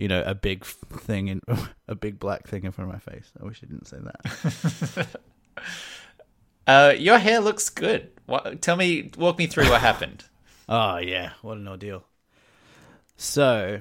you 0.00 0.08
know, 0.08 0.22
a 0.24 0.34
big 0.34 0.64
thing 0.64 1.28
in 1.28 1.42
a 1.88 1.94
big 1.94 2.18
black 2.18 2.48
thing 2.48 2.64
in 2.64 2.72
front 2.72 2.90
of 2.90 2.94
my 2.94 3.12
face. 3.12 3.30
I 3.38 3.44
wish 3.44 3.60
I 3.62 3.66
didn't 3.66 3.86
say 3.86 3.98
that. 3.98 5.06
Uh, 6.66 6.94
your 6.96 7.18
hair 7.18 7.40
looks 7.40 7.68
good. 7.68 8.12
What, 8.26 8.62
tell 8.62 8.76
me, 8.76 9.10
walk 9.16 9.38
me 9.38 9.48
through 9.48 9.68
what 9.68 9.80
happened. 9.80 10.24
Oh 10.68 10.98
yeah, 10.98 11.32
what 11.42 11.56
an 11.56 11.66
ordeal. 11.66 12.04
So, 13.16 13.80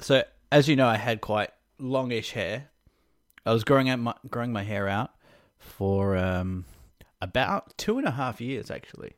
so 0.00 0.22
as 0.52 0.68
you 0.68 0.76
know, 0.76 0.86
I 0.86 0.96
had 0.96 1.20
quite 1.20 1.50
longish 1.80 2.30
hair. 2.30 2.68
I 3.44 3.52
was 3.52 3.64
growing 3.64 3.88
out 3.88 3.98
my 3.98 4.14
growing 4.30 4.52
my 4.52 4.62
hair 4.62 4.86
out 4.86 5.10
for 5.58 6.16
um, 6.16 6.64
about 7.20 7.76
two 7.76 7.98
and 7.98 8.06
a 8.06 8.12
half 8.12 8.40
years, 8.40 8.70
actually. 8.70 9.14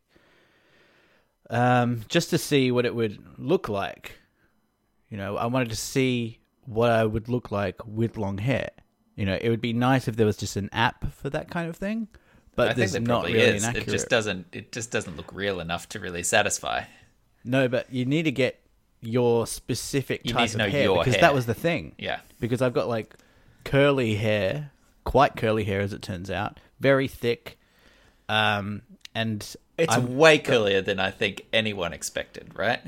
Um, 1.51 2.05
just 2.09 2.31
to 2.31 2.39
see 2.39 2.71
what 2.73 2.87
it 2.87 2.95
would 2.95 3.23
look 3.37 3.69
like. 3.69 4.19
You 5.11 5.17
know, 5.17 5.37
I 5.37 5.47
wanted 5.47 5.71
to 5.71 5.77
see 5.77 6.41
what 6.65 6.91
I 6.91 7.05
would 7.05 7.29
look 7.29 7.51
like 7.53 7.77
with 7.87 8.17
long 8.17 8.39
hair. 8.39 8.71
You 9.15 9.25
know, 9.25 9.39
it 9.41 9.49
would 9.49 9.61
be 9.61 9.73
nice 9.73 10.09
if 10.09 10.17
there 10.17 10.27
was 10.27 10.37
just 10.37 10.57
an 10.57 10.69
app 10.73 11.13
for 11.13 11.31
that 11.31 11.51
kind 11.51 11.69
of 11.71 11.77
thing. 11.77 12.09
But 12.55 12.69
I 12.69 12.71
think 12.71 12.77
there's 12.79 12.93
there 12.93 13.01
not 13.03 13.25
really 13.27 13.39
is. 13.39 13.65
It 13.67 13.87
just 13.87 14.09
doesn't. 14.09 14.47
It 14.53 14.73
just 14.73 14.91
doesn't 14.91 15.17
look 15.17 15.31
real 15.33 15.61
enough 15.61 15.89
to 15.91 16.01
really 16.01 16.23
satisfy. 16.23 16.85
No, 17.45 17.69
but 17.69 17.93
you 17.93 18.05
need 18.05 18.25
to 18.25 18.33
get 18.33 18.61
your 19.03 19.47
specific 19.47 20.23
You 20.25 20.33
type 20.33 20.55
of 20.55 20.61
hair 20.61 20.89
because 20.95 21.15
hair. 21.15 21.21
that 21.21 21.35
was 21.35 21.47
the 21.47 21.55
thing. 21.55 21.95
Yeah. 21.99 22.21
Because 22.41 22.61
I've 22.63 22.73
got 22.73 22.89
like 22.89 23.15
curly 23.65 24.17
hair, 24.17 24.73
quite 25.05 25.37
curly 25.37 25.65
hair 25.65 25.81
as 25.81 25.93
it 25.93 26.03
turns 26.03 26.31
out, 26.31 26.59
very 26.81 27.07
thick, 27.09 27.59
um, 28.29 28.83
and 29.15 29.55
It's 29.79 29.93
I'm- 29.93 30.17
way 30.17 30.39
curlier 30.39 30.85
than 30.85 30.99
I 30.99 31.11
think 31.11 31.43
anyone 31.53 31.93
expected, 31.93 32.53
right? 32.57 32.81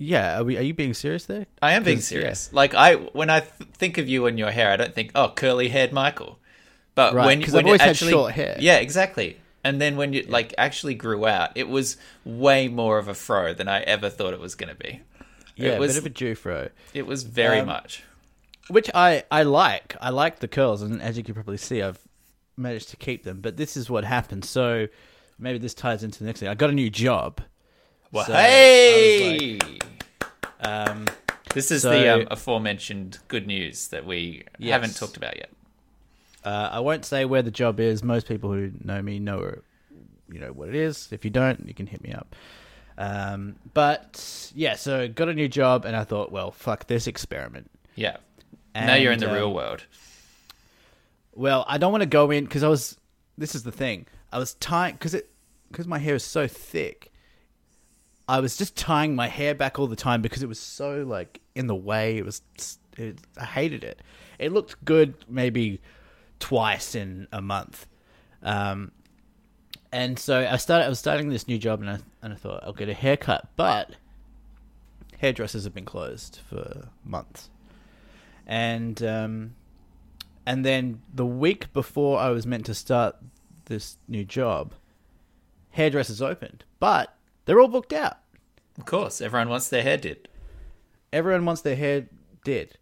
Yeah. 0.00 0.40
Are, 0.40 0.44
we, 0.44 0.56
are 0.56 0.62
you 0.62 0.74
being 0.74 0.94
serious 0.94 1.26
there? 1.26 1.46
I 1.62 1.72
am 1.74 1.84
being 1.84 2.00
serious. 2.00 2.50
Like 2.52 2.74
I, 2.74 2.94
when 2.96 3.28
I 3.30 3.40
th- 3.40 3.70
think 3.74 3.98
of 3.98 4.08
you 4.08 4.26
and 4.26 4.38
your 4.38 4.50
hair, 4.50 4.72
I 4.72 4.76
don't 4.76 4.94
think, 4.94 5.12
oh, 5.14 5.28
curly-haired 5.28 5.92
Michael. 5.92 6.38
But 6.94 7.14
Right, 7.14 7.26
when 7.26 7.40
when 7.42 7.56
I've 7.60 7.64
always 7.66 7.80
had 7.80 7.90
actually, 7.90 8.10
short 8.12 8.32
hair. 8.32 8.56
yeah, 8.58 8.76
exactly. 8.78 9.36
And 9.62 9.80
then 9.80 9.96
when 9.96 10.12
you 10.14 10.22
like 10.28 10.54
actually 10.58 10.94
grew 10.94 11.26
out, 11.26 11.50
it 11.54 11.68
was 11.68 11.96
way 12.24 12.66
more 12.68 12.98
of 12.98 13.08
a 13.08 13.14
fro 13.14 13.52
than 13.54 13.68
I 13.68 13.80
ever 13.82 14.08
thought 14.10 14.32
it 14.32 14.40
was 14.40 14.54
going 14.54 14.70
to 14.70 14.74
be. 14.74 15.02
Yeah, 15.54 15.72
it 15.72 15.80
was 15.80 15.96
a 15.98 16.02
bit 16.02 16.10
of 16.10 16.30
a 16.30 16.34
Jufro, 16.34 16.70
it 16.94 17.06
was 17.06 17.22
very 17.24 17.58
Um, 17.60 17.66
much. 17.66 18.02
which 18.68 18.90
I 18.94 19.24
I 19.30 19.42
like. 19.42 19.94
I 20.00 20.08
like 20.10 20.38
the 20.40 20.48
curls, 20.48 20.80
and 20.82 21.02
as 21.02 21.18
you 21.18 21.22
can 21.22 21.34
probably 21.34 21.58
see, 21.58 21.82
I've 21.82 21.98
managed 22.56 22.88
to 22.90 22.96
keep 22.96 23.22
them. 23.24 23.40
But 23.42 23.56
this 23.58 23.76
is 23.76 23.90
what 23.90 24.04
happened. 24.04 24.44
So 24.46 24.88
maybe 25.38 25.58
this 25.58 25.74
ties 25.74 26.02
into 26.02 26.18
the 26.20 26.24
next 26.24 26.40
thing. 26.40 26.48
I 26.48 26.54
got 26.54 26.70
a 26.70 26.74
new 26.74 26.88
job. 26.90 27.42
Well, 28.12 28.24
so 28.26 28.32
hey, 28.34 29.58
Um, 30.60 31.06
this 31.54 31.70
is 31.70 31.82
so- 31.82 31.90
the 31.90 32.08
um, 32.08 32.28
aforementioned 32.30 33.18
good 33.28 33.46
news 33.46 33.88
that 33.88 34.04
we 34.04 34.44
Yes. 34.58 34.72
haven't 34.72 34.96
talked 34.96 35.16
about 35.16 35.36
yet. 35.36 35.50
Uh, 36.44 36.68
I 36.72 36.80
won't 36.80 37.04
say 37.04 37.24
where 37.24 37.42
the 37.42 37.50
job 37.50 37.80
is. 37.80 38.02
Most 38.02 38.26
people 38.26 38.52
who 38.52 38.72
know 38.82 39.00
me 39.02 39.18
know, 39.18 39.60
you 40.30 40.40
know 40.40 40.52
what 40.52 40.68
it 40.68 40.74
is. 40.74 41.08
If 41.12 41.24
you 41.24 41.30
don't, 41.30 41.66
you 41.66 41.74
can 41.74 41.86
hit 41.86 42.02
me 42.02 42.12
up. 42.12 42.34
Um, 42.98 43.56
but 43.74 44.50
yeah, 44.54 44.74
so 44.74 45.08
got 45.08 45.28
a 45.28 45.34
new 45.34 45.48
job, 45.48 45.84
and 45.84 45.94
I 45.96 46.04
thought, 46.04 46.30
well, 46.32 46.50
fuck 46.50 46.86
this 46.86 47.06
experiment. 47.06 47.70
Yeah. 47.94 48.16
now 48.74 48.94
you're 48.94 49.12
in 49.12 49.18
the 49.20 49.28
um, 49.28 49.34
real 49.34 49.52
world. 49.54 49.84
Well, 51.34 51.64
I 51.68 51.78
don't 51.78 51.92
want 51.92 52.02
to 52.02 52.08
go 52.08 52.30
in 52.30 52.44
because 52.44 52.62
I 52.62 52.68
was. 52.68 52.96
This 53.38 53.54
is 53.54 53.62
the 53.62 53.72
thing. 53.72 54.06
I 54.32 54.38
was 54.38 54.54
tying 54.54 54.94
because 54.94 55.14
it 55.14 55.30
because 55.70 55.86
my 55.86 55.98
hair 55.98 56.14
is 56.16 56.24
so 56.24 56.46
thick. 56.46 57.09
I 58.30 58.38
was 58.38 58.56
just 58.56 58.76
tying 58.76 59.16
my 59.16 59.26
hair 59.26 59.56
back 59.56 59.80
all 59.80 59.88
the 59.88 59.96
time 59.96 60.22
because 60.22 60.40
it 60.40 60.48
was 60.48 60.60
so 60.60 61.02
like 61.02 61.40
in 61.56 61.66
the 61.66 61.74
way. 61.74 62.16
It 62.16 62.24
was. 62.24 62.42
It, 62.96 63.18
I 63.36 63.44
hated 63.44 63.82
it. 63.82 64.02
It 64.38 64.52
looked 64.52 64.84
good 64.84 65.14
maybe 65.28 65.80
twice 66.38 66.94
in 66.94 67.26
a 67.32 67.42
month, 67.42 67.88
um, 68.44 68.92
and 69.90 70.16
so 70.16 70.46
I 70.48 70.58
started. 70.58 70.84
I 70.84 70.88
was 70.88 71.00
starting 71.00 71.28
this 71.28 71.48
new 71.48 71.58
job, 71.58 71.80
and 71.80 71.90
I 71.90 71.98
and 72.22 72.32
I 72.32 72.36
thought 72.36 72.62
I'll 72.62 72.72
get 72.72 72.88
a 72.88 72.94
haircut, 72.94 73.48
but 73.56 73.96
hairdressers 75.18 75.64
have 75.64 75.74
been 75.74 75.84
closed 75.84 76.38
for 76.48 76.88
months, 77.04 77.50
and 78.46 79.02
um, 79.02 79.56
and 80.46 80.64
then 80.64 81.02
the 81.12 81.26
week 81.26 81.72
before 81.72 82.20
I 82.20 82.30
was 82.30 82.46
meant 82.46 82.66
to 82.66 82.74
start 82.74 83.16
this 83.64 83.96
new 84.06 84.24
job, 84.24 84.72
hairdressers 85.70 86.22
opened, 86.22 86.62
but 86.78 87.16
they're 87.50 87.58
all 87.58 87.66
booked 87.66 87.92
out. 87.92 88.18
Of 88.78 88.84
course, 88.84 89.20
everyone 89.20 89.48
wants 89.48 89.70
their 89.70 89.82
hair 89.82 89.96
did. 89.96 90.28
Everyone 91.12 91.44
wants 91.44 91.62
their 91.62 91.74
hair 91.74 92.06
did. 92.44 92.78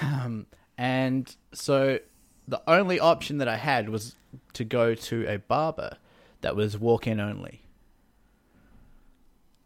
um, 0.00 0.46
and 0.78 1.34
so 1.52 1.98
the 2.46 2.62
only 2.68 3.00
option 3.00 3.38
that 3.38 3.48
I 3.48 3.56
had 3.56 3.88
was 3.88 4.14
to 4.52 4.62
go 4.62 4.94
to 4.94 5.26
a 5.26 5.38
barber 5.38 5.96
that 6.42 6.54
was 6.54 6.78
walk 6.78 7.08
in 7.08 7.18
only. 7.18 7.62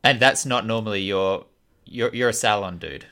And 0.02 0.20
that's 0.20 0.46
not 0.46 0.64
normally 0.64 1.02
your 1.02 1.44
you're 1.84 2.14
you're 2.14 2.30
a 2.30 2.32
salon 2.32 2.78
dude. 2.78 3.04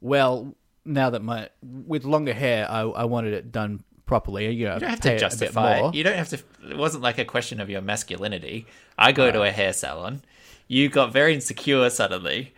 Well, 0.00 0.54
now 0.86 1.10
that 1.10 1.22
my 1.22 1.50
with 1.62 2.06
longer 2.06 2.32
hair, 2.32 2.66
I, 2.70 2.80
I 2.80 3.04
wanted 3.04 3.34
it 3.34 3.52
done 3.52 3.84
properly. 4.06 4.44
You 4.46 4.50
You 4.52 4.66
don't 4.66 4.82
have 4.90 5.00
to 5.00 5.18
justify 5.18 5.80
more. 5.80 5.90
it. 5.90 5.94
You 5.96 6.04
don't 6.04 6.16
have 6.16 6.28
to. 6.30 6.38
It 6.70 6.76
wasn't 6.76 7.02
like 7.02 7.18
a 7.18 7.24
question 7.24 7.60
of 7.60 7.68
your 7.68 7.80
masculinity. 7.82 8.66
I 8.96 9.12
go 9.12 9.30
to 9.30 9.42
a 9.42 9.50
hair 9.50 9.72
salon. 9.72 10.22
You 10.68 10.88
got 10.88 11.12
very 11.12 11.34
insecure 11.34 11.88
suddenly, 11.90 12.52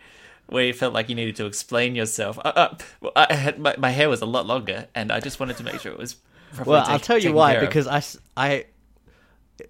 where 0.47 0.63
you 0.65 0.73
felt 0.73 0.93
like 0.93 1.09
you 1.09 1.15
needed 1.15 1.35
to 1.37 1.45
explain 1.45 1.95
yourself. 1.95 2.39
Uh, 2.39 2.53
uh, 2.55 2.77
well, 3.01 3.11
I 3.15 3.33
had 3.33 3.59
my, 3.59 3.75
my 3.77 3.89
hair 3.91 4.09
was 4.09 4.21
a 4.21 4.25
lot 4.25 4.45
longer, 4.45 4.87
and 4.95 5.11
I 5.11 5.19
just 5.19 5.39
wanted 5.39 5.57
to 5.57 5.63
make 5.63 5.79
sure 5.81 5.91
it 5.91 5.97
was. 5.99 6.15
Well, 6.65 6.83
I'll 6.87 6.99
tell 6.99 7.17
you 7.19 7.33
why. 7.33 7.53
of. 7.53 7.61
Because 7.61 7.87
I, 7.87 8.01
I- 8.35 8.65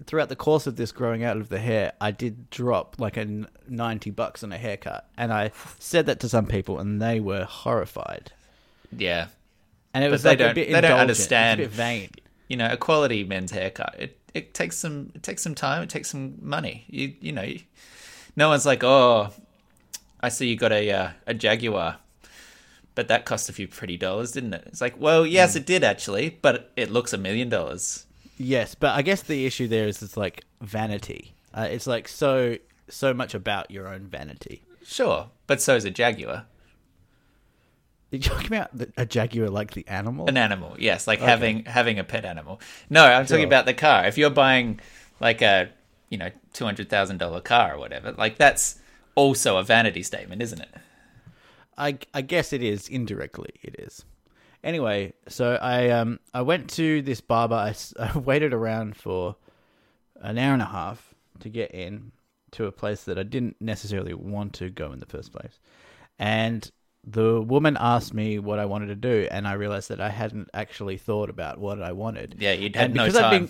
throughout 0.06 0.30
the 0.30 0.36
course 0.36 0.68
of 0.68 0.76
this 0.78 0.92
growing 0.92 1.24
out 1.24 1.36
of 1.38 1.50
the 1.50 1.60
hair, 1.60 1.94
I 2.00 2.12
did 2.12 2.50
drop 2.50 2.96
like 3.00 3.18
a 3.18 3.46
ninety 3.68 4.12
bucks 4.12 4.44
on 4.44 4.52
a 4.54 4.58
haircut, 4.58 5.10
and 5.18 5.34
I 5.34 5.52
said 5.80 6.06
that 6.06 6.20
to 6.22 6.30
some 6.30 6.46
people, 6.46 6.80
and 6.80 7.02
they 7.02 7.20
were 7.20 7.44
horrified. 7.44 8.32
yeah, 8.96 9.28
And 9.94 10.04
it 10.04 10.12
was 10.12 10.24
they 10.24 10.30
like 10.32 10.40
don't- 10.40 10.52
a 10.52 10.54
bit 10.54 10.68
they 10.68 10.74
don't 10.74 10.84
indulgent. 10.92 11.10
It's 11.12 11.20
understand. 11.22 11.60
a 11.60 11.64
bit 11.64 11.72
vain. 11.72 12.10
you 12.48 12.58
know, 12.58 12.70
a 12.72 12.78
quality 12.78 13.24
men's 13.24 13.52
haircut. 13.52 13.96
It 13.98 14.18
it 14.34 14.54
takes 14.54 14.78
some 14.78 15.12
it 15.16 15.24
takes 15.24 15.42
some 15.42 15.56
time. 15.56 15.84
It 15.84 15.90
takes 15.90 16.10
some 16.12 16.36
money. 16.42 16.86
You 16.88 17.14
you 17.20 17.32
know, 17.32 17.42
you, 17.44 17.62
no 18.36 18.50
one's 18.50 18.66
like, 18.66 18.84
oh, 18.84 19.32
I 20.22 20.30
see 20.30 20.48
you 20.48 20.56
got 20.56 20.72
a 20.72 20.92
uh, 20.92 21.10
a 21.28 21.34
Jaguar, 21.34 21.98
but 22.96 23.08
that 23.08 23.26
cost 23.26 23.50
a 23.50 23.54
few 23.54 23.68
pretty 23.68 23.98
dollars, 23.98 24.32
didn't 24.32 24.54
it? 24.54 24.64
It's 24.68 24.82
like, 24.82 25.00
well, 25.00 25.26
yes, 25.26 25.56
it 25.56 25.66
did 25.66 25.84
actually, 25.84 26.38
but 26.42 26.72
it 26.76 26.92
looks 26.92 27.14
a 27.14 27.18
million 27.18 27.50
dollars. 27.50 28.06
Yes, 28.38 28.76
but 28.76 28.96
I 28.96 29.02
guess 29.02 29.22
the 29.24 29.46
issue 29.46 29.68
there 29.68 29.88
is 29.88 30.02
it's 30.02 30.16
like 30.16 30.44
vanity. 30.62 31.34
Uh, 31.54 31.68
it's 31.70 31.88
like 31.88 32.08
so 32.08 32.58
so 32.90 33.14
much 33.14 33.34
about 33.34 33.70
your 33.72 33.88
own 33.88 34.02
vanity. 34.02 34.62
Sure, 34.86 35.28
but 35.48 35.62
so 35.62 35.76
is 35.76 35.86
a 35.86 35.92
Jaguar, 35.92 36.46
Did 38.12 38.26
you 38.26 38.32
talking 38.32 38.48
about 38.48 38.72
a 38.98 39.06
jaguar 39.06 39.50
like 39.50 39.72
the 39.74 39.88
animal? 39.88 40.28
an 40.28 40.38
animal. 40.38 40.76
Yes, 40.80 41.06
like 41.06 41.20
having 41.20 41.66
having 41.66 42.00
a 42.00 42.04
pet 42.04 42.26
animal. 42.26 42.60
No, 42.90 43.04
I'm 43.04 43.26
talking 43.26 43.46
about 43.46 43.66
the 43.66 43.74
car. 43.74 44.06
If 44.06 44.18
you're 44.18 44.32
buying 44.32 44.80
like 45.20 45.42
a 45.42 45.70
you 46.10 46.18
know 46.18 46.32
two 46.54 46.66
hundred 46.66 46.90
thousand 46.90 47.18
dollar 47.18 47.42
car 47.42 47.76
or 47.76 47.78
whatever, 47.78 48.12
like 48.14 48.38
that's 48.38 48.80
also 49.16 49.58
a 49.58 49.64
vanity 49.64 50.02
statement, 50.02 50.42
isn't 50.42 50.62
it? 50.62 50.70
I 51.78 52.00
I 52.14 52.22
guess 52.22 52.52
it 52.52 52.64
is 52.64 52.88
indirectly. 52.90 53.52
It 53.62 53.76
is. 53.80 54.06
Anyway, 54.64 55.14
so 55.28 55.58
I 55.62 55.90
um 55.90 56.20
I 56.34 56.42
went 56.42 56.70
to 56.72 57.02
this 57.04 57.22
barber. 57.22 57.74
I 58.00 58.18
waited 58.18 58.54
around 58.54 58.98
for 58.98 59.36
an 60.22 60.38
hour 60.38 60.54
and 60.54 60.62
a 60.62 60.66
half 60.66 61.14
to 61.42 61.50
get 61.50 61.72
in 61.76 62.12
to 62.52 62.66
a 62.66 62.72
place 62.72 63.04
that 63.04 63.20
I 63.20 63.24
didn't 63.24 63.56
necessarily 63.60 64.16
want 64.16 64.54
to 64.54 64.72
go 64.72 64.92
in 64.92 65.00
the 65.00 65.06
first 65.06 65.32
place, 65.32 65.60
and 66.18 66.70
the 67.06 67.42
woman 67.42 67.78
asked 67.80 68.14
me 68.14 68.40
what 68.40 68.60
I 68.60 68.66
wanted 68.66 68.88
to 68.88 68.96
do, 68.96 69.28
and 69.32 69.48
I 69.48 69.54
realized 69.54 69.90
that 69.90 70.00
I 70.02 70.10
hadn't 70.10 70.50
actually 70.54 70.98
thought 70.98 71.30
about 71.30 71.58
what 71.60 71.82
I 71.82 71.92
wanted. 71.92 72.36
Yeah, 72.40 72.54
you'd 72.54 72.76
had 72.76 72.86
and 72.88 72.94
no 72.96 73.04
because 73.06 73.16
I'd 73.18 73.22
time. 73.32 73.46
been 73.48 73.50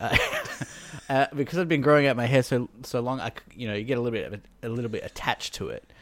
uh, 1.08 1.26
because 1.34 1.58
I've 1.58 1.68
been 1.68 1.80
growing 1.82 2.06
out 2.06 2.16
my 2.16 2.26
hair 2.26 2.42
so 2.42 2.68
so 2.82 3.00
long, 3.00 3.20
I 3.20 3.32
you 3.54 3.66
know 3.68 3.74
you 3.74 3.84
get 3.84 3.98
a 3.98 4.00
little 4.00 4.18
bit 4.18 4.32
of 4.32 4.40
a, 4.62 4.66
a 4.66 4.70
little 4.70 4.90
bit 4.90 5.04
attached 5.04 5.54
to 5.54 5.68
it, 5.68 5.92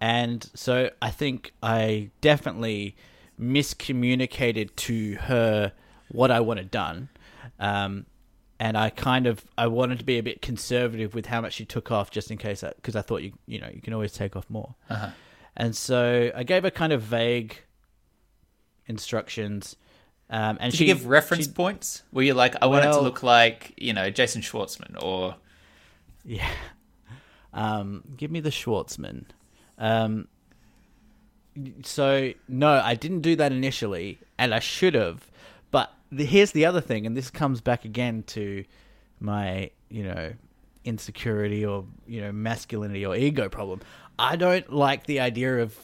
and 0.00 0.48
so 0.54 0.90
I 1.02 1.10
think 1.10 1.52
I 1.62 2.10
definitely 2.20 2.94
miscommunicated 3.40 4.74
to 4.76 5.14
her 5.16 5.72
what 6.10 6.30
I 6.30 6.40
wanted 6.40 6.70
done, 6.70 7.08
um, 7.58 8.06
and 8.60 8.76
I 8.76 8.90
kind 8.90 9.26
of 9.26 9.44
I 9.56 9.66
wanted 9.66 9.98
to 9.98 10.04
be 10.04 10.18
a 10.18 10.22
bit 10.22 10.42
conservative 10.42 11.14
with 11.14 11.26
how 11.26 11.40
much 11.40 11.54
she 11.54 11.64
took 11.64 11.90
off, 11.90 12.10
just 12.10 12.30
in 12.30 12.38
case, 12.38 12.62
because 12.76 12.96
I 12.96 13.02
thought 13.02 13.22
you 13.22 13.32
you 13.46 13.60
know 13.60 13.68
you 13.72 13.80
can 13.80 13.92
always 13.94 14.12
take 14.12 14.36
off 14.36 14.48
more, 14.48 14.74
Uh-huh. 14.88 15.10
And 15.58 15.76
so 15.76 16.30
I 16.34 16.42
gave 16.44 16.62
her 16.62 16.70
kind 16.70 16.92
of 16.94 17.02
vague 17.02 17.58
instructions. 18.86 19.76
Um, 20.30 20.58
and 20.60 20.70
Did 20.70 20.78
she 20.78 20.86
you 20.86 20.94
give 20.94 21.06
reference 21.06 21.46
she- 21.46 21.52
points? 21.52 22.02
Were 22.12 22.22
you 22.22 22.32
like, 22.34 22.54
I 22.62 22.66
want 22.66 22.84
it 22.86 22.92
to 22.92 23.00
look 23.00 23.22
like, 23.22 23.74
you 23.76 23.92
know, 23.92 24.08
Jason 24.10 24.40
Schwartzman 24.42 25.02
or 25.02 25.36
Yeah. 26.24 26.48
Um, 27.52 28.04
give 28.16 28.30
me 28.30 28.40
the 28.40 28.50
Schwartzman. 28.50 29.24
Um, 29.78 30.28
so 31.82 32.32
no, 32.46 32.80
I 32.84 32.94
didn't 32.94 33.22
do 33.22 33.34
that 33.36 33.52
initially, 33.52 34.18
and 34.38 34.54
I 34.54 34.58
should 34.60 34.94
have. 34.94 35.30
But 35.70 35.92
the, 36.12 36.24
here's 36.24 36.52
the 36.52 36.66
other 36.66 36.80
thing, 36.80 37.06
and 37.06 37.16
this 37.16 37.30
comes 37.30 37.60
back 37.60 37.84
again 37.84 38.22
to 38.28 38.64
my, 39.18 39.70
you 39.88 40.04
know, 40.04 40.32
insecurity 40.84 41.66
or 41.66 41.84
you 42.06 42.20
know 42.20 42.32
masculinity 42.32 43.04
or 43.04 43.16
ego 43.16 43.48
problem. 43.48 43.80
I 44.18 44.36
don't 44.36 44.72
like 44.72 45.04
the 45.06 45.20
idea 45.20 45.58
of 45.58 45.76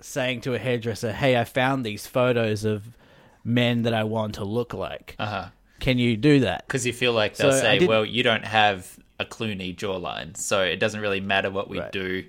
saying 0.00 0.40
to 0.42 0.54
a 0.54 0.58
hairdresser, 0.58 1.12
"Hey, 1.12 1.36
I 1.38 1.44
found 1.44 1.84
these 1.84 2.06
photos 2.06 2.64
of 2.64 2.96
men 3.44 3.82
that 3.82 3.94
I 3.94 4.04
want 4.04 4.34
to 4.36 4.44
look 4.44 4.72
like. 4.74 5.14
Uh 5.18 5.26
huh. 5.26 5.48
Can 5.80 5.98
you 5.98 6.16
do 6.16 6.40
that?" 6.40 6.66
Because 6.66 6.86
you 6.86 6.92
feel 6.92 7.12
like 7.12 7.36
they'll 7.36 7.52
So 7.52 7.60
say, 7.60 7.86
"Well, 7.86 8.04
you 8.04 8.22
don't 8.22 8.44
have 8.44 8.98
a 9.20 9.24
Clooney 9.24 9.76
jawline, 9.76 10.36
so 10.36 10.62
it 10.62 10.76
doesn't 10.80 11.00
really 11.00 11.20
matter 11.20 11.50
what 11.50 11.68
we 11.68 11.78
Right. 11.78 11.92
do 11.92 12.24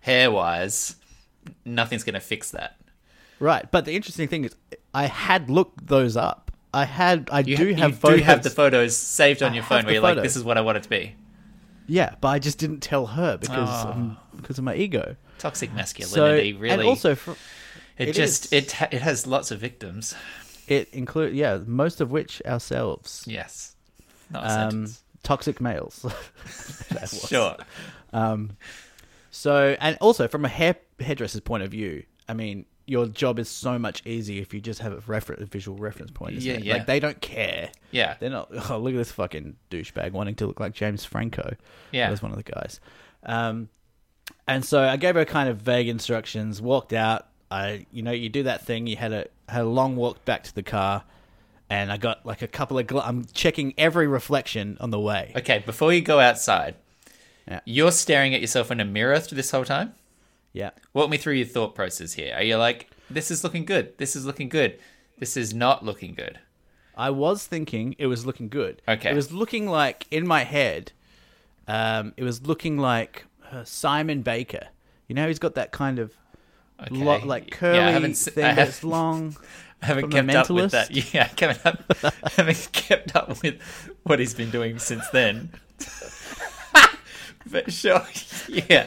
hair 0.00 0.30
wise. 0.30 0.96
Nothing's 1.64 2.04
going 2.04 2.14
to 2.14 2.20
fix 2.20 2.50
that." 2.52 2.76
Right, 3.38 3.70
but 3.70 3.84
the 3.84 3.92
interesting 3.92 4.28
thing 4.28 4.44
is, 4.44 4.54
I 4.94 5.06
had 5.06 5.50
looked 5.50 5.86
those 5.88 6.16
up. 6.16 6.50
I 6.72 6.84
had, 6.84 7.28
I 7.32 7.40
You, 7.40 7.56
do 7.56 7.68
you 7.68 7.74
have 7.76 7.98
photos. 7.98 8.18
do 8.20 8.24
have 8.24 8.42
the 8.42 8.50
photos 8.50 8.96
saved 8.96 9.42
on 9.42 9.52
I 9.52 9.54
your 9.56 9.64
phone 9.64 9.84
where 9.84 9.94
you're 9.94 10.02
like, 10.02 10.22
"This 10.22 10.36
is 10.36 10.44
what 10.44 10.56
I 10.58 10.60
want 10.62 10.76
it 10.78 10.82
to 10.84 10.88
be." 10.88 11.14
Yeah, 11.86 12.14
but 12.20 12.28
I 12.28 12.38
just 12.38 12.58
didn't 12.58 12.80
tell 12.80 13.06
her 13.06 13.36
because 13.36 13.84
Oh. 13.84 13.90
um, 13.90 14.16
because 14.36 14.58
of 14.58 14.64
my 14.64 14.74
ego. 14.74 15.16
Toxic 15.38 15.70
So 15.70 15.76
masculinity, 15.76 16.52
really. 16.54 16.74
and 16.74 16.82
also 16.82 17.14
for, 17.14 17.32
it, 17.98 18.08
it 18.08 18.12
just 18.14 18.46
is. 18.46 18.52
it 18.64 18.72
ha- 18.72 18.88
it 18.90 19.02
has 19.02 19.26
lots 19.26 19.50
of 19.50 19.58
victims. 19.60 20.14
it 20.68 20.88
include 20.92 21.34
yeah, 21.34 21.58
most 21.66 22.00
of 22.00 22.10
which 22.10 22.40
ourselves. 22.46 23.24
Yes. 23.26 23.74
Um, 24.34 24.88
toxic 25.22 25.60
males. 25.60 26.04
Sure. 27.28 27.56
Um, 28.12 28.56
so, 29.30 29.76
and 29.80 29.98
also 30.00 30.28
from 30.28 30.44
a 30.44 30.48
hair 30.48 30.76
hairdresser's 30.98 31.40
point 31.42 31.62
of 31.62 31.70
view, 31.70 32.04
I 32.28 32.32
mean, 32.34 32.64
your 32.86 33.06
job 33.06 33.38
is 33.38 33.48
so 33.48 33.78
much 33.78 34.04
easier 34.06 34.40
if 34.40 34.54
you 34.54 34.60
just 34.60 34.80
have 34.80 34.92
a, 34.92 35.02
refer- 35.06 35.36
visual 35.46 35.76
reference 35.76 36.12
point. 36.12 36.34
Yeah, 36.34 36.58
yeah. 36.58 36.74
Like 36.74 36.86
they 36.86 37.00
don't 37.00 37.20
care. 37.20 37.70
Yeah. 37.90 38.14
They're 38.20 38.30
not. 38.30 38.50
Oh, 38.70 38.78
look 38.78 38.94
at 38.94 38.98
this 38.98 39.10
fucking 39.12 39.56
douchebag 39.70 40.12
wanting 40.12 40.36
to 40.36 40.46
look 40.46 40.60
like 40.60 40.72
James 40.72 41.04
Franco. 41.04 41.56
Yeah. 41.92 42.06
that 42.06 42.10
was 42.12 42.22
one 42.22 42.30
of 42.32 42.36
the 42.36 42.44
guys. 42.50 42.80
Um, 43.24 43.68
and 44.48 44.64
so 44.64 44.82
I 44.82 44.96
gave 44.96 45.14
her 45.16 45.24
kind 45.24 45.48
of 45.48 45.58
vague 45.58 45.88
instructions. 45.88 46.62
Walked 46.62 46.92
out. 46.92 47.26
I, 47.50 47.86
you 47.92 48.02
know, 48.02 48.10
you 48.12 48.28
do 48.28 48.44
that 48.44 48.64
thing. 48.64 48.86
You 48.86 48.96
had 48.96 49.12
a 49.12 49.26
had 49.48 49.62
a 49.62 49.68
long 49.68 49.94
walk 49.96 50.24
back 50.24 50.42
to 50.44 50.54
the 50.54 50.62
car, 50.64 51.04
and 51.70 51.90
I 51.92 51.96
got 51.96 52.24
like 52.26 52.42
a 52.42 52.48
couple 52.48 52.78
of. 52.78 52.86
Gl- 52.86 53.02
I'm 53.04 53.24
checking 53.32 53.74
every 53.78 54.06
reflection 54.08 54.76
on 54.80 54.90
the 54.90 54.98
way. 55.00 55.32
Okay, 55.36 55.62
before 55.64 55.92
you 55.92 56.00
go 56.00 56.18
outside, 56.18 56.74
Yeah. 57.48 57.60
you're 57.64 57.92
staring 57.92 58.34
at 58.34 58.40
yourself 58.40 58.70
in 58.72 58.80
a 58.80 58.84
mirror 58.84 59.18
through 59.20 59.36
this 59.36 59.50
whole 59.52 59.64
time. 59.64 59.94
Yeah. 60.56 60.70
Walk 60.94 61.10
me 61.10 61.18
through 61.18 61.34
your 61.34 61.46
thought 61.46 61.74
process 61.74 62.14
here. 62.14 62.34
Are 62.34 62.42
you 62.42 62.56
like, 62.56 62.90
this 63.10 63.30
is 63.30 63.44
looking 63.44 63.66
good, 63.66 63.96
this 63.98 64.16
is 64.16 64.24
looking 64.24 64.48
good, 64.48 64.78
this 65.18 65.36
is 65.36 65.52
not 65.52 65.84
looking 65.84 66.14
good? 66.14 66.38
I 66.96 67.10
was 67.10 67.46
thinking 67.46 67.94
it 67.98 68.06
was 68.06 68.24
looking 68.24 68.48
good. 68.48 68.80
Okay. 68.88 69.10
It 69.10 69.14
was 69.14 69.30
looking 69.30 69.66
like 69.68 70.06
in 70.10 70.26
my 70.26 70.44
head. 70.44 70.92
Um, 71.68 72.14
it 72.16 72.24
was 72.24 72.46
looking 72.46 72.78
like 72.78 73.26
uh, 73.52 73.64
Simon 73.64 74.22
Baker. 74.22 74.68
You 75.08 75.14
know, 75.14 75.28
he's 75.28 75.38
got 75.38 75.56
that 75.56 75.72
kind 75.72 75.98
of 75.98 76.14
Okay. 76.80 76.94
lo- 77.04 77.20
like 77.24 77.50
Yeah, 77.50 77.56
curly 77.98 78.14
se- 78.14 78.30
thing 78.30 78.56
that's 78.56 78.82
long. 78.96 79.36
I 79.82 79.86
haven't 79.86 80.10
kept 80.10 80.30
up 80.30 80.48
with 80.50 80.70
that. 80.72 80.90
Yeah, 81.14 81.28
I 81.38 81.44
haven't, 81.44 81.66
up, 81.66 82.14
I 82.24 82.30
haven't 82.36 82.68
kept 82.72 83.14
up 83.14 83.42
with 83.42 83.60
what 84.04 84.18
he's 84.20 84.32
been 84.34 84.50
doing 84.50 84.78
since 84.78 85.06
then. 85.10 85.50
But 87.50 87.72
sure, 87.72 88.06
yeah, 88.48 88.86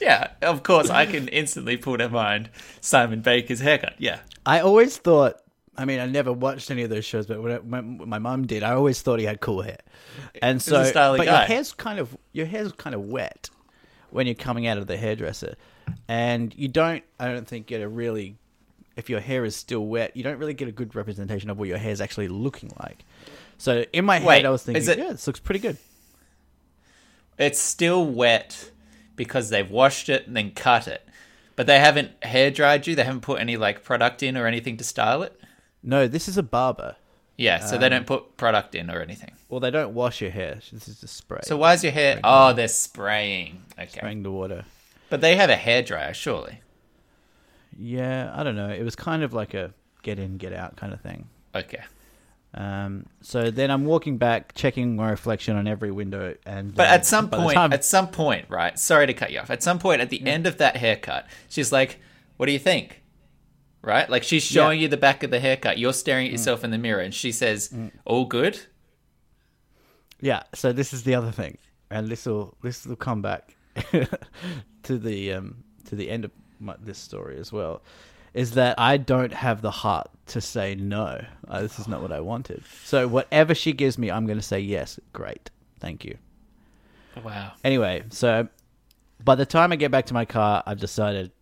yeah. 0.00 0.28
Of 0.42 0.62
course, 0.62 0.90
I 0.90 1.06
can 1.06 1.28
instantly 1.28 1.76
pull 1.76 1.98
to 1.98 2.08
mind 2.08 2.50
Simon 2.80 3.20
Baker's 3.20 3.60
haircut. 3.60 3.94
Yeah, 3.98 4.20
I 4.46 4.60
always 4.60 4.96
thought. 4.96 5.36
I 5.76 5.84
mean, 5.84 6.00
I 6.00 6.06
never 6.06 6.32
watched 6.32 6.72
any 6.72 6.82
of 6.82 6.90
those 6.90 7.04
shows, 7.04 7.26
but 7.26 7.40
when, 7.40 7.52
it, 7.52 7.64
when 7.64 8.08
my 8.08 8.18
mum 8.18 8.48
did, 8.48 8.64
I 8.64 8.72
always 8.72 9.00
thought 9.00 9.20
he 9.20 9.24
had 9.24 9.40
cool 9.40 9.62
hair. 9.62 9.78
And 10.42 10.60
so, 10.60 10.82
but 10.92 11.18
guy. 11.18 11.24
your 11.24 11.36
hair's 11.36 11.72
kind 11.72 12.00
of 12.00 12.16
your 12.32 12.46
hair's 12.46 12.72
kind 12.72 12.94
of 12.94 13.02
wet 13.02 13.48
when 14.10 14.26
you're 14.26 14.34
coming 14.34 14.66
out 14.66 14.78
of 14.78 14.86
the 14.86 14.96
hairdresser, 14.96 15.54
and 16.08 16.52
you 16.56 16.68
don't. 16.68 17.04
I 17.20 17.28
don't 17.28 17.46
think 17.46 17.66
get 17.66 17.80
a 17.80 17.88
really. 17.88 18.36
If 18.96 19.08
your 19.08 19.20
hair 19.20 19.44
is 19.44 19.54
still 19.54 19.86
wet, 19.86 20.16
you 20.16 20.24
don't 20.24 20.38
really 20.38 20.54
get 20.54 20.66
a 20.66 20.72
good 20.72 20.96
representation 20.96 21.50
of 21.50 21.58
what 21.58 21.68
your 21.68 21.78
hair's 21.78 22.00
actually 22.00 22.26
looking 22.26 22.72
like. 22.80 23.04
So 23.56 23.84
in 23.92 24.04
my 24.04 24.24
Wait, 24.24 24.38
head, 24.38 24.46
I 24.46 24.50
was 24.50 24.64
thinking, 24.64 24.82
is 24.82 24.88
it- 24.88 24.98
yeah, 24.98 25.10
this 25.12 25.26
looks 25.26 25.38
pretty 25.38 25.60
good. 25.60 25.76
It's 27.38 27.58
still 27.58 28.04
wet 28.06 28.70
because 29.16 29.50
they've 29.50 29.70
washed 29.70 30.08
it 30.08 30.26
and 30.26 30.36
then 30.36 30.50
cut 30.52 30.86
it, 30.88 31.06
but 31.56 31.66
they 31.66 31.78
haven't 31.78 32.22
hair 32.24 32.50
dried 32.50 32.86
you. 32.86 32.94
They 32.94 33.04
haven't 33.04 33.22
put 33.22 33.40
any 33.40 33.56
like 33.56 33.82
product 33.84 34.22
in 34.22 34.36
or 34.36 34.46
anything 34.46 34.76
to 34.78 34.84
style 34.84 35.22
it. 35.22 35.38
No, 35.82 36.06
this 36.06 36.28
is 36.28 36.36
a 36.38 36.42
barber. 36.42 36.96
Yeah, 37.36 37.60
so 37.60 37.76
Um, 37.76 37.80
they 37.80 37.88
don't 37.88 38.06
put 38.06 38.36
product 38.36 38.74
in 38.74 38.90
or 38.90 39.00
anything. 39.00 39.32
Well, 39.48 39.60
they 39.60 39.70
don't 39.70 39.94
wash 39.94 40.20
your 40.20 40.30
hair. 40.32 40.58
This 40.72 40.88
is 40.88 41.00
just 41.00 41.16
spray. 41.16 41.40
So 41.44 41.56
why 41.56 41.74
is 41.74 41.84
your 41.84 41.92
hair? 41.92 42.18
Oh, 42.24 42.52
they're 42.52 42.66
spraying. 42.66 43.62
Okay, 43.78 43.88
spraying 44.00 44.24
the 44.24 44.30
water. 44.32 44.64
but 45.08 45.20
they 45.20 45.36
have 45.36 45.48
a 45.48 45.54
hair 45.56 45.82
dryer, 45.82 46.12
surely. 46.14 46.60
Yeah, 47.78 48.32
I 48.34 48.42
don't 48.42 48.56
know. 48.56 48.70
It 48.70 48.82
was 48.82 48.96
kind 48.96 49.22
of 49.22 49.32
like 49.32 49.54
a 49.54 49.72
get 50.02 50.18
in, 50.18 50.36
get 50.36 50.52
out 50.52 50.76
kind 50.76 50.92
of 50.92 51.00
thing. 51.00 51.28
Okay, 51.54 51.82
Um, 52.54 53.06
so 53.20 53.50
then 53.50 53.70
I'm 53.70 53.84
walking 53.84 54.16
back, 54.16 54.54
checking 54.54 54.96
my 54.96 55.10
reflection 55.10 55.56
on 55.56 55.68
every 55.68 55.90
window, 55.90 56.34
and 56.46 56.74
but 56.74 56.86
um, 56.88 56.94
at 56.94 57.06
some 57.06 57.28
point, 57.30 57.54
time- 57.54 57.72
at 57.72 57.84
some 57.84 58.08
point, 58.08 58.46
right? 58.48 58.78
Sorry 58.78 59.06
to 59.06 59.12
cut 59.14 59.30
you 59.32 59.38
off. 59.40 59.50
At 59.50 59.62
some 59.62 59.78
point, 59.78 60.00
at 60.00 60.08
the 60.10 60.26
end 60.26 60.46
of 60.46 60.58
that 60.58 60.76
haircut, 60.76 61.26
she's 61.48 61.70
like, 61.72 62.00
"What 62.38 62.46
do 62.46 62.52
you 62.52 62.58
think?" 62.58 63.02
Right? 63.82 64.08
Like 64.10 64.22
she's 64.24 64.42
showing 64.42 64.78
Yeah. 64.78 64.82
you 64.84 64.88
the 64.88 64.96
back 64.96 65.22
of 65.22 65.30
the 65.30 65.40
haircut. 65.40 65.78
You're 65.78 65.92
staring 65.92 66.24
Mm. 66.24 66.28
at 66.28 66.32
yourself 66.32 66.64
in 66.64 66.70
the 66.70 66.78
mirror, 66.78 67.00
and 67.00 67.14
she 67.14 67.32
says, 67.32 67.72
"All 68.04 68.24
good." 68.24 68.58
yeah. 70.20 70.42
So 70.54 70.72
this 70.72 70.92
is 70.92 71.04
the 71.04 71.14
other 71.14 71.30
thing, 71.30 71.58
and 71.90 72.08
this 72.08 72.26
will 72.26 72.56
this 72.62 72.86
will 72.86 72.96
come 72.96 73.22
back 73.22 73.54
to 74.82 74.98
the 74.98 75.32
um 75.34 75.64
to 75.86 75.94
the 75.96 76.10
end 76.10 76.24
of 76.24 76.30
my, 76.60 76.74
this 76.80 76.98
story 76.98 77.38
as 77.38 77.52
well. 77.52 77.82
Is 78.34 78.52
that 78.52 78.78
I 78.78 78.96
don't 78.98 79.32
have 79.32 79.62
the 79.62 79.70
heart 79.70 80.08
to 80.26 80.40
say 80.40 80.74
no. 80.74 81.24
Uh, 81.48 81.62
this 81.62 81.78
is 81.78 81.88
not 81.88 82.02
what 82.02 82.12
I 82.12 82.20
wanted. 82.20 82.62
So 82.84 83.08
whatever 83.08 83.54
she 83.54 83.72
gives 83.72 83.96
me, 83.98 84.10
I'm 84.10 84.26
going 84.26 84.38
to 84.38 84.44
say 84.44 84.60
yes. 84.60 85.00
Great, 85.12 85.50
thank 85.80 86.04
you. 86.04 86.16
Wow. 87.24 87.52
Anyway, 87.64 88.04
so 88.10 88.46
by 89.24 89.34
the 89.34 89.46
time 89.46 89.72
I 89.72 89.76
get 89.76 89.90
back 89.90 90.06
to 90.06 90.14
my 90.14 90.24
car, 90.24 90.62
I've 90.66 90.78
decided 90.78 91.32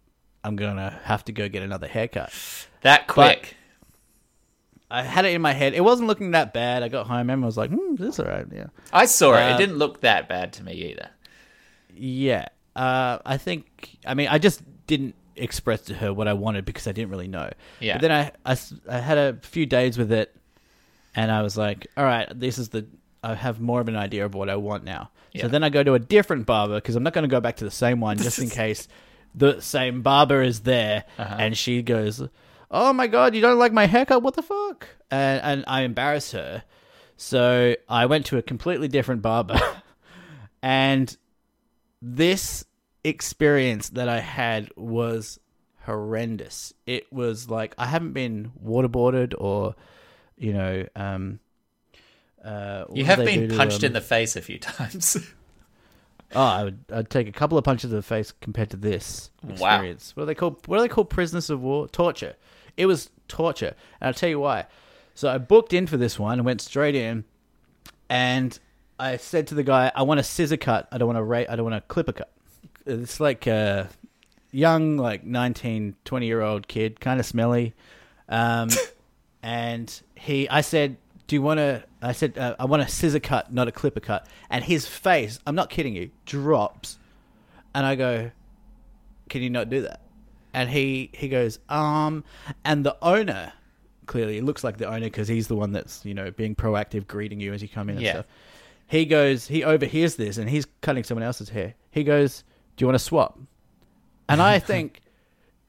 I'm 0.45 0.57
gonna 0.57 0.99
have 1.05 1.25
to 1.27 1.33
go 1.33 1.49
get 1.49 1.63
another 1.63 1.87
haircut. 1.89 2.33
That 2.83 3.09
quick. 3.09 3.57
I 4.89 5.03
had 5.03 5.25
it 5.25 5.35
in 5.35 5.43
my 5.43 5.53
head. 5.53 5.75
It 5.75 5.83
wasn't 5.83 6.07
looking 6.07 6.31
that 6.31 6.55
bad. 6.55 6.85
I 6.85 6.89
got 6.89 7.09
home 7.09 7.29
and 7.29 7.43
I 7.43 7.47
was 7.47 7.57
like, 7.57 7.71
hmm, 7.71 7.97
this 7.97 8.15
is 8.15 8.21
alright. 8.21 8.47
Yeah, 8.55 8.67
I 8.93 9.07
saw 9.07 9.35
it. 9.35 9.41
It 9.51 9.53
Uh, 9.53 9.57
didn't 9.59 9.77
look 9.77 10.01
that 10.03 10.29
bad 10.29 10.53
to 10.55 10.63
me 10.63 10.73
either. 10.73 11.11
yeah. 11.95 12.47
Uh, 12.77 13.19
I 13.27 13.37
think. 13.39 13.97
I 14.07 14.15
mean, 14.15 14.29
I 14.29 14.39
just 14.39 14.63
didn't 14.87 15.15
express 15.37 15.83
to 15.83 15.95
her 15.95 16.13
what 16.13 16.29
I 16.29 16.33
wanted 16.33 16.65
because 16.65 16.87
I 16.87 16.93
didn't 16.93 17.11
really 17.11 17.29
know. 17.29 17.51
Yeah. 17.81 17.95
But 17.95 18.03
then 18.03 18.13
I, 18.13 18.33
I, 18.53 18.57
I 18.89 18.99
had 18.99 19.19
a 19.19 19.39
few 19.43 19.67
days 19.67 19.97
with 19.99 20.13
it, 20.13 20.35
and 21.15 21.31
I 21.31 21.43
was 21.43 21.57
like, 21.57 21.87
all 21.97 22.05
right, 22.05 22.29
this 22.39 22.59
is 22.59 22.71
the. 22.71 22.87
I 23.23 23.35
have 23.35 23.61
more 23.61 23.81
of 23.81 23.89
an 23.89 23.97
idea 23.97 24.25
of 24.25 24.35
what 24.35 24.49
I 24.49 24.57
want 24.57 24.85
now. 24.85 25.11
Yeah. 25.33 25.43
So 25.43 25.49
then 25.49 25.65
I 25.65 25.69
go 25.69 25.83
to 25.83 25.95
a 25.95 25.99
different 25.99 26.47
barber 26.47 26.77
because 26.77 26.95
I'm 26.97 27.03
not 27.03 27.13
going 27.13 27.25
to 27.25 27.29
go 27.29 27.41
back 27.41 27.57
to 27.57 27.65
the 27.65 27.71
same 27.71 28.01
one 28.01 28.17
just 28.27 28.39
in 28.39 28.49
case 28.51 28.87
the 29.35 29.61
same 29.61 30.03
barber 30.03 30.43
is 30.43 30.61
there 30.61 31.05
Uh-huh. 31.19 31.37
and 31.39 31.57
she 31.57 31.83
goes, 31.83 32.23
"Oh 32.71 32.93
my 32.93 33.07
god, 33.07 33.35
you 33.35 33.41
don't 33.41 33.59
like 33.59 33.73
my 33.73 33.87
haircut? 33.87 34.23
What 34.23 34.35
the 34.35 34.43
fuck?" 34.43 34.87
And 35.11 35.41
and 35.43 35.65
I 35.67 35.83
embarrass 35.83 36.33
her. 36.33 36.63
So 37.17 37.75
I 37.89 38.07
went 38.07 38.27
to 38.27 38.39
a 38.39 38.43
completely 38.43 38.89
different 38.89 39.23
barber, 39.23 39.59
and 40.63 41.17
this 42.03 42.65
experience 43.07 43.91
that 43.91 44.09
I 44.09 44.21
had 44.21 44.71
was 44.77 45.39
horrendous. 45.85 46.75
It 46.87 47.13
was 47.13 47.49
like 47.49 47.75
I 47.79 47.87
haven't 47.87 48.13
been 48.13 48.53
waterboarded 48.65 49.35
or, 49.39 49.75
you 50.37 50.53
know, 50.53 50.87
um, 50.97 51.39
uh, 52.45 52.85
You 52.93 53.05
have 53.05 53.19
been 53.19 53.49
to, 53.49 53.57
punched 53.57 53.83
um, 53.83 53.87
in 53.87 53.93
the 53.93 54.01
face 54.01 54.37
a 54.37 54.43
few 54.43 54.59
times. 54.59 55.17
Oh, 56.35 56.43
I 56.43 56.65
would 56.65 56.79
I'd 56.93 57.09
take 57.09 57.29
a 57.29 57.33
couple 57.33 57.57
of 57.57 57.63
punches 57.63 57.91
to 57.91 57.95
the 57.95 58.03
face 58.03 58.33
compared 58.41 58.71
to 58.71 58.77
this 58.77 59.31
Wow. 59.45 59.81
What 59.85 60.25
are 60.25 60.27
they 60.27 60.35
called? 60.35 60.67
What 60.67 60.79
are 60.79 60.83
they 60.83 60.89
called? 60.89 61.09
Prisoners 61.09 61.51
of 61.51 61.63
war? 61.63 61.87
Torture. 61.87 62.35
It 62.77 62.87
was 62.87 63.11
torture, 63.29 63.77
and 64.01 64.09
I'll 64.09 64.13
tell 64.13 64.29
you 64.29 64.41
why. 64.41 64.67
So 65.15 65.29
I 65.29 65.39
booked 65.39 65.73
in 65.73 65.87
for 65.87 65.97
this 65.97 66.19
one 66.19 66.41
and 66.41 66.45
went 66.45 66.61
straight 66.61 66.97
in, 66.97 67.25
and 68.11 68.59
I 68.99 69.19
said 69.19 69.47
to 69.47 69.55
the 69.55 69.63
guy, 69.63 69.93
"I 69.95 70.03
want 70.03 70.19
a 70.19 70.25
scissor 70.25 70.57
cut. 70.57 70.89
I 70.91 70.99
don't 70.99 71.07
want 71.07 71.19
a 71.19 71.23
rate. 71.23 71.47
I 71.49 71.55
don't 71.55 71.65
want 71.65 71.77
a 71.77 71.81
clipper 71.83 72.13
cut." 72.13 72.33
It's 72.87 73.21
like 73.21 73.47
a 73.47 73.89
young, 74.53 74.97
like 74.97 75.25
19, 75.25 75.97
20 76.05 76.27
year 76.27 76.41
old 76.41 76.69
kid, 76.69 77.01
kind 77.01 77.21
of 77.21 77.27
smelly, 77.27 77.75
um, 78.29 78.69
and 79.43 80.01
he. 80.15 80.49
I 80.49 80.61
said, 80.61 80.97
"Do 81.27 81.37
you 81.37 81.43
want 81.43 81.59
to?" 81.59 81.85
I 82.03 82.13
said, 82.13 82.39
uh, 82.39 82.55
"I 82.59 82.65
want 82.67 82.83
a 82.83 82.89
scissor 82.89 83.21
cut, 83.21 83.53
not 83.53 83.69
a 83.69 83.73
clipper 83.73 84.01
cut." 84.01 84.27
And 84.51 84.65
his 84.65 84.87
face, 84.87 85.39
I'm 85.47 85.55
not 85.55 85.71
kidding 85.71 85.95
you, 85.97 86.11
drops, 86.25 86.99
and 87.75 87.85
I 87.85 87.95
go, 87.97 88.31
"Can 89.29 89.43
you 89.43 89.51
not 89.51 89.69
do 89.71 89.83
that?" 89.83 90.01
and 90.55 90.71
he 90.71 91.11
he 91.13 91.29
goes, 91.29 91.59
um, 91.69 92.25
and 92.65 92.83
the 92.83 92.97
owner 93.03 93.53
clearly 94.07 94.39
it 94.39 94.45
looks 94.45 94.65
like 94.65 94.79
the 94.79 94.87
owner 94.87 95.01
because 95.07 95.29
he's 95.29 95.49
the 95.49 95.55
one 95.57 95.71
that's 95.73 96.03
you 96.05 96.15
know 96.15 96.31
being 96.31 96.55
proactive, 96.55 97.07
greeting 97.07 97.41
you 97.41 97.53
as 97.53 97.61
you 97.61 97.69
come 97.69 97.91
in 97.91 97.97
and 97.97 98.05
Yeah. 98.05 98.13
stuff. 98.13 98.27
He 98.87 99.05
goes, 99.05 99.49
he 99.49 99.65
overhears 99.65 100.15
this, 100.15 100.39
and 100.39 100.49
he's 100.49 100.67
cutting 100.81 101.03
someone 101.05 101.25
else's 101.25 101.49
hair. 101.51 101.75
He 101.91 102.05
goes, 102.05 102.43
"Do 102.77 102.83
you 102.83 102.87
want 102.87 102.99
to 102.99 103.05
swap?" 103.05 103.39
And 104.29 104.41
I 104.41 104.59
think. 104.71 105.01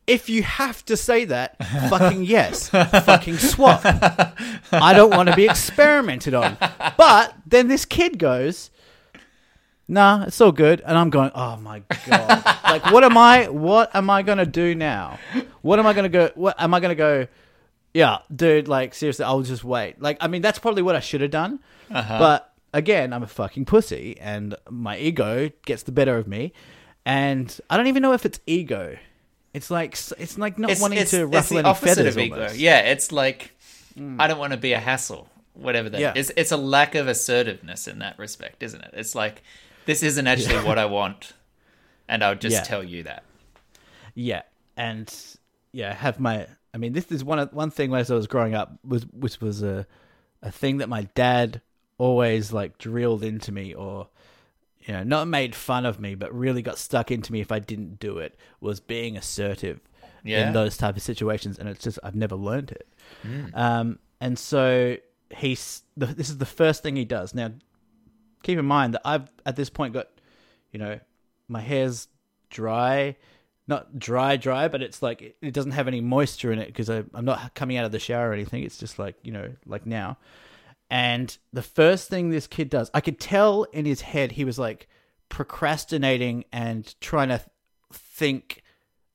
If 0.06 0.30
you 0.30 0.42
have 0.42 0.86
to 0.86 0.96
say 0.96 1.26
that, 1.26 1.62
fucking 1.90 2.24
yes, 2.24 2.70
fucking 2.70 3.40
swap. 3.40 3.82
I 3.84 4.94
don't 4.96 5.10
want 5.10 5.28
to 5.28 5.36
be 5.36 5.44
experimented 5.44 6.34
on. 6.34 6.58
But 6.96 7.36
then 7.46 7.68
this 7.68 7.84
kid 7.84 8.18
goes, 8.18 8.72
nah, 9.88 10.24
it's 10.24 10.40
all 10.42 10.52
good. 10.52 10.82
And 10.86 10.98
I'm 10.98 11.10
going, 11.10 11.32
oh 11.34 11.58
my 11.58 11.82
God. 12.08 12.44
like, 12.64 12.92
what 12.92 13.04
am 13.04 13.18
I, 13.18 13.48
what 13.48 13.96
am 13.96 14.10
I 14.10 14.22
going 14.22 14.38
to 14.38 14.46
do 14.46 14.76
now? 14.76 15.20
What 15.62 15.80
am 15.80 15.88
I 15.88 15.94
going 15.94 16.04
to 16.04 16.10
go, 16.10 16.32
what 16.36 16.56
am 16.62 16.74
I 16.74 16.80
going 16.80 16.90
to 16.90 16.96
go, 16.96 17.28
yeah, 17.94 18.20
dude, 18.34 18.68
like, 18.68 18.94
seriously, 18.94 19.26
I'll 19.26 19.42
just 19.42 19.64
wait. 19.64 20.02
Like, 20.02 20.18
I 20.22 20.28
mean, 20.28 20.42
that's 20.42 20.60
probably 20.60 20.84
what 20.84 20.96
I 20.96 21.00
should 21.00 21.22
have 21.22 21.32
done. 21.32 21.60
Uh-huh. 21.90 22.20
But 22.20 22.54
again, 22.74 23.14
I'm 23.14 23.24
a 23.24 23.28
fucking 23.28 23.66
pussy 23.66 24.18
and 24.20 24.56
my 24.70 24.98
ego 24.98 25.50
gets 25.66 25.84
the 25.84 25.92
better 25.92 26.18
of 26.18 26.28
me. 26.28 26.54
And 27.08 27.58
I 27.70 27.78
don't 27.78 27.88
even 27.88 28.02
know 28.02 28.12
if 28.12 28.26
it's 28.26 28.40
ego. 28.46 28.98
It's 29.54 29.72
like, 29.72 29.94
it's 29.94 30.38
like 30.38 30.60
not 30.60 30.78
wanting 30.80 31.06
to 31.06 31.26
ruffle 31.26 31.58
any 31.60 31.74
feathers 31.74 32.18
almost. 32.18 32.56
Hmm. 32.56 32.60
Yeah, 32.62 32.80
it's 32.82 33.14
like 33.14 33.52
I 34.20 34.28
don't 34.28 34.38
want 34.38 34.52
to 34.52 34.58
be 34.58 34.74
a 34.74 34.80
hassle. 34.80 35.30
Whatever 35.54 35.90
that 35.90 36.00
Yeah. 36.02 36.14
it's 36.16 36.32
it's 36.36 36.52
a 36.52 36.58
lack 36.58 36.94
of 36.96 37.08
assertiveness 37.08 37.88
in 37.88 38.00
that 38.00 38.20
respect, 38.20 38.62
isn't 38.62 38.82
it? 38.82 38.92
It's 38.94 39.16
like 39.16 39.42
this 39.86 40.04
isn't 40.04 40.28
actually 40.28 40.58
what 40.64 40.78
I 40.78 40.86
want, 40.86 41.32
and 42.10 42.24
I'll 42.24 42.36
just 42.36 42.54
Yeah. 42.58 42.64
tell 42.64 42.84
you 42.84 43.04
that. 43.04 43.24
Yeah, 44.14 44.42
and 44.76 45.12
yeah, 45.72 45.94
have 45.94 46.20
my. 46.20 46.46
I 46.74 46.78
mean, 46.78 46.94
this 46.94 47.10
is 47.12 47.24
one 47.24 47.40
one 47.54 47.72
thing 47.72 47.96
as 47.96 48.12
I 48.12 48.16
was 48.16 48.28
growing 48.28 48.54
up 48.54 48.78
was 48.84 49.04
which 49.08 49.40
was 49.42 49.64
a 49.64 49.88
a 50.44 50.52
thing 50.52 50.78
that 50.78 50.90
my 50.90 51.04
dad 51.16 51.62
always 51.98 52.52
like 52.54 52.78
drilled 52.78 53.24
into 53.24 53.52
me, 53.52 53.74
or 53.74 54.10
you 54.88 54.94
know, 54.94 55.04
not 55.04 55.28
made 55.28 55.54
fun 55.54 55.86
of 55.86 56.00
me, 56.00 56.16
but 56.16 56.34
really 56.34 56.62
got 56.62 56.78
stuck 56.78 57.12
into 57.12 57.32
me 57.32 57.42
if 57.42 57.52
I 57.52 57.60
didn't 57.60 58.00
do 58.00 58.18
it. 58.20 58.36
Was 58.62 58.80
being 58.80 59.18
assertive 59.18 59.82
Yeah. 60.24 60.48
in 60.48 60.54
those 60.54 60.78
type 60.78 60.96
of 60.96 61.04
situations, 61.04 61.60
and 61.60 61.68
it's 61.70 61.84
just 61.84 62.00
I've 62.04 62.16
never 62.16 62.36
learned 62.36 62.72
it. 62.72 62.88
Um, 63.54 64.00
and 64.22 64.40
so 64.40 64.98
he's 65.36 65.84
the, 65.96 66.06
this 66.08 66.30
is 66.30 66.38
the 66.38 66.46
first 66.46 66.82
thing 66.84 66.96
he 66.96 67.06
does. 67.06 67.36
Now, 67.36 67.52
keep 68.44 68.58
in 68.58 68.66
mind 68.66 68.94
that 68.94 69.02
I've 69.06 69.30
at 69.46 69.56
this 69.56 69.70
point 69.70 69.94
got, 69.94 70.08
you 70.72 70.80
know, 70.80 71.00
my 71.50 71.60
hair's 71.62 72.08
dry, 72.50 73.16
not 73.68 74.00
dry, 74.00 74.38
dry, 74.38 74.68
but 74.70 74.82
it's 74.82 75.02
like 75.02 75.22
it, 75.22 75.36
it 75.42 75.54
doesn't 75.54 75.72
have 75.72 75.88
any 75.88 76.00
moisture 76.02 76.52
in 76.54 76.60
it 76.60 76.68
because 76.68 76.90
I'm 76.90 77.10
not 77.26 77.54
coming 77.54 77.76
out 77.78 77.86
of 77.86 77.92
the 77.92 78.00
shower 78.00 78.30
or 78.30 78.34
anything. 78.34 78.64
It's 78.64 78.78
just 78.78 78.98
like 79.00 79.16
you 79.24 79.32
know, 79.34 79.50
like 79.66 79.86
now. 79.86 80.18
And 80.90 81.38
the 81.52 81.62
first 81.62 82.10
thing 82.10 82.30
this 82.30 82.48
kid 82.48 82.70
does, 82.70 82.90
I 82.94 83.02
could 83.02 83.20
tell 83.20 83.64
in 83.74 83.86
his 83.86 84.02
head 84.02 84.32
he 84.32 84.46
was 84.46 84.58
like 84.58 84.88
procrastinating 85.30 86.46
and 86.52 86.94
trying 87.02 87.30
to 87.30 87.42
think 87.94 88.64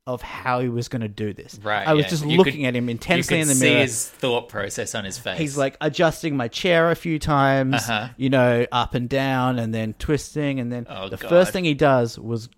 of 0.06 0.20
how 0.20 0.58
he 0.60 0.68
was 0.68 0.88
going 0.88 1.02
to 1.02 1.08
do 1.08 1.32
this. 1.32 1.58
Right. 1.62 1.86
I 1.86 1.92
was 1.94 2.04
yeah. 2.06 2.10
just 2.10 2.26
You 2.26 2.36
looking 2.36 2.62
could- 2.62 2.66
at 2.68 2.76
him 2.76 2.88
intensely 2.88 3.36
you 3.36 3.42
in 3.42 3.46
could 3.48 3.56
the 3.56 3.60
see 3.60 3.68
mirror. 3.70 3.80
his 3.82 4.08
thought 4.08 4.48
process 4.48 4.94
on 4.96 5.04
his 5.04 5.16
face. 5.16 5.38
He's 5.38 5.56
like 5.56 5.76
adjusting 5.80 6.36
my 6.36 6.48
chair 6.48 6.90
a 6.90 6.96
few 6.96 7.18
times, 7.20 7.74
Uh-huh. 7.76 8.08
you 8.16 8.28
know, 8.28 8.66
up 8.72 8.94
and 8.94 9.08
down, 9.08 9.58
and 9.60 9.72
then 9.72 9.94
twisting, 9.94 10.58
and 10.58 10.72
then 10.72 10.86
Oh, 10.90 11.08
the 11.08 11.16
God. 11.16 11.28
first 11.28 11.52
thing 11.52 11.64
he 11.64 11.74
does 11.74 12.18
was 12.18 12.48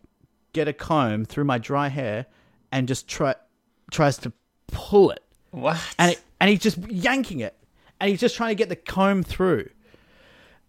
get 0.55 0.69
a 0.69 0.73
comb 0.73 1.27
through 1.27 1.45
my 1.45 1.59
dry 1.59 1.89
hair 1.89 2.27
and 2.73 2.89
just 2.89 3.09
try 3.09 3.35
tries 3.91 4.17
to 4.19 4.33
pull 4.69 5.11
it, 5.11 5.23
what? 5.51 5.79
and 5.99 6.13
it, 6.13 6.23
and 6.41 6.49
he's 6.49 6.61
just 6.61 6.79
yanking 6.91 7.41
it, 7.41 7.55
and 8.01 8.11
he's 8.11 8.21
just 8.21 8.37
trying 8.37 8.51
to 8.51 8.55
get 8.55 8.69
the 8.69 8.77
comb 8.77 9.23
through. 9.23 9.69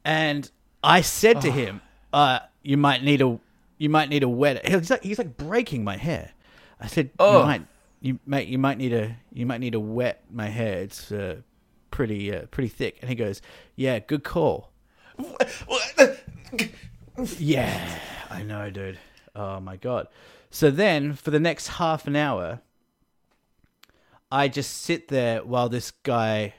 And 0.04 0.50
I 0.84 1.02
said 1.02 1.38
Oh. 1.38 1.42
to 1.42 1.52
him, 1.52 1.82
uh, 2.14 2.40
"You 2.64 2.78
might 2.78 3.04
need 3.04 3.22
a, 3.22 3.40
you 3.78 3.90
might 3.90 4.10
need 4.10 4.24
a 4.24 4.30
wet." 4.30 4.68
He's 4.68 4.90
like, 4.90 5.04
he's 5.04 5.18
like 5.18 5.36
breaking 5.38 5.84
my 5.84 5.98
hair. 5.98 6.32
I 6.80 6.88
said, 6.88 7.10
Oh. 7.20 7.40
"You 7.40 7.46
might, 7.46 7.62
you 8.02 8.20
mate, 8.26 8.48
you 8.48 8.58
might 8.60 8.78
need 8.78 8.94
a, 8.94 9.16
you 9.34 9.46
might 9.46 9.60
need 9.62 9.72
to 9.74 9.80
wet 9.80 10.24
my 10.32 10.48
hair. 10.48 10.80
It's 10.80 11.12
uh, 11.12 11.38
pretty, 11.92 12.34
uh, 12.34 12.46
pretty 12.48 12.70
thick." 12.70 12.98
And 13.02 13.10
he 13.10 13.16
goes, 13.16 13.42
"Yeah, 13.76 14.00
good 14.00 14.24
call." 14.24 14.72
Yeah, 17.38 18.00
I 18.30 18.44
know, 18.44 18.70
dude. 18.70 19.00
Oh 19.36 19.60
my 19.60 19.78
god. 19.78 20.08
So 20.50 20.70
then, 20.70 21.14
for 21.14 21.32
the 21.32 21.40
next 21.40 21.68
half 21.68 22.08
an 22.08 22.16
hour, 22.16 22.60
I 24.32 24.48
just 24.50 24.82
sit 24.84 25.08
there 25.08 25.44
while 25.44 25.70
this 25.70 25.92
guy. 25.92 26.54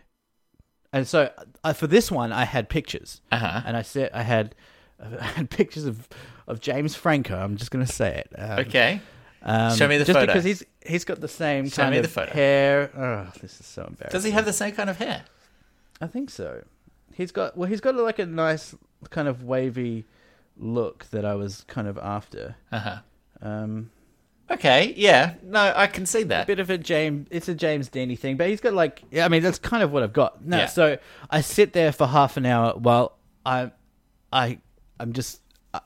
And 0.97 1.07
so, 1.07 1.31
uh, 1.65 1.73
for 1.73 1.87
this 1.87 2.11
one, 2.11 2.33
I 2.33 2.45
had 2.45 2.69
pictures, 2.69 3.21
Uh-huh. 3.31 3.61
and 3.67 3.77
I 3.77 3.83
said 3.83 4.11
I 4.15 4.23
had, 4.23 4.55
I 5.21 5.25
had 5.25 5.51
pictures 5.51 5.85
of 5.85 6.09
of 6.47 6.61
James 6.61 6.95
Franco. 6.95 7.37
I'm 7.37 7.57
just 7.57 7.71
gonna 7.71 7.87
say 7.87 8.23
it. 8.25 8.29
Um, 8.39 8.59
okay. 8.61 9.01
um, 9.43 9.77
Show 9.77 9.89
me 9.89 9.99
the 9.99 10.05
just 10.05 10.17
photo. 10.19 10.27
because 10.33 10.45
he's 10.45 10.63
he's 10.87 11.05
got 11.05 11.21
the 11.21 11.29
same 11.29 11.69
Show 11.69 11.83
kind 11.83 11.91
me 11.93 11.99
of 11.99 12.05
the 12.05 12.09
photo. 12.09 12.33
hair. 12.33 12.91
Oh, 12.97 13.31
this 13.43 13.61
is 13.61 13.67
so 13.67 13.83
embarrassing. 13.83 14.17
Does 14.17 14.25
he 14.25 14.31
have 14.31 14.45
the 14.47 14.53
same 14.53 14.73
kind 14.73 14.89
of 14.89 14.97
hair? 14.99 15.25
I 16.01 16.07
think 16.07 16.31
so. 16.31 16.63
He's 17.13 17.33
got 17.33 17.57
well, 17.57 17.69
he's 17.69 17.81
got 17.81 17.95
like 17.97 18.19
a 18.19 18.27
nice 18.27 18.75
kind 19.11 19.29
of 19.29 19.43
wavy 19.43 20.05
look 20.57 21.07
that 21.11 21.25
I 21.25 21.35
was 21.35 21.65
kind 21.69 21.89
of 21.89 21.99
after. 21.99 22.57
Uh 22.73 22.79
huh. 22.79 22.99
Um, 23.43 23.91
Okay. 24.51 24.95
Yeah. 24.97 25.35
No, 25.43 25.73
I 25.75 25.87
can 25.89 26.07
see 26.07 26.23
that. 26.25 26.47
bit 26.47 26.61
of 26.61 26.71
a 26.71 26.79
James, 26.79 27.27
it's 27.31 27.49
a 27.49 27.55
James 27.55 27.89
Deany 27.89 28.17
thing, 28.19 28.37
but 28.37 28.49
he's 28.49 28.61
got 28.61 28.75
like, 28.75 29.03
yeah, 29.11 29.25
I 29.25 29.29
mean, 29.29 29.43
that's 29.43 29.59
kind 29.59 29.83
of 29.83 29.91
what 29.93 30.03
I've 30.05 30.13
got. 30.13 30.45
No, 30.45 30.59
Yeah. 30.59 30.67
so 30.67 30.99
I 31.31 31.41
sit 31.41 31.73
there 31.73 31.91
for 31.93 32.07
half 32.07 32.37
an 32.37 32.47
hour 32.47 32.75
while 32.79 33.17
I, 33.45 33.73
I, 34.33 34.59
I'm 35.01 35.13
just, 35.13 35.41
I, 35.75 35.81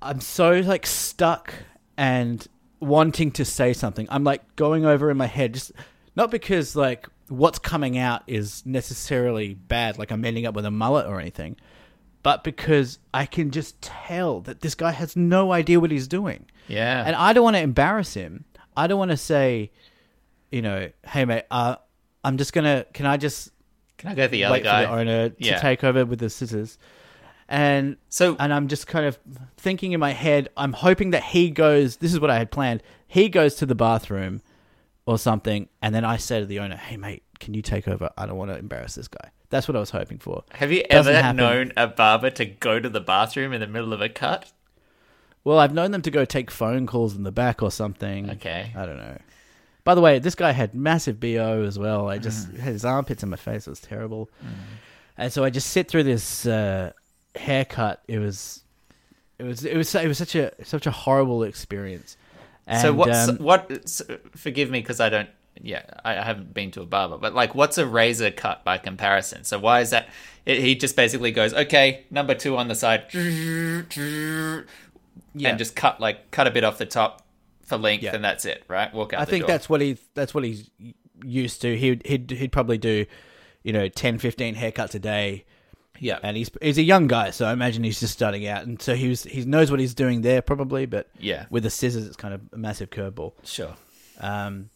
I'm 0.00 0.20
so 0.20 0.52
like 0.60 0.86
stuck 0.86 1.52
and 1.96 2.46
wanting 2.80 3.30
to 3.32 3.44
say 3.44 3.72
something. 3.72 4.06
I'm 4.10 4.24
like 4.24 4.56
going 4.56 4.84
over 4.84 5.10
in 5.10 5.16
my 5.16 5.26
head, 5.26 5.54
just 5.54 5.72
not 6.16 6.30
because 6.30 6.76
like 6.76 7.08
what's 7.28 7.58
coming 7.58 7.98
out 7.98 8.22
is 8.26 8.64
necessarily 8.64 9.54
bad, 9.54 9.98
like 9.98 10.10
I'm 10.10 10.24
ending 10.24 10.46
up 10.46 10.54
with 10.54 10.64
a 10.64 10.70
mullet 10.70 11.06
or 11.06 11.20
anything, 11.20 11.56
but 12.22 12.44
because 12.44 12.98
I 13.14 13.26
can 13.26 13.50
just 13.50 13.80
tell 13.80 14.40
that 14.42 14.60
this 14.60 14.74
guy 14.74 14.90
has 14.92 15.16
no 15.16 15.52
idea 15.52 15.80
what 15.80 15.90
he's 15.90 16.08
doing. 16.08 16.46
Yeah. 16.66 17.02
And 17.06 17.14
I 17.16 17.32
don't 17.32 17.44
want 17.44 17.56
to 17.56 17.62
embarrass 17.62 18.14
him. 18.14 18.44
I 18.76 18.86
don't 18.86 18.98
want 18.98 19.10
to 19.10 19.16
say, 19.16 19.70
you 20.50 20.62
know, 20.62 20.90
hey 21.06 21.24
mate, 21.24 21.44
uh, 21.50 21.76
I'm 22.24 22.36
just 22.36 22.52
gonna. 22.52 22.84
Can 22.92 23.06
I 23.06 23.16
just 23.16 23.50
Can 23.96 24.10
I 24.10 24.14
go 24.14 24.22
to 24.26 24.28
the 24.28 24.44
other 24.44 24.60
guy? 24.60 24.82
the 24.82 24.90
owner 24.90 25.28
to 25.30 25.34
Yeah. 25.38 25.58
take 25.60 25.82
over 25.84 26.04
with 26.04 26.18
the 26.18 26.30
scissors? 26.30 26.78
And 27.48 27.96
So- 28.10 28.36
and 28.38 28.52
I'm 28.52 28.68
just 28.68 28.86
kind 28.86 29.06
of 29.06 29.18
thinking 29.56 29.92
in 29.92 30.00
my 30.00 30.12
head. 30.12 30.48
I'm 30.56 30.74
hoping 30.74 31.10
that 31.10 31.24
he 31.24 31.50
goes. 31.50 31.96
This 31.96 32.12
is 32.12 32.20
what 32.20 32.30
I 32.30 32.36
had 32.38 32.50
planned. 32.50 32.82
He 33.06 33.28
goes 33.30 33.54
to 33.56 33.66
the 33.66 33.74
bathroom 33.74 34.42
or 35.06 35.18
something, 35.18 35.68
and 35.80 35.94
then 35.94 36.04
I 36.04 36.18
say 36.18 36.40
to 36.40 36.46
the 36.46 36.58
owner, 36.58 36.76
"Hey 36.76 36.96
mate, 36.98 37.22
can 37.40 37.54
you 37.54 37.62
take 37.62 37.88
over? 37.88 38.10
I 38.18 38.26
don't 38.26 38.36
want 38.36 38.50
to 38.50 38.58
embarrass 38.58 38.94
this 38.96 39.08
guy." 39.08 39.30
That's 39.50 39.66
what 39.66 39.76
I 39.76 39.80
was 39.80 39.90
hoping 39.90 40.18
for. 40.18 40.44
Have 40.52 40.70
you 40.72 40.82
Doesn't 40.90 41.12
ever 41.14 41.22
happen. 41.22 41.36
known 41.36 41.72
a 41.76 41.86
barber 41.86 42.30
to 42.30 42.44
go 42.44 42.78
to 42.80 42.88
the 42.88 43.00
bathroom 43.00 43.52
in 43.52 43.60
the 43.60 43.66
middle 43.66 43.92
of 43.92 44.00
a 44.02 44.08
cut? 44.08 44.52
Well, 45.44 45.58
I've 45.58 45.72
known 45.72 45.90
them 45.92 46.02
to 46.02 46.10
go 46.10 46.24
take 46.26 46.50
phone 46.50 46.86
calls 46.86 47.16
in 47.16 47.22
the 47.22 47.32
back 47.32 47.62
or 47.62 47.70
something. 47.70 48.28
Okay. 48.32 48.72
I 48.76 48.84
don't 48.84 48.98
know. 48.98 49.16
By 49.84 49.94
the 49.94 50.02
way, 50.02 50.18
this 50.18 50.34
guy 50.34 50.52
had 50.52 50.74
massive 50.74 51.18
BO 51.18 51.62
as 51.64 51.78
well. 51.78 52.08
I 52.10 52.18
Mm. 52.18 52.22
just 52.22 52.50
had 52.52 52.72
his 52.74 52.84
armpits 52.84 53.22
in 53.22 53.30
my 53.30 53.36
face. 53.36 53.66
It 53.66 53.70
was 53.70 53.80
terrible. 53.80 54.28
And 55.16 55.32
so 55.32 55.44
I 55.44 55.50
just 55.50 55.70
sit 55.70 55.88
through 55.88 56.02
this 56.02 56.44
uh, 56.44 56.92
haircut. 57.34 58.02
It 58.06 58.18
was, 58.18 58.62
it 59.38 59.44
was, 59.44 59.64
it 59.64 59.76
was, 59.76 59.94
it 59.94 60.06
was 60.06 60.18
such 60.18 60.34
a 60.34 60.52
such 60.64 60.86
a 60.86 60.90
horrible 60.90 61.42
experience. 61.42 62.18
And, 62.66 62.82
so 62.82 62.92
what's 62.92 63.28
um, 63.28 63.38
what? 63.38 63.88
Forgive 64.36 64.70
me 64.70 64.80
because 64.80 65.00
I 65.00 65.08
don't. 65.08 65.30
Yeah, 65.60 65.82
I 66.04 66.14
haven't 66.14 66.54
been 66.54 66.70
to 66.72 66.82
a 66.82 66.86
barber, 66.86 67.18
but 67.18 67.34
like, 67.34 67.54
what's 67.54 67.78
a 67.78 67.86
razor 67.86 68.30
cut 68.30 68.64
by 68.64 68.78
comparison? 68.78 69.44
So 69.44 69.58
why 69.58 69.80
is 69.80 69.90
that? 69.90 70.08
It, 70.46 70.60
he 70.60 70.74
just 70.76 70.94
basically 70.96 71.32
goes, 71.32 71.52
okay, 71.52 72.04
number 72.10 72.34
two 72.34 72.56
on 72.56 72.68
the 72.68 72.74
side, 72.74 73.06
Yeah. 75.34 75.50
and 75.50 75.58
just 75.58 75.76
cut 75.76 76.00
like 76.00 76.30
cut 76.30 76.46
a 76.46 76.50
bit 76.50 76.64
off 76.64 76.78
the 76.78 76.86
top 76.86 77.26
for 77.64 77.76
length, 77.76 78.02
Yeah. 78.04 78.14
and 78.14 78.24
that's 78.24 78.44
it, 78.44 78.64
right? 78.68 78.92
Walk 78.92 79.12
out. 79.12 79.20
I 79.20 79.24
the 79.24 79.30
think 79.30 79.42
door. 79.42 79.48
that's 79.54 79.68
what 79.68 79.80
he 79.80 79.98
that's 80.14 80.34
what 80.34 80.44
he's 80.44 80.70
used 81.24 81.60
to. 81.62 81.76
He'd 81.76 82.06
he'd 82.06 82.30
he'd 82.30 82.52
probably 82.52 82.78
do, 82.78 83.06
you 83.62 83.72
know, 83.72 83.88
10, 83.88 84.18
15 84.18 84.54
haircuts 84.54 84.94
a 84.94 84.98
day. 84.98 85.44
yeah, 86.00 86.18
And 86.22 86.36
he's 86.36 86.50
he's 86.62 86.78
a 86.78 86.82
young 86.82 87.08
guy, 87.08 87.30
so 87.30 87.44
I 87.46 87.52
imagine 87.52 87.82
he's 87.84 88.00
just 88.00 88.12
starting 88.14 88.46
out, 88.46 88.62
and 88.64 88.80
so 88.80 88.94
he 88.94 89.08
was 89.08 89.24
he 89.24 89.44
knows 89.44 89.70
what 89.70 89.80
he's 89.80 89.94
doing 89.94 90.22
there 90.22 90.40
probably, 90.42 90.86
but 90.86 91.08
Yeah. 91.18 91.46
with 91.50 91.64
the 91.64 91.70
scissors, 91.70 92.06
it's 92.06 92.16
kind 92.16 92.34
of 92.34 92.40
a 92.52 92.56
massive 92.56 92.90
curveball. 92.90 93.32
sure. 93.44 93.74
Um, 94.20 94.70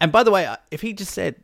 and 0.00 0.10
by 0.12 0.22
the 0.22 0.30
way, 0.30 0.52
if 0.70 0.80
he 0.80 0.92
just 0.92 1.12
said, 1.12 1.36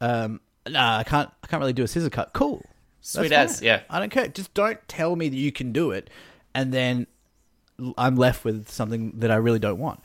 um, 0.00 0.40
"Nah, 0.68 0.98
I 0.98 1.04
can't, 1.04 1.30
I 1.42 1.46
can't 1.46 1.60
really 1.60 1.72
do 1.72 1.82
a 1.84 1.88
scissor 1.88 2.10
cut," 2.10 2.32
cool, 2.32 2.62
That's 2.98 3.12
Sweet 3.12 3.30
fine. 3.30 3.38
as, 3.40 3.62
yeah. 3.62 3.80
I 3.88 3.98
don't 3.98 4.10
care. 4.10 4.28
Just 4.28 4.52
don't 4.54 4.78
tell 4.88 5.16
me 5.16 5.28
that 5.28 5.36
you 5.36 5.52
can 5.52 5.72
do 5.72 5.90
it, 5.90 6.10
and 6.54 6.72
then 6.72 7.06
I'm 7.96 8.16
left 8.16 8.44
with 8.44 8.68
something 8.68 9.12
that 9.20 9.30
I 9.30 9.36
really 9.36 9.58
don't 9.58 9.78
want. 9.78 10.00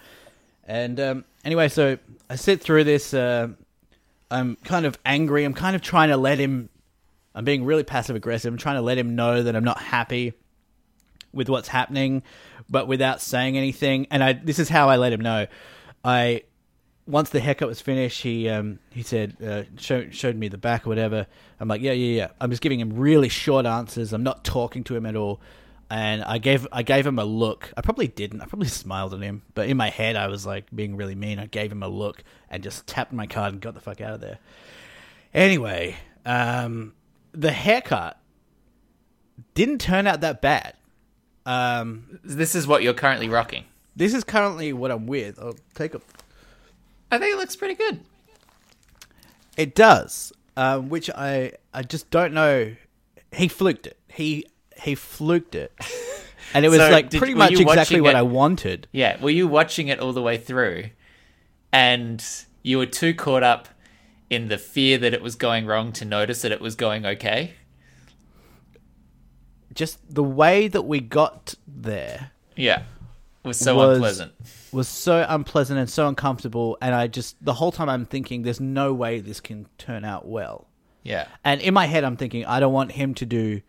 And 0.63 0.99
um, 0.99 1.25
anyway, 1.43 1.67
so 1.69 1.97
I 2.29 2.35
sit 2.35 2.61
through 2.61 2.85
this. 2.85 3.13
Uh, 3.13 3.49
I'm 4.31 4.55
kind 4.63 4.85
of 4.85 4.97
angry. 5.05 5.43
I'm 5.43 5.53
kind 5.53 5.75
of 5.75 5.81
trying 5.81 6.09
to 6.09 6.17
let 6.17 6.39
him. 6.39 6.69
I'm 7.35 7.45
being 7.45 7.65
really 7.65 7.83
passive 7.83 8.15
aggressive. 8.15 8.51
I'm 8.51 8.57
trying 8.57 8.75
to 8.77 8.81
let 8.81 8.97
him 8.97 9.15
know 9.15 9.43
that 9.43 9.55
I'm 9.55 9.63
not 9.63 9.79
happy 9.81 10.33
with 11.33 11.49
what's 11.49 11.67
happening, 11.67 12.23
but 12.69 12.87
without 12.87 13.21
saying 13.21 13.57
anything. 13.57 14.07
And 14.09 14.23
I 14.23 14.33
this 14.33 14.57
is 14.57 14.69
how 14.69 14.89
I 14.89 14.95
let 14.95 15.11
him 15.13 15.19
know. 15.21 15.47
I 16.03 16.43
once 17.07 17.29
the 17.29 17.39
haircut 17.39 17.67
was 17.67 17.81
finished, 17.81 18.23
he 18.23 18.49
um, 18.49 18.79
he 18.91 19.03
said 19.03 19.37
uh, 19.43 19.63
show, 19.79 20.09
showed 20.09 20.35
me 20.35 20.47
the 20.47 20.57
back 20.57 20.85
or 20.85 20.89
whatever. 20.89 21.27
I'm 21.59 21.67
like, 21.67 21.81
yeah, 21.81 21.91
yeah, 21.91 22.17
yeah. 22.17 22.27
I'm 22.41 22.49
just 22.49 22.61
giving 22.61 22.79
him 22.79 22.93
really 22.93 23.29
short 23.29 23.65
answers. 23.65 24.11
I'm 24.13 24.23
not 24.23 24.43
talking 24.43 24.83
to 24.85 24.95
him 24.95 25.05
at 25.05 25.15
all. 25.15 25.39
And 25.87 26.23
I 26.23 26.39
gave 26.39 26.67
I 26.71 26.81
gave 26.81 27.05
him 27.05 27.19
a 27.19 27.25
look. 27.25 27.71
I 27.77 27.81
probably 27.81 28.07
didn't. 28.07 28.41
I 28.41 28.45
probably 28.45 28.67
smiled 28.69 29.13
at 29.13 29.21
him, 29.21 29.43
but 29.53 29.69
in 29.69 29.77
my 29.77 29.89
head 29.89 30.15
I 30.15 30.27
was 30.27 30.45
like 30.45 30.65
being 30.75 30.95
really 30.95 31.13
mean. 31.13 31.37
I 31.37 31.45
gave 31.45 31.71
him 31.71 31.83
a 31.83 31.87
look 31.87 32.23
and 32.49 32.63
just 32.63 32.87
tapped 32.87 33.13
my 33.13 33.27
card 33.27 33.53
and 33.53 33.61
got 33.61 33.75
the 33.75 33.79
fuck 33.81 34.01
out 34.01 34.13
of 34.13 34.21
there. 34.21 34.39
Anyway, 35.31 35.97
um, 36.25 36.93
the 37.33 37.51
haircut 37.51 38.19
didn't 39.53 39.79
turn 39.79 40.07
out 40.07 40.21
that 40.21 40.41
bad. 40.41 40.73
Um, 41.45 42.19
This 42.23 42.55
is 42.55 42.65
what 42.65 42.81
you're 42.81 42.93
currently 42.95 43.29
rocking. 43.29 43.65
this 43.95 44.13
is 44.15 44.23
currently 44.23 44.73
what 44.73 44.89
I'm 44.89 45.05
with. 45.05 45.37
I'll 45.39 45.55
take 45.75 45.93
a 45.93 46.01
I 47.15 47.19
think 47.19 47.33
it 47.33 47.37
looks 47.37 47.55
pretty 47.55 47.75
good. 47.75 47.99
It 49.57 49.73
does, 49.75 50.33
um, 50.57 50.89
which 50.89 51.09
I 51.09 51.53
I 51.73 51.81
just 51.83 52.09
don't 52.09 52.33
know. 52.33 52.75
He 53.33 53.47
fluked 53.47 53.87
it. 53.87 53.97
He 54.09 54.45
he 54.81 54.95
fluked 54.95 55.55
it, 55.55 55.71
and 56.53 56.65
it 56.65 56.69
was 56.69 56.79
So, 56.79 56.89
like 56.89 57.09
did- 57.09 57.17
pretty 57.19 57.33
much 57.35 57.53
exactly 57.53 58.01
what 58.01 58.15
it- 58.15 58.17
I 58.17 58.21
wanted. 58.21 58.87
Yeah, 58.91 59.19
were 59.21 59.29
you 59.29 59.47
watching 59.47 59.87
it 59.87 59.99
all 59.99 60.11
the 60.13 60.21
way 60.21 60.37
through 60.37 60.89
and 61.71 62.23
you 62.63 62.77
were 62.77 62.85
too 62.85 63.13
caught 63.13 63.43
up 63.43 63.69
in 64.29 64.47
the 64.49 64.57
fear 64.57 64.97
that 64.97 65.13
it 65.13 65.21
was 65.21 65.35
going 65.35 65.65
wrong 65.65 65.91
to 65.93 66.03
notice 66.05 66.41
that 66.41 66.51
it 66.51 66.59
was 66.61 66.75
going 66.75 67.05
okay? 67.05 67.53
Just 69.73 69.99
the 70.13 70.23
way 70.23 70.67
that 70.67 70.83
we 70.83 70.99
got 70.99 71.55
there 71.67 72.31
Yeah. 72.55 72.83
Was 73.43 73.57
so 73.59 73.75
Was- 73.75 73.95
unpleasant. 73.97 74.31
Was 74.75 74.87
so 74.87 75.25
unpleasant 75.27 75.79
and 75.79 75.89
so 75.89 76.07
uncomfortable, 76.07 76.77
and 76.81 76.93
I 76.93 77.07
just 77.07 77.43
the 77.43 77.53
whole 77.53 77.71
time 77.71 77.89
I'm 77.89 78.05
thinking, 78.05 78.43
there's 78.43 78.59
no 78.59 78.93
way 78.93 79.19
this 79.19 79.39
can 79.39 79.67
turn 79.77 80.05
out 80.05 80.27
well. 80.27 80.67
Yeah. 81.01 81.27
And 81.43 81.61
in 81.61 81.73
my 81.73 81.85
head, 81.85 82.03
I'm 82.03 82.17
thinking, 82.17 82.45
I 82.45 82.59
don't 82.59 82.73
want 82.73 82.91
him 82.91 83.13
to 83.15 83.25
do. 83.25 83.61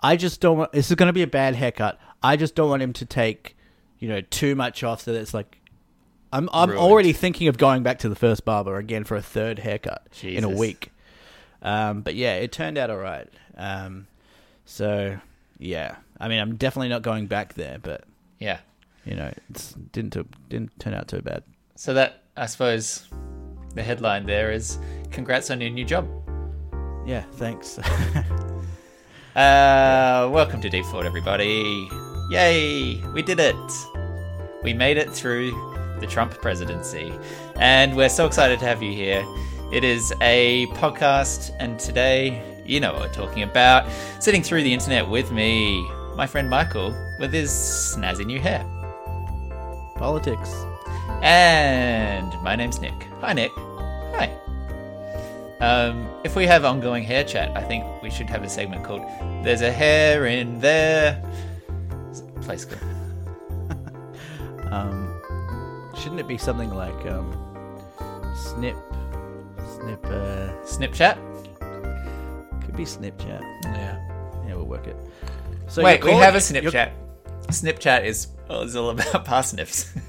I 0.00 0.16
just 0.16 0.40
don't 0.40 0.58
want. 0.58 0.72
This 0.72 0.90
is 0.90 0.94
going 0.94 1.08
to 1.08 1.12
be 1.12 1.22
a 1.22 1.26
bad 1.26 1.54
haircut. 1.54 1.98
I 2.22 2.36
just 2.36 2.54
don't 2.54 2.68
want 2.68 2.82
him 2.82 2.92
to 2.94 3.04
take, 3.04 3.56
you 3.98 4.08
know, 4.08 4.20
too 4.20 4.54
much 4.54 4.82
off. 4.82 5.02
So 5.02 5.12
that 5.12 5.20
it's 5.20 5.34
like, 5.34 5.58
I'm 6.32 6.48
I'm 6.52 6.70
Ruined. 6.70 6.82
already 6.84 7.12
thinking 7.12 7.48
of 7.48 7.58
going 7.58 7.82
back 7.82 7.98
to 8.00 8.08
the 8.08 8.14
first 8.14 8.44
barber 8.44 8.76
again 8.76 9.04
for 9.04 9.16
a 9.16 9.22
third 9.22 9.58
haircut 9.58 10.06
in 10.22 10.44
a 10.44 10.48
week. 10.48 10.90
Um, 11.62 12.02
but 12.02 12.14
yeah, 12.14 12.34
it 12.36 12.52
turned 12.52 12.78
out 12.78 12.90
all 12.90 12.98
right. 12.98 13.28
Um, 13.56 14.06
so 14.64 15.18
yeah, 15.58 15.96
I 16.20 16.28
mean, 16.28 16.40
I'm 16.40 16.56
definitely 16.56 16.88
not 16.88 17.02
going 17.02 17.26
back 17.26 17.54
there, 17.54 17.78
but 17.82 18.04
Yeah. 18.38 18.58
You 19.04 19.14
know, 19.14 19.26
it 19.26 19.74
didn't 19.92 20.12
t- 20.12 20.24
didn't 20.48 20.78
turn 20.78 20.94
out 20.94 21.08
too 21.08 21.22
bad. 21.22 21.42
So 21.76 21.94
that 21.94 22.24
I 22.36 22.46
suppose 22.46 23.08
the 23.74 23.82
headline 23.82 24.26
there 24.26 24.52
is 24.52 24.78
congrats 25.10 25.50
on 25.50 25.60
your 25.60 25.70
new 25.70 25.84
job. 25.84 26.08
Yeah, 27.06 27.24
thanks. 27.32 27.78
Uh, 29.34 30.28
welcome 30.30 30.60
to 30.60 30.68
Deep 30.68 30.84
Thought, 30.84 31.06
everybody. 31.06 31.88
Yay, 32.28 33.02
we 33.14 33.22
did 33.22 33.40
it. 33.40 33.56
We 34.62 34.74
made 34.74 34.98
it 34.98 35.08
through 35.08 35.52
the 36.00 36.06
Trump 36.06 36.32
presidency. 36.32 37.10
And 37.56 37.96
we're 37.96 38.10
so 38.10 38.26
excited 38.26 38.58
to 38.58 38.66
have 38.66 38.82
you 38.82 38.92
here. 38.92 39.24
It 39.72 39.84
is 39.84 40.12
a 40.20 40.66
podcast, 40.74 41.50
and 41.58 41.80
today, 41.80 42.42
you 42.66 42.78
know 42.78 42.92
what 42.92 43.00
we're 43.00 43.14
talking 43.14 43.42
about. 43.42 43.90
Sitting 44.20 44.42
through 44.42 44.64
the 44.64 44.72
internet 44.74 45.08
with 45.08 45.32
me, 45.32 45.80
my 46.14 46.26
friend 46.26 46.50
Michael, 46.50 46.94
with 47.18 47.32
his 47.32 47.50
snazzy 47.50 48.26
new 48.26 48.38
hair. 48.38 48.62
Politics. 50.02 50.52
And 51.22 52.34
my 52.42 52.56
name's 52.56 52.80
Nick. 52.80 53.06
Hi, 53.20 53.32
Nick. 53.32 53.52
Hi. 54.16 54.36
Um, 55.60 56.08
if 56.24 56.34
we 56.34 56.44
have 56.44 56.64
ongoing 56.64 57.04
hair 57.04 57.22
chat, 57.22 57.56
I 57.56 57.62
think 57.62 57.84
we 58.02 58.10
should 58.10 58.28
have 58.28 58.42
a 58.42 58.48
segment 58.48 58.82
called 58.82 59.02
"There's 59.44 59.60
a 59.60 59.70
hair 59.70 60.26
in 60.26 60.58
there." 60.58 61.22
Place 62.40 62.64
good. 62.64 62.80
Um, 64.72 65.20
shouldn't 65.94 66.18
it 66.18 66.26
be 66.26 66.36
something 66.36 66.74
like 66.74 67.06
um, 67.06 67.28
snip, 68.34 68.76
snip? 69.76 70.04
Uh, 70.04 70.64
Snip 70.64 70.92
chat. 70.92 71.16
could 72.64 72.74
be 72.74 72.84
Snipchat. 72.84 73.42
Yeah. 73.64 74.00
Yeah, 74.48 74.54
we'll 74.56 74.64
work 74.64 74.88
it. 74.88 74.96
So 75.68 75.84
Wait, 75.84 76.02
we 76.02 76.10
have 76.12 76.34
a 76.34 76.38
it- 76.38 76.92
snip 77.52 77.76
you're- 77.76 77.82
chat. 77.82 78.02
Snip 78.02 78.04
chat 78.04 78.06
is 78.06 78.28
oh, 78.50 78.62
is 78.62 78.76
all 78.76 78.90
about 78.90 79.24
parsnips. 79.24 79.92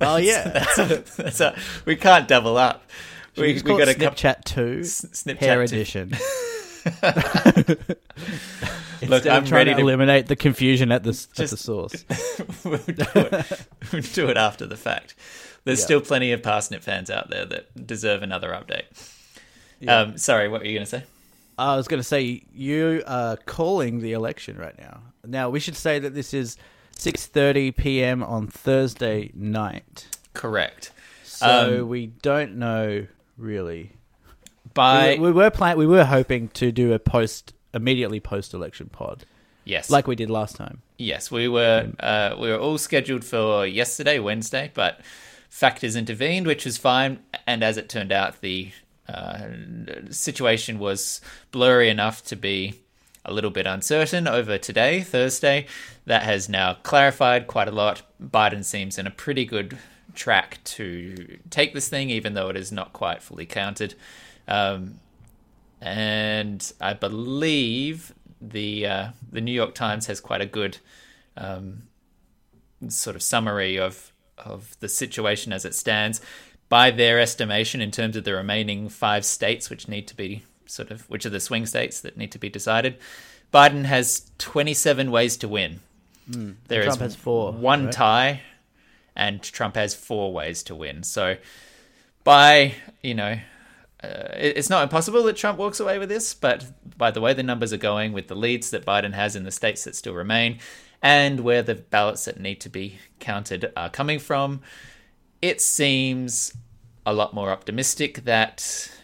Oh 0.00 0.16
yeah, 0.16 0.64
that's, 0.76 1.16
that's 1.16 1.40
a, 1.40 1.56
we 1.84 1.94
can't 1.96 2.26
double 2.28 2.56
up. 2.56 2.82
we, 3.36 3.42
We, 3.48 3.52
just 3.54 3.64
we 3.66 3.76
got 3.76 3.88
a 3.88 3.94
couple. 3.94 4.16
Snipchat 4.16 4.44
two 4.44 4.80
Snipchat 4.80 5.36
hair 5.38 5.66
two. 5.66 5.74
edition. 5.74 6.10
Look, 9.06 9.26
I'm 9.26 9.44
trying 9.44 9.52
ready 9.52 9.70
to 9.72 9.76
to 9.76 9.80
eliminate 9.82 10.26
the 10.26 10.36
confusion 10.36 10.90
at 10.90 11.02
the 11.04 11.10
s- 11.10 11.28
at 11.38 11.50
the 11.50 11.56
source. 11.56 12.04
we'll, 12.64 12.78
do 12.78 13.04
it, 13.14 13.66
we'll 13.92 14.02
do 14.02 14.28
it 14.28 14.36
after 14.36 14.66
the 14.66 14.76
fact. 14.76 15.14
There's 15.64 15.78
Yeah. 15.80 15.84
still 15.84 16.00
plenty 16.00 16.32
of 16.32 16.42
parsnip 16.42 16.82
fans 16.82 17.10
out 17.10 17.30
there 17.30 17.44
that 17.44 17.86
deserve 17.86 18.22
another 18.22 18.48
update. 18.50 18.84
Yeah. 19.80 20.00
Um, 20.00 20.18
sorry, 20.18 20.48
what 20.48 20.60
were 20.62 20.66
you 20.66 20.74
going 20.74 20.86
to 20.86 20.90
say? 20.90 21.04
I 21.58 21.76
was 21.76 21.86
going 21.88 22.00
to 22.00 22.04
say 22.08 22.42
you 22.52 23.02
are 23.06 23.36
calling 23.36 24.00
the 24.00 24.12
election 24.12 24.56
right 24.56 24.76
now. 24.78 25.00
Now 25.24 25.50
we 25.50 25.60
should 25.60 25.76
say 25.76 25.98
that 25.98 26.14
this 26.14 26.32
is 26.34 26.56
6:30 26.96 27.76
p.m. 27.76 28.22
on 28.22 28.46
Thursday 28.48 29.30
night. 29.34 30.08
Correct. 30.34 30.92
So 31.24 31.80
Um, 31.82 31.88
we 31.88 32.06
don't 32.06 32.56
know 32.56 33.06
really. 33.36 33.92
By 34.74 35.14
we, 35.14 35.26
we 35.26 35.32
were 35.32 35.50
plan- 35.50 35.78
we 35.78 35.86
were 35.86 36.04
hoping 36.04 36.48
to 36.50 36.70
do 36.72 36.92
a 36.92 36.98
post 36.98 37.52
immediately 37.74 38.20
post 38.20 38.54
election 38.54 38.88
pod 38.90 39.24
yes, 39.64 39.90
like 39.90 40.06
we 40.06 40.14
did 40.16 40.30
last 40.30 40.56
time. 40.56 40.82
yes, 40.98 41.30
we 41.30 41.48
were 41.48 41.90
uh, 42.00 42.34
we 42.38 42.48
were 42.48 42.58
all 42.58 42.78
scheduled 42.78 43.24
for 43.24 43.66
yesterday, 43.66 44.18
Wednesday, 44.18 44.70
but 44.74 45.00
factors 45.48 45.96
intervened, 45.96 46.46
which 46.46 46.64
was 46.64 46.76
fine. 46.78 47.20
And 47.46 47.62
as 47.62 47.76
it 47.76 47.88
turned 47.88 48.12
out, 48.12 48.40
the 48.40 48.70
uh, 49.08 49.48
situation 50.10 50.78
was 50.78 51.20
blurry 51.50 51.88
enough 51.88 52.22
to 52.24 52.36
be 52.36 52.74
a 53.24 53.32
little 53.32 53.50
bit 53.50 53.66
uncertain 53.66 54.26
over 54.26 54.58
today, 54.58 55.02
Thursday. 55.02 55.66
That 56.06 56.22
has 56.22 56.48
now 56.48 56.74
clarified 56.74 57.46
quite 57.46 57.68
a 57.68 57.72
lot. 57.72 58.02
Biden 58.22 58.64
seems 58.64 58.98
in 58.98 59.06
a 59.06 59.10
pretty 59.10 59.44
good 59.44 59.78
track 60.14 60.58
to 60.64 61.38
take 61.50 61.74
this 61.74 61.88
thing, 61.88 62.10
even 62.10 62.34
though 62.34 62.48
it 62.48 62.56
is 62.56 62.72
not 62.72 62.92
quite 62.92 63.22
fully 63.22 63.46
counted. 63.46 63.94
Um, 64.46 65.00
and 65.80 66.72
I 66.80 66.94
believe 66.94 68.14
the 68.40 68.86
uh, 68.86 69.08
the 69.30 69.40
New 69.40 69.52
York 69.52 69.74
Times 69.74 70.06
has 70.06 70.20
quite 70.20 70.40
a 70.40 70.46
good 70.46 70.78
um, 71.36 71.84
sort 72.88 73.16
of 73.16 73.22
summary 73.22 73.78
of 73.78 74.12
of 74.36 74.76
the 74.80 74.88
situation 74.88 75.52
as 75.52 75.64
it 75.64 75.74
stands 75.74 76.20
by 76.68 76.90
their 76.90 77.18
estimation 77.18 77.80
in 77.80 77.90
terms 77.90 78.16
of 78.16 78.24
the 78.24 78.34
remaining 78.34 78.88
five 78.88 79.24
states 79.24 79.70
which 79.70 79.88
need 79.88 80.06
to 80.06 80.16
be 80.16 80.44
sort 80.68 80.90
of 80.90 81.08
which 81.10 81.26
are 81.26 81.30
the 81.30 81.40
swing 81.40 81.66
states 81.66 82.00
that 82.00 82.16
need 82.16 82.32
to 82.32 82.38
be 82.38 82.48
decided. 82.48 82.98
Biden 83.52 83.84
has 83.84 84.30
27 84.38 85.10
ways 85.10 85.36
to 85.38 85.48
win. 85.48 85.80
There 86.68 86.80
is 86.82 86.86
Trump 86.86 87.00
has 87.00 87.16
four, 87.16 87.52
one 87.52 87.86
right? 87.86 87.92
tie, 87.92 88.40
and 89.16 89.42
Trump 89.42 89.74
has 89.76 89.94
four 89.94 90.32
ways 90.32 90.62
to 90.64 90.74
win. 90.74 91.02
So, 91.02 91.36
by 92.24 92.74
you 93.02 93.14
know, 93.14 93.38
uh, 94.04 94.28
it- 94.36 94.58
it's 94.58 94.68
not 94.70 94.82
impossible 94.82 95.22
that 95.24 95.36
Trump 95.36 95.58
walks 95.58 95.80
away 95.80 95.98
with 95.98 96.08
this, 96.10 96.34
but 96.34 96.66
by 96.98 97.10
the 97.10 97.20
way 97.22 97.32
the 97.32 97.42
numbers 97.42 97.72
are 97.72 97.78
going, 97.78 98.12
with 98.12 98.28
the 98.28 98.36
leads 98.36 98.70
that 98.70 98.84
Biden 98.84 99.14
has 99.14 99.34
in 99.34 99.44
the 99.44 99.50
states 99.50 99.84
that 99.84 99.96
still 99.96 100.14
remain, 100.14 100.58
and 101.00 101.40
where 101.40 101.62
the 101.62 101.74
ballots 101.76 102.26
that 102.26 102.38
need 102.38 102.60
to 102.60 102.68
be 102.68 102.98
counted 103.20 103.72
are 103.76 103.88
coming 103.88 104.18
from, 104.18 104.60
it 105.40 105.60
seems 105.62 106.52
a 107.10 107.12
lot 107.14 107.32
more 107.32 107.50
optimistic 107.50 108.24
that 108.24 108.58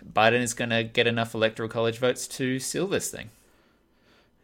Biden 0.06 0.40
is 0.42 0.52
going 0.54 0.70
to 0.70 0.84
get 0.84 1.06
enough 1.06 1.34
electoral 1.34 1.68
college 1.68 1.98
votes 1.98 2.28
to 2.28 2.58
seal 2.58 2.86
this 2.86 3.10
thing. 3.10 3.30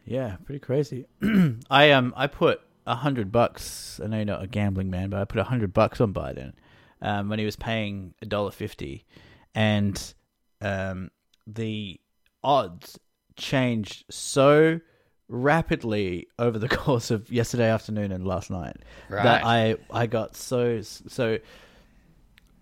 Yeah, 0.05 0.37
pretty 0.45 0.59
crazy. 0.59 1.05
I 1.69 1.91
um 1.91 2.13
I 2.17 2.25
put 2.27 2.61
a 2.87 2.95
hundred 2.95 3.31
bucks. 3.31 3.99
I 4.03 4.07
know 4.07 4.17
you're 4.17 4.25
not 4.25 4.43
a 4.43 4.47
gambling 4.47 4.89
man, 4.89 5.09
but 5.11 5.19
I 5.21 5.25
put 5.25 5.39
a 5.39 5.43
hundred 5.43 5.73
bucks 5.73 6.01
on 6.01 6.11
Biden 6.11 6.53
um, 7.01 7.29
when 7.29 7.37
he 7.37 7.45
was 7.45 7.55
paying 7.55 8.15
a 8.21 8.25
dollar 8.25 8.49
fifty, 8.51 9.05
and 9.53 10.13
um, 10.59 11.11
the 11.45 11.99
odds 12.43 12.97
changed 13.37 14.05
so 14.09 14.79
rapidly 15.27 16.27
over 16.39 16.57
the 16.57 16.67
course 16.81 17.11
of 17.11 17.31
yesterday 17.31 17.69
afternoon 17.69 18.11
and 18.11 18.25
last 18.25 18.49
night 18.49 18.77
Right. 19.07 19.23
that 19.23 19.45
I 19.45 19.75
I 19.91 20.07
got 20.07 20.35
so 20.35 20.81
so. 20.81 21.37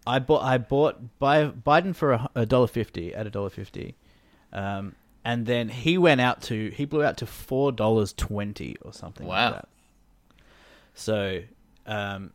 I 0.09 0.19
bought 0.19 0.43
I 0.43 0.57
bought 0.57 1.19
Bi- 1.19 1.51
Biden 1.51 1.95
for 1.95 2.27
a- 2.35 2.45
dollar 2.45 2.67
fifty 2.67 3.13
at 3.13 3.27
a 3.27 3.29
dollar 3.29 3.49
fifty, 3.49 3.95
um, 4.53 4.95
and 5.23 5.45
then 5.45 5.69
he 5.69 5.97
went 5.97 6.21
out 6.21 6.41
to 6.43 6.69
he 6.71 6.85
blew 6.85 7.03
out 7.03 7.17
to 7.17 7.25
four 7.25 7.71
dollars 7.71 8.13
twenty 8.13 8.75
or 8.81 8.93
something. 8.93 9.27
Wow. 9.27 9.45
Like 9.45 9.53
that. 9.61 9.69
So, 10.93 11.41
um, 11.85 12.31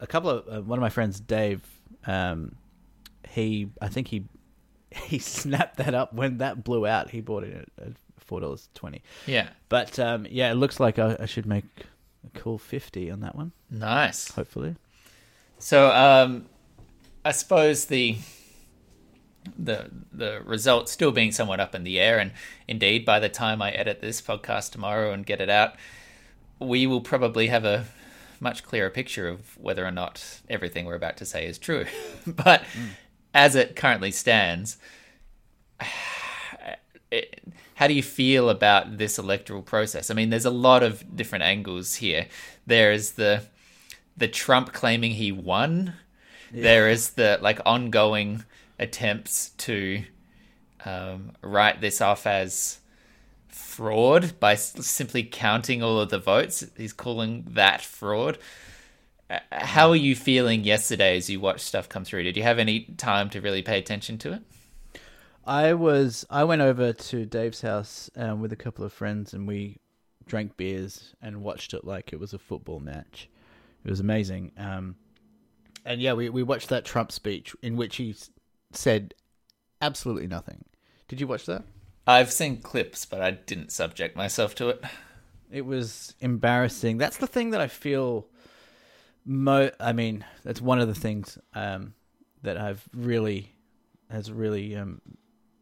a 0.00 0.06
couple 0.06 0.30
of 0.30 0.48
uh, 0.48 0.62
one 0.62 0.78
of 0.78 0.82
my 0.82 0.90
friends, 0.90 1.18
Dave, 1.20 1.62
um, 2.06 2.54
he 3.28 3.68
I 3.80 3.88
think 3.88 4.08
he 4.08 4.24
he 4.90 5.18
snapped 5.18 5.78
that 5.78 5.94
up 5.94 6.12
when 6.12 6.38
that 6.38 6.62
blew 6.64 6.86
out. 6.86 7.10
He 7.10 7.20
bought 7.20 7.44
it 7.44 7.68
at, 7.78 7.86
at 7.86 7.92
four 8.18 8.40
dollars 8.40 8.68
twenty. 8.74 9.02
Yeah. 9.26 9.48
But 9.68 9.98
um, 9.98 10.26
yeah, 10.30 10.50
it 10.50 10.54
looks 10.56 10.78
like 10.80 10.98
I, 10.98 11.16
I 11.20 11.26
should 11.26 11.46
make 11.46 11.64
a 12.26 12.38
cool 12.38 12.58
fifty 12.58 13.10
on 13.10 13.20
that 13.20 13.34
one. 13.34 13.52
Nice. 13.70 14.30
Hopefully, 14.32 14.76
So, 15.58 15.90
um, 15.90 16.46
I 17.26 17.32
suppose 17.32 17.86
the 17.86 18.18
the 19.58 19.90
the 20.12 20.42
results 20.44 20.92
still 20.92 21.10
being 21.10 21.32
somewhat 21.32 21.58
up 21.58 21.74
in 21.74 21.82
the 21.82 21.98
air, 21.98 22.20
and 22.20 22.30
indeed, 22.68 23.04
by 23.04 23.18
the 23.18 23.28
time 23.28 23.60
I 23.60 23.72
edit 23.72 24.00
this 24.00 24.22
podcast 24.22 24.70
tomorrow 24.70 25.12
and 25.12 25.26
get 25.26 25.40
it 25.40 25.50
out, 25.50 25.74
we 26.60 26.86
will 26.86 27.00
probably 27.00 27.48
have 27.48 27.64
a 27.64 27.86
much 28.38 28.62
clearer 28.62 28.90
picture 28.90 29.26
of 29.26 29.58
whether 29.58 29.84
or 29.84 29.90
not 29.90 30.40
everything 30.48 30.84
we're 30.84 30.94
about 30.94 31.16
to 31.16 31.24
say 31.24 31.46
is 31.46 31.58
true. 31.58 31.86
but 32.28 32.62
mm. 32.62 32.90
as 33.34 33.56
it 33.56 33.74
currently 33.74 34.12
stands, 34.12 34.78
it, 37.10 37.42
how 37.74 37.88
do 37.88 37.94
you 37.94 38.04
feel 38.04 38.48
about 38.48 38.98
this 38.98 39.18
electoral 39.18 39.62
process? 39.62 40.12
I 40.12 40.14
mean, 40.14 40.30
there's 40.30 40.44
a 40.44 40.50
lot 40.50 40.84
of 40.84 41.16
different 41.16 41.42
angles 41.42 41.96
here. 41.96 42.28
There 42.66 42.92
is 42.92 43.12
the 43.12 43.42
the 44.16 44.28
Trump 44.28 44.72
claiming 44.72 45.10
he 45.10 45.32
won. 45.32 45.94
There 46.62 46.88
is 46.90 47.10
the 47.10 47.38
like 47.42 47.60
ongoing 47.66 48.44
attempts 48.78 49.50
to 49.58 50.04
um, 50.84 51.32
write 51.42 51.80
this 51.80 52.00
off 52.00 52.26
as 52.26 52.80
fraud 53.48 54.38
by 54.40 54.54
s- 54.54 54.86
simply 54.86 55.24
counting 55.24 55.82
all 55.82 56.00
of 56.00 56.10
the 56.10 56.18
votes. 56.18 56.64
He's 56.76 56.92
calling 56.92 57.44
that 57.50 57.82
fraud. 57.82 58.38
Uh, 59.30 59.40
How 59.52 59.90
are 59.90 59.96
you 59.96 60.16
feeling 60.16 60.64
yesterday 60.64 61.16
as 61.16 61.30
you 61.30 61.40
watched 61.40 61.60
stuff 61.66 61.88
come 61.88 62.04
through? 62.04 62.24
Did 62.24 62.36
you 62.36 62.42
have 62.44 62.58
any 62.58 62.80
time 62.96 63.30
to 63.30 63.40
really 63.40 63.62
pay 63.62 63.78
attention 63.78 64.18
to 64.18 64.32
it? 64.34 64.42
I 65.44 65.74
was 65.74 66.26
I 66.30 66.44
went 66.44 66.62
over 66.62 66.92
to 66.92 67.24
Dave's 67.26 67.60
house 67.62 68.10
um, 68.16 68.40
with 68.40 68.52
a 68.52 68.56
couple 68.56 68.84
of 68.84 68.92
friends 68.92 69.32
and 69.32 69.46
we 69.46 69.78
drank 70.26 70.56
beers 70.56 71.14
and 71.22 71.42
watched 71.42 71.72
it 71.72 71.84
like 71.84 72.12
it 72.12 72.20
was 72.20 72.34
a 72.34 72.38
football 72.38 72.80
match. 72.80 73.28
It 73.84 73.90
was 73.90 74.00
amazing. 74.00 74.52
Um, 74.56 74.96
and 75.86 76.02
yeah, 76.02 76.12
we 76.12 76.28
we 76.28 76.42
watched 76.42 76.68
that 76.68 76.84
Trump 76.84 77.12
speech 77.12 77.54
in 77.62 77.76
which 77.76 77.96
he 77.96 78.14
said 78.72 79.14
absolutely 79.80 80.26
nothing. 80.26 80.64
Did 81.08 81.20
you 81.20 81.26
watch 81.26 81.46
that? 81.46 81.62
I've 82.06 82.32
seen 82.32 82.58
clips, 82.58 83.04
but 83.04 83.20
I 83.20 83.30
didn't 83.30 83.72
subject 83.72 84.16
myself 84.16 84.54
to 84.56 84.68
it. 84.68 84.84
It 85.50 85.64
was 85.64 86.14
embarrassing. 86.20 86.98
That's 86.98 87.16
the 87.16 87.26
thing 87.26 87.50
that 87.50 87.60
I 87.60 87.68
feel. 87.68 88.26
Mo, 89.24 89.70
I 89.80 89.92
mean, 89.92 90.24
that's 90.44 90.60
one 90.60 90.80
of 90.80 90.88
the 90.88 90.94
things 90.94 91.38
um, 91.54 91.94
that 92.42 92.56
I've 92.56 92.88
really 92.92 93.54
has 94.10 94.30
really 94.30 94.76
um, 94.76 95.00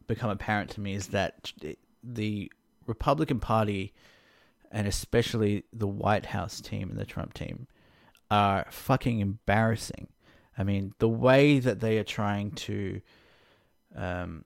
become 0.07 0.31
apparent 0.31 0.71
to 0.71 0.81
me 0.81 0.95
is 0.95 1.09
that 1.09 1.53
the 2.03 2.53
Republican 2.87 3.41
Party, 3.41 3.95
and 4.71 4.87
especially 4.87 5.65
the 5.73 5.87
White 5.87 6.27
House 6.27 6.61
team 6.61 6.91
and 6.91 6.99
the 6.99 7.07
Trump 7.07 7.33
team, 7.33 7.67
are 8.31 8.67
fucking 8.71 9.21
embarrassing. 9.21 10.09
I 10.57 10.63
mean, 10.63 10.95
the 10.99 11.09
way 11.09 11.59
that 11.59 11.81
they 11.81 11.99
are 11.99 12.05
trying 12.05 12.53
to 12.53 13.01
um, 13.95 14.45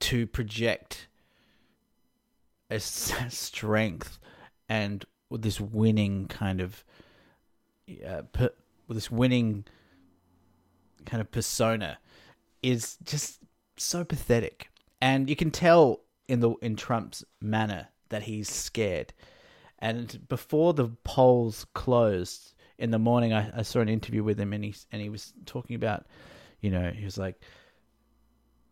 to 0.00 0.26
project 0.26 1.08
a 2.70 2.80
strength 2.80 4.18
and 4.68 5.04
this 5.30 5.60
winning 5.60 6.26
kind 6.28 6.60
of 6.60 6.84
uh, 8.06 8.22
per, 8.32 8.50
this 8.88 9.10
winning 9.10 9.64
kind 11.04 11.20
of 11.20 11.30
persona 11.30 11.98
is 12.62 12.96
just 13.04 13.40
so 13.76 14.04
pathetic. 14.04 14.70
And 15.00 15.28
you 15.28 15.36
can 15.36 15.50
tell 15.50 16.00
in 16.28 16.40
the 16.40 16.52
in 16.62 16.76
Trump's 16.76 17.24
manner 17.40 17.88
that 18.10 18.24
he's 18.24 18.50
scared. 18.50 19.12
And 19.78 20.28
before 20.28 20.74
the 20.74 20.90
polls 21.02 21.66
closed 21.74 22.54
in 22.82 22.90
the 22.90 22.98
morning 22.98 23.32
I, 23.32 23.60
I 23.60 23.62
saw 23.62 23.80
an 23.80 23.88
interview 23.88 24.22
with 24.22 24.38
him 24.38 24.52
and 24.52 24.64
he 24.64 24.74
and 24.90 25.00
he 25.00 25.08
was 25.08 25.32
talking 25.46 25.76
about 25.76 26.04
you 26.60 26.70
know 26.70 26.90
he 26.90 27.04
was 27.04 27.16
like 27.16 27.40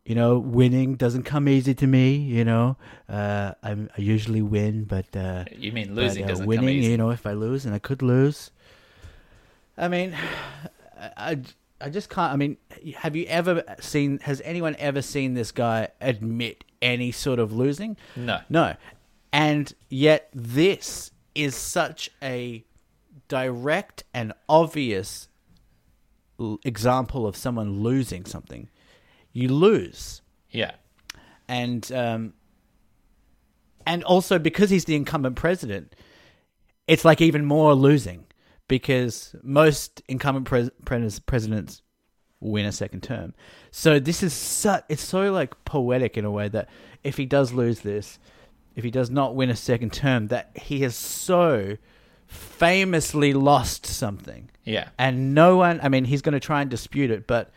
you 0.04 0.14
know, 0.14 0.38
winning 0.38 0.96
doesn't 0.96 1.24
come 1.24 1.48
easy 1.48 1.74
to 1.74 1.86
me. 1.86 2.16
You 2.16 2.44
know, 2.44 2.76
uh, 3.08 3.52
I'm, 3.62 3.90
I 3.96 4.00
usually 4.00 4.42
win, 4.42 4.84
but 4.84 5.14
uh, 5.14 5.44
You 5.56 5.72
mean 5.72 5.94
but, 5.94 6.02
losing 6.02 6.24
uh, 6.24 6.28
doesn't 6.28 6.46
winning. 6.46 6.66
come 6.66 6.74
easy? 6.74 6.90
You 6.90 6.96
know, 6.96 7.10
if 7.10 7.26
I 7.26 7.32
lose, 7.32 7.64
and 7.64 7.74
I 7.74 7.78
could 7.78 8.02
lose. 8.02 8.50
I 9.76 9.88
mean, 9.88 10.16
I, 11.16 11.38
I 11.80 11.90
just 11.90 12.10
can't. 12.10 12.32
I 12.32 12.36
mean, 12.36 12.56
have 12.96 13.14
you 13.14 13.26
ever 13.26 13.62
seen? 13.80 14.18
Has 14.20 14.40
anyone 14.44 14.74
ever 14.78 15.00
seen 15.02 15.34
this 15.34 15.52
guy 15.52 15.88
admit 16.00 16.64
any 16.82 17.12
sort 17.12 17.38
of 17.38 17.52
losing? 17.52 17.96
No. 18.16 18.40
No, 18.48 18.74
and 19.32 19.72
yet 19.88 20.28
this 20.34 21.12
is 21.34 21.54
such 21.54 22.10
a 22.22 22.64
direct 23.30 24.04
and 24.12 24.34
obvious 24.48 25.28
l- 26.38 26.58
example 26.66 27.26
of 27.26 27.34
someone 27.36 27.80
losing 27.82 28.26
something. 28.26 28.68
You 29.32 29.48
lose 29.48 30.20
Yeah. 30.50 30.72
and 31.48 31.90
um, 31.92 32.34
and 33.86 34.04
also 34.04 34.38
because 34.38 34.68
he's 34.68 34.84
the 34.84 34.96
incumbent 34.96 35.36
president, 35.36 35.94
it's 36.86 37.04
like 37.04 37.20
even 37.22 37.44
more 37.46 37.74
losing 37.74 38.26
because 38.68 39.34
most 39.42 40.02
incumbent 40.08 40.46
pres- 40.46 40.70
pres- 40.84 41.20
presidents 41.20 41.82
win 42.40 42.66
a 42.66 42.72
second 42.72 43.02
term. 43.02 43.32
So 43.70 43.98
this 44.00 44.22
is 44.22 44.32
such 44.34 44.84
it's 44.88 45.02
so 45.02 45.32
like 45.32 45.64
poetic 45.64 46.18
in 46.18 46.24
a 46.24 46.30
way 46.30 46.48
that 46.48 46.68
if 47.04 47.16
he 47.16 47.26
does 47.26 47.52
lose 47.52 47.80
this, 47.80 48.18
if 48.74 48.82
he 48.84 48.90
does 48.90 49.08
not 49.10 49.34
win 49.36 49.50
a 49.50 49.56
second 49.56 49.92
term, 49.92 50.26
that 50.28 50.50
he 50.56 50.80
has 50.80 50.96
so 50.96 51.76
famously 52.30 53.32
lost 53.32 53.84
something. 53.86 54.48
Yeah. 54.64 54.90
and 54.98 55.34
no 55.34 55.56
one 55.56 55.80
i 55.82 55.88
mean 55.88 56.04
he's 56.04 56.22
going 56.22 56.34
to 56.34 56.38
try 56.40 56.60
and 56.60 56.70
dispute 56.70 57.10
it 57.10 57.26
but 57.26 57.50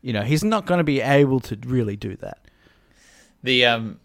you 0.00 0.12
know 0.12 0.22
he's 0.22 0.42
not 0.42 0.66
going 0.66 0.78
to 0.78 0.84
be 0.84 1.00
able 1.00 1.38
to 1.40 1.56
really 1.66 1.94
do 1.94 2.16
that. 2.16 2.38
The 3.44 3.66
um 3.66 4.00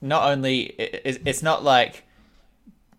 not 0.00 0.30
only 0.30 0.62
it's 0.64 1.42
not 1.42 1.62
like 1.62 2.04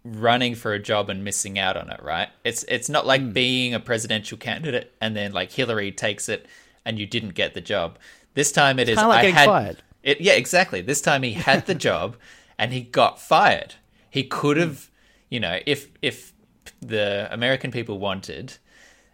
running 0.05 0.55
for 0.55 0.73
a 0.73 0.79
job 0.79 1.09
and 1.09 1.23
missing 1.23 1.59
out 1.59 1.75
on 1.75 1.89
it 1.89 2.01
right? 2.01 2.29
It's 2.45 2.63
it's 2.69 2.87
not 2.87 3.05
like 3.05 3.33
being 3.33 3.73
a 3.73 3.79
presidential 3.79 4.37
candidate 4.37 4.93
and 5.01 5.15
then 5.17 5.33
like 5.33 5.51
hillary 5.51 5.91
takes 5.91 6.29
it 6.29 6.45
and 6.85 6.97
you 6.97 7.05
didn't 7.05 7.33
get 7.33 7.53
the 7.55 7.61
job. 7.61 7.97
This 8.35 8.51
time 8.53 8.79
it 8.79 8.87
is 8.87 8.95
kinda 8.97 9.09
like 9.09 9.25
I 9.25 9.29
had, 9.31 9.45
fired. 9.47 9.77
it 10.03 10.21
yeah 10.21 10.33
exactly. 10.33 10.79
This 10.81 11.01
time 11.01 11.23
he 11.23 11.33
had 11.33 11.65
the 11.65 11.75
job 11.89 12.15
and 12.57 12.71
he 12.71 12.81
got 12.81 13.19
fired. 13.19 13.75
He 14.09 14.23
could 14.23 14.55
Hmm. 14.57 14.63
have 14.63 14.89
you 15.29 15.39
know 15.39 15.59
if 15.65 15.87
if 16.01 16.33
the 16.81 17.27
american 17.31 17.71
people 17.71 17.97
wanted 17.97 18.57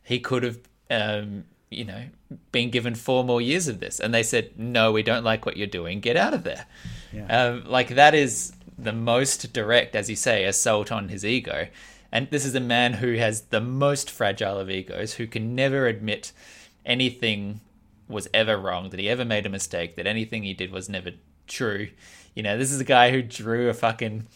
he 0.04 0.20
could 0.20 0.44
have 0.44 0.60
um 0.90 1.46
you 1.70 1.86
know 1.86 2.06
been 2.52 2.70
given 2.70 2.96
four 2.96 3.24
more 3.24 3.42
years 3.42 3.68
of 3.68 3.80
this. 3.80 4.00
And 4.00 4.14
they 4.14 4.24
said 4.24 4.58
no 4.58 4.92
we 4.92 5.04
don't 5.04 5.24
like 5.24 5.46
what 5.46 5.58
you're 5.58 5.68
doing. 5.68 6.00
Get 6.00 6.18
out 6.18 6.34
of 6.34 6.44
there. 6.44 6.66
Um, 7.30 7.64
like 7.66 7.90
that 7.90 8.14
is 8.14 8.54
the 8.78 8.94
most 8.94 9.54
direct 9.54 9.96
as 9.96 10.10
you 10.10 10.16
say 10.16 10.46
assault 10.46 10.92
on 10.92 11.10
his 11.10 11.26
ego. 11.26 11.68
And 12.12 12.30
this 12.30 12.46
is 12.46 12.56
a 12.56 12.60
man 12.60 12.94
who 12.94 13.16
has 13.16 13.42
the 13.44 13.62
most 13.62 14.10
fragile 14.10 14.58
of 14.58 14.70
egos 14.70 15.14
who 15.14 15.28
can 15.28 15.56
never 15.56 15.88
admit 15.88 16.32
anything 16.86 17.62
was 18.08 18.28
ever 18.34 18.58
wrong 18.58 18.90
that 18.92 19.00
he 19.00 19.10
ever 19.10 19.26
made 19.26 19.46
a 19.46 19.50
mistake 19.50 19.96
that 19.96 20.08
anything 20.08 20.44
he 20.44 20.54
did 20.54 20.72
was 20.72 20.88
never 20.88 21.12
true. 21.48 21.90
You 22.34 22.44
know 22.44 22.58
this 22.58 22.72
is 22.72 22.80
a 22.80 22.86
guy 22.86 23.12
who 23.12 23.22
drew 23.22 23.70
a 23.70 23.74
fucking 23.74 24.28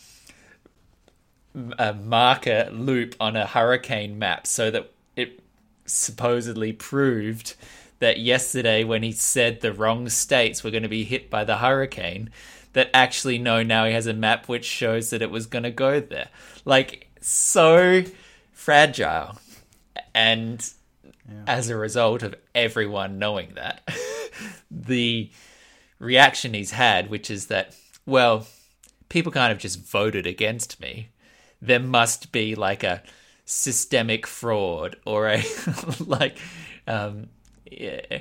a 1.78 1.94
marker 1.94 2.70
loop 2.72 3.16
on 3.20 3.36
a 3.36 3.46
hurricane 3.46 4.20
map 4.20 4.46
so 4.46 4.70
that 4.72 4.92
it 5.16 5.40
supposedly 5.86 6.72
proved 6.72 7.56
that 8.00 8.20
yesterday 8.20 8.84
when 8.84 9.04
he 9.04 9.12
said 9.12 9.62
the 9.62 9.74
wrong 9.74 10.08
states 10.10 10.64
were 10.64 10.72
going 10.72 10.84
to 10.84 10.90
be 10.90 11.04
hit 11.04 11.30
by 11.30 11.44
the 11.44 11.58
hurricane 11.58 12.30
that 12.74 12.90
actually 12.94 13.38
no 13.38 13.64
now 13.64 13.86
he 13.86 13.94
has 13.94 14.06
a 14.06 14.14
map 14.14 14.48
which 14.48 14.66
shows 14.66 15.10
that 15.10 15.22
it 15.22 15.32
was 15.32 15.48
going 15.48 15.64
to 15.64 15.72
go 15.72 16.00
there 16.00 16.30
like 16.66 17.10
so 17.20 18.04
fragile 18.52 19.40
and 20.14 20.72
yeah. 21.28 21.44
as 21.48 21.70
a 21.70 21.76
result 21.76 22.22
of 22.22 22.36
everyone 22.54 23.18
knowing 23.18 23.54
that 23.56 23.88
the 24.72 25.30
reaction 25.98 26.54
he's 26.54 26.72
had 26.72 27.10
which 27.10 27.32
is 27.32 27.48
that 27.48 27.76
well 28.06 28.46
people 29.10 29.32
kind 29.32 29.52
of 29.52 29.58
just 29.58 29.82
voted 29.82 30.26
against 30.26 30.80
me. 30.80 31.10
There 31.62 31.80
must 31.80 32.32
be 32.32 32.56
like 32.56 32.84
a 32.84 33.04
systemic 33.46 34.28
fraud 34.28 34.96
or 35.06 35.28
a 35.28 35.44
like 36.00 36.38
um, 36.88 37.30
yeah, 37.70 38.20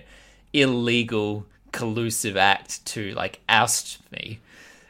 illegal 0.53 1.46
collusive 1.72 2.37
act 2.37 2.85
to 2.87 3.12
like 3.14 3.40
oust 3.48 3.98
me. 4.11 4.40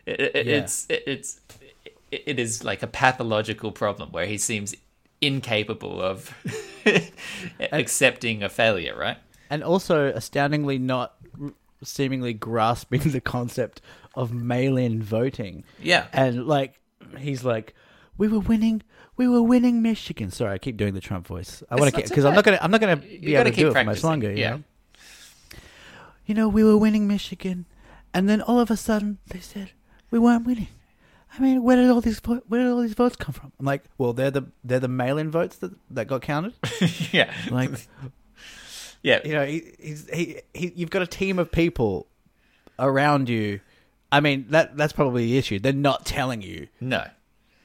It, 0.07 0.21
it, 0.21 0.47
Yeah. 0.47 0.55
It's 0.55 0.87
it, 0.89 1.03
it's 1.07 1.41
it, 2.11 2.23
it 2.27 2.39
is 2.39 2.65
like 2.65 2.83
a 2.83 2.87
pathological 2.87 3.73
problem 3.73 4.11
where 4.13 4.27
he 4.27 4.39
seems 4.39 4.75
incapable 5.21 6.01
of 6.01 6.33
accepting 7.73 8.43
a 8.43 8.49
failure, 8.49 8.97
right? 8.97 9.19
and 9.51 9.63
also 9.63 10.09
astoundingly 10.09 10.79
not 10.79 11.15
seemingly 11.83 12.33
grasping 12.33 13.01
the 13.01 13.21
concept 13.21 13.81
of 14.15 14.33
mail-in 14.33 15.03
voting. 15.03 15.65
Yeah. 15.81 16.07
and 16.13 16.47
like 16.47 16.81
he's 17.19 17.45
like, 17.45 17.75
we 18.19 18.29
were 18.29 18.41
winning, 18.41 18.83
we 19.17 19.27
were 19.29 19.43
winning 19.43 19.81
Michigan. 19.81 20.31
Sorry, 20.31 20.53
I 20.53 20.59
keep 20.59 20.77
doing 20.77 20.93
the 20.95 21.01
Trump 21.01 21.27
voice. 21.27 21.63
I 21.71 21.77
want 21.77 21.95
to 21.95 22.03
because 22.03 22.25
I'm 22.25 22.35
not 22.35 22.45
gonna, 22.45 22.59
I'm 22.61 22.71
not 22.71 22.81
gonna 22.81 22.97
be 22.97 23.19
You 23.23 23.37
able 23.37 23.45
to 23.45 23.51
keep 23.51 23.61
do 23.61 23.69
it 23.69 23.73
for 23.75 23.85
much 23.85 24.05
longer. 24.05 24.31
You 24.31 24.37
yeah. 24.37 24.51
know? 24.51 24.63
you 26.27 26.35
know, 26.35 26.49
we 26.49 26.63
were 26.63 26.77
winning 26.77 27.07
Michigan, 27.09 27.65
and 28.13 28.29
then 28.29 28.43
all 28.43 28.61
of 28.61 28.71
a 28.71 28.77
sudden 28.77 29.19
they 29.29 29.41
said 29.41 29.71
we 30.11 30.19
weren't 30.19 30.47
winning. 30.47 30.69
I 31.33 31.41
mean, 31.41 31.63
where 31.63 31.77
did 31.77 31.91
all 31.91 32.01
these 32.01 32.21
vo- 32.21 32.43
where 32.49 32.63
did 32.63 32.71
all 32.71 32.81
these 32.81 32.95
votes 32.95 33.17
come 33.17 33.33
from? 33.33 33.53
I'm 33.59 33.67
like, 33.67 33.85
well, 33.99 34.13
they're 34.13 34.31
the 34.31 34.51
they're 34.65 34.81
the 34.81 34.89
mail-in 34.89 35.31
votes 35.31 35.57
that 35.59 35.73
that 35.91 36.07
got 36.07 36.23
counted. 36.23 36.55
yeah. 37.13 37.33
Like, 37.51 37.71
Yeah. 39.03 39.21
you 39.25 39.33
know, 39.35 39.45
he, 39.47 39.63
he's 39.79 40.09
he, 40.13 40.41
he 40.55 40.73
you've 40.75 40.91
got 40.91 41.03
a 41.03 41.07
team 41.07 41.39
of 41.39 41.53
people 41.53 42.09
around 42.79 43.29
you. 43.29 43.61
I 44.11 44.21
mean, 44.21 44.47
that 44.51 44.77
that's 44.77 44.93
probably 44.95 45.27
the 45.27 45.37
issue. 45.39 45.59
They're 45.59 45.73
not 45.73 46.07
telling 46.07 46.41
you 46.43 46.69
No. 46.81 47.07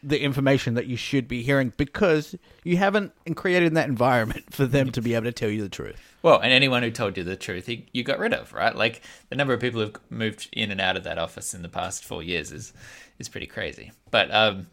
The 0.04 0.22
information 0.22 0.74
that 0.74 0.88
you 0.88 0.98
should 0.98 1.28
be 1.28 1.42
hearing 1.42 1.72
because 1.78 2.36
you 2.64 2.78
haven't 2.78 3.14
created 3.36 3.74
that 3.76 3.88
environment 3.88 4.54
for 4.54 4.66
them 4.66 4.92
to 4.92 5.02
be 5.02 5.16
able 5.16 5.26
to 5.26 5.32
tell 5.32 5.50
you 5.50 5.62
the 5.62 5.70
truth. 5.70 6.16
Well, 6.22 6.40
and 6.40 6.52
anyone 6.52 6.84
who 6.84 6.92
told 6.92 7.18
you 7.18 7.24
the 7.24 7.36
truth, 7.38 7.70
you 7.70 8.04
got 8.04 8.20
rid 8.20 8.34
of, 8.34 8.54
right? 8.54 8.76
Like 8.76 9.02
the 9.30 9.36
number 9.36 9.54
of 9.54 9.62
people 9.62 9.82
who've 9.82 9.96
moved 10.10 10.50
in 10.52 10.72
and 10.72 10.82
out 10.82 10.98
of 10.98 11.04
that 11.06 11.18
office 11.18 11.54
in 11.54 11.62
the 11.62 11.70
past 11.70 12.04
four 12.04 12.22
years 12.22 12.52
is 12.52 12.74
is 13.20 13.30
pretty 13.30 13.48
crazy. 13.48 13.92
But 14.12 14.34
um, 14.34 14.68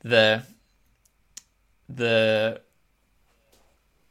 the 0.00 0.42
the 1.88 2.60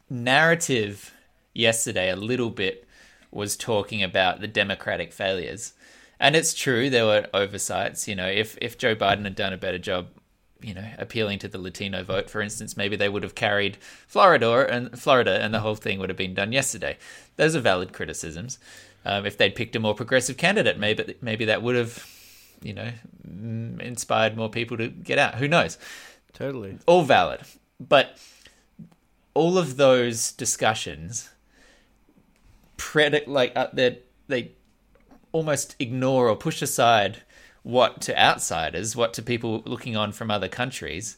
narrative 0.09 1.13
yesterday 1.53 2.09
a 2.09 2.15
little 2.15 2.49
bit 2.49 2.87
was 3.31 3.57
talking 3.57 4.01
about 4.01 4.39
the 4.39 4.47
democratic 4.47 5.13
failures. 5.13 5.73
And 6.19 6.35
it's 6.35 6.53
true 6.53 6.89
there 6.89 7.05
were 7.05 7.27
oversights, 7.33 8.07
you 8.07 8.15
know, 8.15 8.27
if 8.27 8.57
if 8.59 8.77
Joe 8.77 8.95
Biden 8.95 9.23
had 9.23 9.35
done 9.35 9.53
a 9.53 9.57
better 9.57 9.77
job, 9.77 10.07
you 10.61 10.73
know, 10.73 10.85
appealing 10.97 11.39
to 11.39 11.47
the 11.47 11.57
Latino 11.57 12.03
vote 12.03 12.29
for 12.29 12.41
instance, 12.41 12.77
maybe 12.77 12.95
they 12.95 13.09
would 13.09 13.23
have 13.23 13.35
carried 13.35 13.77
Florida 14.07 14.67
and 14.69 14.99
Florida 14.99 15.41
and 15.41 15.53
the 15.53 15.59
whole 15.59 15.75
thing 15.75 15.99
would 15.99 16.09
have 16.09 16.17
been 16.17 16.33
done 16.33 16.51
yesterday. 16.51 16.97
Those 17.35 17.55
are 17.55 17.59
valid 17.59 17.93
criticisms. 17.93 18.59
Um, 19.05 19.25
if 19.25 19.37
they'd 19.37 19.55
picked 19.55 19.75
a 19.75 19.79
more 19.79 19.95
progressive 19.95 20.37
candidate, 20.37 20.77
maybe 20.77 21.15
maybe 21.21 21.45
that 21.45 21.61
would 21.61 21.75
have, 21.75 22.05
you 22.61 22.73
know, 22.73 22.91
mm, 23.27 23.79
inspired 23.81 24.35
more 24.35 24.49
people 24.49 24.77
to 24.77 24.87
get 24.87 25.17
out. 25.17 25.35
Who 25.35 25.47
knows? 25.47 25.77
Totally. 26.33 26.77
all 26.85 27.03
valid. 27.03 27.41
But 27.79 28.17
all 29.33 29.57
of 29.57 29.77
those 29.77 30.31
discussions 30.31 31.29
predict 32.75 33.27
like 33.27 33.53
uh, 33.55 33.67
they 33.73 33.99
they 34.27 34.51
almost 35.31 35.75
ignore 35.79 36.27
or 36.29 36.35
push 36.35 36.61
aside 36.61 37.23
what 37.67 37.99
to 37.99 38.17
outsiders, 38.17 38.95
what 38.95 39.13
to 39.13 39.21
people 39.21 39.61
looking 39.65 39.97
on 39.97 40.13
from 40.13 40.31
other 40.31 40.47
countries 40.47 41.17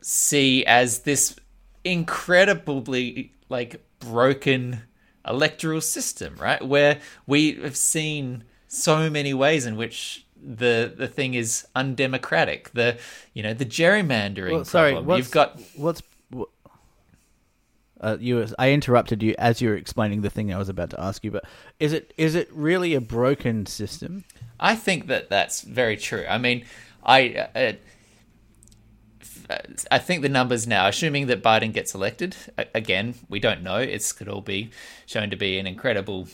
see 0.00 0.64
as 0.64 1.00
this 1.00 1.36
incredibly 1.84 3.34
like 3.50 3.84
broken 3.98 4.80
electoral 5.28 5.82
system, 5.82 6.34
right? 6.36 6.66
Where 6.66 6.98
we 7.26 7.52
have 7.56 7.76
seen 7.76 8.44
so 8.68 9.10
many 9.10 9.34
ways 9.34 9.66
in 9.66 9.76
which 9.76 10.24
the 10.42 10.94
the 10.96 11.06
thing 11.06 11.34
is 11.34 11.66
undemocratic. 11.76 12.70
The 12.72 12.98
you 13.34 13.42
know 13.42 13.52
the 13.52 13.66
gerrymandering 13.66 14.52
Well, 14.52 14.64
sorry, 14.64 14.92
problem. 14.92 15.18
You've 15.18 15.30
got 15.30 15.60
what's 15.76 16.02
what, 16.30 16.48
uh, 18.00 18.16
you. 18.18 18.46
I 18.58 18.70
interrupted 18.70 19.22
you 19.22 19.34
as 19.38 19.60
you 19.60 19.68
were 19.68 19.76
explaining 19.76 20.22
the 20.22 20.30
thing 20.30 20.54
I 20.54 20.56
was 20.56 20.70
about 20.70 20.88
to 20.90 21.00
ask 21.00 21.22
you. 21.22 21.30
But 21.30 21.44
is 21.78 21.92
it 21.92 22.14
is 22.16 22.34
it 22.34 22.48
really 22.50 22.94
a 22.94 23.00
broken 23.02 23.66
system? 23.66 24.24
I 24.60 24.76
think 24.76 25.06
that 25.06 25.30
that's 25.30 25.62
very 25.62 25.96
true. 25.96 26.26
I 26.28 26.38
mean, 26.38 26.64
I 27.02 27.48
uh, 27.54 27.72
I 29.90 29.98
think 29.98 30.22
the 30.22 30.28
numbers 30.28 30.66
now, 30.66 30.86
assuming 30.86 31.26
that 31.26 31.42
Biden 31.42 31.72
gets 31.72 31.94
elected, 31.94 32.36
again, 32.74 33.14
we 33.28 33.40
don't 33.40 33.62
know. 33.62 33.78
It 33.78 34.12
could 34.16 34.28
all 34.28 34.42
be 34.42 34.70
shown 35.06 35.30
to 35.30 35.36
be 35.36 35.58
an 35.58 35.66
incredible 35.66 36.28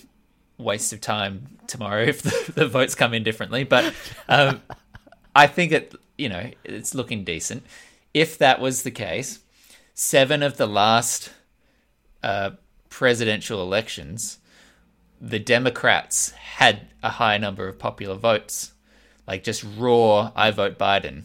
waste 0.58 0.92
of 0.92 1.00
time 1.00 1.58
tomorrow 1.66 2.02
if 2.06 2.22
the, 2.22 2.52
the 2.52 2.68
votes 2.68 2.94
come 2.94 3.14
in 3.14 3.22
differently. 3.22 3.64
But 3.64 3.94
um, 4.28 4.60
I 5.34 5.46
think 5.46 5.72
it, 5.72 5.94
you 6.18 6.28
know, 6.28 6.50
it's 6.64 6.94
looking 6.94 7.24
decent. 7.24 7.64
If 8.12 8.38
that 8.38 8.60
was 8.60 8.82
the 8.82 8.90
case, 8.90 9.40
seven 9.94 10.42
of 10.42 10.56
the 10.56 10.66
last 10.66 11.32
uh, 12.22 12.50
presidential 12.90 13.62
elections, 13.62 14.38
the 15.20 15.38
Democrats 15.38 16.30
had 16.30 16.88
a 17.02 17.10
high 17.10 17.38
number 17.38 17.68
of 17.68 17.78
popular 17.78 18.16
votes, 18.16 18.72
like 19.26 19.42
just 19.42 19.64
raw, 19.76 20.32
I 20.34 20.50
vote 20.50 20.78
Biden. 20.78 21.24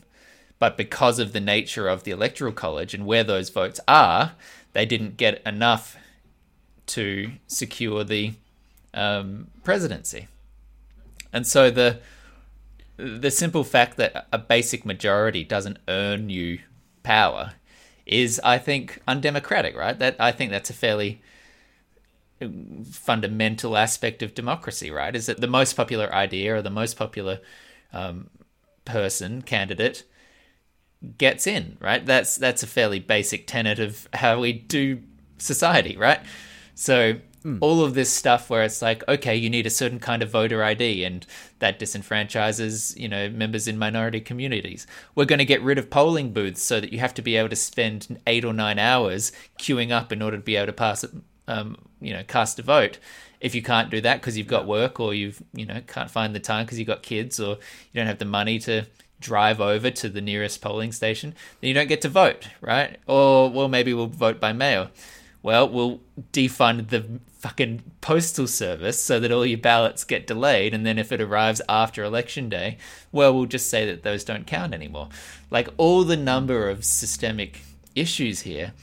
But 0.59 0.77
because 0.77 1.17
of 1.17 1.33
the 1.33 1.39
nature 1.39 1.87
of 1.87 2.03
the 2.03 2.11
Electoral 2.11 2.53
College 2.53 2.93
and 2.93 3.05
where 3.05 3.23
those 3.23 3.49
votes 3.49 3.79
are, 3.87 4.33
they 4.73 4.85
didn't 4.85 5.17
get 5.17 5.41
enough 5.45 5.97
to 6.87 7.31
secure 7.47 8.03
the 8.03 8.33
um, 8.93 9.47
presidency. 9.63 10.27
And 11.33 11.47
so 11.47 11.71
the 11.71 11.99
the 12.97 13.31
simple 13.31 13.63
fact 13.63 13.97
that 13.97 14.27
a 14.31 14.37
basic 14.37 14.85
majority 14.85 15.43
doesn't 15.43 15.79
earn 15.87 16.29
you 16.29 16.59
power 17.01 17.53
is, 18.05 18.39
I 18.43 18.59
think, 18.59 19.01
undemocratic. 19.07 19.75
Right? 19.75 19.97
That 19.97 20.15
I 20.19 20.31
think 20.31 20.51
that's 20.51 20.69
a 20.69 20.73
fairly 20.73 21.21
fundamental 22.91 23.77
aspect 23.77 24.21
of 24.23 24.33
democracy. 24.33 24.91
Right? 24.91 25.15
Is 25.15 25.25
that 25.25 25.41
the 25.41 25.47
most 25.47 25.73
popular 25.73 26.13
idea 26.13 26.55
or 26.55 26.61
the 26.61 26.69
most 26.69 26.95
popular 26.95 27.39
um, 27.93 28.29
person 28.85 29.41
candidate 29.41 30.03
gets 31.17 31.47
in, 31.47 31.77
right? 31.79 32.05
That's 32.05 32.35
that's 32.35 32.63
a 32.63 32.67
fairly 32.67 32.99
basic 32.99 33.47
tenet 33.47 33.79
of 33.79 34.07
how 34.13 34.39
we 34.39 34.53
do 34.53 35.01
society, 35.37 35.97
right? 35.97 36.19
So 36.75 37.19
all 37.59 37.83
of 37.83 37.95
this 37.95 38.11
stuff 38.11 38.49
where 38.51 38.63
it's 38.63 38.83
like, 38.83 39.03
okay, 39.07 39.35
you 39.35 39.49
need 39.49 39.65
a 39.65 39.71
certain 39.71 39.99
kind 39.99 40.21
of 40.21 40.29
voter 40.29 40.63
ID 40.63 41.03
and 41.03 41.25
that 41.57 41.79
disenfranchises, 41.79 42.95
you 42.99 43.07
know, 43.07 43.29
members 43.29 43.67
in 43.67 43.79
minority 43.79 44.19
communities. 44.19 44.85
We're 45.15 45.25
going 45.25 45.39
to 45.39 45.45
get 45.45 45.63
rid 45.63 45.79
of 45.79 45.89
polling 45.89 46.33
booths 46.33 46.61
so 46.61 46.79
that 46.79 46.93
you 46.93 46.99
have 46.99 47.15
to 47.15 47.21
be 47.23 47.35
able 47.35 47.49
to 47.49 47.55
spend 47.55 48.19
8 48.27 48.45
or 48.45 48.53
9 48.53 48.77
hours 48.77 49.31
queuing 49.57 49.91
up 49.91 50.11
in 50.11 50.21
order 50.21 50.37
to 50.37 50.43
be 50.43 50.55
able 50.55 50.67
to 50.67 50.73
pass 50.73 51.03
um, 51.47 51.77
you 51.99 52.13
know, 52.13 52.23
cast 52.27 52.59
a 52.59 52.61
vote. 52.61 52.99
If 53.39 53.55
you 53.55 53.61
can't 53.61 53.89
do 53.89 54.01
that 54.01 54.21
because 54.21 54.37
you've 54.37 54.47
got 54.47 54.67
work 54.67 54.99
or 54.99 55.13
you've, 55.13 55.41
you 55.53 55.65
know, 55.65 55.81
can't 55.87 56.11
find 56.11 56.35
the 56.35 56.39
time 56.39 56.65
because 56.65 56.77
you've 56.77 56.87
got 56.87 57.01
kids 57.01 57.39
or 57.39 57.57
you 57.91 57.95
don't 57.95 58.07
have 58.07 58.19
the 58.19 58.25
money 58.25 58.59
to 58.59 58.85
drive 59.19 59.61
over 59.61 59.89
to 59.91 60.09
the 60.09 60.21
nearest 60.21 60.61
polling 60.61 60.91
station, 60.91 61.33
then 61.59 61.67
you 61.67 61.73
don't 61.73 61.87
get 61.87 62.01
to 62.01 62.09
vote, 62.09 62.47
right? 62.59 62.97
Or, 63.07 63.49
well, 63.49 63.67
maybe 63.67 63.93
we'll 63.93 64.07
vote 64.07 64.39
by 64.39 64.51
mail. 64.51 64.89
Well, 65.43 65.69
we'll 65.69 66.01
defund 66.33 66.89
the 66.89 67.19
fucking 67.39 67.81
postal 68.01 68.45
service 68.45 69.01
so 69.01 69.19
that 69.19 69.31
all 69.31 69.45
your 69.45 69.57
ballots 69.57 70.03
get 70.03 70.27
delayed, 70.27 70.73
and 70.75 70.85
then 70.85 70.99
if 70.99 71.11
it 71.11 71.19
arrives 71.19 71.61
after 71.67 72.03
election 72.03 72.49
day, 72.49 72.77
well, 73.11 73.33
we'll 73.33 73.47
just 73.47 73.67
say 73.67 73.85
that 73.87 74.03
those 74.03 74.23
don't 74.23 74.45
count 74.45 74.73
anymore. 74.73 75.09
Like 75.49 75.69
all 75.77 76.03
the 76.03 76.17
number 76.17 76.69
of 76.69 76.85
systemic 76.85 77.61
issues 77.95 78.41
here, 78.41 78.73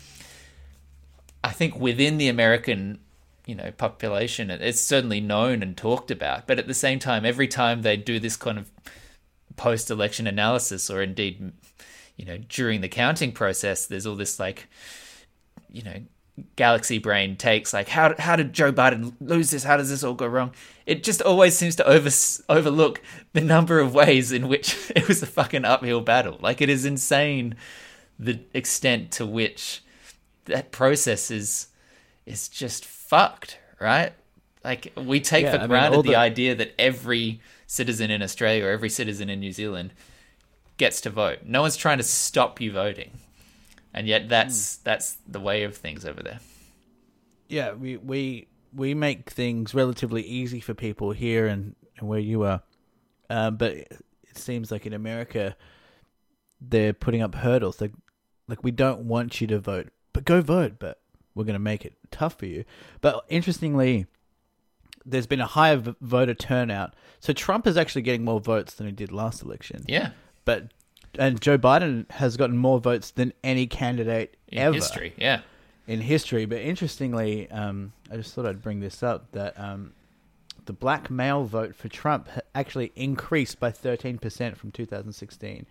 I 1.42 1.50
think 1.50 1.78
within 1.78 2.18
the 2.18 2.28
American 2.28 3.00
you 3.46 3.54
know 3.54 3.72
population 3.72 4.50
it's 4.50 4.80
certainly 4.80 5.20
known 5.20 5.62
and 5.62 5.74
talked 5.74 6.10
about 6.10 6.46
but 6.46 6.58
at 6.58 6.66
the 6.66 6.74
same 6.74 6.98
time 6.98 7.24
every 7.24 7.48
time 7.48 7.80
they 7.80 7.96
do 7.96 8.20
this 8.20 8.36
kind 8.36 8.58
of 8.58 8.70
post 9.56 9.90
election 9.90 10.26
analysis 10.26 10.90
or 10.90 11.00
indeed 11.00 11.52
you 12.16 12.26
know 12.26 12.36
during 12.50 12.82
the 12.82 12.88
counting 12.88 13.32
process 13.32 13.86
there's 13.86 14.06
all 14.06 14.16
this 14.16 14.38
like 14.38 14.68
you 15.70 15.82
know 15.82 16.02
galaxy 16.56 16.98
brain 16.98 17.36
takes 17.36 17.72
like 17.72 17.88
how 17.88 18.14
how 18.18 18.36
did 18.36 18.52
Joe 18.52 18.72
Biden 18.72 19.14
lose 19.20 19.50
this? 19.50 19.64
How 19.64 19.76
does 19.76 19.90
this 19.90 20.04
all 20.04 20.14
go 20.14 20.26
wrong? 20.26 20.52
It 20.86 21.02
just 21.02 21.22
always 21.22 21.56
seems 21.56 21.76
to 21.76 21.86
over 21.86 22.10
overlook 22.48 23.00
the 23.32 23.40
number 23.40 23.80
of 23.80 23.94
ways 23.94 24.32
in 24.32 24.48
which 24.48 24.92
it 24.96 25.08
was 25.08 25.22
a 25.22 25.26
fucking 25.26 25.64
uphill 25.64 26.00
battle. 26.00 26.38
Like 26.40 26.60
it 26.60 26.68
is 26.68 26.84
insane 26.84 27.56
the 28.18 28.40
extent 28.52 29.10
to 29.12 29.26
which 29.26 29.82
that 30.48 30.72
process 30.72 31.30
is 31.30 31.68
is 32.26 32.48
just 32.48 32.84
fucked 32.84 33.58
right 33.80 34.12
like 34.64 34.92
we 34.96 35.20
take 35.20 35.44
Yeah, 35.44 35.56
for 35.56 35.62
I 35.62 35.66
granted 35.66 35.96
all 35.96 36.02
the 36.02 36.10
the- 36.10 36.16
idea 36.16 36.54
that 36.54 36.74
every 36.78 37.40
citizen 37.66 38.10
in 38.10 38.22
Australia 38.22 38.64
or 38.66 38.70
every 38.70 38.90
citizen 38.90 39.30
in 39.30 39.40
New 39.40 39.52
Zealand 39.52 39.92
gets 40.78 41.00
to 41.02 41.10
vote. 41.10 41.40
No 41.44 41.62
one's 41.62 41.76
trying 41.76 41.98
to 41.98 42.04
stop 42.04 42.60
you 42.60 42.72
voting, 42.72 43.10
and 43.94 44.06
yet 44.06 44.28
that's 44.28 44.76
that's 44.76 45.16
the 45.26 45.40
way 45.40 45.62
of 45.64 45.76
things 45.76 46.04
over 46.04 46.22
there. 46.22 46.40
Yeah, 47.48 47.72
we 47.72 47.96
we 47.96 48.48
we 48.74 48.94
make 48.94 49.30
things 49.30 49.74
relatively 49.74 50.22
easy 50.22 50.60
for 50.60 50.74
people 50.74 51.12
here 51.12 51.46
and, 51.46 51.74
and 51.98 52.08
where 52.08 52.18
you 52.20 52.42
are, 52.42 52.62
um, 53.30 53.56
but 53.56 53.72
it, 53.72 54.02
seems 54.34 54.70
like 54.70 54.86
in 54.86 54.92
America 54.92 55.56
they're 56.60 56.92
putting 56.92 57.22
up 57.22 57.34
hurdles. 57.34 57.80
Like 57.80 57.92
like 58.48 58.62
we 58.62 58.70
don't 58.70 59.00
want 59.02 59.40
you 59.40 59.46
to 59.48 59.58
vote, 59.58 59.88
but 60.18 60.24
go 60.24 60.40
vote. 60.40 60.74
But 60.78 61.00
we're 61.34 61.44
going 61.44 61.54
to 61.54 61.58
make 61.60 61.84
it 61.84 61.94
tough 62.10 62.38
for 62.38 62.46
you. 62.46 62.64
But 63.00 63.24
interestingly, 63.28 64.06
there's 65.04 65.26
been 65.26 65.40
a 65.40 65.46
higher 65.46 65.76
v- 65.76 65.94
voter 66.00 66.34
turnout. 66.34 66.94
So 67.20 67.32
Trump 67.32 67.66
is 67.66 67.76
actually 67.76 68.02
getting 68.02 68.24
more 68.24 68.40
votes 68.40 68.74
than 68.74 68.86
he 68.86 68.92
did 68.92 69.12
last 69.12 69.42
election. 69.42 69.84
Yeah, 69.88 70.10
But 70.44 70.72
and 71.18 71.40
Joe 71.40 71.58
Biden 71.58 72.10
has 72.12 72.36
gotten 72.36 72.56
more 72.58 72.78
votes 72.80 73.10
than 73.10 73.32
any 73.42 73.66
candidate 73.66 74.36
in 74.48 74.58
ever 74.58 74.74
history. 74.74 75.14
Yeah, 75.16 75.40
in 75.86 76.00
history. 76.00 76.44
But 76.44 76.58
interestingly, 76.58 77.50
um, 77.50 77.92
I 78.10 78.16
just 78.16 78.34
thought 78.34 78.46
I'd 78.46 78.62
bring 78.62 78.80
this 78.80 79.02
up 79.02 79.30
that 79.32 79.58
um, 79.58 79.92
the 80.66 80.72
black 80.72 81.10
male 81.10 81.44
vote 81.44 81.74
for 81.74 81.88
Trump 81.88 82.28
actually 82.54 82.92
increased 82.94 83.58
by 83.58 83.70
13% 83.70 84.56
from 84.56 84.70
2016, 84.70 85.66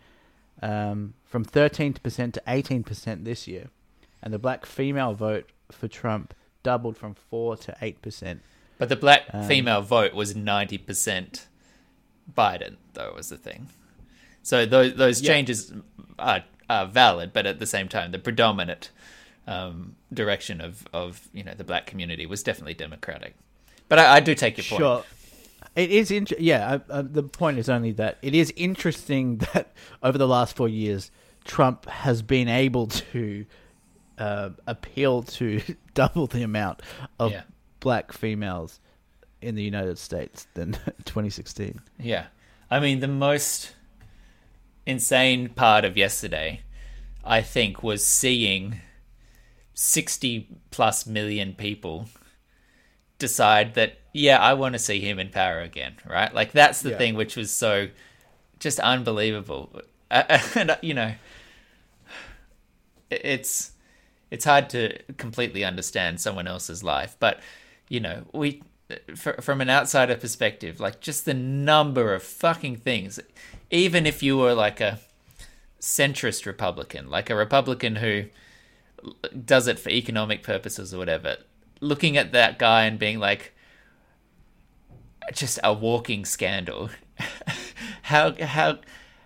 um, 0.62 1.14
from 1.24 1.46
13% 1.46 2.34
to 2.34 2.42
18% 2.48 3.24
this 3.24 3.48
year, 3.48 3.68
and 4.22 4.34
the 4.34 4.40
black 4.40 4.66
female 4.66 5.14
vote 5.14 5.50
for 5.72 5.88
Trump 5.88 6.34
doubled 6.64 6.98
from 6.98 7.14
four 7.14 7.56
to 7.58 7.76
eight 7.82 8.02
percent. 8.02 8.42
but 8.78 8.90
the 8.90 8.96
black 8.96 9.24
Um, 9.34 9.48
female 9.48 9.82
vote 9.82 10.14
was 10.14 10.36
ninety 10.36 10.78
percent 10.78 11.48
Biden, 12.36 12.76
though 12.94 13.14
was 13.16 13.30
the 13.30 13.38
thing. 13.38 13.70
So 14.44 14.66
those 14.66 14.96
those 14.96 15.22
Yeah. 15.22 15.32
changes 15.34 15.74
are, 16.20 16.44
are 16.70 16.86
valid, 16.86 17.32
but 17.34 17.46
at 17.46 17.60
the 17.60 17.66
same 17.66 17.88
time, 17.88 18.12
the 18.12 18.20
predominant 18.20 18.92
um, 19.46 19.96
direction 20.14 20.60
of 20.62 20.88
of 20.94 21.28
you 21.34 21.44
know 21.44 21.54
the 21.54 21.64
black 21.64 21.86
community 21.86 22.26
was 22.26 22.44
definitely 22.44 22.74
democratic. 22.74 23.36
But 23.90 24.00
I, 24.00 24.16
I 24.18 24.20
do 24.20 24.36
take 24.36 24.58
your 24.58 24.66
point. 24.66 24.80
Sure. 24.82 25.04
It 25.76 25.92
is 25.92 26.12
yeah. 26.40 26.80
I, 26.90 27.00
I, 27.00 27.02
the 27.04 27.24
point 27.24 27.58
is 27.60 27.70
only 27.70 27.92
that 27.94 28.18
it 28.22 28.34
is 28.36 28.52
interesting 28.56 29.38
that 29.54 29.72
over 30.04 30.18
the 30.18 30.28
last 30.28 30.56
four 30.56 30.68
years, 30.68 31.12
Trump 31.46 31.86
has 31.86 32.22
been 32.22 32.48
able 32.50 32.88
to 32.88 33.46
uh, 34.18 34.50
appeal 34.66 35.24
to 35.24 35.62
double 35.94 36.28
the 36.28 36.44
amount 36.44 36.82
of 37.20 37.32
Yeah. 37.32 37.44
black 37.80 38.12
females 38.12 38.80
in 39.42 39.56
the 39.56 39.64
United 39.64 39.98
States 39.98 40.48
than 40.56 40.72
2016. 41.06 41.80
Yeah. 42.00 42.28
I 42.72 42.80
mean, 42.80 43.00
the 43.00 43.08
most 43.08 43.74
insane 44.86 45.50
part 45.50 45.86
of 45.86 45.96
yesterday, 45.98 46.62
I 47.24 47.42
think, 47.42 47.84
was 47.84 48.06
seeing 48.06 48.82
60 49.74 50.48
plus 50.72 51.06
million 51.06 51.54
people 51.54 52.08
decide 53.20 53.74
that, 53.76 54.00
yeah, 54.14 54.40
I 54.40 54.54
want 54.54 54.74
to 54.74 54.80
see 54.80 55.00
him 55.00 55.20
in 55.20 55.30
power 55.30 55.60
again, 55.62 55.98
right? 56.08 56.34
Like, 56.34 56.52
that's 56.52 56.82
the 56.82 56.92
Yeah. 56.92 56.98
thing 56.98 57.16
which 57.16 57.36
was 57.36 57.52
so 57.52 57.90
just 58.60 58.80
unbelievable. 58.80 59.82
And, 60.10 60.78
you 60.82 60.94
know, 60.94 61.14
it's 63.10 63.72
it's 64.32 64.46
hard 64.46 64.70
to 64.70 64.98
completely 65.18 65.64
understand 65.64 66.20
someone 66.20 66.48
else's 66.48 66.84
life 66.84 67.16
but 67.20 67.40
you 67.90 68.00
know 68.00 68.24
we 68.34 68.62
fr- 69.16 69.42
from 69.42 69.62
an 69.62 69.70
outsider 69.70 70.16
perspective 70.16 70.80
like 70.80 71.00
just 71.00 71.26
the 71.26 71.34
number 71.34 72.14
of 72.14 72.24
fucking 72.24 72.76
things 72.76 73.20
even 73.70 74.06
if 74.06 74.24
you 74.24 74.38
were 74.38 74.54
like 74.54 74.80
a 74.80 75.00
centrist 75.80 76.46
republican 76.46 77.10
like 77.10 77.30
a 77.30 77.36
republican 77.36 77.98
who 77.98 78.26
does 79.46 79.68
it 79.68 79.78
for 79.78 79.90
economic 79.90 80.44
purposes 80.44 80.94
or 80.94 80.98
whatever 80.98 81.38
looking 81.82 82.18
at 82.18 82.32
that 82.32 82.58
guy 82.58 82.86
and 82.86 82.98
being 82.98 83.20
like 83.20 83.54
just 85.34 85.60
a 85.64 85.74
walking 85.74 86.26
scandal. 86.26 86.90
How 88.04 88.34
how 88.42 88.80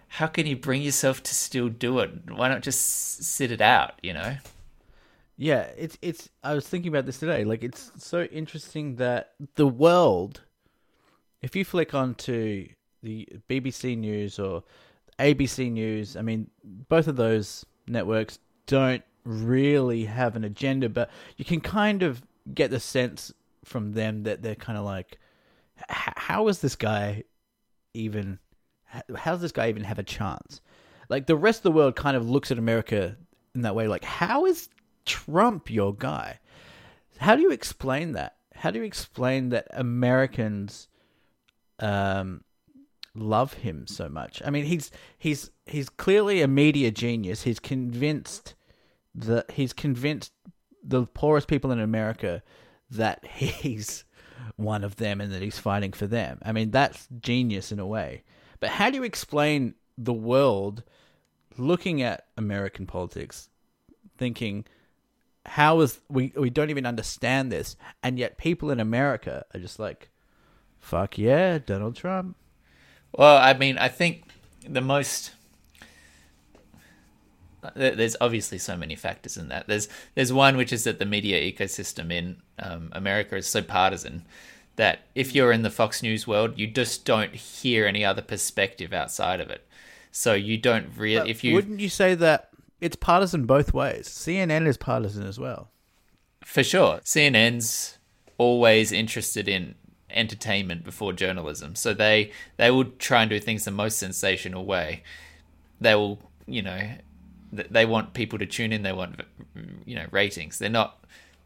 how 0.07 0.25
can 0.25 0.47
you 0.47 0.55
bring 0.55 0.81
yourself 0.81 1.21
to 1.21 1.35
still 1.35 1.69
do 1.69 1.99
it? 1.99 2.31
Why 2.31 2.47
not 2.49 2.61
just 2.61 3.23
sit 3.23 3.51
it 3.51 3.61
out 3.61 3.93
you 4.01 4.11
know 4.11 4.37
Yeah, 5.41 5.69
it's 5.75 5.97
it's. 6.03 6.29
I 6.43 6.53
was 6.53 6.67
thinking 6.67 6.89
about 6.89 7.07
this 7.07 7.17
today. 7.17 7.45
Like, 7.45 7.63
it's 7.63 7.91
so 7.97 8.25
interesting 8.25 8.97
that 8.97 9.33
the 9.55 9.65
world, 9.65 10.41
if 11.41 11.55
you 11.55 11.65
flick 11.65 11.95
onto 11.95 12.67
the 13.01 13.27
BBC 13.49 13.97
News 13.97 14.37
or 14.37 14.63
ABC 15.17 15.71
News, 15.71 16.15
I 16.15 16.21
mean, 16.21 16.47
both 16.63 17.07
of 17.07 17.15
those 17.15 17.65
networks 17.87 18.37
don't 18.67 19.01
really 19.25 20.05
have 20.05 20.35
an 20.35 20.43
agenda, 20.43 20.89
but 20.89 21.09
you 21.37 21.43
can 21.43 21.59
kind 21.59 22.03
of 22.03 22.21
get 22.53 22.69
the 22.69 22.79
sense 22.79 23.33
from 23.65 23.93
them 23.93 24.21
that 24.21 24.43
they're 24.43 24.53
kind 24.53 24.77
of 24.77 24.85
like, 24.85 25.17
how 25.89 26.49
is 26.49 26.59
this 26.59 26.75
guy 26.75 27.23
even? 27.95 28.37
How 28.85 29.31
does 29.31 29.41
this 29.41 29.51
guy 29.51 29.69
even 29.69 29.85
have 29.85 29.97
a 29.97 30.03
chance? 30.03 30.61
Like 31.09 31.25
the 31.25 31.35
rest 31.35 31.61
of 31.61 31.63
the 31.63 31.71
world 31.71 31.95
kind 31.95 32.15
of 32.15 32.29
looks 32.29 32.51
at 32.51 32.59
America 32.59 33.17
in 33.55 33.61
that 33.61 33.73
way. 33.73 33.87
Like, 33.87 34.03
how 34.03 34.45
is 34.45 34.69
Trump 35.11 35.69
your 35.69 35.93
guy? 35.93 36.39
How 37.17 37.35
do 37.35 37.41
you 37.41 37.51
explain 37.51 38.13
that? 38.13 38.37
How 38.55 38.71
do 38.71 38.79
you 38.79 38.85
explain 38.85 39.49
that 39.49 39.67
Americans 39.71 40.87
um, 41.79 42.45
love 43.13 43.53
him 43.55 43.87
so 43.87 44.07
much? 44.07 44.41
I 44.45 44.49
mean, 44.49 44.63
he's 44.63 44.89
he's 45.17 45.51
he's 45.65 45.89
clearly 45.89 46.41
a 46.41 46.47
media 46.47 46.91
genius. 46.91 47.43
He's 47.43 47.59
convinced 47.59 48.55
that 49.13 49.51
he's 49.51 49.73
convinced 49.73 50.31
the 50.81 51.05
poorest 51.07 51.49
people 51.49 51.71
in 51.71 51.79
America 51.81 52.41
that 52.89 53.25
he's 53.25 54.05
one 54.55 54.85
of 54.85 54.95
them 54.95 55.19
and 55.19 55.33
that 55.33 55.41
he's 55.41 55.59
fighting 55.59 55.91
for 55.91 56.07
them. 56.07 56.39
I 56.45 56.53
mean, 56.53 56.71
that's 56.71 57.09
genius 57.19 57.73
in 57.73 57.79
a 57.79 57.85
way. 57.85 58.23
But 58.61 58.69
how 58.69 58.89
do 58.89 58.95
you 58.95 59.03
explain 59.03 59.73
the 59.97 60.13
world 60.13 60.83
looking 61.57 62.01
at 62.01 62.27
American 62.37 62.87
politics, 62.87 63.49
thinking, 64.17 64.65
how 65.45 65.79
is 65.81 65.99
we 66.09 66.33
we 66.35 66.49
don't 66.49 66.69
even 66.69 66.85
understand 66.85 67.51
this, 67.51 67.75
and 68.03 68.19
yet 68.19 68.37
people 68.37 68.71
in 68.71 68.79
America 68.79 69.45
are 69.53 69.59
just 69.59 69.79
like, 69.79 70.09
fuck 70.79 71.17
yeah, 71.17 71.57
Donald 71.57 71.95
Trump. 71.95 72.35
Well, 73.13 73.37
I 73.37 73.53
mean, 73.53 73.77
I 73.77 73.89
think 73.89 74.23
the 74.67 74.81
most 74.81 75.31
there's 77.75 78.15
obviously 78.19 78.57
so 78.57 78.75
many 78.75 78.95
factors 78.95 79.37
in 79.37 79.49
that. 79.49 79.67
There's 79.67 79.87
there's 80.15 80.33
one 80.33 80.57
which 80.57 80.73
is 80.73 80.83
that 80.85 80.99
the 80.99 81.05
media 81.05 81.39
ecosystem 81.39 82.11
in 82.11 82.37
um, 82.59 82.89
America 82.91 83.35
is 83.35 83.47
so 83.47 83.61
partisan 83.61 84.25
that 84.77 85.01
if 85.15 85.35
you're 85.35 85.51
in 85.51 85.61
the 85.61 85.69
Fox 85.69 86.01
News 86.01 86.25
world, 86.25 86.57
you 86.57 86.67
just 86.67 87.05
don't 87.05 87.35
hear 87.35 87.85
any 87.85 88.03
other 88.05 88.21
perspective 88.21 88.93
outside 88.93 89.39
of 89.39 89.49
it. 89.49 89.67
So 90.11 90.33
you 90.33 90.57
don't 90.57 90.87
really 90.97 91.29
if 91.29 91.43
you 91.43 91.53
wouldn't 91.53 91.79
you 91.79 91.89
say 91.89 92.15
that 92.15 92.49
it's 92.81 92.95
partisan 92.95 93.45
both 93.45 93.73
ways? 93.73 94.07
CNN 94.07 94.67
is 94.67 94.77
partisan 94.77 95.25
as 95.25 95.39
well. 95.39 95.69
For 96.43 96.63
sure. 96.63 96.99
CNN's 97.05 97.99
always 98.37 98.91
interested 98.91 99.47
in 99.47 99.75
entertainment 100.09 100.83
before 100.83 101.13
journalism. 101.13 101.75
So 101.75 101.93
they 101.93 102.31
they 102.57 102.71
will 102.71 102.85
try 102.85 103.21
and 103.21 103.29
do 103.29 103.39
things 103.39 103.65
the 103.65 103.71
most 103.71 103.97
sensational 103.97 104.65
way. 104.65 105.03
They 105.79 105.95
will, 105.95 106.19
you 106.47 106.61
know, 106.61 106.81
they 107.51 107.85
want 107.85 108.13
people 108.13 108.39
to 108.39 108.45
tune 108.45 108.71
in, 108.71 108.83
they 108.83 108.93
want 108.93 109.21
you 109.85 109.95
know, 109.95 110.05
ratings. 110.11 110.57
They're 110.57 110.69
not 110.69 111.05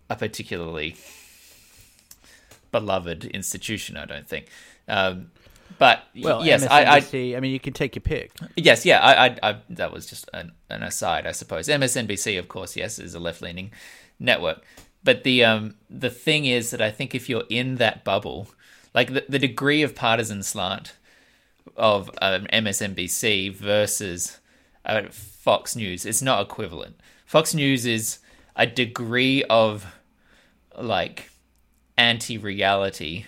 a 0.10 0.16
particularly 0.16 0.96
beloved 2.72 3.26
institution, 3.26 3.98
I 3.98 4.06
don't 4.06 4.28
think. 4.28 4.48
Um, 4.88 5.32
but 5.78 6.04
Well, 6.16 6.46
yes, 6.46 6.66
I, 6.66 6.84
I 6.84 6.98
I 7.36 7.40
mean, 7.40 7.52
you 7.52 7.60
can 7.60 7.74
take 7.74 7.96
your 7.96 8.02
pick. 8.02 8.32
Yes, 8.56 8.86
yeah, 8.86 9.00
I, 9.00 9.28
I, 9.28 9.38
I 9.44 9.58
that 9.70 9.92
was 9.92 10.06
just 10.06 10.30
an, 10.34 10.52
an 10.70 10.84
aside, 10.84 11.28
I 11.28 11.32
suppose. 11.32 11.68
MSNBC, 11.68 12.38
of 12.40 12.48
course, 12.48 12.76
yes, 12.76 13.00
is 13.00 13.16
a 13.16 13.20
left-leaning 13.20 13.72
network, 14.20 14.64
but 15.04 15.24
the 15.24 15.44
um 15.44 15.76
the 15.90 16.10
thing 16.10 16.46
is 16.46 16.72
that 16.72 16.82
I 16.82 16.92
think 16.92 17.14
if 17.14 17.30
you're 17.30 17.44
in 17.50 17.76
that 17.76 18.04
bubble, 18.04 18.50
like 18.94 19.14
the, 19.14 19.26
the 19.28 19.40
degree 19.40 19.82
of 19.84 19.96
partisan 19.96 20.44
slant 20.44 20.96
of 21.76 22.10
um, 22.22 22.46
MSNBC 22.54 23.54
versus 23.54 24.40
uh, 24.86 25.04
Fox 25.10 25.76
News, 25.76 26.06
it's 26.06 26.22
not 26.22 26.42
equivalent. 26.42 27.00
Fox 27.26 27.54
News 27.54 27.86
is 27.86 28.20
a 28.56 28.66
degree 28.66 29.44
of 29.44 29.86
like 30.78 31.30
anti-reality 31.98 33.26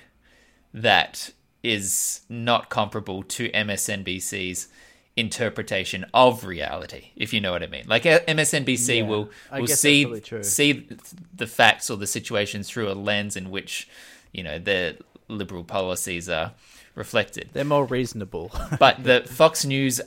that 0.74 1.32
is 1.64 2.22
not 2.30 2.70
comparable 2.70 3.24
to 3.24 3.50
MSNBC's 3.50 4.68
interpretation 5.16 6.06
of 6.14 6.46
reality, 6.46 7.10
if 7.16 7.34
you 7.34 7.42
know 7.42 7.52
what 7.52 7.64
I 7.64 7.68
mean. 7.68 7.86
Like 7.88 8.06
uh, 8.06 8.20
MSNBC 8.28 8.98
Yeah, 8.98 9.04
will 9.04 9.30
will 9.52 9.68
see 9.68 10.22
see 10.44 10.88
the 11.36 11.48
facts 11.48 11.90
or 11.90 11.98
the 11.98 12.08
situations 12.08 12.70
through 12.70 12.90
a 12.90 12.94
lens 12.94 13.36
in 13.36 13.50
which 13.50 13.90
you 14.32 14.44
know 14.44 14.60
their 14.60 14.96
liberal 15.28 15.64
policies 15.64 16.30
are 16.30 16.54
reflected. 16.96 17.50
They're 17.54 17.66
more 17.66 17.86
reasonable. 17.86 18.52
But 18.80 19.04
the 19.04 19.22
Fox 19.22 19.66
News 19.66 20.02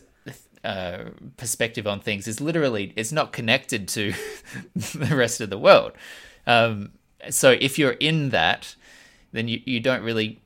uh, 0.64 1.04
perspective 1.36 1.86
on 1.86 2.00
things 2.00 2.28
is 2.28 2.40
literally 2.40 2.92
it's 2.96 3.12
not 3.12 3.32
connected 3.32 3.88
to 3.88 4.12
the 4.76 5.16
rest 5.16 5.40
of 5.40 5.50
the 5.50 5.58
world. 5.58 5.92
Um, 6.46 6.92
so 7.28 7.56
if 7.60 7.78
you're 7.78 7.92
in 7.92 8.30
that, 8.30 8.76
then 9.32 9.48
you, 9.48 9.60
you 9.64 9.80
don't 9.80 10.02
really 10.02 10.40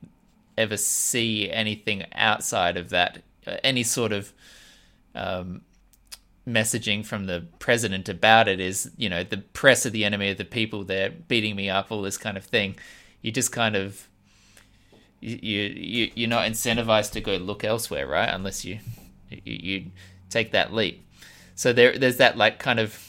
ever 0.57 0.77
see 0.77 1.49
anything 1.49 2.05
outside 2.13 2.77
of 2.77 2.89
that, 2.89 3.23
uh, 3.45 3.57
any 3.63 3.83
sort 3.83 4.11
of 4.11 4.33
um, 5.13 5.61
messaging 6.47 7.05
from 7.05 7.25
the 7.25 7.45
president 7.59 8.09
about 8.09 8.47
it 8.47 8.59
is, 8.59 8.91
you 8.97 9.09
know, 9.09 9.23
the 9.23 9.37
press 9.37 9.85
are 9.85 9.89
the 9.89 10.05
enemy 10.05 10.29
of 10.29 10.37
the 10.37 10.45
people. 10.45 10.83
They're 10.83 11.09
beating 11.09 11.55
me 11.55 11.69
up, 11.69 11.91
all 11.91 12.01
this 12.01 12.17
kind 12.17 12.37
of 12.37 12.45
thing. 12.45 12.75
You 13.21 13.31
just 13.31 13.51
kind 13.51 13.75
of 13.75 14.07
you 15.21 15.61
you 15.61 16.11
you're 16.13 16.29
not 16.29 16.47
incentivized 16.47 17.11
to 17.13 17.21
go 17.21 17.37
look 17.37 17.63
elsewhere, 17.63 18.07
right? 18.07 18.29
Unless 18.29 18.65
you 18.65 18.79
you, 19.29 19.41
you 19.45 19.85
take 20.29 20.51
that 20.51 20.73
leap. 20.73 21.07
So 21.55 21.73
there 21.73 21.97
there's 21.97 22.17
that 22.17 22.37
like 22.37 22.59
kind 22.59 22.79
of 22.79 23.01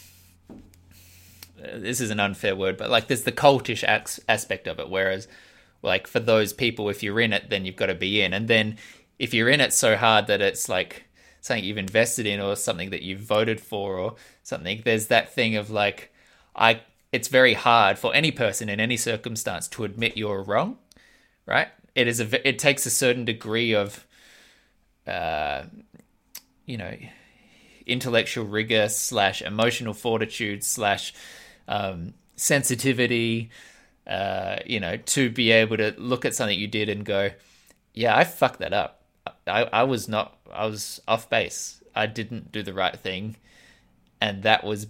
uh, 1.63 1.79
this 1.79 2.01
is 2.01 2.11
an 2.11 2.21
unfair 2.21 2.57
word, 2.57 2.77
but 2.77 2.91
like 2.91 3.09
there's 3.09 3.25
the 3.25 3.33
cultish 3.33 3.85
aspect 4.29 4.67
of 4.67 4.79
it. 4.79 4.89
Whereas, 4.89 5.29
like 5.83 6.07
for 6.07 6.21
those 6.21 6.53
people, 6.53 6.89
if 6.89 7.03
you're 7.03 7.21
in 7.21 7.33
it, 7.33 7.51
then 7.51 7.65
you've 7.65 7.77
got 7.77 7.87
to 7.87 7.95
be 7.95 8.23
in, 8.23 8.33
and 8.33 8.49
then 8.49 8.77
if 9.19 9.33
you're 9.33 9.49
in 9.49 9.61
it 9.61 9.73
so 9.73 9.97
hard 9.97 10.27
that 10.27 10.41
it's 10.41 10.69
like 10.69 11.05
something 11.41 11.65
you've 11.65 11.79
invested 11.79 12.27
in 12.27 12.41
or 12.41 12.57
something 12.57 12.91
that 12.91 13.03
you've 13.03 13.21
voted 13.21 13.61
for 13.61 13.97
or 13.99 14.15
something, 14.43 14.83
there's 14.85 15.07
that 15.07 15.33
thing 15.33 15.57
of 15.57 15.71
like 15.71 16.13
I. 16.55 16.81
It's 17.13 17.29
very 17.29 17.55
hard 17.55 17.99
for 17.99 18.15
any 18.15 18.31
person 18.31 18.69
in 18.69 18.81
any 18.81 18.97
circumstance 18.97 19.69
to 19.69 19.85
admit 19.85 20.17
you're 20.17 20.43
wrong, 20.43 20.77
right? 21.47 21.69
It 21.95 22.09
is 22.09 22.21
a. 22.21 22.49
It 22.49 22.59
takes 22.59 22.85
a 22.85 22.91
certain 22.91 23.25
degree 23.25 23.75
of, 23.75 24.07
uh, 25.07 25.63
you 26.67 26.77
know, 26.77 26.95
intellectual 27.87 28.45
rigor 28.45 28.89
slash 28.89 29.41
emotional 29.41 29.95
fortitude 29.95 30.65
slash 30.65 31.15
um, 31.69 32.15
sensitivity, 32.35 33.51
uh, 34.07 34.59
you 34.65 34.81
know, 34.81 34.97
to 34.97 35.31
be 35.31 35.51
able 35.51 35.77
to 35.77 35.95
look 35.99 36.25
at 36.25 36.35
something 36.35 36.59
you 36.59 36.69
did 36.69 36.89
and 36.89 37.05
go, 37.05 37.31
yeah, 37.93 38.17
I 38.17 38.25
fucked 38.25 38.61
that 38.61 38.73
up. 38.73 39.03
I, 39.47 39.65
I 39.73 39.83
was 39.83 40.09
not, 40.09 40.39
I 40.53 40.67
was 40.67 41.01
off 41.09 41.29
base. 41.29 41.83
I 41.95 42.07
didn't 42.07 42.53
do 42.53 42.63
the 42.63 42.75
right 42.75 42.97
thing. 42.97 43.37
And 44.21 44.43
that 44.45 44.65
was, 44.65 44.87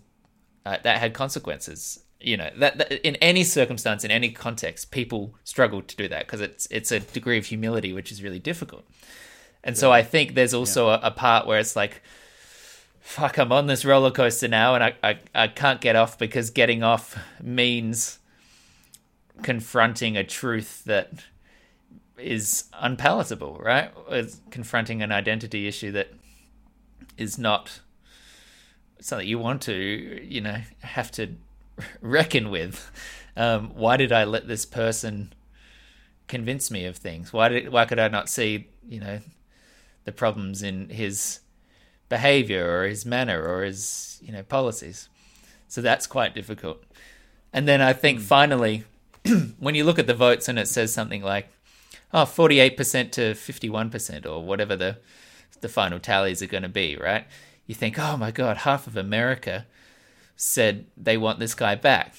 uh, 0.65 0.79
that 0.83 0.99
had 0.99 1.15
consequences. 1.15 2.01
You 2.21 2.37
know, 2.37 2.51
that, 2.59 2.79
that, 2.79 3.07
in 3.07 3.17
any 3.17 3.45
circumstance, 3.45 4.05
in 4.05 4.11
any 4.11 4.31
context, 4.31 4.91
people 4.91 5.35
struggle 5.45 5.83
to 5.83 5.97
do 5.97 6.09
that 6.09 6.27
because 6.27 6.41
it's, 6.41 6.67
it's 6.71 6.91
a 6.91 7.01
degree 7.01 7.39
of 7.39 7.47
humility, 7.47 7.93
which 7.93 8.11
is 8.11 8.23
really 8.23 8.39
difficult. 8.39 8.85
And 9.63 9.77
so 9.77 9.93
I 9.93 10.03
think 10.03 10.35
there's 10.35 10.55
also 10.55 10.89
yeah. 10.89 11.01
a, 11.03 11.09
a 11.09 11.11
part 11.11 11.47
where 11.47 11.59
it's 11.59 11.77
like, 11.77 12.03
fuck, 13.01 13.39
I'm 13.39 13.53
on 13.53 13.67
this 13.67 13.85
roller 13.85 14.11
coaster 14.11 14.49
now 14.49 14.75
and 14.75 14.85
I, 14.85 14.95
I, 15.03 15.19
I 15.35 15.49
can't 15.49 15.81
get 15.81 15.97
off 15.97 16.19
because 16.19 16.51
getting 16.51 16.83
off 16.83 17.19
means 17.41 18.19
confronting 19.43 20.17
a 20.17 20.25
truth 20.25 20.85
that 20.85 21.13
is 22.19 22.65
unpalatable, 22.73 23.61
right? 23.63 23.91
It's 24.11 24.41
confronting 24.51 25.03
an 25.03 25.13
identity 25.13 25.67
issue 25.67 25.93
that 25.93 26.13
is 27.17 27.39
not 27.39 27.81
something 29.01 29.27
you 29.27 29.39
want 29.39 29.63
to, 29.63 29.75
you 30.25 30.41
know, 30.41 30.59
have 30.81 31.11
to 31.13 31.35
reckon 32.01 32.51
with. 32.51 32.91
Um, 33.37 33.71
why 33.75 33.97
did 33.97 34.13
I 34.13 34.25
let 34.25 34.49
this 34.49 34.65
person 34.65 35.33
convince 36.27 36.71
me 36.71 36.87
of 36.87 36.97
things? 36.97 37.33
Why 37.33 37.49
did 37.49 37.69
why 37.71 37.85
could 37.85 37.99
I 37.99 38.09
not 38.09 38.29
see, 38.31 38.69
you 38.89 39.01
know, 39.01 39.21
the 40.05 40.13
problems 40.13 40.63
in 40.63 40.89
his 40.89 41.41
behavior 42.09 42.79
or 42.79 42.87
his 42.87 43.05
manner 43.05 43.45
or 43.45 43.65
his 43.65 44.19
you 44.23 44.33
know 44.33 44.43
policies. 44.43 45.09
So 45.69 45.81
that's 45.81 46.07
quite 46.07 46.35
difficult. 46.35 46.83
And 47.53 47.67
then 47.67 47.81
I 47.81 47.93
think 47.93 48.21
mm. 48.21 48.23
finally, 48.23 48.85
when 49.59 49.75
you 49.75 49.85
look 49.85 49.99
at 49.99 50.07
the 50.07 50.15
votes 50.15 50.49
and 50.49 50.59
it 50.59 50.69
says 50.69 50.93
something 50.93 51.23
like, 51.23 51.49
oh, 52.13 52.25
48% 52.25 53.13
to 53.13 53.33
51% 53.33 54.27
or 54.27 54.43
whatever 54.45 54.77
the 54.77 54.99
the 55.63 55.69
final 55.69 55.99
tallies 55.99 56.43
are 56.43 56.47
going 56.47 56.63
to 56.63 56.69
be, 56.69 56.97
right? 56.97 57.27
You 57.67 57.75
think, 57.75 57.99
oh 57.99 58.17
my 58.19 58.31
God, 58.31 58.59
half 58.59 58.87
of 58.87 58.97
America 58.97 59.67
said 60.37 60.87
they 60.97 61.17
want 61.17 61.39
this 61.39 61.55
guy 61.55 61.75
back. 61.75 62.15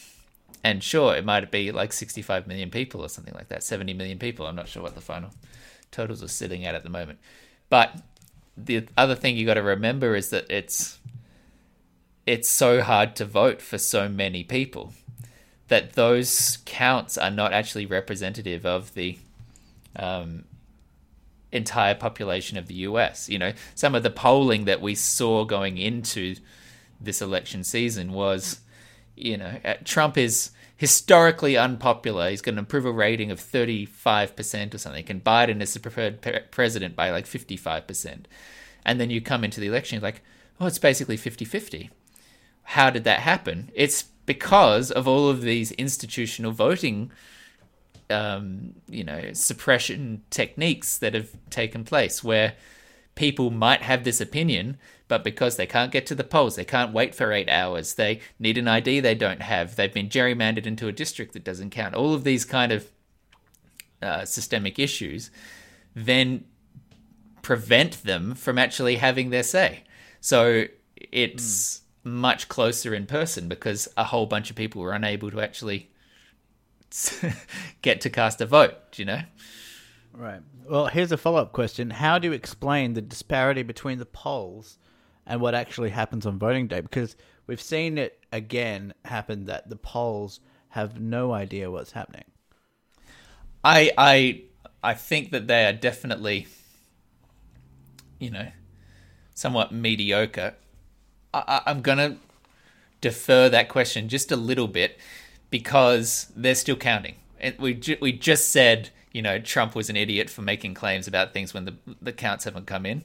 And 0.64 0.84
sure, 0.84 1.16
it 1.16 1.24
might 1.24 1.50
be 1.52 1.72
like 1.72 1.94
65 1.94 2.48
million 2.48 2.72
people 2.72 3.02
or 3.02 3.10
something 3.10 3.34
like 3.36 3.50
that, 3.50 3.64
70 3.64 3.94
million 3.94 4.18
people. 4.18 4.48
I'm 4.48 4.56
not 4.56 4.68
sure 4.68 4.82
what 4.82 4.96
the 4.96 5.02
final 5.02 5.30
totals 5.92 6.24
are 6.24 6.28
sitting 6.28 6.66
at 6.66 6.76
at 6.76 6.84
the 6.84 6.90
moment. 6.90 7.20
But 7.70 8.02
the 8.58 8.88
other 8.98 9.16
thing 9.16 9.38
you 9.38 9.46
got 9.46 9.54
to 9.54 9.62
remember 9.62 10.16
is 10.16 10.30
that 10.32 10.50
it's 10.50 11.00
it's 12.26 12.50
so 12.50 12.82
hard 12.82 13.16
to 13.18 13.26
vote 13.26 13.62
for 13.62 13.78
so 13.78 14.10
many 14.10 14.44
people 14.44 14.94
that 15.68 15.94
those 15.94 16.60
counts 16.66 17.18
are 17.18 17.32
not 17.32 17.54
actually 17.54 17.86
representative 17.86 18.66
of 18.66 18.94
the 18.94 19.18
um, 19.96 20.46
entire 21.52 21.96
population 21.96 22.58
of 22.58 22.68
the 22.68 22.76
US. 22.76 23.30
You 23.30 23.40
know, 23.40 23.54
some 23.76 23.96
of 23.96 24.04
the 24.04 24.10
polling 24.10 24.66
that 24.66 24.82
we 24.82 24.96
saw 24.96 25.46
going 25.46 25.78
into 25.78 26.36
this 27.00 27.22
election 27.22 27.64
season 27.64 28.14
was, 28.14 28.62
you 29.16 29.38
know, 29.38 29.60
uh, 29.64 29.76
Trump 29.84 30.18
is 30.18 30.52
historically 30.76 31.58
unpopular. 31.58 32.30
He's 32.30 32.42
got 32.42 32.54
an 32.54 32.60
approval 32.60 32.92
rating 32.92 33.32
of 33.32 33.40
35% 33.40 34.74
or 34.74 34.78
something, 34.78 35.06
and 35.10 35.24
Biden 35.24 35.62
is 35.62 35.74
the 35.74 35.80
preferred 35.80 36.52
president 36.52 36.96
by 36.96 37.10
like 37.10 37.26
55%. 37.26 38.26
And 38.86 39.02
then 39.02 39.10
you 39.10 39.20
come 39.20 39.44
into 39.44 39.60
the 39.60 39.68
election, 39.68 39.98
you're 39.98 40.04
like, 40.04 40.22
oh, 40.62 40.68
it's 40.68 40.80
basically 40.80 41.18
50 41.18 41.46
50. 41.46 41.90
How 42.64 42.90
did 42.90 43.04
that 43.06 43.22
happen? 43.22 43.72
It's 43.74 44.06
because 44.28 44.92
of 44.92 45.08
all 45.08 45.30
of 45.30 45.42
these 45.42 45.72
institutional 45.72 46.52
voting, 46.52 47.12
um, 48.12 48.76
you 48.88 49.04
know, 49.04 49.34
suppression 49.34 50.22
techniques 50.30 50.98
that 51.00 51.16
have 51.16 51.30
taken 51.50 51.84
place 51.84 52.24
where 52.24 52.54
people 53.16 53.50
might 53.50 53.82
have 53.82 54.04
this 54.04 54.22
opinion, 54.22 54.78
but 55.08 55.24
because 55.24 55.56
they 55.56 55.66
can't 55.66 55.92
get 55.92 56.06
to 56.06 56.14
the 56.14 56.24
polls, 56.24 56.56
they 56.56 56.66
can't 56.66 56.94
wait 56.94 57.16
for 57.16 57.32
eight 57.32 57.50
hours, 57.50 57.96
they 57.96 58.20
need 58.38 58.58
an 58.58 58.68
ID 58.68 59.00
they 59.00 59.16
don't 59.16 59.42
have, 59.42 59.76
they've 59.76 59.94
been 59.94 60.10
gerrymandered 60.10 60.68
into 60.68 60.88
a 60.88 60.92
district 60.92 61.34
that 61.34 61.44
doesn't 61.44 61.72
count, 61.72 61.96
all 61.96 62.14
of 62.14 62.26
these 62.26 62.46
kind 62.46 62.72
of 62.72 62.92
uh, 64.02 64.26
systemic 64.26 64.78
issues, 64.78 65.32
then 65.96 66.44
prevent 67.42 68.04
them 68.04 68.36
from 68.36 68.58
actually 68.58 68.98
having 68.98 69.30
their 69.30 69.42
say. 69.42 69.84
So 70.20 70.66
it's 71.12 71.78
mm. 71.78 71.82
Much 72.08 72.48
closer 72.48 72.94
in 72.94 73.06
person 73.06 73.48
because 73.48 73.88
a 73.98 74.06
whole 74.06 74.26
bunch 74.26 74.50
of 74.50 74.56
people 74.56 74.82
were 74.82 74.94
unable 74.94 75.30
to 75.32 75.42
actually 75.42 75.92
get 77.82 78.02
to 78.02 78.10
cast 78.10 78.42
a 78.42 78.46
vote, 78.46 78.76
you 78.96 79.06
know? 79.06 79.22
Right. 80.14 80.42
Well, 80.68 80.88
here's 80.88 81.12
a 81.12 81.18
follow 81.18 81.42
up 81.42 81.54
question. 81.54 81.92
How 81.92 82.18
do 82.18 82.28
you 82.28 82.34
explain 82.34 82.94
the 82.94 83.02
disparity 83.02 83.64
between 83.64 84.00
the 84.00 84.06
polls 84.06 84.80
and 85.26 85.40
what 85.40 85.54
actually 85.54 85.92
happens 85.92 86.26
on 86.26 86.40
voting 86.40 86.68
day? 86.68 86.82
Because 86.82 87.16
we've 87.46 87.62
seen 87.62 87.98
it 87.98 88.26
again 88.32 88.94
happen 89.06 89.46
that 89.46 89.70
the 89.70 89.76
polls 89.76 90.40
have 90.70 91.00
no 91.00 91.32
idea 91.32 91.72
what's 91.72 91.92
happening. 91.92 92.26
I 93.64 93.92
I 93.98 94.42
I 94.84 94.94
think 94.94 95.32
that 95.32 95.48
they 95.48 95.66
are 95.66 95.74
definitely, 95.74 96.48
you 98.20 98.32
know, 98.32 98.50
somewhat 99.34 99.72
mediocre. 99.72 100.56
I, 101.48 101.62
I'm 101.66 101.82
gonna 101.82 102.18
defer 103.02 103.50
that 103.50 103.70
question 103.70 104.10
just 104.10 104.32
a 104.32 104.38
little 104.38 104.68
bit 104.68 104.98
because 105.50 106.32
they're 106.36 106.56
still 106.56 106.76
counting. 106.76 107.16
And 107.40 107.58
we 107.60 107.74
ju- 107.74 107.98
we 108.02 108.12
just 108.12 108.50
said 108.50 108.90
you 109.12 109.22
know 109.22 109.40
Trump 109.40 109.76
was 109.76 109.90
an 109.90 109.96
idiot 109.96 110.30
for 110.30 110.42
making 110.42 110.74
claims 110.74 111.08
about 111.08 111.34
things 111.34 111.54
when 111.54 111.66
the 111.66 111.76
the 112.02 112.14
counts 112.14 112.46
haven't 112.46 112.68
come 112.68 112.86
in. 112.86 113.04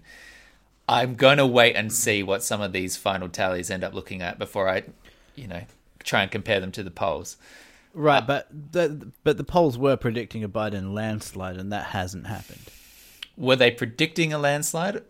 I'm 0.89 1.15
going 1.15 1.39
to 1.39 1.47
wait 1.47 1.77
and 1.77 1.93
see 1.93 2.23
what 2.23 2.43
some 2.43 2.61
of 2.61 2.73
these 2.73 2.97
final 2.97 3.29
tallies 3.29 3.71
end 3.71 3.85
up 3.85 3.95
looking 3.95 4.21
at 4.21 4.39
before 4.39 4.69
I, 4.69 4.83
you 5.35 5.47
know, 5.47 5.63
try 6.03 6.23
and 6.23 6.31
compare 6.31 6.61
them 6.61 6.73
to 6.73 6.83
the 6.83 6.91
polls. 6.91 7.37
Right, 7.95 8.23
uh, 8.23 8.27
but 8.27 8.49
the 8.73 9.13
but 9.23 9.37
the 9.37 9.45
polls 9.45 9.77
were 9.77 9.97
predicting 9.97 10.43
a 10.43 10.49
Biden 10.49 10.95
landslide, 10.95 11.57
and 11.57 11.73
that 11.73 11.87
hasn't 11.87 12.27
happened. 12.27 12.61
Were 13.37 13.57
they 13.57 13.71
predicting 13.71 14.33
a 14.33 14.39
landslide, 14.39 15.03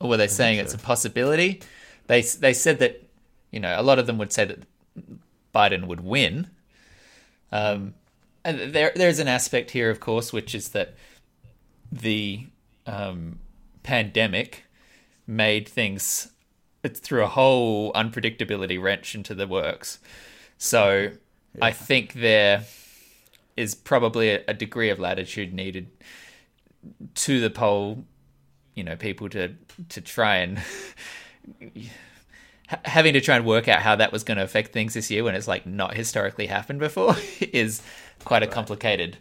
or 0.00 0.08
were 0.08 0.16
they 0.16 0.28
saying 0.28 0.58
so. 0.58 0.64
it's 0.64 0.74
a 0.74 0.78
possibility? 0.78 1.60
They 2.06 2.22
they 2.22 2.52
said 2.52 2.78
that, 2.78 3.02
you 3.50 3.60
know, 3.60 3.78
a 3.78 3.82
lot 3.82 3.98
of 3.98 4.06
them 4.06 4.18
would 4.18 4.32
say 4.32 4.44
that 4.44 4.60
Biden 5.54 5.86
would 5.86 6.00
win. 6.00 6.48
Um, 7.52 7.94
and 8.44 8.72
there 8.72 8.92
there's 8.94 9.18
an 9.18 9.28
aspect 9.28 9.72
here, 9.72 9.90
of 9.90 10.00
course, 10.00 10.32
which 10.32 10.54
is 10.54 10.70
that 10.70 10.94
the 11.90 12.46
um, 12.86 13.38
pandemic 13.82 14.64
made 15.26 15.68
things 15.68 16.32
it 16.82 16.96
threw 16.96 17.22
a 17.24 17.28
whole 17.28 17.92
unpredictability 17.94 18.80
wrench 18.80 19.14
into 19.14 19.34
the 19.34 19.46
works. 19.46 19.98
So 20.56 21.10
yeah. 21.54 21.64
I 21.64 21.72
think 21.72 22.12
there 22.12 22.64
is 23.56 23.74
probably 23.74 24.30
a, 24.30 24.44
a, 24.48 24.54
degree 24.54 24.90
of 24.90 25.00
latitude 25.00 25.52
needed 25.52 25.88
to 27.14 27.40
the 27.40 27.50
poll 27.50 28.04
you 28.74 28.84
know 28.84 28.94
people 28.94 29.28
to 29.30 29.54
to 29.88 30.00
try 30.00 30.36
and 30.36 30.62
having 32.84 33.12
to 33.12 33.20
try 33.20 33.36
and 33.36 33.46
work 33.46 33.68
out 33.68 33.80
how 33.80 33.96
that 33.96 34.12
was 34.12 34.24
going 34.24 34.38
to 34.38 34.44
affect 34.44 34.72
things 34.72 34.94
this 34.94 35.10
year 35.10 35.22
when 35.24 35.34
it's 35.34 35.46
like 35.48 35.66
not 35.66 35.94
historically 35.94 36.46
happened 36.46 36.80
before 36.80 37.16
is 37.40 37.82
quite 38.24 38.42
a 38.42 38.46
complicated 38.46 39.16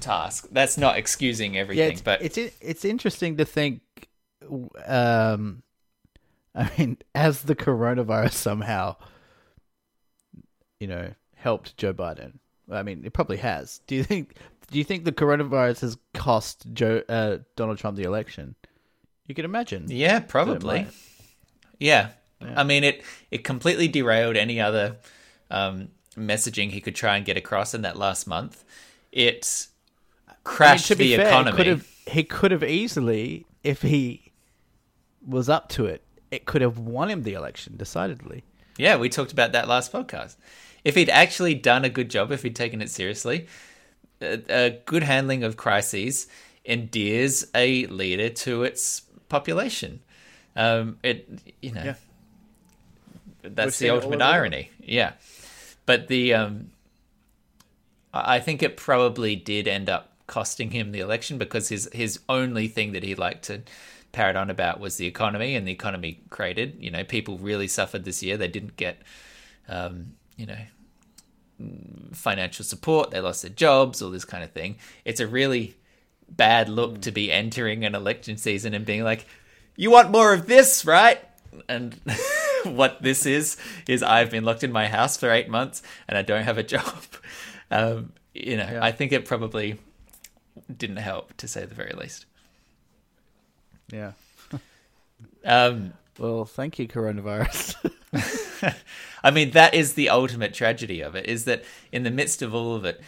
task. 0.00 0.48
That's 0.50 0.78
not 0.78 0.96
excusing 0.96 1.54
Yeah, 1.54 1.60
everything, 1.60 1.92
it's, 1.92 2.00
but 2.00 2.22
it's 2.22 2.38
it's 2.38 2.84
interesting 2.84 3.36
to 3.36 3.44
think. 3.44 3.82
Um, 4.86 5.62
I 6.54 6.70
mean, 6.76 6.98
as 7.14 7.42
the 7.42 7.54
coronavirus 7.54 8.32
somehow, 8.32 8.96
you 10.80 10.86
know, 10.86 11.12
helped 11.34 11.76
Joe 11.76 11.92
Biden. 11.92 12.38
I 12.70 12.82
mean, 12.82 13.02
it 13.04 13.12
probably 13.12 13.38
has. 13.38 13.80
Do 13.86 13.94
you 13.94 14.04
think? 14.04 14.36
Do 14.70 14.78
you 14.78 14.84
think 14.84 15.04
the 15.04 15.12
coronavirus 15.12 15.80
has 15.82 15.98
cost 16.14 16.66
Joe 16.72 17.02
uh, 17.08 17.38
Donald 17.56 17.78
Trump 17.78 17.96
the 17.96 18.04
election? 18.04 18.54
You 19.26 19.34
can 19.34 19.44
imagine. 19.44 19.86
yeah, 19.88 20.20
probably. 20.20 20.86
Yeah. 21.82 22.08
I 22.56 22.64
mean 22.64 22.82
it 22.84 23.02
it 23.30 23.44
completely 23.44 23.88
derailed 23.88 24.36
any 24.36 24.60
other 24.60 24.96
um, 25.50 25.88
messaging 26.16 26.70
he 26.70 26.80
could 26.80 26.94
try 26.94 27.16
and 27.16 27.24
get 27.24 27.36
across 27.36 27.74
in 27.74 27.82
that 27.82 27.96
last 27.96 28.26
month. 28.26 28.64
It 29.12 29.66
I 30.26 30.32
mean, 30.32 30.38
crashed 30.44 30.88
to 30.88 30.96
be 30.96 31.10
the 31.10 31.16
fair, 31.16 31.28
economy. 31.28 31.56
Could 31.56 31.66
have, 31.66 31.86
he 32.06 32.24
could 32.24 32.50
have 32.50 32.64
easily, 32.64 33.46
if 33.62 33.82
he 33.82 34.32
was 35.26 35.48
up 35.48 35.68
to 35.70 35.86
it, 35.86 36.02
it 36.30 36.46
could 36.46 36.62
have 36.62 36.78
won 36.78 37.10
him 37.10 37.22
the 37.22 37.34
election 37.34 37.76
decidedly. 37.76 38.42
Yeah, 38.78 38.96
we 38.96 39.08
talked 39.08 39.32
about 39.32 39.52
that 39.52 39.68
last 39.68 39.92
podcast. 39.92 40.36
If 40.82 40.94
he'd 40.94 41.10
actually 41.10 41.54
done 41.54 41.84
a 41.84 41.90
good 41.90 42.10
job, 42.10 42.32
if 42.32 42.42
he'd 42.42 42.56
taken 42.56 42.82
it 42.82 42.90
seriously, 42.90 43.46
a, 44.20 44.42
a 44.48 44.70
good 44.84 45.02
handling 45.02 45.44
of 45.44 45.56
crises 45.56 46.26
endears 46.64 47.46
a 47.54 47.86
leader 47.86 48.30
to 48.30 48.62
its 48.64 49.02
population. 49.28 50.00
Um, 50.54 50.98
it, 51.02 51.28
you 51.60 51.72
know, 51.72 51.82
Yeah. 51.84 51.94
that's 53.42 53.80
We've 53.80 53.88
the 53.88 53.94
ultimate 53.94 54.22
irony. 54.22 54.70
Yeah, 54.82 55.12
but 55.86 56.08
the 56.08 56.34
um, 56.34 56.70
I 58.12 58.40
think 58.40 58.62
it 58.62 58.76
probably 58.76 59.36
did 59.36 59.66
end 59.66 59.88
up 59.88 60.10
costing 60.26 60.70
him 60.70 60.92
the 60.92 61.00
election 61.00 61.38
because 61.38 61.68
his 61.68 61.88
his 61.92 62.20
only 62.28 62.68
thing 62.68 62.92
that 62.92 63.02
he 63.02 63.14
liked 63.14 63.44
to 63.44 63.62
parrot 64.12 64.36
on 64.36 64.50
about 64.50 64.78
was 64.78 64.96
the 64.98 65.06
economy 65.06 65.54
and 65.56 65.66
the 65.66 65.72
economy 65.72 66.20
created. 66.28 66.76
You 66.78 66.90
know, 66.90 67.02
people 67.04 67.38
really 67.38 67.68
suffered 67.68 68.04
this 68.04 68.22
year. 68.22 68.36
They 68.36 68.48
didn't 68.48 68.76
get, 68.76 68.98
um, 69.68 70.12
you 70.36 70.44
know, 70.46 70.58
mm, 71.60 72.14
financial 72.14 72.64
support. 72.64 73.10
They 73.10 73.20
lost 73.20 73.40
their 73.42 73.50
jobs, 73.50 74.02
all 74.02 74.10
this 74.10 74.26
kind 74.26 74.44
of 74.44 74.50
thing. 74.52 74.76
It's 75.06 75.20
a 75.20 75.26
really 75.26 75.76
bad 76.28 76.68
look 76.68 77.00
to 77.02 77.10
be 77.10 77.32
entering 77.32 77.84
an 77.84 77.94
election 77.94 78.36
season 78.36 78.74
and 78.74 78.84
being 78.84 79.02
like, 79.02 79.26
"You 79.76 79.90
want 79.90 80.10
more 80.10 80.32
of 80.32 80.46
this, 80.46 80.84
right?" 80.84 81.20
And 81.68 81.98
what 82.64 83.02
this 83.02 83.26
is 83.26 83.56
is 83.88 84.02
I've 84.02 84.30
been 84.30 84.44
locked 84.44 84.64
in 84.64 84.72
my 84.72 84.88
house 84.88 85.16
for 85.16 85.30
eight 85.30 85.48
months 85.48 85.82
and 86.08 86.16
I 86.16 86.22
don't 86.22 86.44
have 86.44 86.58
a 86.58 86.62
job. 86.74 87.02
Um, 87.70 88.12
you 88.34 88.56
know, 88.56 88.68
Yeah. 88.70 88.84
I 88.84 88.92
think 88.92 89.12
it 89.12 89.24
probably 89.24 89.78
didn't 90.74 90.96
help 90.98 91.36
to 91.38 91.48
say 91.48 91.64
the 91.66 91.74
very 91.74 91.92
least. 91.92 92.26
Yeah. 93.92 94.12
Um, 95.44 95.92
Well, 96.18 96.44
thank 96.44 96.78
you, 96.78 96.86
coronavirus. 96.88 97.74
I 99.24 99.30
mean, 99.30 99.50
that 99.52 99.74
is 99.74 99.94
the 99.94 100.08
ultimate 100.10 100.54
tragedy 100.54 101.00
of 101.00 101.14
it 101.14 101.26
is 101.26 101.44
that 101.46 101.64
in 101.90 102.02
the 102.02 102.10
midst 102.10 102.42
of 102.42 102.54
all 102.54 102.74
of 102.74 102.84
it, 102.84 103.00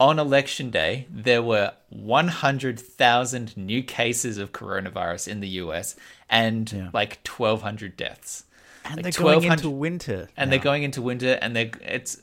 on 0.00 0.18
election 0.18 0.70
day, 0.70 1.06
there 1.10 1.42
were 1.42 1.72
100,000 1.90 3.56
new 3.56 3.82
cases 3.82 4.38
of 4.38 4.52
coronavirus 4.52 5.28
in 5.28 5.40
the 5.40 5.48
US 5.62 5.96
and 6.28 6.70
Yeah. 6.72 6.90
like 6.92 7.20
1,200 7.26 7.96
deaths. 7.96 8.44
and 8.84 8.96
Like 8.96 9.14
they're 9.14 9.22
going 9.24 9.44
into 9.44 9.70
winter. 9.70 10.28
And 10.36 10.50
now. 10.50 10.56
they're 10.56 10.64
going 10.64 10.82
into 10.82 11.00
winter 11.00 11.38
and 11.40 11.54
they're, 11.56 11.70
it's 11.82 12.20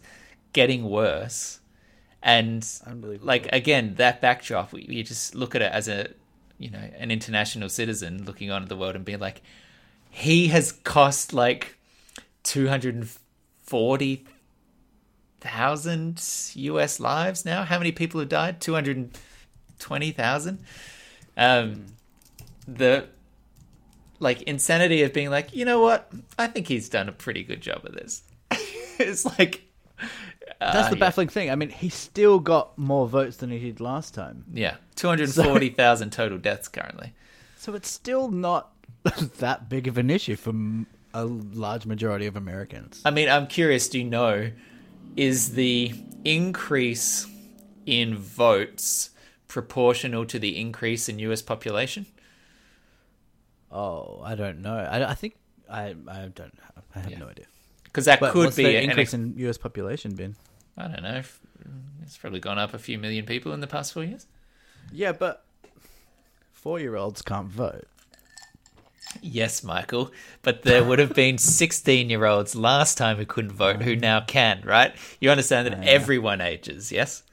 getting 0.54 0.84
worse. 0.90 1.60
And 2.22 2.68
like, 3.24 3.52
again, 3.52 3.96
that 3.96 4.22
backdrop, 4.22 4.72
we- 4.74 4.86
you 4.88 5.04
just 5.04 5.34
look 5.34 5.56
at 5.56 5.62
it 5.62 5.72
as 5.72 5.88
a, 5.88 6.10
you 6.60 6.70
know, 6.70 6.78
an 7.00 7.10
international 7.10 7.68
citizen 7.70 8.26
looking 8.26 8.52
on 8.52 8.62
at 8.64 8.70
the 8.70 8.76
world 8.78 8.96
and 8.96 9.04
being 9.06 9.20
like, 9.20 9.42
he 10.12 10.50
has 10.50 10.72
cost 10.72 11.34
like 11.34 11.78
240,000 15.42 16.22
US 16.56 17.00
lives 17.00 17.46
now. 17.46 17.64
How 17.64 17.78
many 17.78 17.92
people 17.92 18.20
have 18.20 18.30
died? 18.30 18.62
220,000. 18.62 20.60
Um, 21.38 21.86
the 22.68 23.08
like 24.20 24.44
insanity 24.44 25.02
of 25.04 25.14
being 25.14 25.32
like, 25.32 25.56
you 25.56 25.66
know 25.66 25.82
what? 25.82 26.12
I 26.38 26.48
think 26.48 26.68
he's 26.68 26.90
done 26.90 27.10
a 27.10 27.12
pretty 27.12 27.44
good 27.44 27.62
job 27.62 27.84
of 27.86 27.94
this. 27.94 28.22
it's 29.00 29.26
like 29.26 29.64
That's 30.60 30.88
uh, 30.88 30.90
the 30.90 30.96
yeah. 30.96 31.00
baffling 31.00 31.30
thing. 31.30 31.50
I 31.50 31.56
mean, 31.56 31.70
he 31.70 31.90
still 31.90 32.40
got 32.40 32.78
more 32.78 33.08
votes 33.08 33.38
than 33.38 33.50
he 33.50 33.58
did 33.60 33.80
last 33.80 34.14
time. 34.14 34.46
Yeah, 34.54 34.76
240,000 34.96 36.12
total 36.14 36.38
deaths 36.38 36.68
currently. 36.68 37.14
So 37.58 37.74
it's 37.74 37.90
still 37.90 38.30
not 38.30 38.72
that 39.40 39.70
big 39.70 39.88
of 39.88 39.98
an 39.98 40.12
issue 40.12 40.36
for 40.36 40.54
a 41.14 41.26
large 41.26 41.88
majority 41.88 42.28
of 42.28 42.36
Americans. 42.36 43.02
I 43.04 43.10
mean, 43.10 43.28
I'm 43.28 43.48
curious, 43.48 43.90
do 43.90 43.98
you 43.98 44.06
know, 44.06 44.52
is 45.18 45.54
the 45.54 45.94
increase 46.24 47.28
in 47.86 48.18
votes 48.18 49.10
proportional 49.48 50.26
to 50.26 50.40
the 50.40 50.60
increase 50.60 51.10
in 51.10 51.20
US 51.20 51.42
population? 51.42 52.06
Oh, 53.72 54.22
I 54.24 54.36
don't 54.36 54.62
know. 54.62 54.76
I, 54.78 55.12
I 55.12 55.14
think 55.14 55.36
I 55.70 55.96
I 56.08 56.30
don't. 56.34 56.54
I 56.96 57.00
have 57.00 57.12
Yeah. 57.12 57.20
no 57.20 57.28
idea. 57.30 57.46
Because 57.84 58.06
that 58.06 58.20
But 58.20 58.32
could 58.34 58.56
be 58.56 58.76
an 58.78 58.90
increase 58.90 59.14
in 59.14 59.34
U.S. 59.38 59.58
population 59.58 60.16
been? 60.16 60.36
I 60.78 60.88
don't 60.88 61.04
know. 61.04 61.22
It's 62.04 62.18
probably 62.18 62.40
gone 62.40 62.58
up 62.58 62.74
a 62.74 62.80
few 62.80 62.98
million 62.98 63.26
people 63.26 63.52
in 63.54 63.60
the 63.60 63.68
past 63.68 63.92
four 63.94 64.04
years. 64.06 64.28
Yeah, 64.94 65.12
but 65.12 65.44
four-year-olds 66.54 67.22
can't 67.22 67.48
vote. 67.50 67.88
Yes, 69.22 69.64
Michael, 69.64 70.12
but 70.42 70.62
there 70.64 70.84
would 70.84 71.00
have 71.00 71.14
been 71.14 71.38
16 71.40 72.10
year 72.10 72.26
olds 72.26 72.56
last 72.56 72.98
time 72.98 73.18
who 73.18 73.26
couldn't 73.26 73.52
vote 73.52 73.82
who 73.82 73.96
now 73.96 74.22
can, 74.22 74.62
right? 74.66 74.96
You 75.20 75.32
understand 75.32 75.68
that 75.68 75.84
everyone 75.86 76.40
ages, 76.42 76.92
yes? 76.92 77.24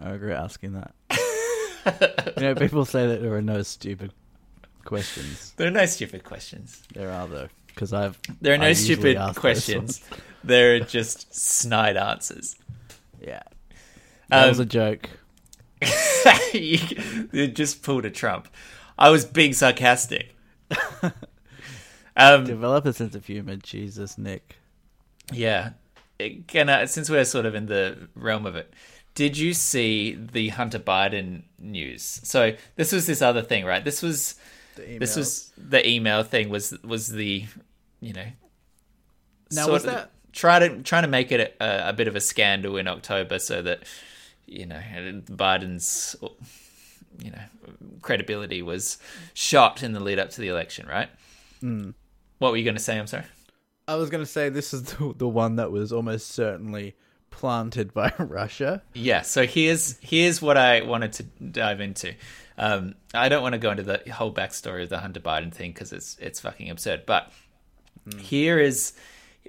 I 0.00 0.10
regret 0.10 0.38
asking 0.38 0.72
that. 0.72 0.94
you 2.36 2.42
know, 2.42 2.54
people 2.54 2.84
say 2.84 3.06
that 3.06 3.20
there 3.20 3.34
are 3.34 3.42
no 3.42 3.62
stupid 3.62 4.12
questions. 4.84 5.52
There 5.56 5.66
are 5.66 5.72
no 5.72 5.86
stupid 5.86 6.24
questions. 6.24 6.82
There 6.94 7.10
are 7.10 7.26
though, 7.26 7.48
because 7.66 7.92
I've 7.92 8.18
There 8.40 8.54
are 8.54 8.58
no 8.58 8.72
stupid 8.72 9.18
questions. 9.34 10.02
There 10.44 10.76
are 10.76 10.80
just 10.80 11.34
snide 11.34 11.96
answers. 11.96 12.54
Yeah, 13.20 13.42
that 14.28 14.44
Um, 14.44 14.48
was 14.50 14.60
a 14.60 14.64
joke. 14.64 15.10
you 16.52 17.48
just 17.48 17.82
pulled 17.82 18.04
a 18.04 18.10
Trump. 18.10 18.48
I 18.96 19.10
was 19.10 19.24
being 19.24 19.52
sarcastic. 19.52 20.36
um, 22.16 22.44
Develop 22.44 22.86
a 22.86 22.92
sense 22.92 23.14
of 23.14 23.26
humor, 23.26 23.56
Jesus, 23.56 24.18
Nick. 24.18 24.56
yeah. 25.32 25.70
Can 26.48 26.68
I, 26.68 26.86
since 26.86 27.08
we're 27.08 27.24
sort 27.24 27.46
of 27.46 27.54
in 27.54 27.66
the 27.66 28.08
realm 28.16 28.44
of 28.44 28.56
it, 28.56 28.74
did 29.14 29.38
you 29.38 29.54
see 29.54 30.14
the 30.16 30.48
Hunter 30.48 30.80
Biden 30.80 31.42
news? 31.60 32.02
So 32.24 32.54
this 32.74 32.90
was 32.90 33.06
this 33.06 33.22
other 33.22 33.42
thing, 33.42 33.64
right? 33.64 33.84
This 33.84 34.02
was 34.02 34.34
this 34.76 35.14
was 35.14 35.52
the 35.56 35.88
email 35.88 36.24
thing. 36.24 36.48
Was 36.48 36.74
was 36.82 37.08
the 37.08 37.44
you 38.00 38.12
know 38.14 38.26
Now, 39.52 39.68
was 39.70 39.84
that- 39.84 40.10
try 40.32 40.58
to 40.58 40.82
trying 40.82 41.02
to 41.02 41.08
make 41.08 41.30
it 41.30 41.56
a, 41.60 41.90
a 41.90 41.92
bit 41.92 42.08
of 42.08 42.16
a 42.16 42.20
scandal 42.20 42.76
in 42.76 42.88
October 42.88 43.38
so 43.38 43.62
that 43.62 43.84
you 44.46 44.66
know 44.66 44.80
Biden's 45.30 46.16
you 47.22 47.30
know 47.30 47.42
credibility 48.02 48.62
was 48.62 48.98
shot 49.34 49.82
in 49.82 49.92
the 49.92 50.00
lead 50.00 50.18
up 50.18 50.30
to 50.30 50.40
the 50.40 50.48
election, 50.48 50.86
right? 50.86 51.08
Hmm. 51.60 51.90
What 52.38 52.52
were 52.52 52.56
you 52.56 52.64
going 52.64 52.76
to 52.76 52.82
say? 52.82 52.98
I'm 52.98 53.06
sorry. 53.06 53.24
I 53.86 53.96
was 53.96 54.10
going 54.10 54.22
to 54.22 54.30
say 54.30 54.48
this 54.48 54.72
is 54.72 54.82
the, 54.92 55.14
the 55.16 55.28
one 55.28 55.56
that 55.56 55.70
was 55.70 55.92
almost 55.92 56.28
certainly 56.28 56.94
planted 57.30 57.92
by 57.92 58.12
Russia. 58.18 58.82
Yeah. 58.94 59.22
So 59.22 59.46
here's 59.46 59.98
here's 60.00 60.40
what 60.40 60.56
I 60.56 60.82
wanted 60.82 61.12
to 61.14 61.22
dive 61.22 61.80
into. 61.80 62.14
Um, 62.56 62.96
I 63.14 63.28
don't 63.28 63.42
want 63.42 63.52
to 63.52 63.58
go 63.58 63.70
into 63.70 63.84
the 63.84 64.02
whole 64.12 64.32
backstory 64.32 64.82
of 64.82 64.88
the 64.88 64.98
Hunter 64.98 65.20
Biden 65.20 65.52
thing 65.52 65.72
because 65.72 65.92
it's 65.92 66.16
it's 66.20 66.40
fucking 66.40 66.70
absurd. 66.70 67.04
But 67.06 67.32
here 68.18 68.58
is 68.58 68.92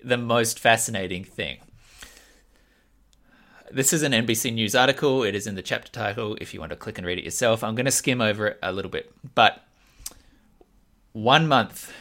the 0.03 0.17
most 0.17 0.59
fascinating 0.59 1.23
thing. 1.23 1.59
This 3.71 3.93
is 3.93 4.01
an 4.01 4.13
NBC 4.13 4.51
News 4.51 4.73
article. 4.73 5.21
It 5.21 5.35
is 5.35 5.45
in 5.45 5.53
the 5.53 5.61
chapter 5.61 5.91
title. 5.91 6.35
If 6.41 6.55
you 6.55 6.59
want 6.59 6.71
to 6.71 6.75
click 6.75 6.97
and 6.97 7.05
read 7.05 7.19
it 7.19 7.23
yourself, 7.23 7.63
I'm 7.63 7.75
going 7.75 7.85
to 7.85 7.91
skim 7.91 8.19
over 8.19 8.47
it 8.47 8.59
a 8.63 8.71
little 8.71 8.89
bit. 8.89 9.13
But 9.35 9.63
one 11.13 11.47
month 11.47 11.93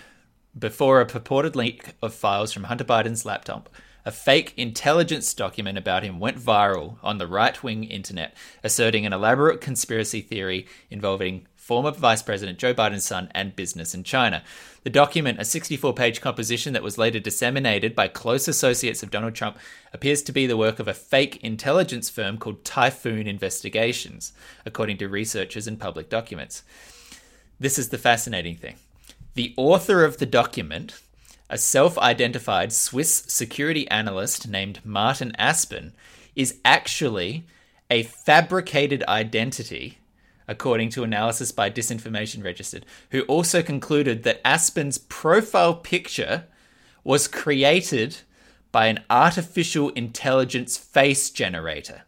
before 0.59 1.03
a 1.03 1.07
purported 1.07 1.55
leak 1.55 1.95
of 2.01 2.15
files 2.15 2.55
from 2.55 2.65
Hunter 2.65 2.85
Biden's 2.85 3.27
laptop 3.27 3.69
A 4.07 4.11
fake 4.11 4.55
intelligence 4.57 5.35
document 5.35 5.77
about 5.77 6.05
him 6.05 6.19
went 6.19 6.39
viral 6.39 6.97
on 7.03 7.19
the 7.19 7.27
right 7.27 7.63
wing 7.63 7.85
internet, 7.85 8.35
asserting 8.65 9.05
an 9.05 9.13
elaborate 9.13 9.61
conspiracy 9.61 10.23
theory 10.23 10.67
involving 10.89 11.47
former 11.69 11.91
Vice 11.91 12.23
President 12.23 12.59
Joe 12.59 12.73
Biden's 12.73 13.05
son 13.05 13.29
and 13.33 13.55
business 13.55 13.95
in 13.95 14.03
China. 14.03 14.43
The 14.85 14.91
document, 14.91 15.39
a 15.39 15.45
64 15.45 15.93
page 15.93 16.23
composition 16.23 16.73
that 16.73 16.83
was 16.83 16.97
later 16.97 17.21
disseminated 17.21 17.95
by 17.95 18.09
close 18.09 18.49
associates 18.49 19.03
of 19.03 19.11
Donald 19.11 19.35
Trump, 19.35 19.59
appears 19.93 20.23
to 20.23 20.33
be 20.33 20.47
the 20.47 20.57
work 20.57 20.79
of 20.79 20.89
a 20.89 20.95
fake 20.95 21.45
intelligence 21.45 22.09
firm 22.09 22.39
called 22.39 22.65
Typhoon 22.65 23.27
Investigations, 23.27 24.33
according 24.65 24.97
to 24.97 25.09
researchers 25.09 25.67
and 25.67 25.79
public 25.79 26.09
documents. 26.09 26.63
This 27.61 27.79
is 27.79 27.91
the 27.91 27.99
fascinating 27.99 28.57
thing. 28.57 28.77
The 29.35 29.53
author 29.59 30.05
of 30.05 30.17
the 30.17 30.25
document, 30.25 30.99
a 31.51 31.59
self 31.59 31.99
identified 31.99 32.73
Swiss 32.73 33.25
security 33.29 33.87
analyst 33.91 34.49
named 34.49 34.81
Martin 34.87 35.33
Aspen, 35.37 35.93
is 36.35 36.61
actually 36.65 37.45
a 37.91 38.05
fabricated 38.05 39.05
identity 39.07 39.98
according 40.49 40.89
to 40.91 41.05
analysis 41.05 41.53
by 41.53 41.71
Disinformation 41.71 42.43
Registered, 42.43 42.87
who 43.11 43.23
also 43.23 43.63
concluded 43.63 44.23
that 44.23 44.41
Aspen's 44.45 44.99
profile 44.99 45.75
picture 45.75 46.45
was 47.05 47.29
created 47.29 48.19
by 48.73 48.87
an 48.87 49.05
artificial 49.09 49.91
intelligence 49.91 50.77
face 50.77 51.31
generator. 51.31 52.03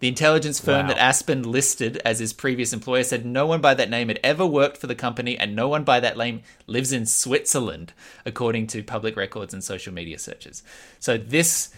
The 0.00 0.08
intelligence 0.08 0.58
firm 0.58 0.86
Wow. 0.86 0.94
that 0.94 0.98
Aspen 0.98 1.44
listed 1.44 1.98
as 2.04 2.18
his 2.18 2.32
previous 2.32 2.72
employer 2.72 3.04
said 3.04 3.24
no 3.24 3.46
one 3.46 3.60
by 3.60 3.74
that 3.74 3.88
name 3.88 4.08
had 4.08 4.18
ever 4.24 4.44
worked 4.44 4.76
for 4.76 4.88
the 4.88 4.96
company 4.96 5.38
and 5.38 5.54
no 5.54 5.68
one 5.68 5.84
by 5.84 6.00
that 6.00 6.18
name 6.18 6.42
lives 6.66 6.92
in 6.92 7.06
Switzerland, 7.06 7.92
according 8.26 8.66
to 8.66 8.82
public 8.82 9.16
records 9.16 9.54
and 9.54 9.62
social 9.62 9.94
media 9.94 10.18
searches. 10.18 10.64
So 10.98 11.16
this, 11.16 11.72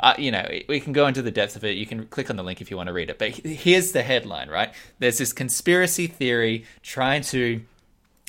uh, 0.00 0.14
you 0.18 0.30
know, 0.30 0.46
we 0.68 0.80
can 0.80 0.92
go 0.92 1.06
into 1.06 1.22
the 1.22 1.30
depth 1.30 1.56
of 1.56 1.64
it. 1.64 1.76
You 1.76 1.86
can 1.86 2.06
click 2.06 2.30
on 2.30 2.36
the 2.36 2.42
link 2.42 2.60
if 2.60 2.70
you 2.70 2.76
want 2.76 2.88
to 2.88 2.92
read 2.92 3.10
it. 3.10 3.18
But 3.18 3.30
here's 3.30 3.92
the 3.92 4.02
headline, 4.02 4.48
right? 4.48 4.72
There's 4.98 5.18
this 5.18 5.32
conspiracy 5.32 6.06
theory 6.06 6.64
trying 6.82 7.22
to 7.24 7.60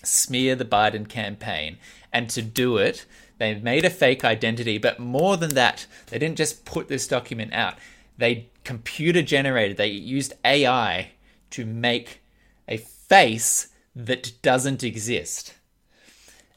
smear 0.03 0.55
the 0.55 0.65
Biden 0.65 1.07
campaign. 1.07 1.77
And 2.11 2.29
to 2.31 2.41
do 2.41 2.77
it, 2.77 3.05
they 3.37 3.55
made 3.55 3.85
a 3.85 3.89
fake 3.89 4.25
identity. 4.25 4.77
But 4.77 4.99
more 4.99 5.37
than 5.37 5.55
that, 5.55 5.87
they 6.07 6.19
didn't 6.19 6.37
just 6.37 6.65
put 6.65 6.89
this 6.89 7.07
document 7.07 7.53
out, 7.53 7.75
they 8.17 8.49
computer 8.63 9.21
generated, 9.21 9.77
they 9.77 9.87
used 9.87 10.33
AI 10.45 11.11
to 11.51 11.65
make 11.65 12.21
a 12.67 12.77
face 12.77 13.69
that 13.95 14.33
doesn't 14.41 14.83
exist. 14.83 15.55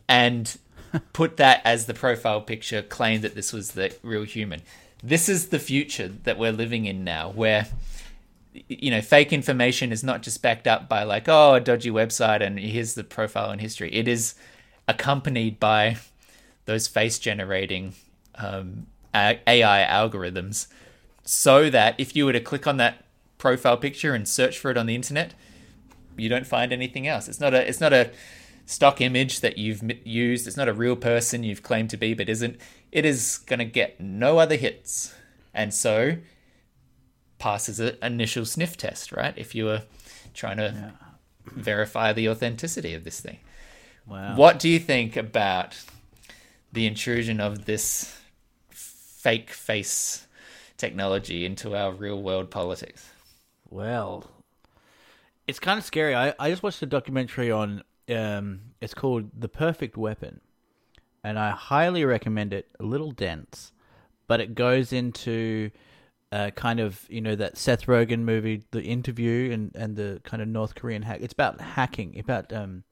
And 0.09 0.59
put 1.12 1.37
that 1.39 1.62
as 1.65 1.87
the 1.87 1.95
profile 1.95 2.41
picture, 2.41 2.83
claim 2.83 3.21
that 3.23 3.35
this 3.35 3.53
was 3.53 3.73
the 3.73 3.95
real 4.03 4.25
human. 4.25 4.62
This 5.07 5.29
is 5.29 5.49
the 5.49 5.59
future 5.59 6.09
that 6.09 6.39
we're 6.39 6.51
living 6.51 6.87
in 6.87 7.05
now, 7.05 7.31
where 7.31 7.67
you 8.69 8.91
know, 8.91 9.01
fake 9.03 9.33
information 9.33 9.93
is 9.93 10.03
not 10.03 10.23
just 10.23 10.41
backed 10.41 10.67
up 10.67 10.89
by 10.89 11.03
like, 11.03 11.29
oh, 11.29 11.55
a 11.55 11.61
dodgy 11.61 11.91
website 11.91 12.41
and 12.41 12.59
here's 12.59 12.95
the 12.95 13.05
profile 13.05 13.51
and 13.51 13.61
history. 13.61 13.93
It 13.93 14.09
is 14.09 14.35
accompanied 14.87 15.61
by 15.61 15.99
those 16.65 16.87
face 16.87 17.19
generating 17.19 17.95
um, 18.37 18.87
AI 19.15 19.87
algorithms, 19.91 20.69
so 21.25 21.69
that 21.69 21.95
if 21.99 22.17
you 22.17 22.25
were 22.25 22.33
to 22.33 22.41
click 22.41 22.67
on 22.67 22.79
that 22.79 23.05
profile 23.37 23.77
picture 23.77 24.15
and 24.15 24.27
search 24.27 24.59
for 24.59 24.71
it 24.71 24.79
on 24.79 24.87
the 24.87 24.95
internet, 24.95 25.35
you 26.17 26.29
don't 26.29 26.47
find 26.47 26.73
anything 26.73 27.07
else. 27.07 27.29
It's 27.29 27.41
not 27.41 27.53
a 27.53 27.69
it's 27.69 27.81
not 27.81 27.93
a 27.93 28.11
stock 28.67 29.01
image 29.01 29.41
that 29.41 29.59
you've 29.59 29.83
used. 30.07 30.47
It's 30.47 30.57
not 30.57 30.69
a 30.69 30.73
real 30.73 30.97
person 30.97 31.45
you've 31.45 31.63
claimed 31.63 31.91
to 31.91 31.97
be 31.97 32.15
but 32.15 32.29
isn't. 32.29 32.59
It 32.95 33.05
is 33.05 33.38
going 33.38 33.59
to 33.59 33.66
get 33.66 34.01
no 34.01 34.38
other 34.38 34.57
hits. 34.57 35.14
And 35.53 35.74
so 35.74 36.16
passes 37.38 37.78
an 37.80 37.99
initial 38.01 38.47
sniff 38.47 38.76
test, 38.78 39.12
right? 39.12 39.34
If 39.36 39.55
you 39.55 39.66
were 39.66 39.82
trying 40.32 40.57
to 40.57 40.95
verify 41.45 42.12
the 42.12 42.28
authenticity 42.28 42.95
of 42.95 43.05
this 43.05 43.20
thing. 43.20 43.38
Wow. 44.07 44.36
What 44.36 44.59
do 44.59 44.68
you 44.68 44.78
think 44.78 45.16
about 45.16 45.76
the 46.72 46.86
intrusion 46.86 47.40
of 47.40 47.64
this 47.66 48.16
fake 48.70 49.51
face 49.51 50.26
technology 50.76 51.45
into 51.45 51.76
our 51.76 51.92
real 51.92 52.22
world 52.22 52.51
politics? 52.51 53.11
Well, 53.70 54.30
it's 55.47 55.59
kind 55.59 55.78
of 55.78 55.84
scary. 55.84 56.14
I, 56.14 56.34
I 56.38 56.51
just 56.51 56.62
watched 56.62 56.82
a 56.82 56.86
documentary 56.86 57.51
on. 57.51 57.82
Um, 58.09 58.61
it's 58.82 58.92
called 58.92 59.30
The 59.38 59.49
Perfect 59.49 59.97
Weapon, 59.97 60.40
and 61.25 61.39
I 61.39 61.51
highly 61.51 62.05
recommend 62.05 62.53
it. 62.53 62.68
A 62.79 62.85
little 62.85 63.11
dense, 63.11 63.72
but 64.29 64.41
it 64.41 64.55
goes 64.55 64.93
into 64.93 65.70
uh, 66.31 66.51
kind 66.51 66.81
of 66.81 67.07
you 67.09 67.20
know 67.20 67.35
that 67.35 67.57
Seth 67.57 67.87
Rogen 67.87 68.20
movie, 68.20 68.62
The 68.70 68.83
Interview, 68.83 69.51
and 69.53 69.75
and 69.75 69.97
the 69.97 70.20
kind 70.25 70.43
of 70.43 70.49
North 70.49 70.75
Korean 70.75 71.03
hack. 71.03 71.18
It's 71.22 71.33
about 71.33 71.61
hacking, 71.61 72.18
about 72.18 72.53
um, 72.53 72.85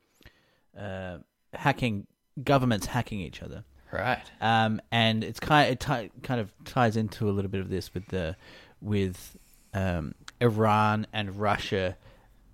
uh, 0.79 1.19
hacking 1.53 2.07
governments 2.43 2.87
hacking 2.87 3.21
each 3.21 3.43
other. 3.43 3.65
Right. 3.93 4.25
um, 4.41 4.81
and 4.91 5.23
it's 5.23 5.39
kind 5.39 5.71
it 5.71 5.79
ti 5.79 6.11
kind 6.23 6.41
of 6.41 6.51
ties 6.65 6.97
into 6.97 7.29
a 7.29 7.33
little 7.33 7.51
bit 7.51 7.61
of 7.61 7.69
this 7.69 7.93
with 7.93 8.07
the 8.07 8.37
with 8.81 9.37
um, 9.75 10.15
Iran 10.41 11.07
and 11.13 11.39
Russia 11.39 11.97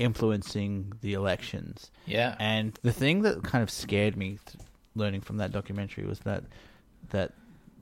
influencing 0.00 0.92
the 1.00 1.14
elections. 1.14 1.90
Yeah. 2.06 2.36
And 2.38 2.78
the 2.82 2.92
thing 2.92 3.22
that 3.22 3.42
kind 3.44 3.62
of 3.62 3.70
scared 3.70 4.16
me 4.16 4.38
th- 4.46 4.64
learning 4.98 5.22
from 5.22 5.38
that 5.38 5.52
documentary 5.52 6.04
was 6.04 6.20
that 6.20 6.44
that 7.10 7.32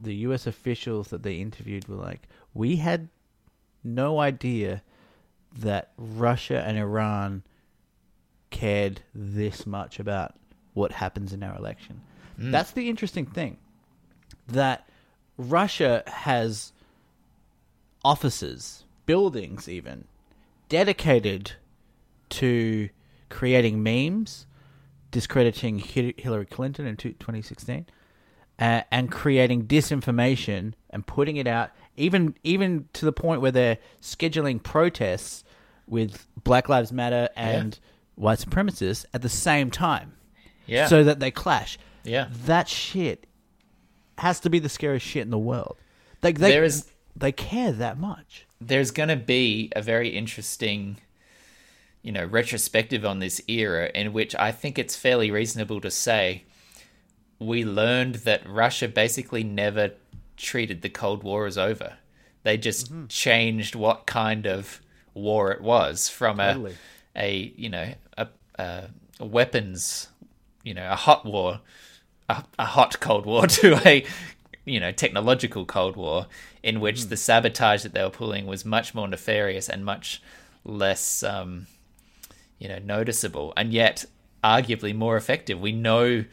the 0.00 0.14
U.S. 0.16 0.46
officials 0.46 1.08
that 1.08 1.22
they 1.22 1.36
interviewed 1.36 1.88
were 1.88 1.96
like, 1.96 2.28
we 2.54 2.76
had 2.76 3.08
no 3.82 4.20
idea 4.20 4.82
that 5.58 5.92
Russia 5.96 6.62
and 6.66 6.76
Iran 6.76 7.42
cared 8.50 9.00
this 9.14 9.66
much 9.66 9.98
about 9.98 10.34
what 10.74 10.92
happens 10.92 11.32
in 11.32 11.42
our 11.42 11.56
election. 11.56 12.02
Mm. 12.38 12.52
That's 12.52 12.72
the 12.72 12.88
interesting 12.88 13.26
thing. 13.26 13.56
That 14.48 14.86
Russia 15.38 16.02
has 16.06 16.72
offices, 18.04 18.84
buildings, 19.06 19.68
even 19.68 20.04
dedicated 20.68 21.52
to 22.28 22.88
creating 23.28 23.82
memes, 23.82 24.46
discrediting 25.20 25.78
Hillary 25.78 26.44
Clinton 26.44 26.86
in 26.86 26.94
2016, 26.98 27.86
uh, 28.58 28.82
and 28.90 29.10
creating 29.10 29.66
disinformation 29.66 30.74
and 30.90 31.06
putting 31.06 31.36
it 31.38 31.46
out, 31.46 31.70
even 31.96 32.34
even 32.44 32.86
to 32.92 33.06
the 33.06 33.12
point 33.12 33.40
where 33.40 33.50
they're 33.50 33.78
scheduling 34.02 34.62
protests 34.62 35.42
with 35.88 36.26
Black 36.44 36.68
Lives 36.68 36.92
Matter 36.92 37.30
and 37.34 37.78
white 38.16 38.38
supremacists 38.40 39.06
at 39.14 39.22
the 39.22 39.28
same 39.30 39.70
time, 39.70 40.12
Yeah. 40.66 40.86
so 40.86 41.02
that 41.04 41.18
they 41.18 41.30
clash. 41.30 41.78
yeah. 42.04 42.28
That 42.44 42.68
shit 42.68 43.26
has 44.18 44.38
to 44.40 44.50
be 44.50 44.58
the 44.58 44.68
scariest 44.68 45.06
shit 45.06 45.22
in 45.22 45.30
the 45.30 45.38
world. 45.38 45.78
Like 46.22 46.38
they, 46.38 46.50
There 46.50 46.64
is- 46.64 46.90
they 47.16 47.32
care 47.32 47.72
that 47.72 47.98
much. 47.98 48.46
there's 48.60 48.90
going 48.90 49.08
to 49.08 49.16
be 49.16 49.70
a 49.74 49.80
very 49.82 50.10
interesting 50.10 50.98
you 52.07 52.12
know 52.12 52.24
retrospective 52.24 53.04
on 53.04 53.18
this 53.18 53.40
era 53.48 53.90
in 53.94 54.12
which 54.12 54.32
i 54.36 54.50
think 54.61 54.78
it's 54.78 54.94
fairly 54.96 55.30
reasonable 55.30 55.80
to 55.80 55.90
say 55.90 56.44
we 57.38 57.64
learned 57.64 58.14
that 58.26 58.48
russia 58.48 58.86
basically 58.88 59.42
never 59.44 59.90
treated 60.36 60.82
the 60.82 60.88
cold 60.88 61.22
war 61.24 61.46
as 61.46 61.59
over 61.59 61.90
they 62.44 62.57
just 62.57 62.86
Mm-hmm. 62.92 63.07
changed 63.09 63.74
what 63.74 64.07
kind 64.07 64.46
of 64.46 64.80
war 65.14 65.50
it 65.50 65.61
was 65.61 66.09
from 66.09 66.36
Totally. 66.38 66.76
a 67.16 67.20
a 67.28 67.52
you 67.57 67.68
know 67.70 67.88
a, 68.16 68.28
a, 68.59 68.84
weapons 69.20 70.09
you 70.62 70.74
know 70.74 70.88
a 70.90 70.94
hot 70.96 71.24
war 71.24 71.61
a, 72.28 72.44
a 72.59 72.66
hot 72.66 73.00
cold 73.00 73.26
war 73.26 73.46
to 73.61 73.68
a 73.88 74.04
you 74.64 74.78
know 74.78 74.92
technological 74.92 75.64
cold 75.64 75.96
war 75.96 76.26
in 76.62 76.78
which 76.80 77.02
Hmm. 77.04 77.09
the 77.09 77.16
sabotage 77.16 77.82
that 77.82 77.94
they 77.94 78.02
were 78.02 78.11
pulling 78.11 78.46
was 78.46 78.64
much 78.64 78.94
more 78.94 79.09
nefarious 79.09 79.68
and 79.68 79.84
much 79.84 80.22
less 80.64 81.22
um, 81.22 81.66
you 82.59 82.68
know 82.68 82.78
noticeable 82.78 83.52
and 83.57 83.72
yet 83.72 84.04
arguably 84.42 84.94
more 84.94 85.16
effective. 85.16 85.61
We 85.61 85.72
know 85.72 86.24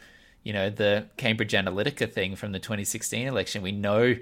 you 0.42 0.52
know 0.52 0.70
the 0.70 1.06
cambridge 1.16 1.52
analytica 1.52 2.10
thing 2.10 2.36
from 2.36 2.52
the 2.52 2.58
2016 2.58 3.26
election. 3.26 3.62
We 3.62 3.72
know 3.72 4.16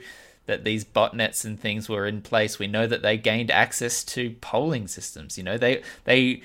that 0.46 0.64
these 0.64 0.84
botnets 0.84 1.44
and 1.44 1.58
things 1.58 1.88
were 1.88 2.06
in 2.06 2.20
place. 2.20 2.58
We 2.58 2.66
know 2.66 2.86
that 2.86 3.02
they 3.02 3.16
gained 3.16 3.50
access 3.50 4.02
to 4.04 4.30
polling 4.40 4.88
systems. 4.88 5.38
You 5.38 5.44
know 5.44 5.58
they 5.58 5.82
they 6.04 6.42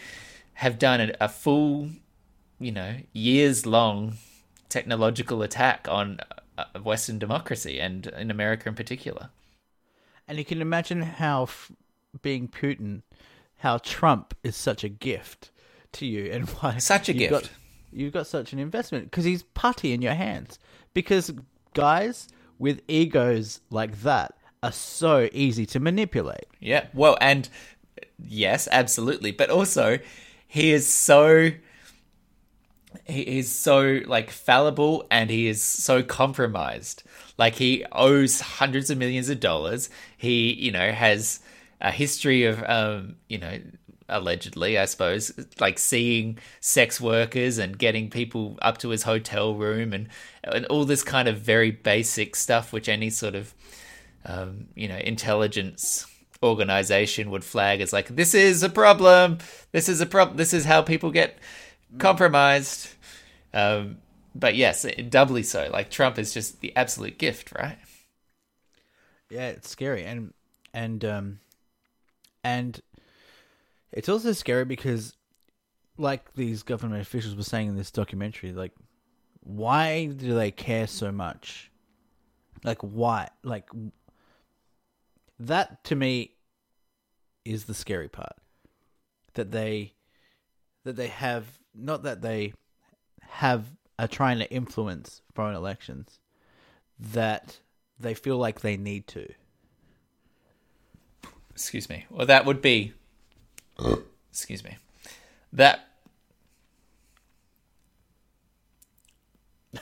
have 0.55 0.79
done 0.79 1.11
a, 1.19 1.29
full 1.29 1.89
you 2.59 2.71
know 2.71 2.97
years 3.13 3.65
long 3.65 4.17
technological 4.69 5.43
attack 5.43 5.87
on 5.89 6.19
uh, 6.57 6.65
western 6.83 7.19
democracy 7.19 7.79
and 7.79 8.07
in 8.07 8.31
america 8.31 8.67
in 8.67 8.75
particular. 8.75 9.29
And 10.27 10.37
you 10.37 10.45
can 10.45 10.61
imagine 10.61 11.01
how, 11.03 11.47
being 12.21 12.49
Putin, 12.49 13.03
how 13.57 13.77
Trump 13.79 14.33
is 14.43 14.55
such 14.55 14.83
a 14.83 14.89
gift 14.89 15.51
to 15.93 16.05
you, 16.05 16.31
and 16.31 16.49
why 16.59 16.77
Such 16.77 17.09
a 17.09 17.13
you've 17.13 17.19
gift. 17.19 17.31
Got, 17.31 17.49
you've 17.91 18.13
got 18.13 18.27
such 18.27 18.53
an 18.53 18.59
investment 18.59 19.05
because 19.05 19.25
he's 19.25 19.43
putty 19.43 19.93
in 19.93 20.01
your 20.01 20.13
hands. 20.13 20.59
Because 20.93 21.31
guys, 21.73 22.27
with 22.59 22.81
egos 22.87 23.61
like 23.69 24.01
that 24.01 24.33
are 24.63 24.71
so 24.71 25.29
easy 25.31 25.65
to 25.67 25.79
manipulate. 25.79 26.47
Yeah. 26.59 26.87
Well, 26.93 27.17
and 27.21 27.47
yes, 28.19 28.67
absolutely. 28.71 29.31
But 29.31 29.49
also, 29.49 29.99
he 30.47 30.71
is 30.71 30.87
so 30.87 31.51
he 33.05 33.39
is 33.39 33.51
so 33.51 33.99
like 34.05 34.31
fallible 34.31 35.05
and 35.11 35.29
he 35.29 35.47
is 35.47 35.61
so 35.61 36.03
compromised. 36.03 37.03
Like 37.37 37.55
he 37.55 37.85
owes 37.91 38.41
hundreds 38.41 38.89
of 38.89 38.97
millions 38.97 39.29
of 39.29 39.39
dollars. 39.39 39.89
He, 40.17 40.53
you 40.53 40.71
know, 40.71 40.91
has 40.91 41.39
a 41.81 41.91
history 41.91 42.45
of 42.45 42.63
um, 42.67 43.15
you 43.27 43.37
know, 43.37 43.59
allegedly, 44.09 44.77
I 44.77 44.85
suppose, 44.85 45.33
like 45.59 45.79
seeing 45.79 46.37
sex 46.59 46.99
workers 47.01 47.57
and 47.57 47.77
getting 47.77 48.09
people 48.09 48.57
up 48.61 48.77
to 48.79 48.89
his 48.89 49.03
hotel 49.03 49.55
room 49.55 49.93
and 49.93 50.07
and 50.43 50.65
all 50.67 50.85
this 50.85 51.03
kind 51.03 51.27
of 51.27 51.39
very 51.39 51.71
basic 51.71 52.35
stuff 52.35 52.71
which 52.71 52.87
any 52.89 53.09
sort 53.09 53.35
of 53.35 53.53
um, 54.25 54.67
you 54.75 54.87
know, 54.87 54.97
intelligence 54.97 56.05
organization 56.43 57.31
would 57.31 57.43
flag 57.43 57.81
as 57.81 57.93
like 57.93 58.07
this 58.09 58.33
is 58.33 58.63
a 58.63 58.69
problem. 58.69 59.39
This 59.71 59.89
is 59.89 60.01
a 60.01 60.05
problem. 60.05 60.37
This 60.37 60.53
is 60.53 60.65
how 60.65 60.81
people 60.81 61.11
get 61.11 61.37
compromised. 61.97 62.89
Um, 63.53 63.97
but 64.35 64.55
yes, 64.55 64.85
doubly 65.09 65.43
so. 65.43 65.69
Like 65.71 65.89
Trump 65.89 66.19
is 66.19 66.33
just 66.33 66.61
the 66.61 66.75
absolute 66.75 67.17
gift, 67.17 67.51
right? 67.53 67.77
Yeah, 69.29 69.49
it's 69.49 69.69
scary, 69.69 70.03
and 70.05 70.33
and 70.73 71.03
um, 71.03 71.39
and 72.47 72.79
it's 73.91 74.07
also 74.07 74.31
scary 74.31 74.63
because, 74.63 75.17
like 75.97 76.33
these 76.33 76.63
government 76.63 77.01
officials 77.01 77.35
were 77.35 77.43
saying 77.43 77.67
in 77.67 77.75
this 77.75 77.91
documentary, 77.91 78.53
like, 78.53 78.71
why 79.41 80.05
do 80.05 80.33
they 80.33 80.51
care 80.51 80.87
so 80.87 81.11
much? 81.11 81.69
Like, 82.63 82.79
why? 82.79 83.29
Like, 83.43 83.69
that 85.39 85.83
to 85.85 85.95
me 85.95 86.35
is 87.43 87.65
the 87.65 87.73
scary 87.73 88.07
part. 88.07 88.37
That 89.33 89.51
they, 89.51 89.93
that 90.85 90.95
they 90.95 91.07
have 91.07 91.45
not 91.75 92.03
that 92.03 92.21
they 92.21 92.53
have 93.21 93.65
are 93.99 94.07
trying 94.07 94.39
to 94.39 94.49
influence 94.49 95.21
foreign 95.35 95.55
elections, 95.55 96.19
that 96.97 97.59
they 97.99 98.13
feel 98.13 98.37
like 98.37 98.61
they 98.61 98.77
need 98.77 99.05
to. 99.07 99.27
Excuse 101.57 101.89
me. 101.89 102.05
Well, 102.11 102.27
that 102.27 102.45
would 102.45 102.61
be. 102.61 102.93
excuse 104.29 104.63
me. 104.63 104.77
That. 105.51 105.89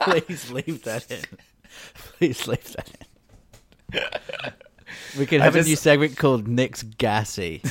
Please 0.00 0.50
leave 0.50 0.84
that 0.84 1.10
in. 1.10 1.20
Please 1.92 2.48
leave 2.48 2.72
that 2.72 2.90
in. 3.92 4.00
We 5.18 5.26
could 5.26 5.42
have 5.42 5.54
a 5.54 5.62
new 5.62 5.76
segment 5.76 6.16
called 6.16 6.48
Nick's 6.48 6.82
Gassy. 6.82 7.60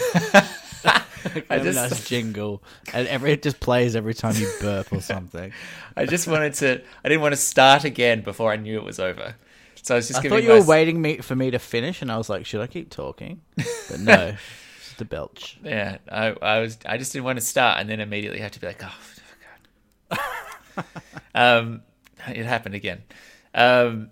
I 1.50 1.58
just, 1.58 1.78
nice 1.78 2.08
jingle, 2.08 2.62
and 2.94 3.08
every 3.08 3.32
it 3.32 3.42
just 3.42 3.60
plays 3.60 3.96
every 3.96 4.14
time 4.14 4.36
you 4.36 4.48
burp 4.62 4.94
or 4.94 5.02
something. 5.02 5.52
I 5.98 6.06
just 6.06 6.28
wanted 6.28 6.54
to. 6.56 6.84
I 7.04 7.10
didn't 7.10 7.22
want 7.22 7.32
to 7.32 7.42
start 7.42 7.86
again 7.86 8.22
before 8.22 8.52
I 8.52 8.56
knew 8.56 8.78
it 8.78 8.84
was 8.84 9.00
over. 9.00 9.34
So 9.82 9.96
I 9.96 9.98
was 9.98 10.08
just 10.08 10.20
I 10.20 10.30
thought 10.30 10.44
you 10.44 10.50
were 10.50 10.60
my- 10.60 10.66
waiting 10.66 11.02
me 11.02 11.18
for 11.18 11.36
me 11.36 11.52
to 11.52 11.60
finish, 11.60 12.02
and 12.02 12.12
I 12.12 12.18
was 12.18 12.30
like, 12.30 12.46
should 12.46 12.62
I 12.62 12.68
keep 12.68 12.90
talking? 12.90 13.42
But 13.90 14.00
no, 14.00 14.36
just 14.84 15.02
a 15.02 15.06
belch. 15.06 15.58
Yeah, 15.64 15.98
I, 16.12 16.36
I 16.42 16.60
was. 16.60 16.78
I 16.86 16.98
just 16.98 17.14
didn't 17.14 17.26
want 17.26 17.40
to 17.40 17.46
start, 17.46 17.80
and 17.80 17.90
then 17.90 18.00
immediately 18.00 18.40
have 18.40 18.52
to 18.52 18.60
be 18.60 18.68
like, 18.68 18.84
oh, 18.84 18.96
God. 20.10 20.86
um, 21.36 21.82
it 22.28 22.46
happened 22.46 22.76
again. 22.76 23.04
Um, 23.54 24.10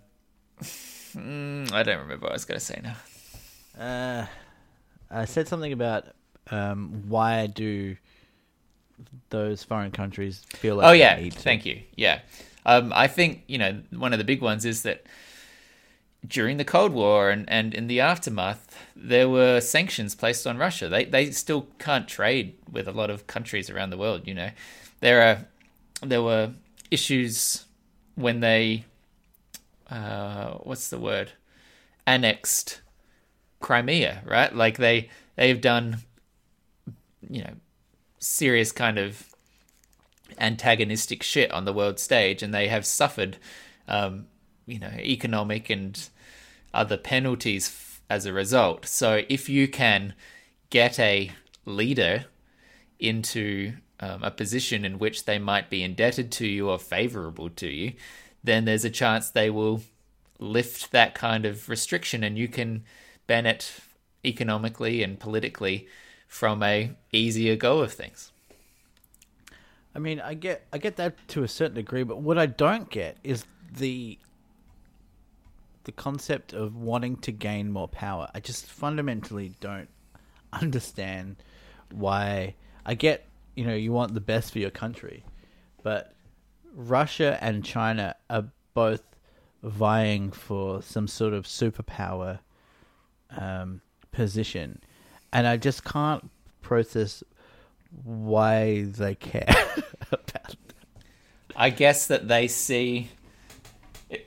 mm, 0.62 1.72
I 1.72 1.84
don't 1.84 2.00
remember 2.00 2.24
what 2.26 2.32
I 2.32 2.36
was 2.36 2.46
going 2.46 2.60
to 2.60 2.66
say 2.66 2.82
now. 2.84 2.96
Uh, 3.80 4.26
I 5.12 5.26
said 5.26 5.48
something 5.48 5.72
about 5.74 6.06
um, 6.50 7.04
why 7.08 7.48
do 7.48 7.96
those 9.30 9.64
foreign 9.64 9.92
countries 9.92 10.44
feel 10.50 10.76
like 10.78 10.88
oh 10.88 10.92
they 10.92 11.00
yeah, 11.00 11.20
need 11.20 11.34
to? 11.34 11.40
thank 11.40 11.66
you. 11.66 11.82
Yeah, 11.96 12.22
um, 12.66 12.92
I 12.96 13.08
think 13.08 13.44
you 13.48 13.58
know 13.58 13.82
one 13.96 14.14
of 14.14 14.20
the 14.20 14.26
big 14.26 14.42
ones 14.42 14.66
is 14.66 14.84
that 14.84 15.06
during 16.28 16.58
the 16.58 16.66
Cold 16.66 16.92
War 16.92 17.30
and, 17.30 17.50
and 17.50 17.74
in 17.74 17.88
the 17.88 18.00
aftermath, 18.00 18.76
there 18.96 19.30
were 19.30 19.62
sanctions 19.62 20.16
placed 20.16 20.46
on 20.46 20.58
Russia. 20.58 20.90
They 20.90 21.06
they 21.06 21.32
still 21.32 21.68
can't 21.80 22.08
trade 22.08 22.58
with 22.72 22.88
a 22.88 22.92
lot 22.92 23.10
of 23.10 23.28
countries 23.28 23.70
around 23.70 23.92
the 23.92 23.98
world. 23.98 24.28
You 24.28 24.34
know, 24.34 24.50
there 25.00 25.22
are 25.22 26.08
there 26.08 26.22
were 26.22 26.52
issues 26.92 27.66
when 28.16 28.40
they 28.40 28.86
uh, 29.90 30.54
what's 30.64 30.90
the 30.90 31.00
word 31.00 31.32
annexed 32.06 32.82
Crimea, 33.60 34.24
right? 34.26 34.54
Like 34.54 34.78
they 34.78 35.10
they've 35.36 35.62
done 35.62 35.98
you 37.30 37.44
know 37.44 37.54
serious 38.20 38.72
kind 38.72 38.98
of 38.98 39.34
antagonistic 40.40 41.24
shit 41.24 41.52
on 41.52 41.66
the 41.66 41.74
world 41.74 42.00
stage, 42.00 42.44
and 42.44 42.54
they 42.54 42.68
have 42.68 42.86
suffered, 42.86 43.38
um, 43.88 44.28
you 44.66 44.80
know, 44.80 44.92
economic 45.00 45.70
and 45.70 46.10
other 46.78 46.98
penalties 46.98 47.68
f- 47.68 48.02
as 48.10 48.26
a 48.26 48.34
result. 48.34 48.86
So 48.86 49.24
if 49.28 49.50
you 49.50 49.68
can 49.68 50.14
get 50.70 51.00
a 51.00 51.32
leader 51.66 52.26
into 53.00 53.74
um, 54.00 54.24
a 54.24 54.32
position 54.32 54.86
in 54.86 55.00
which 55.00 55.26
they 55.26 55.40
might 55.40 55.70
be 55.70 55.84
indebted 55.84 56.32
to 56.34 56.48
you 56.48 56.70
or 56.70 56.80
favorable 56.80 57.50
to 57.50 57.68
you, 57.68 57.94
then 58.44 58.66
there's 58.66 58.86
a 58.86 58.90
chance 58.90 59.30
they 59.30 59.50
will 59.50 59.82
lift 60.40 60.92
that 60.92 61.16
kind 61.16 61.46
of 61.46 61.68
restriction, 61.68 62.24
and 62.24 62.38
you 62.38 62.48
can 62.48 62.84
ban 63.26 63.46
it 63.46 63.80
economically 64.24 65.04
and 65.04 65.20
politically 65.20 65.88
from 66.28 66.62
a 66.62 66.92
easier 67.12 67.56
go 67.56 67.80
of 67.80 67.92
things. 67.92 68.32
I 69.96 70.00
mean, 70.00 70.22
I 70.22 70.36
get 70.36 70.68
I 70.72 70.78
get 70.78 70.96
that 70.98 71.28
to 71.30 71.44
a 71.44 71.48
certain 71.48 71.76
degree, 71.76 72.04
but 72.04 72.20
what 72.22 72.38
I 72.38 72.46
don't 72.46 72.90
get 72.92 73.18
is 73.24 73.46
the 73.78 74.20
the 75.88 75.92
concept 75.94 76.54
of 76.54 76.76
wanting 76.76 77.16
to 77.16 77.32
gain 77.32 77.72
more 77.72 77.88
power. 77.88 78.30
I 78.36 78.42
just 78.42 78.66
fundamentally 78.68 79.54
don't 79.62 79.90
understand 80.54 81.38
why. 81.92 82.56
I 82.86 82.94
get, 82.94 83.26
you 83.56 83.66
know, 83.66 83.74
you 83.74 83.92
want 83.94 84.14
the 84.14 84.22
best 84.22 84.52
for 84.52 84.60
your 84.60 84.70
country, 84.70 85.24
but 85.82 86.14
Russia 86.76 87.38
and 87.42 87.64
China 87.64 88.16
are 88.30 88.46
both 88.74 89.02
vying 89.64 90.32
for 90.32 90.82
some 90.82 91.08
sort 91.08 91.34
of 91.34 91.46
superpower 91.46 92.40
um, 93.32 93.82
position, 94.12 94.82
and 95.32 95.48
I 95.48 95.56
just 95.56 95.84
can't 95.86 96.30
process 96.62 97.24
why 98.04 98.84
they 98.84 99.16
care 99.16 99.46
about 100.12 100.28
That. 100.28 100.56
I 101.56 101.70
guess 101.70 102.08
that 102.08 102.28
they 102.28 102.48
see, 102.48 103.10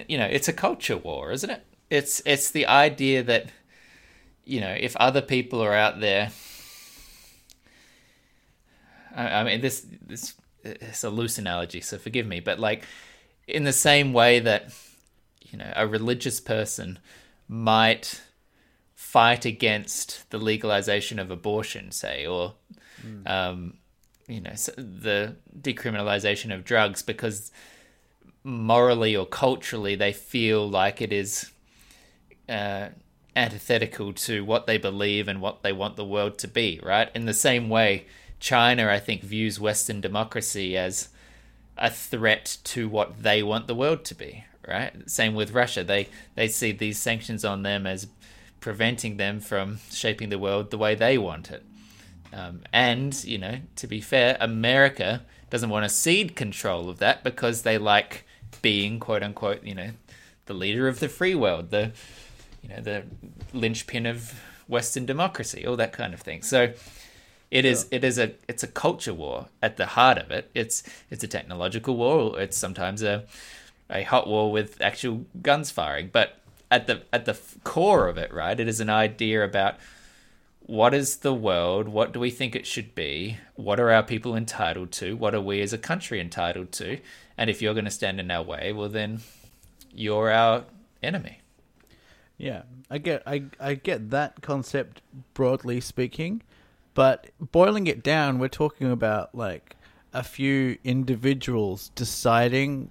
you 0.09 0.19
know, 0.19 0.27
it's 0.27 0.49
a 0.49 0.53
culture 0.53 0.97
war, 0.97 1.33
isn't 1.33 1.51
it? 1.51 1.65
It's 1.89 2.23
it's 2.25 2.51
the 2.51 2.67
idea 2.67 3.23
that, 3.23 3.51
you 4.45 4.61
know, 4.61 4.75
if 4.79 4.97
other 4.97 5.23
people 5.23 5.63
are 5.63 5.75
out 5.75 6.01
there, 6.01 6.31
I, 9.15 9.29
I 9.29 9.45
mean, 9.45 9.61
this 9.61 9.87
this 10.07 10.35
it's 10.63 11.05
a 11.05 11.11
loose 11.11 11.39
analogy, 11.39 11.81
so 11.81 11.99
forgive 11.99 12.27
me, 12.27 12.41
but 12.41 12.59
like, 12.59 12.85
in 13.47 13.65
the 13.65 13.73
same 13.73 14.13
way 14.13 14.41
that, 14.41 14.73
you 15.51 15.59
know, 15.59 15.73
a 15.75 15.87
religious 15.87 16.41
person 16.41 16.99
might 17.49 18.21
fight 18.95 19.45
against 19.45 20.29
the 20.31 20.39
legalization 20.39 21.19
of 21.19 21.31
abortion, 21.31 21.91
say, 21.91 22.27
or 22.27 22.55
um, 23.27 23.75
you 24.29 24.41
know, 24.41 24.53
the 24.77 25.35
decriminalization 25.59 26.55
of 26.55 26.65
drugs 26.65 27.03
because 27.03 27.51
morally 28.43 29.17
or 29.17 29.27
culturally 29.27 29.95
they 29.95 30.13
feel 30.13 30.69
like 30.69 31.01
it 31.01 31.13
is 31.13 31.51
uh, 32.49 32.89
antithetical 33.37 34.13
to 34.13 34.45
what 34.45 34.67
they 34.67 34.79
believe 34.79 35.29
and 35.29 35.41
what 35.41 35.63
they 35.63 35.73
want 35.73 35.97
the 35.97 36.05
world 36.05 36.39
to 36.39 36.49
be, 36.49 36.81
right? 36.83 37.11
In 37.15 37.27
the 37.27 37.35
same 37.35 37.69
way, 37.69 38.07
China, 38.39 38.89
I 38.89 38.99
think, 38.99 39.23
views 39.23 39.61
Western 39.61 40.01
democracy 40.01 40.77
as 40.77 41.09
a 41.77 41.91
threat 41.91 42.59
to 42.65 42.89
what 42.89 43.23
they 43.23 43.43
want 43.43 43.67
the 43.67 43.75
world 43.75 44.05
to 44.07 44.15
be, 44.15 44.45
right? 44.67 45.09
Same 45.09 45.35
with 45.35 45.53
Russia. 45.53 45.85
They 45.85 46.09
they 46.35 46.49
see 46.49 46.73
these 46.73 46.99
sanctions 46.99 47.45
on 47.45 47.63
them 47.63 47.87
as 47.87 48.09
preventing 48.61 49.17
them 49.17 49.41
from 49.41 49.79
shaping 49.91 50.29
the 50.29 50.39
world 50.39 50.71
the 50.71 50.79
way 50.79 50.95
they 50.95 51.17
want 51.17 51.51
it. 51.51 51.65
Um, 52.33 52.63
and, 52.73 53.23
you 53.25 53.39
know, 53.39 53.59
to 53.77 53.87
be 53.87 54.01
fair, 54.01 54.37
America 54.41 55.23
doesn't 55.49 55.71
want 55.71 55.85
to 55.85 55.89
cede 55.89 56.37
control 56.37 56.89
of 56.89 56.99
that 56.99 57.25
because 57.25 57.63
they 57.63 57.77
like 57.77 58.25
being, 58.63 58.99
quote 58.99 59.23
unquote, 59.23 59.63
you 59.65 59.75
know, 59.75 59.91
the 60.47 60.55
leader 60.55 60.89
of 60.89 61.01
the 61.01 61.09
free 61.09 61.35
world, 61.35 61.71
the, 61.71 61.93
you 62.63 62.69
know, 62.71 62.81
the 62.81 63.05
linchpin 63.53 64.07
of 64.07 64.41
Western 64.69 65.07
democracy, 65.07 65.67
all 65.67 65.77
that 65.77 65.93
kind 65.93 66.15
of 66.15 66.21
thing. 66.21 66.43
So 66.43 66.73
it 67.51 67.65
is, 67.65 67.87
it 67.91 68.05
is 68.05 68.19
a, 68.19 68.33
it's 68.49 68.63
a 68.63 68.69
culture 68.69 69.15
war 69.15 69.47
at 69.61 69.77
the 69.77 69.87
heart 69.87 70.19
of 70.19 70.31
it. 70.31 70.51
It's, 70.55 70.83
it's 71.11 71.25
a 71.25 71.29
technological 71.29 71.97
war. 71.97 72.41
It's 72.41 72.57
sometimes 72.57 73.03
a 73.03 73.25
a 73.91 74.05
hot 74.05 74.27
war 74.27 74.51
with 74.51 74.81
actual 74.81 75.27
guns 75.43 75.71
firing. 75.71 76.11
But 76.13 76.39
at 76.71 76.87
the 76.87 77.03
at 77.13 77.25
the 77.25 77.39
core 77.65 78.09
of 78.09 78.17
it, 78.17 78.33
right, 78.33 78.59
it 78.59 78.69
is 78.69 78.81
an 78.81 78.91
idea 78.91 79.45
about 79.45 79.77
what 80.61 80.95
is 80.95 81.17
the 81.17 81.35
world? 81.35 81.89
What 81.89 82.13
do 82.13 82.21
we 82.21 82.31
think 82.31 82.55
it 82.55 82.67
should 82.67 82.95
be? 82.95 83.39
What 83.57 83.81
are 83.81 83.91
our 83.91 84.05
people 84.05 84.37
entitled 84.37 84.93
to? 84.93 85.17
What 85.17 85.35
are 85.35 85.41
we 85.41 85.61
as 85.63 85.73
a 85.73 85.79
country 85.79 86.21
entitled 86.21 86.71
to? 86.73 86.99
And 87.41 87.49
if 87.49 87.63
you're 87.63 87.73
going 87.73 87.87
to 87.87 87.91
stand 87.91 88.21
in 88.21 88.31
our 88.31 88.43
way, 88.43 88.75
well, 88.75 88.91
then 88.91 89.23
you're 89.95 90.31
our 90.31 90.65
enemy. 91.03 91.41
Yeah, 92.37 92.63
I 92.91 92.99
get 92.99 93.23
I 93.27 93.45
I 93.59 93.75
get 93.75 94.11
that 94.11 94.43
concept 94.43 95.01
broadly 95.33 95.81
speaking, 95.81 96.43
but 96.93 97.29
boiling 97.41 97.87
it 97.87 98.03
down, 98.03 98.39
we're 98.39 98.49
talking 98.49 98.91
about 98.91 99.35
like 99.35 99.75
a 100.13 100.23
few 100.23 100.77
individuals 100.85 101.91
deciding 101.95 102.91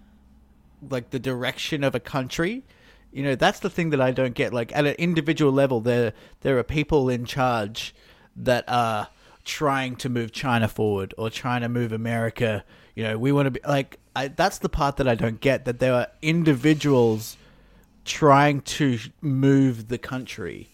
like 0.90 1.12
the 1.12 1.20
direction 1.20 1.84
of 1.84 1.94
a 1.94 2.00
country. 2.00 2.64
You 3.12 3.22
know, 3.22 3.36
that's 3.36 3.60
the 3.60 3.70
thing 3.70 3.92
that 3.92 4.02
I 4.02 4.10
don't 4.10 4.34
get. 4.34 4.52
Like 4.52 4.76
at 4.76 4.86
an 4.86 4.96
individual 4.98 5.52
level, 5.52 5.80
there 5.80 6.14
there 6.42 6.58
are 6.58 6.64
people 6.64 7.08
in 7.08 7.26
charge 7.26 7.94
that 8.36 8.66
are 8.68 9.10
trying 9.46 9.96
to 9.98 10.10
move 10.10 10.32
China 10.32 10.68
forward 10.68 11.14
or 11.20 11.30
trying 11.30 11.62
to 11.62 11.70
move 11.70 11.92
America. 11.92 12.64
You 13.00 13.06
know, 13.06 13.18
we 13.18 13.32
want 13.32 13.46
to 13.46 13.52
be 13.52 13.62
like 13.66 13.98
I, 14.14 14.28
that's 14.28 14.58
the 14.58 14.68
part 14.68 14.98
that 14.98 15.08
I 15.08 15.16
don't 15.16 15.40
get. 15.40 15.64
That 15.64 15.80
there 15.80 15.94
are 15.94 16.08
individuals 16.22 17.38
trying 18.04 18.60
to 18.60 19.00
move 19.22 19.88
the 19.88 19.98
country. 19.98 20.68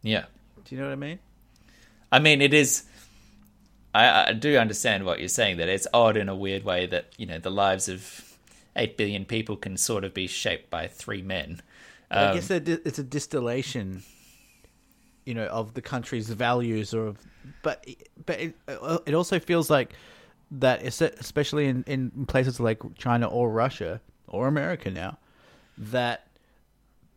Yeah. 0.00 0.24
Do 0.64 0.74
you 0.74 0.80
know 0.80 0.86
what 0.86 0.94
I 0.94 0.96
mean? 0.96 1.18
I 2.10 2.18
mean, 2.18 2.40
it 2.40 2.54
is. 2.54 2.84
I, 3.94 4.30
I 4.30 4.32
do 4.32 4.56
understand 4.56 5.04
what 5.04 5.18
you're 5.18 5.28
saying. 5.28 5.58
That 5.58 5.68
it's 5.68 5.86
odd 5.92 6.16
in 6.16 6.30
a 6.30 6.34
weird 6.34 6.64
way 6.64 6.86
that 6.86 7.12
you 7.18 7.26
know 7.26 7.38
the 7.38 7.50
lives 7.50 7.90
of 7.90 8.38
eight 8.74 8.96
billion 8.96 9.26
people 9.26 9.58
can 9.58 9.76
sort 9.76 10.02
of 10.02 10.14
be 10.14 10.26
shaped 10.26 10.70
by 10.70 10.86
three 10.86 11.20
men. 11.20 11.60
I 12.10 12.28
um, 12.28 12.36
guess 12.36 12.50
it's 12.50 12.98
a 12.98 13.04
distillation, 13.04 14.02
you 15.26 15.34
know, 15.34 15.44
of 15.48 15.74
the 15.74 15.82
country's 15.82 16.30
values, 16.30 16.94
or 16.94 17.08
of, 17.08 17.18
but 17.62 17.86
but 18.24 18.40
it, 18.40 18.54
uh, 18.66 18.96
it 19.04 19.12
also 19.12 19.38
feels 19.38 19.68
like 19.68 19.92
that, 20.50 20.82
especially 20.82 21.66
in 21.66 21.84
in 21.86 22.26
places 22.26 22.60
like 22.60 22.80
China 22.96 23.26
or 23.26 23.50
Russia 23.50 24.00
or 24.26 24.46
America 24.46 24.90
now, 24.90 25.18
that 25.76 26.26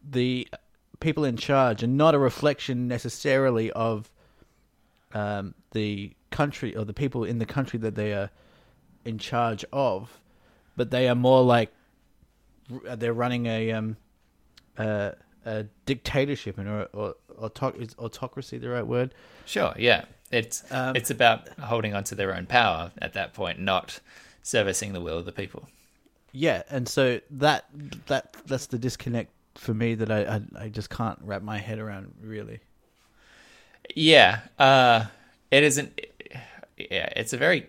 the 0.07 0.47
people 0.99 1.23
in 1.23 1.37
charge 1.37 1.83
are 1.83 1.87
not 1.87 2.15
a 2.15 2.19
reflection 2.19 2.87
necessarily 2.87 3.71
of 3.71 4.11
um, 5.13 5.53
the 5.71 6.13
country 6.31 6.75
or 6.75 6.85
the 6.85 6.93
people 6.93 7.23
in 7.23 7.39
the 7.39 7.45
country 7.45 7.79
that 7.79 7.95
they 7.95 8.13
are 8.13 8.29
in 9.05 9.17
charge 9.17 9.65
of, 9.71 10.19
but 10.75 10.91
they 10.91 11.07
are 11.07 11.15
more 11.15 11.41
like 11.43 11.71
they're 12.69 13.13
running 13.13 13.45
a 13.45 13.71
um, 13.71 13.97
a, 14.77 15.13
a 15.45 15.63
dictatorship 15.85 16.57
or, 16.59 16.87
or, 16.93 17.15
autocracy 17.97 18.57
the 18.57 18.69
right 18.69 18.85
word? 18.85 19.13
Sure, 19.45 19.73
yeah. 19.77 20.05
It's 20.31 20.63
Um, 20.71 20.95
it's 20.95 21.09
about 21.09 21.47
holding 21.59 21.93
on 21.95 22.03
to 22.05 22.15
their 22.15 22.35
own 22.35 22.45
power 22.45 22.91
at 23.01 23.13
that 23.13 23.33
point, 23.33 23.59
not 23.59 23.99
servicing 24.43 24.93
the 24.93 25.01
will 25.01 25.17
of 25.17 25.25
the 25.25 25.31
people. 25.31 25.67
Yeah, 26.31 26.63
and 26.69 26.87
so 26.87 27.21
that 27.31 27.65
that 28.07 28.35
that's 28.45 28.67
the 28.67 28.77
disconnect 28.77 29.31
for 29.55 29.73
me 29.73 29.95
that 29.95 30.11
I 30.11 30.35
I, 30.35 30.65
I 30.65 30.69
just 30.69 30.89
can't 30.89 31.19
wrap 31.23 31.41
my 31.41 31.57
head 31.57 31.79
around 31.79 32.13
really. 32.21 32.59
Yeah, 33.95 34.41
uh, 34.59 35.05
it 35.49 35.63
isn't. 35.63 35.99
Yeah, 36.77 37.09
it's 37.15 37.33
a 37.33 37.37
very 37.37 37.67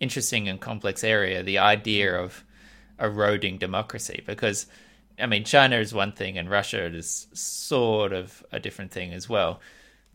interesting 0.00 0.48
and 0.48 0.60
complex 0.60 1.04
area. 1.04 1.42
The 1.42 1.58
idea 1.58 2.20
of 2.20 2.44
eroding 3.00 3.58
democracy, 3.58 4.22
because 4.26 4.66
I 5.18 5.26
mean, 5.26 5.44
China 5.44 5.76
is 5.76 5.94
one 5.94 6.12
thing, 6.12 6.36
and 6.36 6.50
Russia 6.50 6.84
is 6.84 7.28
sort 7.32 8.12
of 8.12 8.44
a 8.52 8.58
different 8.60 8.90
thing 8.90 9.12
as 9.12 9.28
well. 9.28 9.60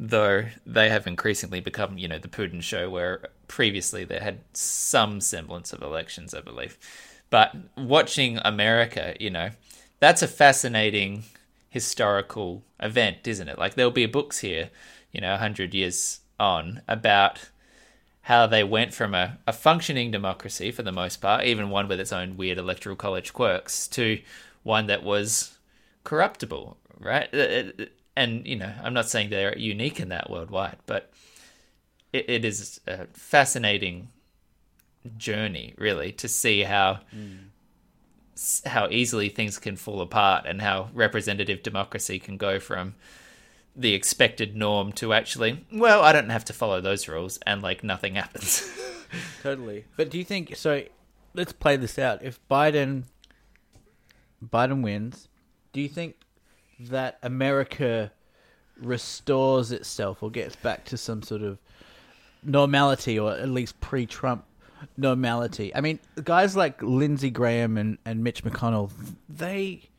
Though 0.03 0.45
they 0.65 0.89
have 0.89 1.05
increasingly 1.05 1.59
become, 1.59 1.99
you 1.99 2.07
know, 2.07 2.17
the 2.17 2.27
Putin 2.27 2.63
show, 2.63 2.89
where 2.89 3.21
previously 3.47 4.03
they 4.03 4.17
had 4.17 4.39
some 4.51 5.21
semblance 5.21 5.73
of 5.73 5.83
elections, 5.83 6.33
I 6.33 6.41
believe. 6.41 6.75
But 7.29 7.55
watching 7.77 8.39
America, 8.43 9.15
you 9.19 9.29
know, 9.29 9.51
that's 9.99 10.23
a 10.23 10.27
fascinating 10.27 11.25
historical 11.69 12.63
event, 12.79 13.27
isn't 13.27 13.47
it? 13.47 13.59
Like 13.59 13.75
there'll 13.75 13.91
be 13.91 14.07
books 14.07 14.39
here, 14.39 14.71
you 15.11 15.21
know, 15.21 15.29
100 15.33 15.75
years 15.75 16.21
on 16.39 16.81
about 16.87 17.49
how 18.23 18.47
they 18.47 18.63
went 18.63 18.95
from 18.95 19.13
a, 19.13 19.37
a 19.45 19.53
functioning 19.53 20.09
democracy 20.09 20.71
for 20.71 20.81
the 20.81 20.91
most 20.91 21.17
part, 21.21 21.43
even 21.45 21.69
one 21.69 21.87
with 21.87 21.99
its 21.99 22.11
own 22.11 22.37
weird 22.37 22.57
electoral 22.57 22.95
college 22.95 23.33
quirks, 23.33 23.87
to 23.89 24.19
one 24.63 24.87
that 24.87 25.03
was 25.03 25.59
corruptible, 26.03 26.77
right? 26.99 27.31
It- 27.31 27.79
it- 27.79 27.91
And, 28.15 28.45
you 28.45 28.55
know, 28.57 28.71
I'm 28.83 28.93
not 28.93 29.09
saying 29.09 29.29
they're 29.29 29.57
unique 29.57 29.99
in 29.99 30.09
that 30.09 30.29
worldwide, 30.29 30.77
but 30.85 31.11
it, 32.11 32.29
it 32.29 32.45
is 32.45 32.81
a 32.87 33.05
fascinating 33.07 34.09
journey, 35.17 35.73
really, 35.77 36.11
to 36.13 36.27
see 36.27 36.63
how 36.63 36.99
s- 38.35 38.61
how 38.65 38.89
easily 38.89 39.29
things 39.29 39.57
can 39.57 39.75
fall 39.77 40.01
apart 40.01 40.45
and 40.45 40.61
how 40.61 40.89
representative 40.93 41.63
democracy 41.63 42.19
can 42.19 42.37
go 42.37 42.59
from 42.59 42.95
the 43.75 43.93
expected 43.93 44.55
norm 44.57 44.91
to 44.91 45.13
actually, 45.13 45.65
well, 45.71 46.01
I 46.03 46.11
don't 46.11 46.29
have 46.29 46.43
to 46.45 46.53
follow 46.53 46.81
those 46.81 47.07
rules 47.07 47.39
and 47.47 47.61
like 47.63 47.83
nothing 47.83 48.15
happens. 48.15 48.69
Totally. 49.41 49.85
But 49.95 50.09
do 50.09 50.17
you 50.17 50.25
think 50.25 50.57
so? 50.57 50.83
Let's 51.33 51.53
play 51.53 51.77
this 51.77 51.97
out. 51.97 52.21
If 52.21 52.45
Biden 52.49 53.03
Biden 54.45 54.81
wins, 54.81 55.29
do 55.71 55.79
you 55.79 55.87
think 55.87 56.15
that 56.89 57.17
America 57.23 58.11
restores 58.77 59.71
itself 59.71 60.23
or 60.23 60.29
gets 60.31 60.55
back 60.55 60.85
to 60.85 60.97
some 60.97 61.21
sort 61.21 61.41
of 61.41 61.59
normality, 62.43 63.19
or 63.19 63.33
at 63.33 63.49
least 63.49 63.79
pre-Trump 63.79 64.45
normality? 64.97 65.73
I 65.75 65.81
mean, 65.81 65.99
guys 66.23 66.55
like 66.55 66.81
Lindsey 66.81 67.29
Graham 67.29 67.77
and, 67.77 67.97
and 68.05 68.23
Mitch 68.23 68.43
McConnell, 68.43 68.91
they, 69.29 69.89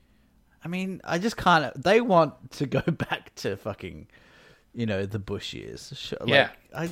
I 0.65 0.69
mean, 0.69 1.01
I 1.05 1.19
just 1.19 1.37
can't. 1.37 1.81
They 1.81 2.01
want 2.01 2.53
to 2.53 2.67
go 2.67 2.81
back 3.09 3.35
to 3.37 3.57
fucking, 3.57 4.09
you 4.75 4.87
know, 4.87 5.07
the 5.07 5.19
Bush 5.19 5.53
years. 5.55 5.93
Sure, 5.97 6.19
like, 6.21 6.29
Yeah. 6.29 6.49
I 6.75 6.91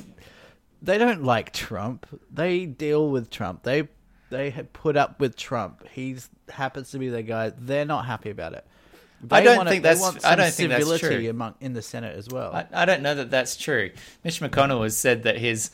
they 0.81 0.97
don't 0.97 1.23
like 1.23 1.53
Trump. 1.53 2.07
They 2.31 2.65
deal 2.65 3.09
with 3.09 3.29
Trump. 3.29 3.63
They 3.63 3.87
they 4.29 4.49
have 4.49 4.73
put 4.73 4.97
up 4.97 5.19
with 5.19 5.35
Trump. 5.35 5.87
He's 5.89 6.29
happens 6.49 6.91
to 6.91 6.99
be 6.99 7.09
their 7.09 7.21
guy. 7.21 7.51
They're 7.57 7.85
not 7.85 8.05
happy 8.05 8.29
about 8.29 8.53
it. 8.53 8.65
They 9.23 9.37
I 9.37 9.43
don't 9.43 9.67
think 9.67 9.83
that's- 9.83 10.25
I 10.25 10.35
don't 10.35 10.51
think 10.51 10.69
that's 10.69 10.99
true. 10.99 11.29
among 11.29 11.55
in 11.59 11.73
the 11.73 11.81
Senate 11.81 12.17
as 12.17 12.27
well. 12.29 12.53
I, 12.53 12.65
I 12.73 12.85
don't 12.85 13.01
know 13.01 13.13
that 13.15 13.29
that's 13.29 13.55
true. 13.55 13.91
Mitch 14.23 14.39
McConnell 14.41 14.83
has 14.83 14.97
said 14.97 15.23
that 15.23 15.37
his 15.37 15.69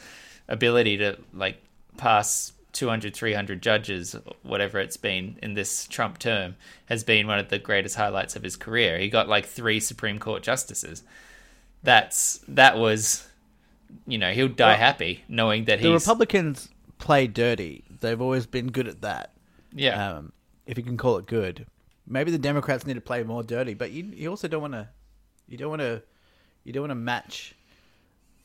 ability 0.49 0.97
to 0.97 1.17
like 1.33 1.61
pass 1.97 2.51
200, 2.73 3.15
300 3.15 3.61
judges, 3.61 4.15
whatever 4.43 4.79
it's 4.79 4.97
been 4.97 5.39
in 5.41 5.53
this 5.53 5.87
Trump 5.87 6.19
term, 6.19 6.55
has 6.87 7.03
been 7.03 7.25
one 7.25 7.39
of 7.39 7.49
the 7.49 7.57
greatest 7.57 7.95
highlights 7.95 8.35
of 8.35 8.43
his 8.43 8.55
career. 8.55 8.99
He 8.99 9.09
got 9.09 9.27
like 9.27 9.45
three 9.45 9.79
Supreme 9.79 10.19
Court 10.19 10.43
justices. 10.43 11.03
That's 11.83 12.39
that 12.49 12.77
was, 12.77 13.27
you 14.05 14.17
know, 14.17 14.31
he'll 14.31 14.47
die 14.47 14.69
Well, 14.71 14.77
happy 14.77 15.23
knowing 15.27 15.65
that 15.65 15.79
the 15.81 15.91
he's 15.91 16.01
Republicans 16.05 16.69
play 16.99 17.27
dirty. 17.27 17.83
They've 18.01 18.19
always 18.21 18.45
been 18.45 18.67
good 18.67 18.87
at 18.87 19.01
that. 19.01 19.31
yeah. 19.73 20.17
Um, 20.17 20.33
if 20.65 20.77
you 20.77 20.83
can 20.83 20.97
call 20.97 21.17
it 21.17 21.25
good. 21.27 21.65
Maybe 22.07 22.31
the 22.31 22.37
Democrats 22.37 22.85
need 22.85 22.93
to 22.93 23.01
play 23.01 23.23
more 23.23 23.43
dirty, 23.43 23.73
but 23.73 23.91
you 23.91 24.03
you 24.15 24.29
also 24.29 24.47
don't 24.47 24.61
want 24.61 24.73
to 24.73 24.87
you 25.47 25.57
don't 25.57 25.69
want 25.69 25.81
to 25.81 26.01
you 26.63 26.73
don't 26.73 26.83
want 26.83 26.91
to 26.91 26.95
match 26.95 27.55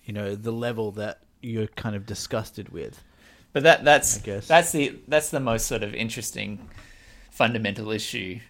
you 0.05 0.13
know 0.13 0.35
the 0.35 0.53
level 0.53 0.93
that 0.93 1.21
you're 1.41 1.69
kind 1.69 1.95
of 1.97 2.07
disgusted 2.07 2.71
with. 2.71 3.03
But 3.53 3.65
that 3.65 3.85
that's 3.85 4.19
I 4.19 4.23
guess. 4.23 4.49
that's 4.49 4.73
the 4.73 4.99
that's 5.09 5.31
the 5.31 5.41
most 5.41 5.67
sort 5.67 5.83
of 5.83 5.95
interesting 5.95 6.69
fundamental 7.31 7.91
issue 7.91 8.41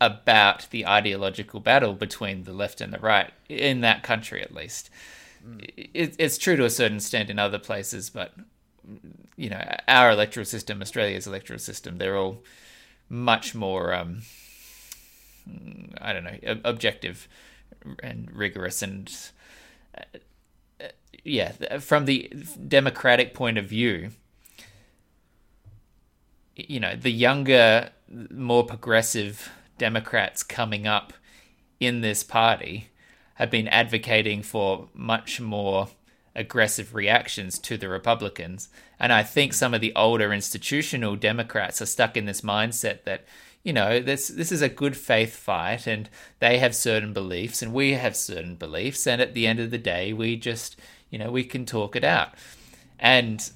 about 0.00 0.68
the 0.70 0.86
ideological 0.86 1.60
battle 1.60 1.92
between 1.92 2.42
the 2.42 2.52
left 2.52 2.80
and 2.80 2.92
the 2.92 2.98
right 2.98 3.32
in 3.48 3.82
that 3.82 4.02
country 4.02 4.42
at 4.42 4.52
least. 4.52 4.90
Mm. 5.46 5.70
It, 5.76 6.16
it's 6.18 6.38
true 6.38 6.56
to 6.56 6.64
a 6.64 6.70
certain 6.70 6.96
extent 6.96 7.30
in 7.30 7.38
other 7.38 7.58
places, 7.58 8.10
but 8.10 8.32
you 9.36 9.50
know 9.50 9.62
our 9.86 10.10
electoral 10.10 10.46
system, 10.46 10.80
Australia's 10.82 11.26
electoral 11.26 11.58
system, 11.58 11.98
they're 11.98 12.16
all 12.16 12.42
much 13.12 13.54
more 13.54 13.92
um, 13.92 14.22
I 16.00 16.12
don't 16.12 16.24
know 16.24 16.60
objective 16.64 17.28
and 18.02 18.30
rigorous 18.32 18.82
and 18.82 19.12
yeah, 21.24 21.78
from 21.78 22.06
the 22.06 22.32
democratic 22.68 23.34
point 23.34 23.58
of 23.58 23.66
view, 23.66 24.10
you 26.56 26.80
know, 26.80 26.96
the 26.96 27.12
younger, 27.12 27.90
more 28.30 28.64
progressive 28.64 29.50
Democrats 29.78 30.42
coming 30.42 30.86
up 30.86 31.12
in 31.80 32.00
this 32.00 32.22
party 32.22 32.88
have 33.34 33.50
been 33.50 33.68
advocating 33.68 34.42
for 34.42 34.88
much 34.94 35.40
more 35.40 35.88
aggressive 36.34 36.94
reactions 36.94 37.58
to 37.58 37.76
the 37.76 37.88
Republicans. 37.88 38.68
And 38.98 39.12
I 39.12 39.22
think 39.22 39.52
some 39.52 39.74
of 39.74 39.80
the 39.80 39.94
older 39.94 40.32
institutional 40.32 41.16
Democrats 41.16 41.82
are 41.82 41.86
stuck 41.86 42.16
in 42.16 42.24
this 42.24 42.40
mindset 42.40 43.04
that, 43.04 43.24
you 43.62 43.72
know, 43.72 44.00
this 44.00 44.28
this 44.28 44.50
is 44.50 44.62
a 44.62 44.68
good 44.68 44.96
faith 44.96 45.36
fight 45.36 45.86
and 45.86 46.08
they 46.38 46.58
have 46.58 46.74
certain 46.74 47.12
beliefs 47.12 47.62
and 47.62 47.72
we 47.72 47.92
have 47.92 48.16
certain 48.16 48.56
beliefs 48.56 49.06
and 49.06 49.20
at 49.20 49.34
the 49.34 49.46
end 49.46 49.60
of 49.60 49.70
the 49.70 49.78
day 49.78 50.12
we 50.12 50.36
just, 50.36 50.78
you 51.10 51.18
know, 51.18 51.30
we 51.30 51.44
can 51.44 51.66
talk 51.66 51.94
it 51.94 52.04
out. 52.04 52.34
And 52.98 53.50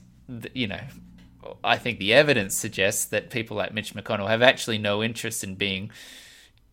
you 0.53 0.67
know, 0.67 0.81
I 1.63 1.77
think 1.79 1.99
the 1.99 2.13
evidence 2.13 2.55
suggests 2.55 3.05
that 3.07 3.31
people 3.31 3.57
like 3.57 3.73
Mitch 3.73 3.95
McConnell 3.95 4.29
have 4.29 4.43
actually 4.43 4.79
no 4.79 5.03
interest 5.03 5.45
in 5.45 5.55
being, 5.55 5.91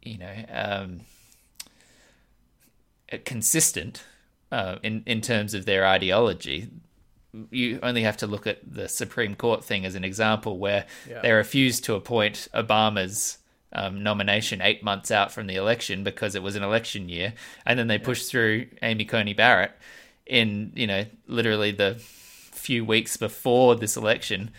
you 0.02 0.18
know, 0.18 0.34
um, 0.52 1.02
consistent 3.26 4.04
uh, 4.54 4.76
in 4.84 5.04
in 5.06 5.20
terms 5.22 5.54
of 5.54 5.66
their 5.66 5.84
ideology. 5.98 6.70
You 7.50 7.80
only 7.82 8.04
have 8.04 8.18
to 8.18 8.28
look 8.28 8.46
at 8.46 8.60
the 8.80 8.88
Supreme 8.88 9.34
Court 9.36 9.64
thing 9.64 9.86
as 9.86 9.96
an 9.96 10.04
example, 10.04 10.60
where 10.60 10.86
Yeah. 11.10 11.22
they 11.24 11.32
refused 11.32 11.84
to 11.86 11.96
appoint 11.96 12.48
Obama's 12.54 13.40
um, 13.72 14.04
nomination 14.04 14.62
eight 14.62 14.84
months 14.84 15.10
out 15.10 15.32
from 15.32 15.48
the 15.48 15.56
election 15.56 16.04
because 16.04 16.36
it 16.36 16.44
was 16.44 16.56
an 16.56 16.62
election 16.64 17.10
year, 17.10 17.34
and 17.66 17.80
then 17.80 17.88
they 17.88 17.98
pushed 17.98 18.30
through 18.30 18.68
Amy 18.84 19.04
Coney 19.06 19.34
Barrett 19.34 19.72
in 20.28 20.72
you 20.76 20.86
know 20.88 21.06
literally 21.28 21.72
the 21.72 21.96
few 22.66 22.86
weeks 22.86 23.18
before 23.18 23.76
this 23.76 23.98
election. 23.98 24.52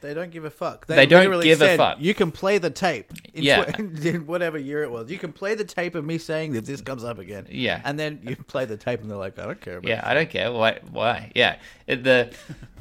They 0.00 0.14
don't 0.14 0.30
give 0.30 0.44
a 0.44 0.50
fuck. 0.50 0.86
They 0.86 1.06
don't 1.06 1.20
literally 1.20 1.44
give 1.44 1.60
a 1.62 1.76
fuck. 1.76 1.98
You 2.00 2.14
can 2.14 2.30
play 2.32 2.58
the 2.58 2.70
tape. 2.70 3.12
In 3.34 3.42
Yeah. 3.44 3.64
tw- 3.64 3.78
in 4.06 4.26
whatever 4.26 4.58
year 4.58 4.82
it 4.82 4.90
was. 4.90 5.10
You 5.10 5.18
can 5.18 5.32
play 5.32 5.54
the 5.54 5.64
tape 5.64 5.94
of 5.94 6.04
me 6.04 6.18
saying 6.18 6.52
that 6.54 6.64
this 6.66 6.80
comes 6.80 7.04
up 7.04 7.18
again. 7.18 7.46
Yeah. 7.50 7.80
And 7.84 7.98
then 7.98 8.20
you 8.22 8.36
play 8.36 8.64
the 8.64 8.76
tape 8.76 9.00
and 9.02 9.10
they're 9.10 9.18
like, 9.18 9.38
I 9.38 9.44
don't 9.46 9.60
care 9.60 9.76
about 9.78 9.88
Yeah, 9.88 10.00
I 10.04 10.14
don't 10.14 10.30
care. 10.30 10.50
Why? 10.52 10.78
Why? 10.90 11.32
Yeah, 11.34 11.56
It- 11.86 12.02
the 12.04 12.32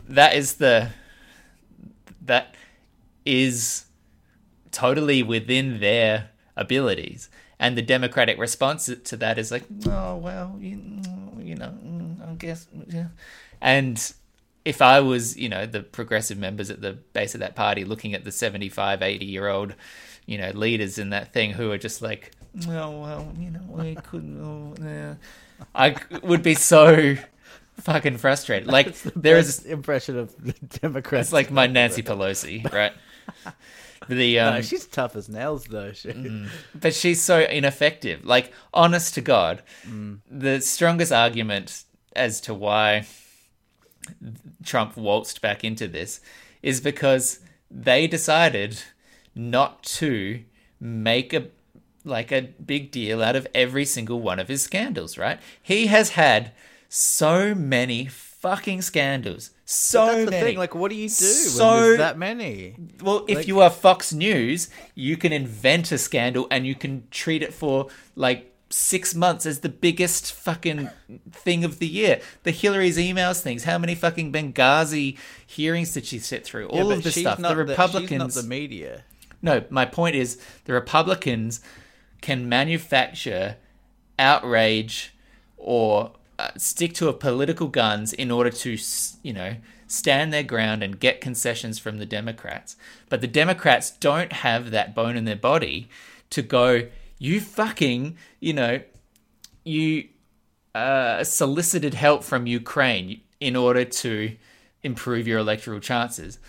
that 0.08 0.36
is 0.36 0.56
the 0.56 0.90
that 2.26 2.56
is 3.26 3.86
totally 4.72 5.24
within 5.24 5.80
their 5.80 6.30
abilities, 6.56 7.30
and 7.60 7.78
the 7.78 7.82
democratic 7.82 8.38
response 8.38 8.90
to 9.04 9.18
that 9.18 9.38
is 9.38 9.52
like, 9.52 9.64
oh 9.88 10.16
well, 10.18 10.56
you, 10.60 10.78
you 11.40 11.56
know, 11.56 11.68
mm, 11.84 12.30
I 12.32 12.34
guess, 12.36 12.68
yeah. 12.88 13.08
And 13.62 14.14
if 14.66 14.82
I 14.82 15.00
was, 15.00 15.38
you 15.38 15.50
know, 15.50 15.66
the 15.66 15.82
progressive 15.82 16.38
members 16.38 16.70
at 16.70 16.82
the 16.82 16.94
base 16.94 17.34
of 17.34 17.40
that 17.40 17.56
party 17.56 17.86
looking 17.86 18.14
at 18.14 18.24
the 18.24 18.32
75, 18.32 19.02
80 19.02 19.26
year 19.26 19.48
old, 19.48 19.76
you 20.26 20.38
know, 20.38 20.52
leaders 20.52 20.98
in 20.98 21.10
that 21.12 21.34
thing 21.34 21.52
who 21.52 21.72
are 21.72 21.78
just 21.78 22.02
like, 22.02 22.32
oh, 22.68 23.02
well, 23.02 23.34
you 23.38 23.52
know, 23.52 23.62
we 23.68 23.96
couldn't, 23.96 24.42
oh, 24.42 24.76
yeah. 24.84 25.16
I 25.74 25.96
would 26.24 26.44
be 26.44 26.56
so 26.56 27.16
fucking 27.80 28.18
frustrated. 28.18 28.68
Like, 28.68 28.96
there 29.16 29.38
is, 29.38 29.60
Best 29.60 29.66
impression 29.68 30.18
of 30.18 30.36
the 30.44 30.54
Democrats. 30.80 31.28
it's 31.28 31.34
like 31.34 31.52
my 31.52 31.68
Nancy 31.68 32.04
Pelosi, 32.04 32.72
right? 32.72 32.94
The, 34.08 34.40
um, 34.40 34.56
No, 34.56 34.62
she's 34.62 34.88
tough 34.88 35.16
as 35.16 35.30
nails, 35.30 35.66
though. 35.66 35.92
She, 35.92 36.48
but 36.74 36.96
she's 36.96 37.22
so 37.22 37.42
ineffective. 37.42 38.26
Like, 38.26 38.54
honest 38.74 39.14
to 39.16 39.22
God, 39.22 39.62
the 40.32 40.62
strongest 40.62 41.12
argument 41.12 41.84
as 42.16 42.42
to 42.42 42.54
why 42.56 43.06
Trump 44.64 44.96
waltzed 44.98 45.42
back 45.42 45.64
into 45.64 45.88
this 45.88 46.20
is 46.62 46.82
because 46.82 47.40
they 47.72 48.08
decided 48.08 48.82
not 49.36 49.84
to 49.84 50.42
make 50.80 51.34
a 51.34 51.48
like 52.06 52.32
a 52.32 52.42
big 52.66 52.92
deal 52.92 53.22
out 53.22 53.36
of 53.36 53.46
every 53.54 53.86
single 53.86 54.20
one 54.22 54.40
of 54.40 54.48
his 54.48 54.62
scandals, 54.62 55.18
right? 55.18 55.40
He 55.62 55.88
has 55.88 56.12
had 56.12 56.52
so 56.88 57.54
many 57.54 58.06
fucking 58.08 58.82
scandals. 58.82 59.52
So 59.66 60.06
That's 60.08 60.26
the 60.26 60.32
many. 60.32 60.46
thing. 60.48 60.58
Like, 60.58 60.74
what 60.74 60.90
do 60.90 60.96
you 60.96 61.10
do 61.10 61.14
So- 61.14 61.66
when 61.74 61.84
there's 61.84 61.98
that 62.00 62.18
many? 62.18 62.76
Well, 63.02 63.26
if 63.28 63.40
Like- 63.40 63.48
you 63.48 63.60
are 63.60 63.70
Fox 63.70 64.12
News, 64.14 64.70
you 64.96 65.18
can 65.18 65.32
invent 65.34 65.92
a 65.92 65.98
scandal 65.98 66.48
and 66.50 66.66
you 66.66 66.74
can 66.74 67.04
treat 67.12 67.44
it 67.44 67.54
for 67.54 67.88
like 68.16 68.49
six 68.70 69.16
months 69.16 69.46
as 69.46 69.60
the 69.60 69.70
biggest 69.70 70.32
fucking 70.32 70.90
thing 71.32 71.64
of 71.64 71.80
the 71.80 71.88
year. 71.88 72.22
The 72.44 72.52
Hillary's 72.52 72.98
emails 72.98 73.42
things. 73.42 73.64
How 73.64 73.78
many 73.78 73.96
fucking 73.96 74.32
Benghazi 74.32 75.18
hearings 75.46 75.94
did 75.94 76.06
she 76.06 76.20
sit 76.20 76.46
through? 76.46 76.68
All 76.68 76.90
Yeah, 76.90 76.98
of 76.98 77.04
this 77.04 77.16
stuff. 77.16 77.40
The 77.40 77.56
Republicans. 77.56 78.36
not 78.36 78.42
the 78.42 78.48
media. 78.48 79.04
No, 79.42 79.64
my 79.70 79.86
point 79.86 80.16
is 80.16 80.40
the 80.66 80.74
Republicans 80.74 81.62
can 82.22 82.50
manufacture 82.50 83.56
outrage 84.18 85.14
or 85.58 86.12
uh, 86.38 86.50
stick 86.58 86.94
to 86.94 87.08
a 87.08 87.14
political 87.14 87.68
guns 87.68 88.14
in 88.14 88.32
order 88.32 88.50
to, 88.50 88.78
you 89.24 89.34
know, 89.34 89.56
stand 89.88 90.32
their 90.32 90.44
ground 90.44 90.84
and 90.84 91.00
get 91.00 91.20
concessions 91.22 91.80
from 91.80 91.98
the 91.98 92.06
Democrats. 92.06 92.76
But 93.10 93.22
the 93.22 93.28
Democrats 93.28 93.92
don't 93.92 94.32
have 94.32 94.72
that 94.72 94.94
bone 94.94 95.18
in 95.18 95.26
their 95.26 95.36
body 95.36 95.90
to 96.30 96.42
go, 96.42 96.88
you 97.20 97.40
fucking, 97.40 98.18
you 98.40 98.54
know, 98.54 98.82
you 99.64 100.10
uh, 100.74 101.24
solicited 101.24 101.94
help 101.94 102.24
from 102.24 102.48
Ukraine 102.48 103.22
in 103.40 103.56
order 103.56 103.86
to 103.86 104.36
improve 104.82 105.28
your 105.28 105.40
electoral 105.40 105.80
chances 105.80 106.40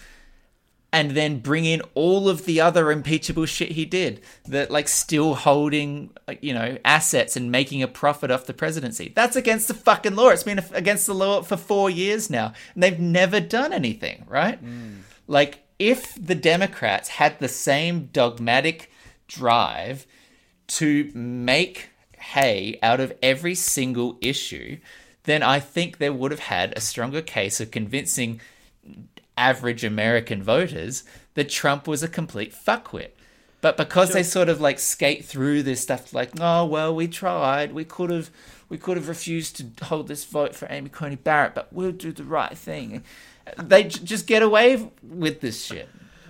and 0.93 1.13
then 1.13 1.39
bring 1.39 1.65
in 1.65 1.83
all 1.95 2.29
of 2.29 2.45
the 2.47 2.61
other 2.61 2.91
impeachable 2.91 3.47
shit 3.47 3.73
he 3.73 3.85
did 3.85 4.21
that 4.47 4.71
like 4.71 4.89
still 4.89 5.35
holding 5.35 6.11
you 6.41 6.53
know 6.53 6.77
assets 6.85 7.37
and 7.37 7.51
making 7.51 7.83
a 7.83 7.89
profit 7.89 8.31
off 8.31 8.47
the 8.47 8.55
presidency. 8.55 9.13
That's 9.15 9.37
against 9.37 9.69
the 9.69 9.75
fucking 9.75 10.17
law. 10.17 10.29
It's 10.31 10.43
been 10.43 10.65
against 10.73 11.07
the 11.07 11.15
law 11.15 11.43
for 11.43 11.57
4 11.57 11.91
years 11.91 12.31
now 12.31 12.53
and 12.75 12.83
they've 12.83 12.99
never 12.99 13.41
done 13.41 13.73
anything 13.73 14.25
right? 14.29 14.59
Like 15.27 15.65
if 15.79 16.15
the 16.15 16.35
democrats 16.35 17.09
had 17.09 17.39
the 17.39 17.49
same 17.49 18.09
dogmatic 18.13 18.91
drive 19.29 20.07
to 20.71 21.11
make 21.15 21.91
hay 22.19 22.79
out 22.83 23.01
of 23.01 23.13
every 23.23 23.55
single 23.55 24.19
issue 24.21 24.79
then 25.25 25.43
i 25.43 25.59
think 25.61 25.99
they 25.99 26.11
would 26.11 26.31
have 26.31 26.41
had 26.41 26.73
a 26.77 26.81
stronger 26.81 27.23
case 27.23 27.61
of 27.61 27.71
convincing 27.71 28.41
average 29.41 29.83
American 29.83 30.43
voters 30.43 31.03
that 31.35 31.49
Trump 31.49 31.89
was 31.89 32.03
a 32.03 32.09
complete 32.09 32.55
fuckwit. 32.55 33.11
But 33.63 33.77
because 33.77 34.13
they 34.13 34.23
sort 34.23 34.49
of 34.49 34.61
like 34.61 34.79
skate 34.79 35.25
through 35.25 35.63
this 35.63 35.81
stuff, 35.81 36.15
like, 36.15 36.31
oh 36.41 36.65
well, 36.65 36.95
we 36.95 37.09
tried, 37.09 37.73
we 37.73 37.85
could 37.85 38.11
have, 38.11 38.31
we 38.69 38.79
could 38.79 38.97
have 38.97 39.09
refused 39.09 39.57
to 39.57 39.85
hold 39.85 40.09
this 40.09 40.25
vote 40.25 40.55
for 40.55 40.67
Amy 40.71 40.89
Coney 40.89 41.17
Barrett, 41.17 41.55
but 41.55 41.71
we'll 41.73 41.93
do 41.93 42.13
the 42.13 42.25
right 42.25 42.57
thing. 42.57 43.03
They 43.59 43.85
j- 43.85 44.03
just 44.03 44.27
get 44.27 44.43
away 44.43 44.91
with 45.03 45.41
this 45.41 45.63
shit. 45.63 45.89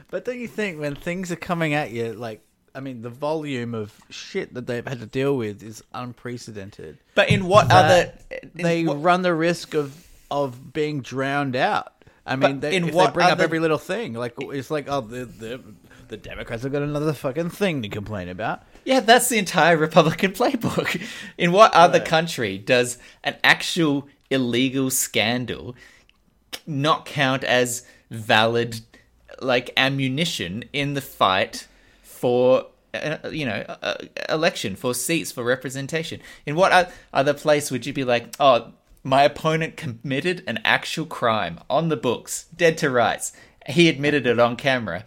But 0.09 0.25
don't 0.25 0.41
you 0.41 0.49
think 0.49 0.81
when 0.81 0.97
things 0.97 1.31
are 1.31 1.37
coming 1.37 1.73
at 1.73 1.93
you, 1.93 2.13
like, 2.15 2.43
I 2.75 2.81
mean, 2.81 3.03
the 3.03 3.11
volume 3.11 3.75
of 3.75 3.93
shit 4.11 4.55
that 4.55 4.67
they've 4.67 4.87
had 4.87 5.01
to 5.01 5.07
deal 5.07 5.37
with 5.37 5.63
is 5.63 5.83
unprecedented. 5.93 6.99
But 7.15 7.29
in 7.31 7.47
what 7.47 7.69
That 7.69 7.85
other? 7.85 8.13
in 8.43 8.51
they 8.55 8.85
what- 8.85 9.03
run 9.03 9.23
the 9.23 9.35
risk 9.35 9.75
of 9.75 10.07
of 10.31 10.73
being 10.73 11.01
drowned 11.03 11.57
out. 11.57 11.93
I 12.25 12.37
mean, 12.37 12.61
they, 12.61 12.77
in 12.77 12.89
if 12.89 12.95
what 12.95 13.07
they 13.09 13.15
bring 13.15 13.27
up 13.31 13.41
every 13.41 13.59
little 13.59 13.79
thing, 13.79 14.13
like 14.15 14.35
it's 14.39 14.71
like, 14.71 14.87
oh, 14.89 15.01
the 15.01 15.25
the 15.25 15.61
the 16.09 16.17
Democrats 16.17 16.63
have 16.63 16.71
got 16.73 16.83
another 16.83 17.13
fucking 17.13 17.51
thing 17.51 17.83
to 17.83 17.89
complain 17.89 18.29
about. 18.29 18.63
Yeah, 18.85 19.01
that's 19.01 19.29
the 19.29 19.39
entire 19.39 19.77
Republican 19.77 20.33
playbook. 20.41 21.01
In 21.39 21.51
what 21.53 21.73
other 21.75 21.99
Right. 21.99 22.07
country 22.09 22.59
does 22.59 22.99
an 23.25 23.37
actual 23.43 24.07
illegal 24.31 24.91
scandal 24.91 25.75
not 26.67 27.05
count 27.07 27.43
as 27.45 27.85
valid, 28.11 28.81
like 29.41 29.71
ammunition 29.77 30.65
in 30.73 30.95
the 30.95 31.01
fight 31.01 31.67
for, 32.21 32.67
uh, 32.93 33.17
you 33.31 33.47
know, 33.47 33.65
uh, 33.83 33.95
election 34.29 34.77
for 34.77 34.95
seats 34.95 35.33
for 35.33 35.43
representation? 35.43 36.21
In 36.45 36.55
what 36.55 36.93
other 37.13 37.35
place 37.35 37.71
would 37.71 37.87
you 37.87 37.93
be 37.93 38.05
like, 38.05 38.35
oh, 38.39 38.73
my 39.03 39.23
opponent 39.23 39.79
committed 39.79 40.45
an 40.47 40.59
actual 40.65 41.07
crime 41.07 41.59
on 41.71 41.89
the 41.89 41.97
books, 41.97 42.45
dead 42.55 42.77
to 42.79 42.91
rights. 42.91 43.33
He 43.67 43.89
admitted 43.89 44.27
it 44.27 44.39
on 44.39 44.57
camera, 44.57 45.05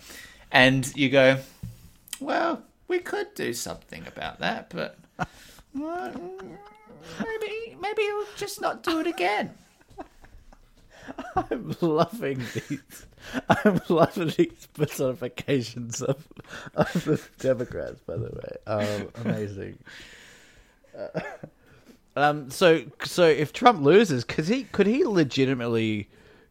and 0.52 0.92
you 0.96 1.10
go, 1.10 1.38
well, 2.20 2.64
we 2.88 3.00
could 3.00 3.34
do 3.36 3.54
something 3.54 4.06
about 4.08 4.40
that, 4.40 4.70
but 4.70 4.98
maybe 5.74 6.18
maybe 7.80 8.02
we'll 8.02 8.28
just 8.38 8.62
not 8.62 8.84
do 8.84 9.00
it 9.00 9.08
again. 9.08 9.54
I'm 11.36 11.76
loving 11.82 12.40
these. 12.54 13.06
I'm 13.50 13.82
loving 13.90 14.30
these 14.38 14.68
personifications 14.74 16.02
of 16.02 16.28
of 16.76 16.94
the 17.06 17.22
Democrats. 17.40 18.02
By 18.02 18.18
the 18.18 18.30
way, 18.30 18.58
um, 18.68 19.10
amazing. 19.26 19.78
Uh, 20.98 21.20
um, 22.16 22.50
so 22.52 22.84
so 23.04 23.24
if 23.26 23.54
Trump 23.54 23.82
loses, 23.82 24.24
could 24.24 24.46
he 24.46 24.64
could 24.66 24.88
he 24.88 25.04
legitimately 25.06 26.10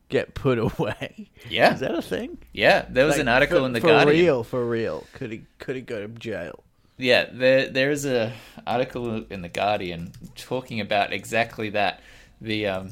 get 0.08 0.34
put 0.34 0.58
away? 0.58 1.30
Yeah. 1.48 1.74
is 1.74 1.80
that 1.80 1.94
a 1.94 2.02
thing? 2.02 2.38
Yeah, 2.52 2.86
there 2.88 3.06
was 3.06 3.14
Like, 3.14 3.20
an 3.22 3.28
article 3.28 3.60
for, 3.60 3.66
in 3.66 3.72
the 3.72 3.80
Guardian. 3.80 3.98
for 4.00 4.04
Guardian. 4.06 4.24
real, 4.24 4.44
for 4.44 4.64
real. 4.66 5.06
Could 5.14 5.30
he 5.32 5.42
could 5.58 5.76
he 5.76 5.82
go 5.82 6.00
to 6.06 6.08
jail? 6.08 6.62
Yeah, 6.98 7.26
there 7.32 7.68
there 7.68 7.90
is 7.90 8.04
a 8.06 8.32
article 8.66 9.24
in 9.30 9.42
the 9.42 9.48
Guardian 9.48 10.12
talking 10.36 10.80
about 10.80 11.12
exactly 11.12 11.70
that. 11.70 12.00
The 12.40 12.66
um, 12.66 12.90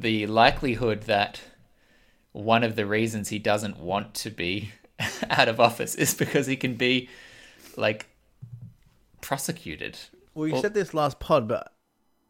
the 0.00 0.26
likelihood 0.26 1.02
that 1.02 1.40
one 2.32 2.62
of 2.62 2.76
the 2.76 2.86
reasons 2.86 3.30
he 3.30 3.38
doesn't 3.38 3.78
want 3.78 4.14
to 4.14 4.30
be 4.30 4.70
out 5.30 5.48
of 5.48 5.58
office 5.58 5.94
is 5.94 6.14
because 6.14 6.46
he 6.46 6.56
can 6.56 6.74
be 6.74 7.08
like 7.76 8.06
prosecuted. 9.20 9.98
Well, 10.34 10.46
you 10.46 10.52
Well- 10.54 10.62
said 10.62 10.74
this 10.74 10.94
last 10.94 11.18
pod, 11.18 11.48
but 11.48 11.72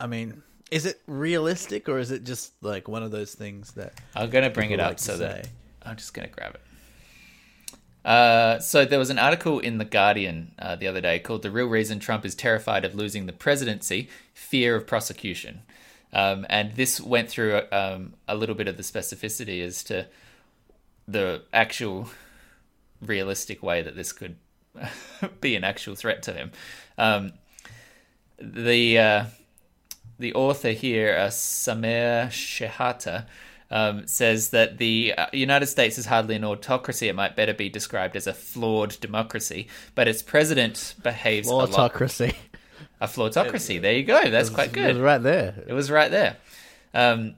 I 0.01 0.07
mean, 0.07 0.43
is 0.71 0.87
it 0.87 1.01
realistic 1.07 1.89
or 1.89 1.99
is 1.99 2.11
it 2.11 2.25
just 2.25 2.53
like 2.62 2.89
one 2.89 3.03
of 3.03 3.11
those 3.11 3.35
things 3.35 3.73
that 3.73 3.95
I'm 4.14 4.31
gonna 4.31 4.51
bring 4.51 4.71
it 4.71 4.81
up 4.81 4.89
like 4.91 4.97
to 4.99 5.03
so 5.05 5.16
that? 5.19 5.49
I'm 5.83 5.97
just 5.97 6.14
gonna 6.14 6.29
grab 6.29 6.55
it. 6.55 6.61
Uh, 8.05 8.59
so 8.61 8.85
there 8.85 8.99
was 8.99 9.11
an 9.11 9.19
article 9.19 9.59
in 9.59 9.79
the 9.79 9.85
Guardian 9.85 10.53
uh, 10.59 10.77
the 10.77 10.87
other 10.87 11.01
day 11.01 11.19
called 11.19 11.43
"The 11.43 11.51
Real 11.51 11.66
Reason 11.66 11.99
Trump 11.99 12.25
is 12.25 12.35
Terrified 12.35 12.85
of 12.85 12.95
Losing 12.95 13.27
the 13.27 13.33
Presidency: 13.33 14.09
Fear 14.33 14.77
of 14.77 14.87
Prosecution," 14.87 15.62
um, 16.13 16.47
and 16.49 16.75
this 16.75 17.01
went 17.01 17.29
through 17.29 17.63
um, 17.73 18.15
a 18.27 18.35
little 18.35 18.55
bit 18.55 18.69
of 18.69 18.77
the 18.77 18.83
specificity 18.83 19.63
as 19.63 19.85
to 19.85 20.07
the 21.07 21.43
actual 21.53 22.09
realistic 23.01 23.63
way 23.63 23.83
that 23.83 23.97
this 23.97 24.13
could 24.13 24.37
be 25.41 25.57
an 25.57 25.65
actual 25.65 25.95
threat 25.95 26.23
to 26.25 26.33
him. 26.33 26.53
Um, 26.97 27.33
the 28.41 28.99
uh, 28.99 29.25
the 30.19 30.35
author 30.35 30.71
here, 30.71 31.17
uh, 31.17 31.31
Samer 31.31 32.27
Shehata, 32.27 33.27
um, 33.71 34.07
says 34.07 34.51
that 34.51 34.79
the 34.79 35.15
uh, 35.17 35.27
United 35.33 35.67
States 35.67 35.99
is 35.99 36.07
hardly 36.07 36.37
an 36.37 36.45
autocracy. 36.45 37.09
It 37.09 37.15
might 37.15 37.37
better 37.37 37.55
be 37.55 37.69
described 37.69 38.17
as 38.17 38.27
a 38.27 38.35
flawed 38.35 38.99
democracy, 39.01 39.69
but 39.95 40.09
its 40.09 40.23
president 40.23 40.95
behaves 41.03 41.49
autocracy? 41.49 42.35
A 43.01 43.07
flawtocracy. 43.07 43.81
There 43.81 43.93
you 43.93 44.03
go. 44.05 44.31
That's 44.31 44.51
quite 44.51 44.76
It 44.76 44.87
was 44.87 44.97
good. 44.97 45.03
right 45.03 45.22
there. 45.22 45.55
It 45.66 45.72
was 45.72 45.91
right 45.91 46.11
there. 46.11 46.37
Um, 46.95 47.35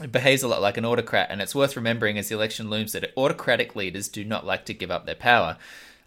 it 0.00 0.10
behaves 0.10 0.42
a 0.42 0.48
lot 0.48 0.60
like 0.60 0.76
an 0.76 0.84
autocrat, 0.84 1.28
and 1.30 1.40
it's 1.40 1.54
worth 1.54 1.76
remembering 1.76 2.18
as 2.18 2.28
the 2.28 2.34
election 2.34 2.68
looms 2.68 2.92
that 2.92 3.12
autocratic 3.16 3.76
leaders 3.76 4.08
do 4.08 4.24
not 4.24 4.44
like 4.44 4.64
to 4.66 4.74
give 4.74 4.90
up 4.90 5.06
their 5.06 5.14
power. 5.14 5.56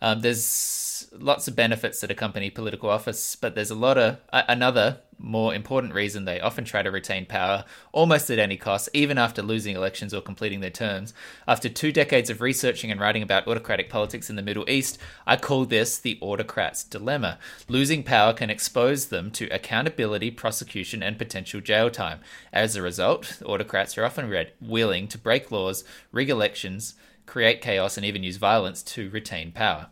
Um, 0.02 0.22
there's 0.22 1.10
lots 1.18 1.48
of 1.48 1.56
benefits 1.56 2.02
that 2.02 2.12
accompany 2.12 2.50
political 2.50 2.90
office, 2.90 3.36
but 3.36 3.56
there's 3.56 3.72
a 3.72 3.76
lot 3.76 3.98
of 3.98 4.18
a 4.30 4.44
another 4.48 5.00
more 5.20 5.56
important 5.56 5.94
reason 5.94 6.26
they 6.26 6.40
often 6.40 6.64
try 6.64 6.84
to 6.84 6.92
retain 6.92 7.26
power 7.26 7.66
almost 7.92 8.30
at 8.30 8.38
any 8.38 8.56
cost, 8.56 8.88
even 8.94 9.18
after 9.18 9.42
losing 9.42 9.76
elections 9.76 10.14
or 10.14 10.22
completing 10.22 10.60
their 10.60 10.70
terms. 10.70 11.14
After 11.48 11.70
two 11.70 11.92
decades 11.92 12.30
of 12.30 12.42
researching 12.42 12.92
and 12.92 13.00
writing 13.00 13.24
about 13.24 13.48
autocratic 13.48 13.90
politics 13.90 14.30
in 14.30 14.36
the 14.36 14.44
Middle 14.44 14.70
East, 14.70 15.00
I 15.26 15.36
call 15.36 15.66
this 15.66 15.98
the 15.98 16.20
autocrat's 16.22 16.84
dilemma. 16.84 17.40
Losing 17.68 18.04
power 18.04 18.34
can 18.34 18.52
expose 18.52 19.08
them 19.08 19.32
to 19.32 19.48
accountability, 19.48 20.32
prosecution, 20.32 21.02
and 21.02 21.18
potential 21.18 21.62
jail 21.62 21.90
time. 21.90 22.20
As 22.54 22.76
a 22.76 22.82
result, 22.82 23.42
autocrats 23.44 23.98
are 23.98 24.06
often 24.06 24.30
read, 24.30 24.52
willing 24.62 25.08
to 25.08 25.18
break 25.18 25.52
laws, 25.52 25.84
rig 26.12 26.30
elections, 26.30 26.94
create 27.28 27.62
chaos, 27.62 27.98
and 27.98 28.06
even 28.06 28.24
use 28.24 28.38
violence 28.38 28.82
to 28.82 29.10
retain 29.12 29.52
power. 29.52 29.88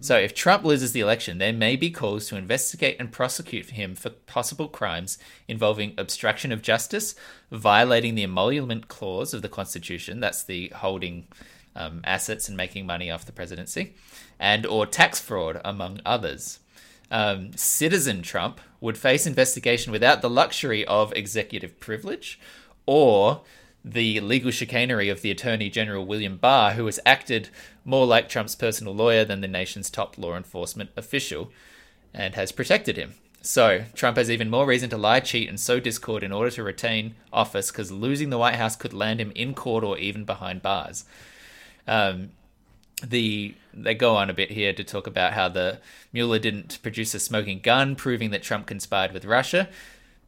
So, 0.00 0.18
if 0.18 0.34
Trump 0.34 0.62
loses 0.62 0.92
the 0.92 1.00
election, 1.00 1.38
there 1.38 1.52
may 1.52 1.74
be 1.74 1.90
calls 1.90 2.28
to 2.28 2.36
investigate 2.36 2.96
and 3.00 3.10
prosecute 3.10 3.70
him 3.70 3.94
for 3.94 4.10
possible 4.10 4.68
crimes 4.68 5.18
involving 5.48 5.94
obstruction 5.96 6.52
of 6.52 6.62
justice, 6.62 7.14
violating 7.50 8.14
the 8.14 8.22
emolument 8.22 8.88
clause 8.88 9.32
of 9.32 9.42
the 9.42 9.48
Constitution, 9.48 10.20
that's 10.20 10.42
the 10.42 10.68
holding 10.76 11.26
um, 11.74 12.02
assets 12.04 12.46
and 12.48 12.56
making 12.56 12.86
money 12.86 13.10
off 13.10 13.24
the 13.24 13.32
presidency, 13.32 13.94
and 14.38 14.66
or 14.66 14.86
tax 14.86 15.18
fraud, 15.18 15.60
among 15.64 16.00
others. 16.04 16.60
Um, 17.10 17.52
citizen 17.56 18.22
Trump 18.22 18.60
would 18.80 18.98
face 18.98 19.26
investigation 19.26 19.92
without 19.92 20.22
the 20.22 20.30
luxury 20.30 20.84
of 20.84 21.12
executive 21.14 21.78
privilege 21.80 22.38
or 22.84 23.42
the 23.86 24.18
legal 24.18 24.50
chicanery 24.50 25.08
of 25.08 25.22
the 25.22 25.30
Attorney 25.30 25.70
General 25.70 26.04
William 26.04 26.36
Barr, 26.38 26.72
who 26.72 26.84
has 26.86 26.98
acted 27.06 27.50
more 27.84 28.04
like 28.04 28.28
Trump's 28.28 28.56
personal 28.56 28.92
lawyer 28.92 29.24
than 29.24 29.40
the 29.40 29.48
nation's 29.48 29.88
top 29.88 30.18
law 30.18 30.36
enforcement 30.36 30.90
official 30.96 31.52
and 32.12 32.34
has 32.34 32.50
protected 32.50 32.96
him. 32.96 33.14
So, 33.42 33.84
Trump 33.94 34.16
has 34.16 34.28
even 34.28 34.50
more 34.50 34.66
reason 34.66 34.90
to 34.90 34.96
lie, 34.96 35.20
cheat, 35.20 35.48
and 35.48 35.60
sow 35.60 35.78
discord 35.78 36.24
in 36.24 36.32
order 36.32 36.50
to 36.50 36.64
retain 36.64 37.14
office 37.32 37.70
because 37.70 37.92
losing 37.92 38.30
the 38.30 38.38
White 38.38 38.56
House 38.56 38.74
could 38.74 38.92
land 38.92 39.20
him 39.20 39.30
in 39.36 39.54
court 39.54 39.84
or 39.84 39.96
even 39.98 40.24
behind 40.24 40.62
bars. 40.62 41.04
Um, 41.86 42.30
the 43.06 43.54
they 43.72 43.94
go 43.94 44.16
on 44.16 44.30
a 44.30 44.34
bit 44.34 44.50
here 44.50 44.72
to 44.72 44.82
talk 44.82 45.06
about 45.06 45.34
how 45.34 45.48
the 45.48 45.78
Mueller 46.12 46.40
didn't 46.40 46.78
produce 46.82 47.14
a 47.14 47.20
smoking 47.20 47.60
gun, 47.60 47.94
proving 47.94 48.30
that 48.30 48.42
Trump 48.42 48.66
conspired 48.66 49.12
with 49.12 49.24
Russia, 49.24 49.68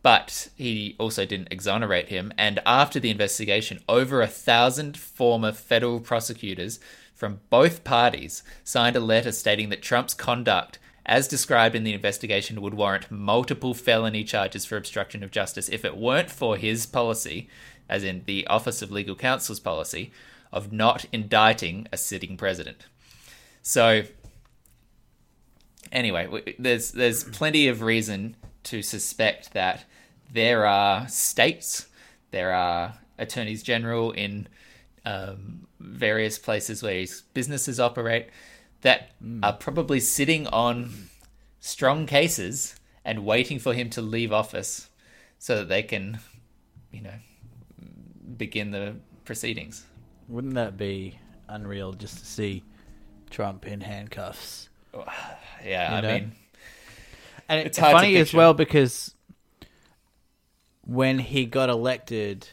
but 0.03 0.49
he 0.55 0.95
also 0.99 1.25
didn't 1.25 1.49
exonerate 1.51 2.09
him. 2.09 2.33
And 2.39 2.61
after 2.65 3.01
the 3.01 3.11
investigation, 3.11 3.81
over 3.89 4.23
a 4.23 4.27
thousand 4.27 4.97
former 4.97 5.53
federal 5.53 6.01
prosecutors 6.01 6.79
from 7.15 7.41
both 7.51 7.83
parties 7.83 8.43
signed 8.63 8.95
a 8.95 9.01
letter 9.01 9.33
stating 9.33 9.71
that 9.71 9.83
Trump's 9.83 10.15
conduct, 10.15 10.79
as 11.05 11.27
described 11.27 11.75
in 11.75 11.83
the 11.83 11.95
investigation, 11.95 12.61
would 12.61 12.75
warrant 12.75 13.11
multiple 13.11 13.75
felony 13.75 14.23
charges 14.23 14.65
for 14.65 14.77
obstruction 14.77 15.25
of 15.25 15.33
justice 15.33 15.69
if 15.69 15.85
it 15.85 15.97
weren't 15.97 16.31
for 16.31 16.57
his 16.57 16.87
policy, 16.87 17.49
as 17.89 18.05
in 18.05 18.23
the 18.27 18.47
Office 18.47 18.83
of 18.83 18.93
Legal 18.93 19.17
Counsel's 19.17 19.59
policy, 19.59 20.13
of 20.53 20.73
not 20.73 21.07
indicting 21.13 21.89
a 21.93 21.97
sitting 21.97 22.37
president. 22.37 22.87
So, 23.63 24.05
anyway, 25.91 26.55
there's 26.59 26.93
there's 26.93 27.25
plenty 27.25 27.67
of 27.69 27.83
reason 27.83 28.37
to 28.71 28.83
suspect 28.83 29.53
that 29.53 29.85
there 30.33 30.67
are 30.67 31.09
states, 31.09 31.87
there 32.31 32.53
are 32.53 32.95
attorneys 33.19 33.63
general 33.63 34.13
in 34.13 34.47
um, 35.05 35.67
various 35.81 36.39
places 36.39 36.83
where 36.83 36.95
his 37.01 37.23
businesses 37.35 37.81
operate 37.81 38.29
that 38.83 39.11
are 39.43 39.53
probably 39.55 40.01
sitting 40.01 40.47
on 40.49 41.09
strong 41.61 42.07
cases 42.07 42.77
and 43.05 43.25
waiting 43.25 43.59
for 43.59 43.73
him 43.75 43.91
to 43.91 44.03
leave 44.03 44.33
office 44.33 44.89
so 45.39 45.57
that 45.57 45.69
they 45.69 45.83
can, 45.83 46.21
you 46.93 47.01
know, 47.01 47.15
begin 48.37 48.71
the 48.71 48.97
proceedings. 49.25 49.85
Wouldn't 50.29 50.55
that 50.55 50.77
be 50.77 51.19
unreal 51.49 51.93
just 51.95 52.19
to 52.19 52.27
see 52.27 52.63
Trump 53.31 53.67
in 53.67 53.81
handcuffs? 53.81 54.69
Yeah, 55.65 55.91
You 55.91 55.97
I 55.97 56.01
know? 56.01 56.15
mean, 56.15 56.33
And 57.49 57.61
It's 57.61 57.69
it's 57.69 57.79
hard 57.79 57.93
to 57.95 57.99
funny 57.99 58.17
as 58.17 58.35
well 58.35 58.53
because 58.55 59.15
when 60.85 61.19
he 61.19 61.45
got 61.47 61.69
elected, 61.69 62.49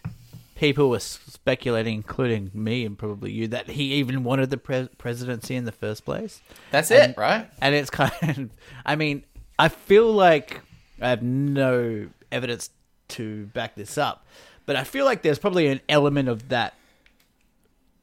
people 0.56 0.90
were 0.90 1.00
speculating, 1.00 1.96
including 1.96 2.52
me 2.54 2.86
and 2.86 2.98
probably 2.98 3.32
you, 3.32 3.48
that 3.50 3.70
he 3.70 3.94
even 3.96 4.24
wanted 4.24 4.50
the 4.50 4.58
pre- 4.58 4.90
presidency 4.98 5.56
in 5.56 5.66
the 5.66 5.72
first 5.72 6.06
place. 6.06 6.42
that's 6.72 6.92
And- 6.92 7.12
it, 7.12 7.18
right? 7.18 7.50
And 7.62 7.76
it's 7.76 7.90
kind 7.90 8.12
of, 8.22 8.50
I 8.86 8.96
mean, 8.96 9.24
I 9.60 9.70
feel 9.70 10.12
like 10.12 10.62
I 11.02 11.10
have 11.10 11.24
no 11.24 12.08
evidence 12.32 12.70
to 13.10 13.46
back 13.48 13.76
this 13.76 13.98
up, 13.98 14.26
but 14.66 14.76
I 14.76 14.84
feel 14.84 15.06
like 15.06 15.22
there's 15.22 15.40
probably 15.40 15.68
an 15.68 15.80
element 15.88 16.28
of 16.30 16.50
that 16.50 16.74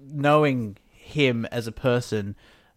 knowing 0.01 0.77
him 0.91 1.45
as 1.47 1.67
a 1.67 1.73
person, 1.73 2.37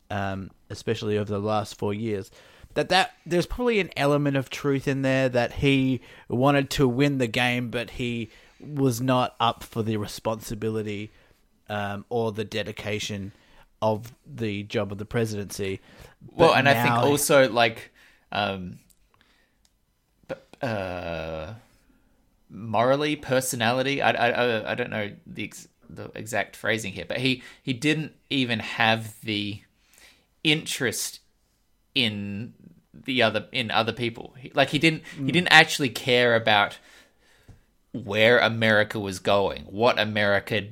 um, 0.10 0.52
especially 0.70 1.18
over 1.18 1.32
the 1.32 1.40
last 1.40 1.76
four 1.78 1.94
years, 1.94 2.32
that 2.76 2.90
that 2.90 3.14
there's 3.26 3.46
probably 3.46 3.80
an 3.80 3.90
element 3.98 4.38
of 4.38 4.50
truth 4.50 4.88
in 4.88 5.02
there 5.02 5.28
that 5.30 5.54
he 5.54 6.00
wanted 6.30 6.70
to 6.72 6.88
win 6.88 7.18
the 7.18 7.28
game, 7.28 7.70
but 7.72 7.92
he 7.92 8.30
was 8.60 9.02
not 9.02 9.36
up 9.40 9.64
for 9.64 9.84
the 9.84 9.98
responsibility 9.98 11.12
um, 11.68 12.06
or 12.10 12.32
the 12.32 12.46
dedication 12.46 13.32
of 13.82 14.14
the 14.26 14.64
job 14.64 14.92
of 14.92 14.98
the 14.98 15.06
presidency. 15.06 15.82
Well, 16.32 16.50
But 16.50 16.60
and 16.60 16.70
I 16.70 16.74
think 16.82 16.94
also 16.96 17.50
like, 17.50 17.92
um, 18.32 18.80
but, 20.28 20.48
uh, 20.62 21.54
morally, 22.50 23.16
personality. 23.16 24.02
I, 24.02 24.12
I, 24.12 24.30
I- 24.30 24.72
I 24.72 24.76
don't 24.76 24.90
know 24.90 25.12
the 25.28 25.44
ex- 25.44 25.68
the 25.90 26.10
exact 26.16 26.56
phrasing 26.56 26.94
here, 26.94 27.06
but 27.08 27.18
he 27.18 27.44
he 27.62 27.74
didn't 27.74 28.14
even 28.30 28.60
have 28.60 29.20
the 29.22 29.62
interest 30.44 31.20
in 31.96 32.54
the 32.94 33.22
other 33.22 33.48
in 33.52 33.72
other 33.72 33.94
people. 33.94 34.36
Like 34.54 34.70
he 34.70 34.80
didn't 34.80 35.04
he 35.16 35.24
mm. 35.24 35.32
didn't 35.32 35.52
actually 35.52 35.90
care 35.90 36.36
about 36.36 36.78
where 37.94 38.40
America 38.40 39.00
was 39.00 39.20
going, 39.20 39.64
what 39.64 39.98
America 39.98 40.68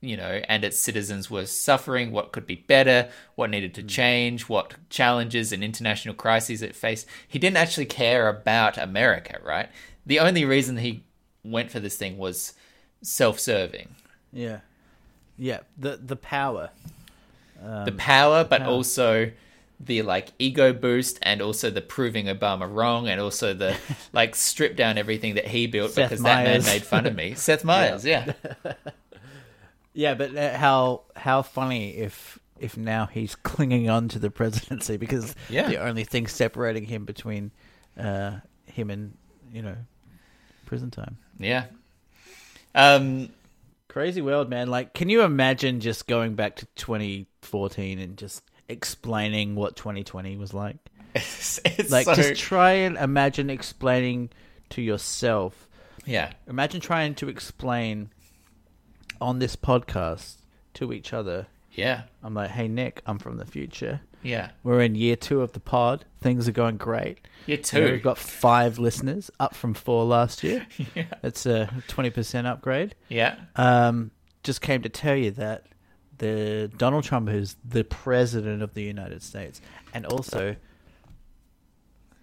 you 0.00 0.18
know, 0.18 0.42
and 0.48 0.64
its 0.64 0.78
citizens 0.78 1.30
were 1.30 1.46
suffering, 1.46 2.12
what 2.12 2.30
could 2.30 2.46
be 2.46 2.56
better, 2.56 3.08
what 3.36 3.48
needed 3.48 3.74
to 3.74 3.82
mm. 3.82 3.88
change, 3.88 4.48
what 4.50 4.74
challenges 4.90 5.50
and 5.50 5.64
international 5.64 6.14
crises 6.14 6.60
it 6.60 6.76
faced. 6.76 7.06
He 7.26 7.38
didn't 7.38 7.56
actually 7.56 7.86
care 7.86 8.28
about 8.28 8.76
America, 8.76 9.38
right? 9.42 9.70
The 10.04 10.20
only 10.20 10.44
reason 10.44 10.76
he 10.76 11.04
went 11.42 11.70
for 11.70 11.80
this 11.80 11.96
thing 11.96 12.18
was 12.18 12.52
self-serving. 13.02 13.94
Yeah, 14.32 14.60
yeah. 15.38 15.60
The 15.78 15.96
the 15.96 16.16
power. 16.16 16.70
the 17.60 17.90
um, 17.90 17.96
power, 17.96 18.44
but 18.44 18.60
power. 18.60 18.70
also 18.70 19.30
the 19.86 20.02
like 20.02 20.32
ego 20.38 20.72
boost 20.72 21.18
and 21.22 21.40
also 21.42 21.70
the 21.70 21.80
proving 21.82 22.26
Obama 22.26 22.72
wrong 22.72 23.08
and 23.08 23.20
also 23.20 23.54
the 23.54 23.76
like 24.12 24.34
strip 24.34 24.76
down 24.76 24.98
everything 24.98 25.34
that 25.34 25.46
he 25.46 25.66
built 25.66 25.92
Seth 25.92 26.10
because 26.10 26.22
that 26.24 26.44
man 26.44 26.62
made 26.64 26.82
fun 26.82 27.06
of 27.06 27.14
me. 27.14 27.34
Seth 27.36 27.64
Meyers, 27.64 28.04
yeah. 28.04 28.32
Yeah, 29.96 30.14
but 30.14 30.36
uh, 30.36 30.56
how 30.58 31.02
how 31.14 31.42
funny 31.42 31.90
if 31.96 32.38
if 32.58 32.76
now 32.76 33.06
he's 33.06 33.36
clinging 33.36 33.88
on 33.88 34.08
to 34.08 34.18
the 34.18 34.30
presidency 34.30 34.96
because 34.96 35.34
Yeah. 35.48 35.68
the 35.68 35.76
only 35.80 36.02
thing 36.04 36.26
separating 36.26 36.84
him 36.84 37.04
between 37.04 37.52
uh, 37.96 38.38
him 38.66 38.90
and 38.90 39.16
you 39.52 39.62
know 39.62 39.76
prison 40.66 40.90
time. 40.90 41.18
Yeah. 41.38 41.66
Um 42.74 43.28
Crazy 43.86 44.20
world, 44.20 44.50
man. 44.50 44.66
Like, 44.66 44.92
can 44.92 45.08
you 45.08 45.22
imagine 45.22 45.78
just 45.78 46.08
going 46.08 46.34
back 46.34 46.56
to 46.56 46.66
2014 46.74 48.00
and 48.00 48.16
just 48.18 48.42
explaining 48.68 49.54
what 49.54 49.76
2020 49.76 50.36
was 50.36 50.52
like? 50.54 50.76
it's, 51.14 51.60
it's 51.64 51.90
Like, 51.90 52.06
so 52.06 52.14
just 52.14 52.40
try 52.40 52.72
and 52.72 52.96
imagine 52.96 53.50
explaining 53.50 54.30
to 54.70 54.82
yourself. 54.82 55.68
yeah. 56.04 56.32
Imagine 56.48 56.80
trying 56.80 57.14
to 57.16 57.28
explain 57.28 58.10
on 59.20 59.38
this 59.38 59.56
podcast 59.56 60.36
to 60.74 60.92
each 60.92 61.12
other. 61.12 61.46
Yeah. 61.72 62.02
I'm 62.22 62.34
like, 62.34 62.50
hey, 62.50 62.68
Nick, 62.68 63.02
I'm 63.06 63.18
from 63.18 63.36
the 63.36 63.46
future. 63.46 64.00
Yeah. 64.22 64.50
We're 64.62 64.80
in 64.80 64.94
year 64.94 65.16
two 65.16 65.42
of 65.42 65.52
the 65.52 65.60
pod. 65.60 66.04
Things 66.20 66.48
are 66.48 66.52
going 66.52 66.78
great. 66.78 67.18
You 67.46 67.58
You 67.72 67.80
know, 67.80 67.90
we've 67.92 68.02
got 68.02 68.16
five 68.16 68.78
listeners, 68.78 69.30
up 69.38 69.54
from 69.54 69.74
four 69.74 70.04
last 70.04 70.42
year. 70.42 70.66
yeah. 70.94 71.04
That's 71.20 71.44
a 71.46 71.70
20% 71.88 72.46
upgrade. 72.46 72.94
Yeah. 73.08 73.36
Um, 73.56 74.10
just 74.42 74.60
came 74.62 74.82
to 74.82 74.88
tell 74.88 75.16
you 75.16 75.30
that 75.32 75.66
the 76.18 76.70
Donald 76.76 77.04
Trump 77.04 77.28
is 77.28 77.56
the 77.64 77.84
president 77.84 78.62
of 78.62 78.74
the 78.74 78.82
United 78.82 79.22
States, 79.22 79.60
and 79.92 80.06
also 80.06 80.56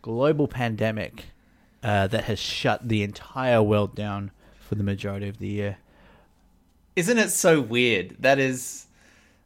global 0.02 0.48
pandemic 0.48 1.26
uh, 1.84 2.08
that 2.08 2.26
has 2.26 2.40
shut 2.40 2.88
the 2.88 3.04
entire 3.04 3.62
world 3.62 3.96
down 3.96 4.32
for 4.60 4.76
the 4.76 4.84
majority 4.84 5.28
of 5.28 5.38
the 5.40 5.48
year. 5.48 5.78
Isn't 6.96 7.18
it 7.18 7.30
so 7.30 7.62
weird? 7.62 8.18
That 8.20 8.40
is, 8.40 8.88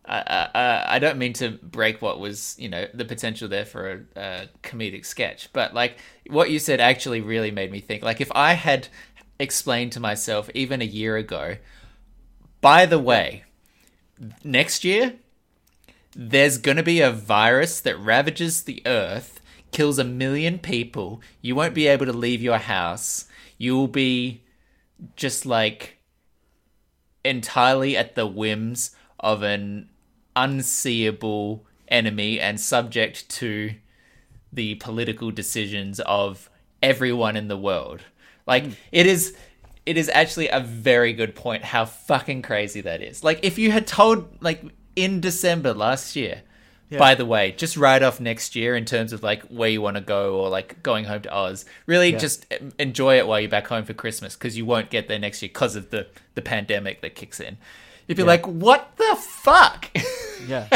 I 0.05 0.49
I 0.53 0.85
I 0.95 0.99
don't 0.99 1.17
mean 1.17 1.33
to 1.33 1.51
break 1.51 2.01
what 2.01 2.19
was 2.19 2.55
you 2.59 2.69
know 2.69 2.87
the 2.93 3.05
potential 3.05 3.47
there 3.47 3.65
for 3.65 4.05
a, 4.15 4.19
a 4.19 4.49
comedic 4.63 5.05
sketch, 5.05 5.49
but 5.53 5.73
like 5.73 5.97
what 6.29 6.49
you 6.49 6.59
said 6.59 6.79
actually 6.79 7.21
really 7.21 7.51
made 7.51 7.71
me 7.71 7.79
think. 7.79 8.03
Like 8.03 8.21
if 8.21 8.31
I 8.33 8.53
had 8.53 8.87
explained 9.39 9.91
to 9.93 9.99
myself 9.99 10.49
even 10.53 10.81
a 10.81 10.85
year 10.85 11.17
ago, 11.17 11.57
by 12.61 12.85
the 12.85 12.99
way, 12.99 13.44
next 14.43 14.83
year 14.83 15.13
there's 16.15 16.57
gonna 16.57 16.83
be 16.83 17.01
a 17.01 17.11
virus 17.11 17.81
that 17.81 17.99
ravages 17.99 18.63
the 18.63 18.81
earth, 18.85 19.41
kills 19.71 19.99
a 19.99 20.03
million 20.05 20.57
people. 20.59 21.21
You 21.41 21.55
won't 21.55 21.73
be 21.73 21.87
able 21.87 22.05
to 22.05 22.13
leave 22.13 22.41
your 22.41 22.57
house. 22.57 23.25
You'll 23.57 23.89
be 23.89 24.41
just 25.17 25.45
like 25.45 25.97
entirely 27.25 27.97
at 27.97 28.15
the 28.15 28.25
whims 28.25 28.95
of 29.19 29.43
an 29.43 29.89
unseeable 30.35 31.65
enemy 31.89 32.39
and 32.39 32.59
subject 32.59 33.27
to 33.29 33.75
the 34.53 34.75
political 34.75 35.31
decisions 35.31 35.99
of 36.01 36.49
everyone 36.81 37.35
in 37.35 37.49
the 37.49 37.57
world. 37.57 38.01
Like 38.47 38.65
hmm. 38.65 38.71
it 38.91 39.05
is 39.05 39.35
it 39.85 39.97
is 39.97 40.09
actually 40.13 40.47
a 40.49 40.59
very 40.59 41.13
good 41.13 41.35
point 41.35 41.63
how 41.63 41.85
fucking 41.85 42.41
crazy 42.41 42.81
that 42.81 43.01
is. 43.01 43.23
Like 43.23 43.39
if 43.43 43.57
you 43.59 43.71
had 43.71 43.85
told 43.87 44.41
like 44.41 44.63
in 44.95 45.21
December 45.21 45.73
last 45.73 46.15
year, 46.15 46.41
by 46.97 47.13
the 47.15 47.25
way, 47.25 47.51
just 47.51 47.75
write 47.77 48.03
off 48.03 48.21
next 48.21 48.55
year 48.55 48.75
in 48.75 48.85
terms 48.85 49.11
of 49.11 49.21
like 49.21 49.43
where 49.47 49.67
you 49.69 49.81
want 49.81 49.95
to 49.97 50.01
go 50.01 50.39
or 50.39 50.47
like 50.49 50.81
going 50.81 51.03
home 51.03 51.21
to 51.23 51.33
Oz. 51.35 51.65
Really 51.87 52.11
just 52.19 52.45
enjoy 52.79 53.17
it 53.17 53.27
while 53.27 53.39
you're 53.41 53.49
back 53.49 53.67
home 53.67 53.83
for 53.83 53.93
Christmas 53.93 54.35
because 54.35 54.55
you 54.57 54.65
won't 54.65 54.89
get 54.89 55.07
there 55.09 55.19
next 55.19 55.41
year 55.41 55.49
because 55.49 55.75
of 55.75 55.89
the 55.89 56.07
the 56.35 56.41
pandemic 56.41 57.01
that 57.01 57.13
kicks 57.15 57.39
in. 57.39 57.57
You'd 58.07 58.15
be 58.17 58.23
like, 58.23 58.45
"What 58.47 58.95
the 58.97 59.15
fuck?" 59.19 59.91
Yeah, 60.47 60.67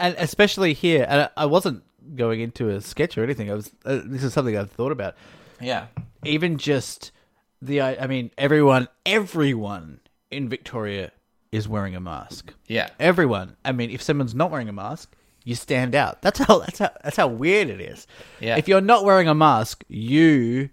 and 0.00 0.14
especially 0.18 0.72
here, 0.72 1.04
and 1.06 1.20
I- 1.22 1.28
I 1.36 1.46
wasn't 1.46 1.82
going 2.16 2.40
into 2.40 2.70
a 2.70 2.80
sketch 2.80 3.18
or 3.18 3.22
anything. 3.22 3.50
I 3.50 3.54
was. 3.54 3.70
Uh, 3.84 4.00
this 4.04 4.24
is 4.24 4.32
something 4.32 4.56
I've 4.56 4.70
thought 4.70 4.90
about. 4.90 5.16
yeah. 5.60 5.88
even 6.24 6.56
just 6.56 7.12
the 7.60 7.80
I 7.80 8.04
I 8.04 8.06
mean 8.06 8.30
everyone 8.38 8.88
everyone 9.04 10.00
in 10.30 10.48
Victoria 10.48 11.12
is 11.50 11.68
wearing 11.68 11.94
a 11.94 12.00
mask. 12.00 12.54
Yeah. 12.66 12.90
Everyone. 13.00 13.56
I 13.64 13.72
mean 13.72 13.90
if 13.90 14.02
someone's 14.02 14.34
not 14.34 14.50
wearing 14.50 14.68
a 14.68 14.72
mask, 14.72 15.14
you 15.44 15.54
stand 15.54 15.94
out. 15.94 16.22
That's 16.22 16.38
how 16.38 16.58
that's 16.60 16.78
how 16.78 16.90
that's 17.02 17.16
how 17.16 17.28
weird 17.28 17.68
it 17.68 17.80
is. 17.80 18.06
Yeah. 18.40 18.56
If 18.56 18.68
you're 18.68 18.80
not 18.80 19.04
wearing 19.04 19.28
a 19.28 19.34
mask, 19.34 19.84
you 19.88 20.70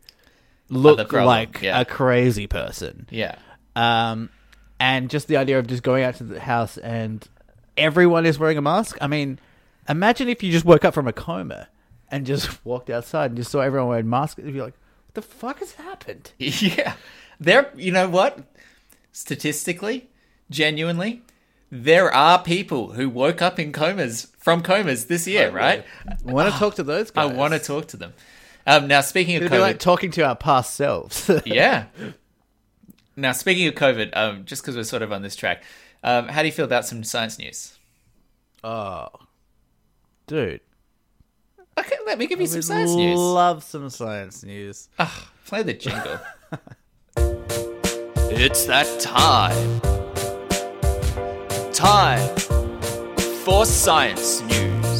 look 0.69 1.11
like 1.13 1.61
yeah. 1.61 1.79
a 1.79 1.85
crazy 1.85 2.47
person. 2.47 3.07
Yeah. 3.09 3.37
Um 3.75 4.29
and 4.79 5.09
just 5.09 5.27
the 5.27 5.37
idea 5.37 5.59
of 5.59 5.67
just 5.67 5.83
going 5.83 6.03
out 6.03 6.15
to 6.15 6.23
the 6.23 6.39
house 6.39 6.77
and 6.77 7.27
everyone 7.77 8.25
is 8.25 8.37
wearing 8.37 8.57
a 8.57 8.61
mask. 8.61 8.97
I 9.01 9.07
mean, 9.07 9.39
imagine 9.87 10.27
if 10.27 10.43
you 10.43 10.51
just 10.51 10.65
woke 10.65 10.85
up 10.85 10.93
from 10.93 11.07
a 11.07 11.13
coma 11.13 11.69
and 12.09 12.25
just 12.25 12.65
walked 12.65 12.89
outside 12.89 13.31
and 13.31 13.37
just 13.37 13.51
saw 13.51 13.61
everyone 13.61 13.89
wearing 13.89 14.09
masks. 14.09 14.41
You'd 14.43 14.53
be 14.53 14.61
like, 14.61 14.75
the 15.15 15.21
fuck 15.21 15.59
has 15.59 15.73
happened? 15.73 16.31
Yeah. 16.39 16.93
There 17.39 17.71
you 17.75 17.91
know 17.91 18.07
what? 18.07 18.39
Statistically, 19.11 20.09
genuinely, 20.49 21.23
there 21.69 22.13
are 22.13 22.41
people 22.41 22.93
who 22.93 23.09
woke 23.09 23.41
up 23.41 23.59
in 23.59 23.71
comas 23.73 24.27
from 24.37 24.61
comas 24.61 25.05
this 25.05 25.27
year, 25.27 25.51
right? 25.51 25.83
I 26.07 26.31
want 26.31 26.53
to 26.53 26.57
talk 26.57 26.75
to 26.75 26.83
those 26.91 27.11
I 27.15 27.25
want 27.25 27.53
to 27.53 27.59
talk 27.59 27.87
to 27.87 27.97
them. 27.97 28.13
Um, 28.67 28.87
now, 28.87 29.01
speaking 29.01 29.35
of 29.35 29.43
It'd 29.43 29.51
COVID, 29.51 29.55
be 29.55 29.61
like 29.61 29.79
talking 29.79 30.11
to 30.11 30.21
our 30.21 30.35
past 30.35 30.75
selves. 30.75 31.29
yeah. 31.45 31.85
Now, 33.15 33.31
speaking 33.31 33.67
of 33.67 33.75
COVID, 33.75 34.15
um, 34.15 34.45
just 34.45 34.61
because 34.61 34.75
we're 34.75 34.83
sort 34.83 35.01
of 35.01 35.11
on 35.11 35.21
this 35.21 35.35
track, 35.35 35.63
um, 36.03 36.27
how 36.27 36.41
do 36.41 36.47
you 36.47 36.51
feel 36.51 36.65
about 36.65 36.85
some 36.85 37.03
science 37.03 37.37
news? 37.37 37.77
oh, 38.63 39.09
dude. 40.27 40.61
Okay, 41.77 41.95
let 42.05 42.17
me 42.17 42.27
give 42.27 42.39
you 42.39 42.47
some 42.47 42.57
Would 42.57 42.65
science 42.65 42.95
news. 42.95 43.19
Love 43.19 43.63
some 43.63 43.89
science 43.89 44.43
news. 44.43 44.87
Ah, 44.97 45.29
play 45.45 45.63
the 45.63 45.73
jingle. 45.73 46.19
it's 48.31 48.65
that 48.65 48.99
time. 49.01 49.81
Time 51.73 52.35
for 53.43 53.65
science 53.65 54.41
news. 54.41 54.94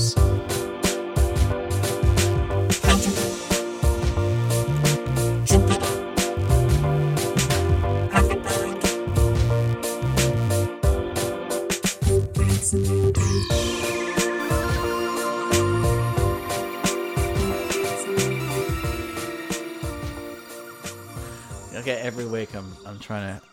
Okay, 21.86 22.02
every 22.02 22.26
week 22.26 22.56
I'm 22.56 22.76
I'm 22.84 22.98
trying 22.98 23.38
to 23.40 23.46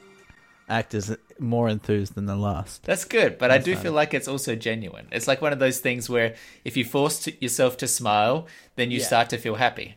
act 0.67 0.95
as 0.95 1.15
more 1.39 1.69
enthused 1.69 2.15
than 2.15 2.25
the 2.25 2.35
last. 2.35 2.83
That's 2.83 3.05
good, 3.05 3.37
but 3.37 3.51
I 3.51 3.59
do 3.59 3.77
feel 3.77 3.93
like 3.93 4.15
it's 4.15 4.27
also 4.27 4.55
genuine. 4.57 5.07
It's 5.13 5.29
like 5.29 5.43
one 5.43 5.53
of 5.53 5.59
those 5.59 5.81
things 5.81 6.09
where 6.09 6.35
if 6.65 6.75
you 6.75 6.83
force 6.87 7.29
yourself 7.43 7.77
to 7.77 7.87
smile, 7.87 8.47
then 8.77 8.91
you 8.91 9.01
Yeah. 9.01 9.05
start 9.05 9.29
to 9.31 9.37
feel 9.37 9.57
happy. 9.57 9.97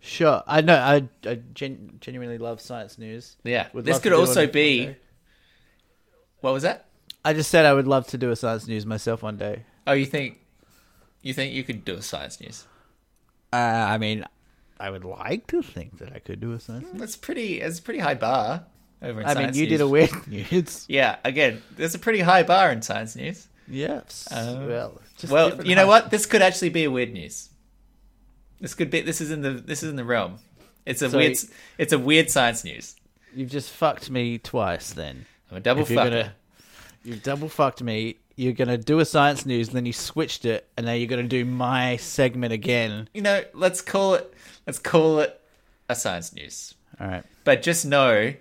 Sure, 0.00 0.42
I 0.46 0.60
know. 0.60 0.76
I, 0.76 1.08
I 1.26 1.36
gen- 1.54 1.96
genuinely 1.98 2.36
love 2.36 2.60
science 2.60 2.98
news. 2.98 3.36
Yeah. 3.42 3.68
Would 3.72 3.86
this 3.86 4.00
could 4.00 4.12
also 4.12 4.46
be. 4.46 4.84
day. 4.84 4.96
What 6.42 6.52
was 6.52 6.62
that? 6.62 6.84
I 7.24 7.32
just 7.32 7.50
said 7.50 7.64
I 7.64 7.72
would 7.72 7.88
love 7.88 8.06
to 8.08 8.18
do 8.18 8.30
a 8.30 8.36
science 8.36 8.68
news 8.68 8.84
myself 8.84 9.22
one 9.22 9.38
day. 9.38 9.64
Oh, 9.86 9.94
you 9.94 10.04
think 10.04 10.40
you 11.22 11.32
think 11.32 11.54
you 11.54 11.64
could 11.64 11.86
do 11.86 11.94
a 11.94 12.02
science 12.02 12.38
news? 12.38 12.66
Uh, 13.50 13.56
I 13.56 13.96
mean, 13.96 14.26
I 14.78 14.90
would 14.90 15.04
like 15.04 15.46
to 15.48 15.62
think 15.62 15.98
that 15.98 16.12
I 16.14 16.18
could 16.18 16.40
do 16.40 16.52
a 16.52 16.60
science. 16.60 16.84
news. 16.92 17.00
That's 17.00 17.16
pretty. 17.16 17.60
It's 17.60 17.78
a 17.78 17.82
pretty 17.82 18.00
high 18.00 18.14
bar 18.14 18.64
over 19.02 19.20
in 19.20 19.26
I 19.26 19.30
mean, 19.30 19.36
science 19.44 19.56
you 19.56 19.62
news. 19.64 19.70
did 19.70 19.80
a 19.80 19.88
weird 19.88 20.26
news. 20.28 20.84
Yeah. 20.88 21.16
Again, 21.24 21.62
there's 21.76 21.94
a 21.94 21.98
pretty 21.98 22.20
high 22.20 22.42
bar 22.42 22.70
in 22.72 22.82
science 22.82 23.16
news. 23.16 23.48
Yes. 23.68 24.28
Um, 24.30 24.66
well, 24.68 25.00
just 25.18 25.32
well, 25.32 25.48
different 25.50 25.68
you 25.68 25.76
know 25.76 25.86
what? 25.86 26.10
This 26.10 26.26
could 26.26 26.42
actually 26.42 26.68
be 26.70 26.84
a 26.84 26.90
weird 26.90 27.12
news. 27.12 27.48
This 28.60 28.74
could 28.74 28.90
be. 28.90 29.00
This 29.00 29.20
is 29.20 29.30
in 29.30 29.42
the. 29.42 29.50
This 29.50 29.82
is 29.82 29.90
in 29.90 29.96
the 29.96 30.04
realm. 30.04 30.38
It's 30.84 31.02
a 31.02 31.10
So- 31.10 31.18
weird. 31.18 31.36
It's 31.78 31.92
a 31.92 31.98
weird 31.98 32.30
science 32.30 32.64
news. 32.64 32.94
You've 33.34 33.50
just 33.50 33.70
fucked 33.70 34.08
me 34.10 34.38
twice. 34.38 34.92
Then 34.92 35.26
I'm 35.50 35.58
a 35.58 35.60
double 35.60 35.82
if 35.82 35.90
you're 35.90 36.00
fucker. 36.00 36.10
gonna, 36.10 36.32
you've 37.04 37.22
double 37.22 37.48
fucked 37.48 37.82
me. 37.82 38.16
You're 38.36 38.52
gonna 38.52 38.78
do 38.78 39.00
a 39.00 39.04
science 39.04 39.46
news, 39.46 39.70
then 39.70 39.86
you 39.86 39.92
switched 39.94 40.44
it, 40.44 40.68
and 40.76 40.84
now 40.86 40.92
you're 40.92 41.08
gonna 41.08 41.22
do 41.24 41.44
my 41.44 41.96
segment 41.96 42.52
again. 42.52 43.08
You 43.14 43.22
know, 43.22 43.42
let's 43.54 43.80
call 43.82 44.14
it. 44.14 44.32
Let's 44.66 44.78
call 44.78 45.20
it 45.20 45.40
a 45.88 45.94
science 45.94 46.34
news. 46.34 46.74
All 47.00 47.06
right, 47.06 47.24
But 47.44 47.62
just 47.62 47.84
know 47.86 48.34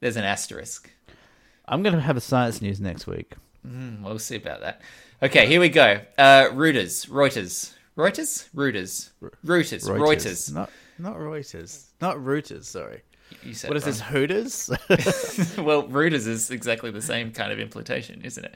there's 0.00 0.16
an 0.16 0.24
asterisk. 0.24 0.90
I'm 1.66 1.82
gonna 1.82 2.00
have 2.00 2.16
a 2.16 2.20
science 2.20 2.60
news 2.62 2.80
next 2.80 3.06
week. 3.06 3.34
Hmm, 3.66 4.02
We'll 4.02 4.18
see 4.18 4.36
about 4.36 4.60
that. 4.62 4.80
Okay, 5.22 5.46
here 5.46 5.60
we 5.60 5.68
go. 5.68 6.00
Uh, 6.16 6.46
Reuters, 6.52 7.08
Reuters, 7.08 7.72
Reuters? 7.96 8.48
Reuters. 8.54 9.10
Reuters. 9.44 9.84
Reuters. 9.88 10.52
Not 10.54 10.70
not 10.98 11.16
Reuters. 11.16 11.86
Not 12.00 12.16
Reuters. 12.16 12.64
Sorry. 12.64 13.02
You 13.42 13.52
said 13.54 13.68
What 13.68 13.76
is 13.76 13.84
this? 13.84 14.00
Hooters? 14.00 14.70
well, 15.58 15.82
Reuters 15.86 16.26
is 16.26 16.50
exactly 16.50 16.90
the 16.90 17.02
same 17.02 17.30
kind 17.32 17.52
of 17.52 17.58
implementation, 17.60 18.22
isn't 18.24 18.44
it? 18.44 18.54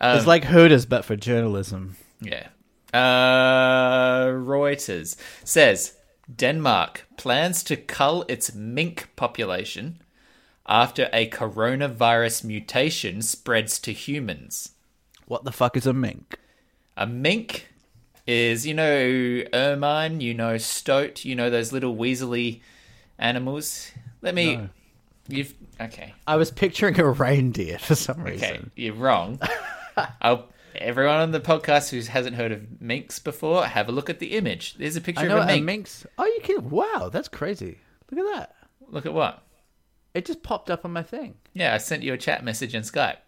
Um, 0.00 0.16
it's 0.16 0.26
like 0.26 0.44
Hooters, 0.44 0.84
but 0.86 1.04
for 1.04 1.14
journalism. 1.16 1.96
Yeah. 2.20 2.48
Uh, 2.92 4.26
Reuters 4.30 5.16
says 5.44 5.94
Denmark 6.36 7.06
plans 7.16 7.62
to 7.64 7.76
cull 7.76 8.24
its 8.28 8.54
mink 8.54 9.08
population 9.16 10.00
after 10.66 11.08
a 11.12 11.28
coronavirus 11.28 12.44
mutation 12.44 13.22
spreads 13.22 13.78
to 13.80 13.92
humans. 13.92 14.72
What 15.26 15.44
the 15.44 15.52
fuck 15.52 15.76
is 15.76 15.86
a 15.86 15.92
mink? 15.92 16.38
A 16.96 17.06
mink 17.06 17.68
is, 18.26 18.66
you 18.66 18.74
know, 18.74 19.42
ermine, 19.52 20.20
you 20.20 20.34
know, 20.34 20.58
stoat, 20.58 21.24
you 21.24 21.34
know, 21.34 21.50
those 21.50 21.72
little 21.72 21.96
weaselly 21.96 22.60
animals. 23.18 23.90
Let 24.22 24.34
me. 24.34 24.56
No. 24.56 24.68
You've. 25.28 25.54
Okay. 25.80 26.14
I 26.26 26.36
was 26.36 26.50
picturing 26.50 26.98
a 27.00 27.08
reindeer 27.08 27.78
for 27.78 27.94
some 27.94 28.20
Okay. 28.20 28.32
reason. 28.32 28.70
You're 28.76 28.94
wrong. 28.94 29.40
I'll, 30.20 30.48
everyone 30.80 31.16
on 31.20 31.30
the 31.30 31.40
podcast 31.40 31.90
who 31.90 32.00
hasn't 32.10 32.36
heard 32.36 32.52
of 32.52 32.80
minks 32.80 33.18
before, 33.18 33.64
have 33.66 33.88
a 33.88 33.92
look 33.92 34.10
at 34.10 34.18
the 34.18 34.36
image. 34.36 34.74
There's 34.74 34.96
a 34.96 35.00
picture 35.00 35.24
I 35.24 35.28
know 35.28 35.38
of 35.38 35.44
a 35.44 35.46
mink. 35.46 35.62
a 35.62 35.64
mink's. 35.66 36.06
Oh, 36.18 36.24
you 36.24 36.40
can. 36.42 36.70
Wow, 36.70 37.10
that's 37.12 37.28
crazy. 37.28 37.78
Look 38.10 38.24
at 38.26 38.34
that. 38.38 38.54
Look 38.88 39.06
at 39.06 39.12
what? 39.12 39.42
It 40.14 40.26
just 40.26 40.42
popped 40.42 40.70
up 40.70 40.84
on 40.84 40.92
my 40.92 41.02
thing. 41.02 41.34
Yeah, 41.52 41.74
I 41.74 41.78
sent 41.78 42.02
you 42.02 42.12
a 42.12 42.18
chat 42.18 42.42
message 42.44 42.74
in 42.74 42.82
Skype. 42.82 43.18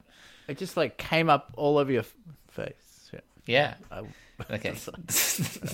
It 0.48 0.58
just 0.58 0.76
like 0.76 0.98
came 0.98 1.30
up 1.30 1.52
all 1.56 1.78
over 1.78 1.92
your 1.92 2.04
face. 2.50 3.10
Yeah. 3.12 3.20
Yeah. 3.46 3.74
I, 3.90 4.02
Okay. 4.50 4.74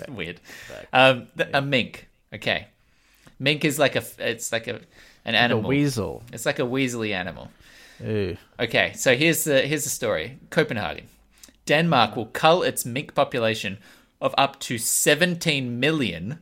Weird. 0.08 0.40
Um, 0.92 1.28
a 1.54 1.62
mink. 1.62 2.08
Okay. 2.34 2.66
Mink 3.38 3.64
is 3.64 3.78
like 3.78 3.96
a. 3.96 4.02
It's 4.18 4.52
like 4.52 4.66
a 4.66 4.80
an 5.24 5.34
a 5.34 5.38
animal. 5.38 5.68
weasel. 5.68 6.22
It's 6.32 6.44
like 6.44 6.58
a 6.58 6.62
weaselly 6.62 7.12
animal. 7.14 7.50
Ooh. 8.04 8.36
Okay, 8.60 8.92
so 8.94 9.16
here's 9.16 9.44
the 9.44 9.62
here's 9.62 9.84
the 9.84 9.90
story. 9.90 10.38
Copenhagen, 10.50 11.06
Denmark 11.68 12.16
will 12.16 12.26
cull 12.26 12.62
its 12.62 12.86
mink 12.86 13.14
population 13.14 13.76
of 14.22 14.34
up 14.38 14.58
to 14.60 14.78
17 14.78 15.78
million 15.78 16.38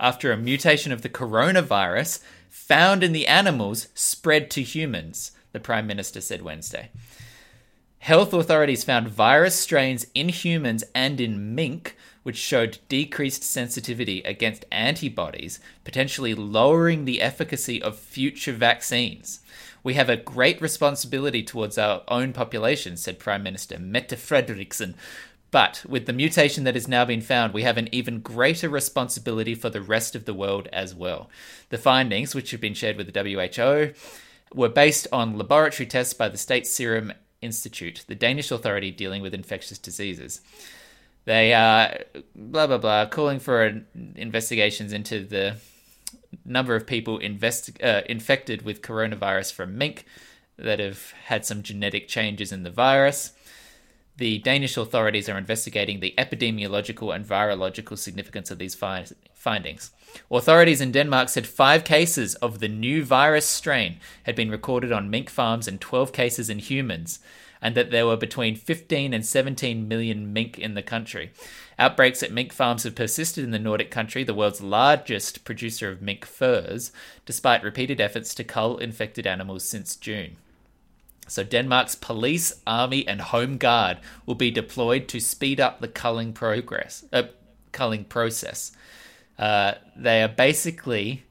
after 0.00 0.32
a 0.32 0.36
mutation 0.36 0.90
of 0.90 1.02
the 1.02 1.08
coronavirus 1.08 2.20
found 2.50 3.04
in 3.04 3.12
the 3.12 3.28
animals 3.28 3.86
spread 3.94 4.50
to 4.50 4.62
humans. 4.62 5.30
The 5.52 5.60
prime 5.60 5.86
minister 5.86 6.20
said 6.20 6.42
Wednesday. 6.42 6.90
Health 8.00 8.32
authorities 8.32 8.82
found 8.82 9.08
virus 9.08 9.54
strains 9.54 10.08
in 10.12 10.28
humans 10.28 10.82
and 10.92 11.20
in 11.20 11.54
mink, 11.54 11.96
which 12.24 12.36
showed 12.36 12.78
decreased 12.88 13.44
sensitivity 13.44 14.22
against 14.22 14.64
antibodies, 14.72 15.60
potentially 15.84 16.34
lowering 16.34 17.04
the 17.04 17.22
efficacy 17.22 17.80
of 17.80 17.96
future 17.96 18.52
vaccines. 18.52 19.38
We 19.82 19.94
have 19.94 20.08
a 20.08 20.16
great 20.16 20.60
responsibility 20.60 21.42
towards 21.42 21.78
our 21.78 22.02
own 22.08 22.32
population, 22.32 22.96
said 22.96 23.18
Prime 23.18 23.42
Minister 23.42 23.78
Mette 23.78 24.10
Frederiksen. 24.10 24.94
But 25.50 25.84
with 25.88 26.06
the 26.06 26.12
mutation 26.12 26.64
that 26.64 26.74
has 26.74 26.88
now 26.88 27.04
been 27.04 27.22
found, 27.22 27.54
we 27.54 27.62
have 27.62 27.78
an 27.78 27.88
even 27.90 28.20
greater 28.20 28.68
responsibility 28.68 29.54
for 29.54 29.70
the 29.70 29.80
rest 29.80 30.14
of 30.14 30.26
the 30.26 30.34
world 30.34 30.68
as 30.72 30.94
well. 30.94 31.30
The 31.70 31.78
findings, 31.78 32.34
which 32.34 32.50
have 32.50 32.60
been 32.60 32.74
shared 32.74 32.96
with 32.96 33.10
the 33.10 33.22
WHO, 33.22 33.94
were 34.54 34.68
based 34.68 35.06
on 35.12 35.38
laboratory 35.38 35.86
tests 35.86 36.12
by 36.12 36.28
the 36.28 36.36
State 36.36 36.66
Serum 36.66 37.12
Institute, 37.40 38.04
the 38.08 38.14
Danish 38.14 38.50
authority 38.50 38.90
dealing 38.90 39.22
with 39.22 39.32
infectious 39.32 39.78
diseases. 39.78 40.40
They 41.24 41.54
are 41.54 41.98
blah 42.34 42.66
blah 42.66 42.78
blah, 42.78 43.06
calling 43.06 43.38
for 43.38 43.82
investigations 44.16 44.92
into 44.92 45.24
the 45.24 45.56
number 46.44 46.74
of 46.74 46.86
people 46.86 47.18
invest, 47.18 47.70
uh, 47.82 48.02
infected 48.08 48.62
with 48.62 48.82
coronavirus 48.82 49.52
from 49.52 49.78
mink 49.78 50.04
that 50.56 50.80
have 50.80 51.12
had 51.26 51.44
some 51.46 51.62
genetic 51.62 52.08
changes 52.08 52.52
in 52.52 52.62
the 52.62 52.70
virus. 52.70 53.32
The 54.16 54.38
Danish 54.38 54.76
authorities 54.76 55.28
are 55.28 55.38
investigating 55.38 56.00
the 56.00 56.14
epidemiological 56.18 57.14
and 57.14 57.24
virological 57.24 57.96
significance 57.96 58.50
of 58.50 58.58
these 58.58 58.74
fi- 58.74 59.06
findings. 59.32 59.92
Authorities 60.30 60.80
in 60.80 60.90
Denmark 60.90 61.28
said 61.28 61.46
five 61.46 61.84
cases 61.84 62.34
of 62.36 62.58
the 62.58 62.68
new 62.68 63.04
virus 63.04 63.46
strain 63.46 64.00
had 64.24 64.34
been 64.34 64.50
recorded 64.50 64.90
on 64.90 65.10
mink 65.10 65.30
farms 65.30 65.68
and 65.68 65.80
12 65.80 66.12
cases 66.12 66.50
in 66.50 66.58
humans, 66.58 67.20
and 67.60 67.74
that 67.74 67.90
there 67.90 68.06
were 68.06 68.16
between 68.16 68.56
15 68.56 69.12
and 69.12 69.24
17 69.24 69.88
million 69.88 70.32
mink 70.32 70.58
in 70.58 70.74
the 70.74 70.82
country. 70.82 71.32
Outbreaks 71.78 72.22
at 72.22 72.32
mink 72.32 72.52
farms 72.52 72.82
have 72.82 72.94
persisted 72.94 73.44
in 73.44 73.50
the 73.50 73.58
Nordic 73.58 73.90
country, 73.90 74.24
the 74.24 74.34
world's 74.34 74.60
largest 74.60 75.44
producer 75.44 75.90
of 75.90 76.02
mink 76.02 76.24
furs, 76.24 76.92
despite 77.24 77.62
repeated 77.62 78.00
efforts 78.00 78.34
to 78.34 78.44
cull 78.44 78.78
infected 78.78 79.26
animals 79.26 79.64
since 79.64 79.94
June. 79.96 80.36
So 81.28 81.44
Denmark's 81.44 81.94
police, 81.94 82.60
army, 82.66 83.06
and 83.06 83.20
home 83.20 83.58
guard 83.58 83.98
will 84.26 84.34
be 84.34 84.50
deployed 84.50 85.08
to 85.08 85.20
speed 85.20 85.60
up 85.60 85.80
the 85.80 85.88
culling 85.88 86.32
progress, 86.32 87.04
uh, 87.12 87.24
culling 87.70 88.04
process. 88.04 88.72
Uh, 89.38 89.74
they 89.94 90.22
are 90.22 90.28
basically 90.28 91.22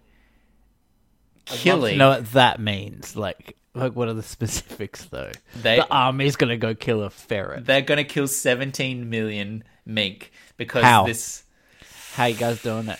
killing. 1.45 1.97
know 1.97 2.09
what 2.09 2.31
that 2.31 2.59
means. 2.59 3.15
Like, 3.15 3.56
like 3.77 3.95
what 3.95 4.07
are 4.07 4.13
the 4.13 4.23
specifics 4.37 5.05
though? 5.05 5.31
They- 5.61 5.77
the 5.77 5.89
army's 5.89 6.35
gonna 6.35 6.57
go 6.57 6.75
kill 6.75 7.03
a 7.03 7.09
ferret. 7.09 7.65
They're 7.65 7.81
going 7.81 7.97
to 7.97 8.03
kill 8.03 8.27
17 8.27 9.09
million 9.09 9.63
mink 9.85 10.31
because 10.57 10.83
How? 10.83 11.05
this. 11.05 11.43
How 12.13 12.25
you 12.25 12.35
guys 12.35 12.61
doing 12.61 12.87
it? 12.89 12.99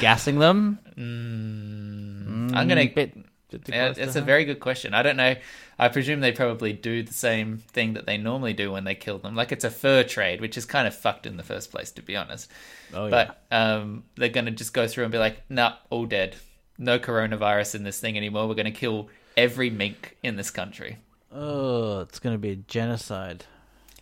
Gassing 0.00 0.38
them? 0.38 0.78
I'm 0.96 2.68
going 2.68 2.88
to. 2.88 2.94
Bit, 2.94 3.14
bit 3.50 3.68
Yeah, 3.68 3.94
it's 3.96 4.16
a 4.16 4.20
very 4.20 4.44
good 4.44 4.60
question. 4.60 4.94
I 4.94 5.02
don't 5.02 5.16
know. 5.16 5.36
I 5.78 5.88
presume 5.88 6.20
they 6.20 6.32
probably 6.32 6.72
do 6.72 7.04
the 7.04 7.14
same 7.14 7.58
thing 7.58 7.94
that 7.94 8.04
they 8.04 8.16
normally 8.16 8.52
do 8.52 8.72
when 8.72 8.82
they 8.82 8.96
kill 8.96 9.18
them. 9.18 9.36
Like 9.36 9.52
it's 9.52 9.64
a 9.64 9.70
fur 9.70 10.02
trade, 10.02 10.40
which 10.40 10.56
is 10.56 10.64
kind 10.64 10.88
of 10.88 10.94
fucked 10.94 11.24
in 11.24 11.36
the 11.36 11.44
first 11.44 11.70
place, 11.70 11.92
to 11.92 12.02
be 12.02 12.16
honest. 12.16 12.50
Oh, 12.92 13.06
yeah. 13.06 13.10
but 13.10 13.56
um, 13.56 14.02
they're 14.16 14.28
going 14.28 14.46
to 14.46 14.50
just 14.50 14.74
go 14.74 14.88
through 14.88 15.04
and 15.04 15.12
be 15.12 15.18
like, 15.18 15.40
nah, 15.48 15.74
all 15.90 16.06
dead. 16.06 16.34
No 16.78 16.98
coronavirus 16.98 17.76
in 17.76 17.84
this 17.84 18.00
thing 18.00 18.16
anymore. 18.16 18.48
We're 18.48 18.54
going 18.54 18.66
to 18.66 18.72
kill 18.72 19.08
every 19.38 19.70
mink 19.70 20.16
in 20.22 20.36
this 20.36 20.50
country. 20.50 20.98
Oh, 21.32 22.00
it's 22.00 22.18
gonna 22.18 22.36
be 22.38 22.50
a 22.50 22.56
genocide. 22.56 23.44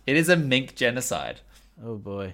It 0.05 0.17
is 0.17 0.27
a 0.29 0.35
mink 0.35 0.75
genocide. 0.75 1.39
Oh 1.81 1.95
boy. 1.95 2.33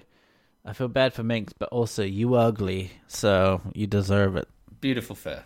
I 0.64 0.72
feel 0.72 0.88
bad 0.88 1.12
for 1.12 1.22
minks, 1.22 1.52
but 1.52 1.68
also 1.68 2.02
you 2.02 2.34
ugly, 2.34 2.92
so 3.06 3.60
you 3.74 3.86
deserve 3.86 4.34
it. 4.36 4.48
Beautiful 4.80 5.14
fur. 5.14 5.44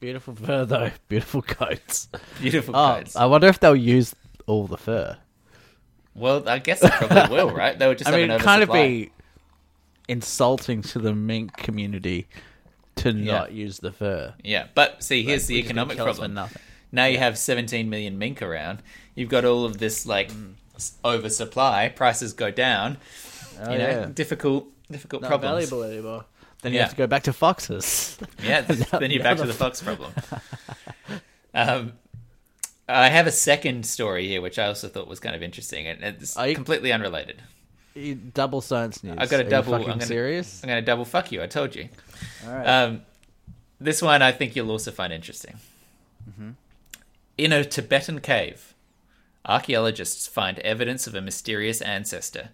Beautiful 0.00 0.34
fur 0.34 0.66
though, 0.66 0.90
beautiful 1.08 1.40
coats. 1.42 2.08
Beautiful 2.38 2.76
Oh, 2.76 2.96
coats. 2.96 3.16
I 3.16 3.24
wonder 3.24 3.46
if 3.48 3.58
they'll 3.58 3.74
use 3.74 4.14
all 4.46 4.66
the 4.66 4.76
fur. 4.76 5.16
well, 6.14 6.46
I 6.48 6.58
guess 6.58 6.80
they 6.80 6.90
probably 6.90 7.36
will, 7.36 7.50
right? 7.50 7.78
They 7.78 7.86
would 7.88 7.98
just 7.98 8.10
I 8.10 8.26
mean, 8.26 8.38
kind 8.40 8.62
of 8.62 8.70
be 8.70 9.10
insulting 10.08 10.82
to 10.82 10.98
the 10.98 11.14
mink 11.14 11.56
community 11.56 12.28
to 12.98 13.12
not 13.12 13.52
use 13.52 13.78
the 13.78 13.92
fur. 13.92 14.34
Yeah, 14.44 14.66
but 14.74 15.02
see, 15.02 15.22
here's 15.22 15.46
the 15.46 15.56
just 15.60 15.68
gonna 15.68 15.80
economic 15.82 15.96
kill 15.96 16.08
us 16.08 16.16
for 16.16 16.22
problem. 16.28 16.48
Now 16.92 17.04
you 17.06 17.18
have 17.18 17.36
17 17.36 17.88
million 17.90 18.18
mink 18.18 18.40
around. 18.42 18.82
You've 19.14 19.28
got 19.28 19.44
all 19.44 19.64
of 19.64 19.78
this 19.78 20.06
like 20.06 20.30
Mm. 20.32 20.54
oversupply. 21.04 21.88
Prices 21.94 22.32
go 22.32 22.50
down. 22.50 22.98
Oh, 23.60 23.72
you 23.72 23.78
know, 23.78 23.88
yeah. 23.88 24.06
difficult, 24.06 24.68
difficult 24.90 25.22
Not 25.22 25.28
problems. 25.28 25.68
valuable 25.70 25.82
anymore. 25.90 26.24
Then 26.62 26.72
you 26.72 26.76
Yeah. 26.78 26.82
have 26.84 26.90
to 26.92 26.96
go 26.96 27.06
back 27.06 27.24
to 27.24 27.32
foxes. 27.32 28.16
Yeah, 28.42 28.62
th- 28.62 28.78
then 28.90 29.10
you're 29.10 29.18
the 29.18 29.24
back 29.24 29.36
to 29.38 29.46
the 29.46 29.52
fox 29.54 29.82
problem. 29.82 30.12
um, 31.54 31.92
I 32.88 33.08
have 33.10 33.26
a 33.26 33.32
second 33.32 33.84
story 33.86 34.26
here, 34.28 34.40
which 34.40 34.58
I 34.58 34.66
also 34.66 34.88
thought 34.88 35.08
was 35.08 35.20
kind 35.20 35.36
of 35.36 35.42
interesting, 35.42 35.86
and 35.86 36.02
it's 36.02 36.34
completely 36.34 36.90
unrelated. 36.92 37.42
You- 37.98 38.14
double 38.14 38.60
science 38.60 39.02
news. 39.02 39.16
I've 39.18 39.30
got 39.30 39.40
a 39.40 39.42
Are 39.42 39.44
you 39.44 39.50
double. 39.50 39.72
Fucking 39.72 39.90
I'm 39.90 39.98
gonna, 39.98 40.06
serious? 40.06 40.62
I'm 40.62 40.68
going 40.68 40.82
to 40.82 40.86
double 40.86 41.04
fuck 41.04 41.32
you. 41.32 41.42
I 41.42 41.46
told 41.46 41.74
you. 41.74 41.88
All 42.46 42.52
right. 42.52 42.66
Um, 42.66 43.02
this 43.80 44.02
one 44.02 44.22
I 44.22 44.32
think 44.32 44.56
you'll 44.56 44.70
also 44.70 44.90
find 44.90 45.12
interesting. 45.12 45.56
Mm-hmm. 46.28 46.50
In 47.36 47.52
a 47.52 47.64
Tibetan 47.64 48.20
cave, 48.20 48.74
archaeologists 49.46 50.26
find 50.26 50.58
evidence 50.60 51.06
of 51.06 51.14
a 51.14 51.20
mysterious 51.20 51.80
ancestor. 51.80 52.50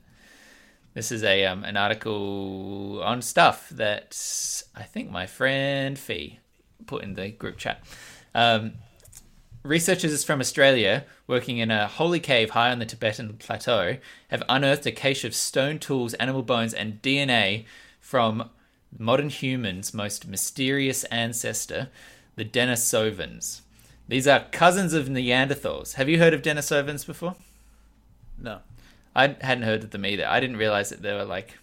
This 0.95 1.11
is 1.11 1.25
a 1.25 1.45
um, 1.47 1.65
an 1.65 1.77
article 1.77 3.03
on 3.03 3.21
stuff 3.23 3.69
that 3.71 4.63
I 4.77 4.83
think 4.85 5.11
my 5.11 5.27
friend 5.27 5.99
Fee 5.99 6.39
put 6.87 7.03
in 7.03 7.15
the 7.15 7.31
group 7.31 7.57
chat. 7.59 7.83
Um, 8.35 8.75
researchers 9.65 10.23
from 10.23 10.41
Australia, 10.41 11.05
working 11.27 11.59
in 11.59 11.71
a 11.71 11.89
holy 11.89 12.21
cave 12.21 12.51
high 12.51 12.71
on 12.71 12.79
the 12.79 12.87
Tibetan 12.87 13.37
plateau, 13.39 13.97
have 14.29 14.43
unearthed 14.49 14.87
a 14.87 14.93
cache 14.93 15.25
of 15.25 15.35
stone 15.35 15.79
tools, 15.79 16.15
animal 16.15 16.43
bones, 16.43 16.75
and 16.75 17.03
DNA 17.03 17.65
from 17.99 18.51
modern 18.97 19.31
humans' 19.31 19.95
most 19.95 20.29
mysterious 20.29 21.05
ancestor, 21.05 21.89
the 22.37 22.45
Denisovans. 22.45 23.63
These 24.07 24.29
are 24.29 24.47
cousins 24.53 24.93
of 24.93 25.09
Neanderthals. 25.09 25.95
Have 25.95 26.09
you 26.09 26.19
heard 26.19 26.35
of 26.35 26.43
Denisovans 26.43 27.07
before? 27.07 27.35
no. 28.39 28.61
I 29.17 29.37
hadn't 29.41 29.63
heard 29.63 29.85
of 29.85 29.91
them 29.91 30.05
either. 30.05 30.27
I 30.27 30.41
didn't 30.41 30.57
realize 30.57 30.91
that 30.91 31.01
they 31.01 31.13
were 31.13 31.25
like 31.25 31.57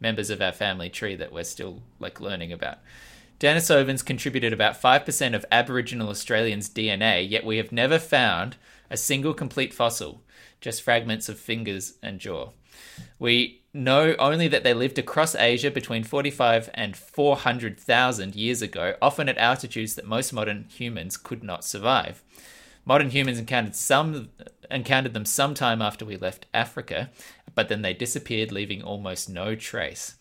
members 0.00 0.30
of 0.30 0.42
our 0.42 0.50
family 0.50 0.90
tree 0.90 1.14
that 1.14 1.32
we're 1.32 1.44
still 1.44 1.80
like 2.00 2.20
learning 2.20 2.52
about. 2.52 2.78
Denisovans 3.42 4.04
contributed 4.04 4.52
about 4.52 4.80
5% 4.80 5.34
of 5.34 5.44
Aboriginal 5.50 6.10
Australians' 6.10 6.70
DNA, 6.70 7.28
yet 7.28 7.44
we 7.44 7.56
have 7.56 7.72
never 7.72 7.98
found 7.98 8.54
a 8.88 8.96
single 8.96 9.34
complete 9.34 9.74
fossil, 9.74 10.22
just 10.60 10.80
fragments 10.80 11.28
of 11.28 11.40
fingers 11.40 11.94
and 12.04 12.20
jaw. 12.20 12.50
We 13.18 13.62
know 13.74 14.14
only 14.20 14.46
that 14.46 14.62
they 14.62 14.74
lived 14.74 14.96
across 14.96 15.34
Asia 15.34 15.72
between 15.72 16.04
45 16.04 16.70
and 16.72 16.96
400,000 16.96 18.36
years 18.36 18.62
ago, 18.62 18.94
often 19.02 19.28
at 19.28 19.38
altitudes 19.38 19.96
that 19.96 20.06
most 20.06 20.32
modern 20.32 20.66
humans 20.68 21.16
could 21.16 21.42
not 21.42 21.64
survive. 21.64 22.22
Modern 22.84 23.10
humans 23.10 23.40
encountered 23.40 23.74
some 23.74 24.28
encountered 24.70 25.14
them 25.14 25.24
sometime 25.24 25.82
after 25.82 26.04
we 26.04 26.16
left 26.16 26.46
Africa, 26.54 27.10
but 27.56 27.68
then 27.68 27.82
they 27.82 27.92
disappeared, 27.92 28.52
leaving 28.52 28.84
almost 28.84 29.28
no 29.28 29.56
trace. 29.56 30.14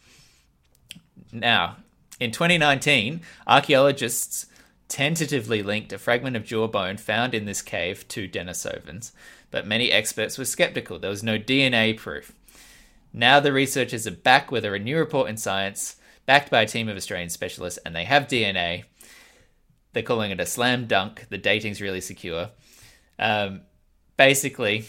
Now, 1.31 1.77
in 2.21 2.29
2019, 2.29 3.21
archaeologists 3.47 4.45
tentatively 4.87 5.63
linked 5.63 5.91
a 5.91 5.97
fragment 5.97 6.35
of 6.35 6.45
jawbone 6.45 6.97
found 6.97 7.33
in 7.33 7.45
this 7.45 7.63
cave 7.63 8.07
to 8.09 8.27
Denisovans, 8.27 9.11
but 9.49 9.65
many 9.65 9.91
experts 9.91 10.37
were 10.37 10.45
skeptical. 10.45 10.99
There 10.99 11.09
was 11.09 11.23
no 11.23 11.39
DNA 11.39 11.97
proof. 11.97 12.31
Now 13.11 13.39
the 13.39 13.51
researchers 13.51 14.05
are 14.05 14.11
back 14.11 14.51
with 14.51 14.63
a 14.63 14.77
new 14.77 14.99
report 14.99 15.31
in 15.31 15.37
Science, 15.37 15.95
backed 16.27 16.51
by 16.51 16.61
a 16.61 16.67
team 16.67 16.87
of 16.87 16.95
Australian 16.95 17.29
specialists, 17.29 17.79
and 17.83 17.95
they 17.95 18.05
have 18.05 18.27
DNA. 18.27 18.83
They're 19.93 20.03
calling 20.03 20.29
it 20.29 20.39
a 20.39 20.45
slam 20.45 20.85
dunk. 20.85 21.25
The 21.29 21.39
dating's 21.39 21.81
really 21.81 22.01
secure. 22.01 22.51
Um, 23.17 23.61
basically, 24.15 24.85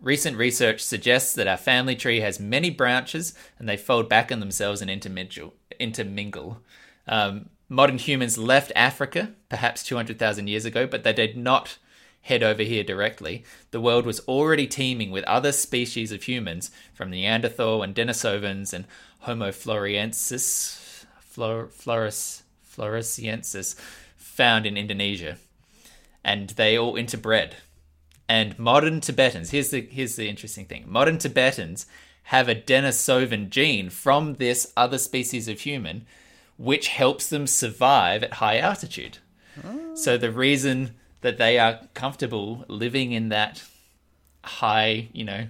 recent 0.00 0.36
research 0.36 0.80
suggests 0.80 1.34
that 1.34 1.48
our 1.48 1.56
family 1.56 1.94
tree 1.94 2.20
has 2.20 2.40
many 2.40 2.70
branches 2.70 3.34
and 3.58 3.68
they 3.68 3.76
fold 3.76 4.08
back 4.08 4.32
on 4.32 4.40
themselves 4.40 4.80
and 4.80 4.90
intermingle. 4.90 6.62
Um, 7.06 7.50
modern 7.68 7.98
humans 7.98 8.38
left 8.38 8.72
Africa 8.74 9.32
perhaps 9.48 9.82
200,000 9.82 10.46
years 10.46 10.64
ago, 10.64 10.86
but 10.86 11.04
they 11.04 11.12
did 11.12 11.36
not 11.36 11.78
head 12.22 12.42
over 12.42 12.62
here 12.62 12.84
directly. 12.84 13.44
The 13.70 13.80
world 13.80 14.04
was 14.06 14.20
already 14.20 14.66
teeming 14.66 15.10
with 15.10 15.24
other 15.24 15.52
species 15.52 16.12
of 16.12 16.24
humans, 16.24 16.70
from 16.92 17.10
Neanderthal 17.10 17.82
and 17.82 17.94
Denisovans 17.94 18.72
and 18.72 18.86
Homo 19.20 19.50
floresiensis, 19.50 21.04
Flor- 21.20 21.68
Floris, 21.68 22.42
floresiensis, 22.68 23.74
found 24.16 24.66
in 24.66 24.76
Indonesia. 24.76 25.38
And 26.22 26.50
they 26.50 26.76
all 26.76 26.94
interbred. 26.94 27.52
And 28.30 28.56
modern 28.60 29.00
Tibetans, 29.00 29.50
here's 29.50 29.70
the 29.70 29.80
here's 29.90 30.14
the 30.14 30.28
interesting 30.28 30.64
thing. 30.64 30.84
Modern 30.86 31.18
Tibetans 31.18 31.86
have 32.34 32.48
a 32.48 32.54
Denisovan 32.54 33.50
gene 33.50 33.90
from 33.90 34.34
this 34.34 34.72
other 34.76 34.98
species 34.98 35.48
of 35.48 35.58
human, 35.58 36.06
which 36.56 36.86
helps 36.86 37.28
them 37.28 37.48
survive 37.48 38.22
at 38.22 38.34
high 38.34 38.58
altitude. 38.58 39.18
So 39.94 40.16
the 40.16 40.30
reason 40.30 40.94
that 41.22 41.38
they 41.38 41.58
are 41.58 41.80
comfortable 41.94 42.64
living 42.68 43.10
in 43.10 43.30
that 43.30 43.64
high, 44.44 45.08
you 45.12 45.24
know, 45.24 45.48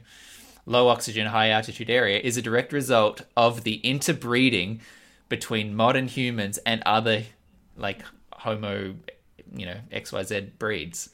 low 0.65 0.89
oxygen, 0.89 1.27
high 1.27 1.51
altitude 1.51 1.90
area 1.90 2.19
is 2.19 2.39
a 2.39 2.43
direct 2.43 2.73
result 2.73 3.20
of 3.36 3.62
the 3.62 3.74
interbreeding 3.85 4.81
between 5.28 5.77
modern 5.77 6.09
humans 6.09 6.57
and 6.65 6.82
other 6.86 7.24
like 7.77 8.01
homo, 8.32 8.94
you 9.55 9.66
know, 9.66 9.81
XYZ 9.93 10.59
breeds. 10.59 11.11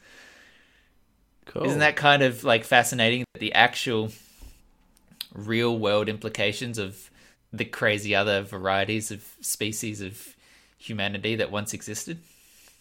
Cool. 1.46 1.64
Isn't 1.64 1.78
that 1.78 1.96
kind 1.96 2.22
of 2.22 2.44
like 2.44 2.64
fascinating 2.64 3.24
the 3.38 3.52
actual 3.54 4.10
real 5.32 5.78
world 5.78 6.08
implications 6.08 6.78
of 6.78 7.10
the 7.52 7.64
crazy 7.64 8.14
other 8.14 8.42
varieties 8.42 9.10
of 9.10 9.24
species 9.40 10.00
of 10.00 10.36
humanity 10.76 11.36
that 11.36 11.50
once 11.50 11.72
existed? 11.72 12.18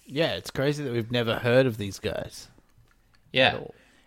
Yeah, 0.06 0.34
it's 0.34 0.52
crazy 0.52 0.84
that 0.84 0.92
we've 0.94 1.12
never 1.12 1.36
heard 1.40 1.66
of 1.66 1.78
these 1.78 2.00
guys. 2.00 2.48
Yeah. 3.32 3.60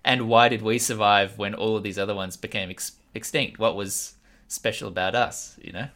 And 0.05 0.28
why 0.28 0.48
did 0.48 0.62
we 0.62 0.78
survive 0.78 1.39
when 1.39 1.55
all 1.55 1.76
of 1.76 1.82
these 1.82 1.98
other 1.98 2.14
ones 2.14 2.36
became 2.36 2.70
ex- 2.70 2.93
extinct? 3.14 3.59
What 3.59 3.76
was 3.76 4.14
special 4.47 4.89
about 4.89 5.14
us, 5.14 5.56
you 5.60 5.72
know? 5.72 5.89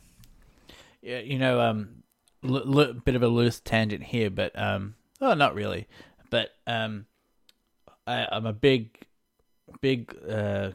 Yeah, 1.00 1.20
you 1.20 1.38
know, 1.38 1.60
um, 1.60 2.02
l- 2.44 2.78
l- 2.78 2.92
bit 2.92 3.14
of 3.14 3.22
a 3.22 3.28
loose 3.28 3.60
tangent 3.60 4.02
here, 4.02 4.30
but 4.30 4.56
um, 4.58 4.94
oh, 5.20 5.34
not 5.34 5.54
really, 5.54 5.86
but 6.30 6.50
um, 6.66 7.06
I, 8.06 8.26
I'm 8.30 8.46
a 8.46 8.52
big, 8.52 8.98
big 9.80 10.16
uh, 10.28 10.70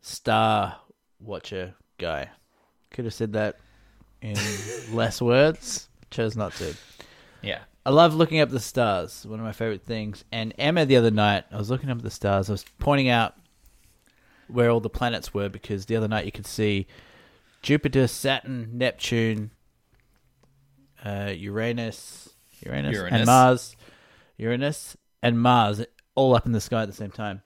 star 0.00 0.76
watcher 1.20 1.74
guy. 1.98 2.28
Could 2.90 3.04
have 3.04 3.14
said 3.14 3.32
that 3.34 3.56
in 4.20 4.36
less 4.92 5.20
words. 5.20 5.88
Chose 6.10 6.36
not 6.36 6.52
to. 6.54 6.74
Yeah. 7.42 7.60
I 7.84 7.90
love 7.90 8.14
looking 8.14 8.40
up 8.40 8.50
the 8.50 8.60
stars. 8.60 9.24
One 9.26 9.38
of 9.38 9.44
my 9.44 9.52
favorite 9.52 9.84
things. 9.84 10.24
And 10.30 10.54
Emma, 10.58 10.84
the 10.84 10.96
other 10.96 11.10
night, 11.10 11.44
I 11.50 11.56
was 11.56 11.70
looking 11.70 11.90
up 11.90 11.98
at 11.98 12.04
the 12.04 12.10
stars. 12.10 12.48
I 12.50 12.52
was 12.52 12.64
pointing 12.78 13.08
out 13.08 13.34
where 14.48 14.70
all 14.70 14.80
the 14.80 14.90
planets 14.90 15.32
were 15.32 15.48
because 15.48 15.86
the 15.86 15.96
other 15.96 16.08
night 16.08 16.24
you 16.26 16.32
could 16.32 16.46
see 16.46 16.86
Jupiter, 17.62 18.06
Saturn, 18.06 18.70
Neptune, 18.72 19.50
uh, 21.04 21.32
Uranus, 21.34 22.30
Uranus, 22.64 22.94
Uranus. 22.94 23.18
and 23.18 23.26
Mars, 23.26 23.76
Uranus 24.36 24.96
and 25.22 25.40
Mars, 25.40 25.84
all 26.18 26.34
up 26.34 26.46
in 26.46 26.52
the 26.52 26.60
sky 26.60 26.82
at 26.82 26.88
the 26.88 26.94
same 26.94 27.10
time. 27.10 27.42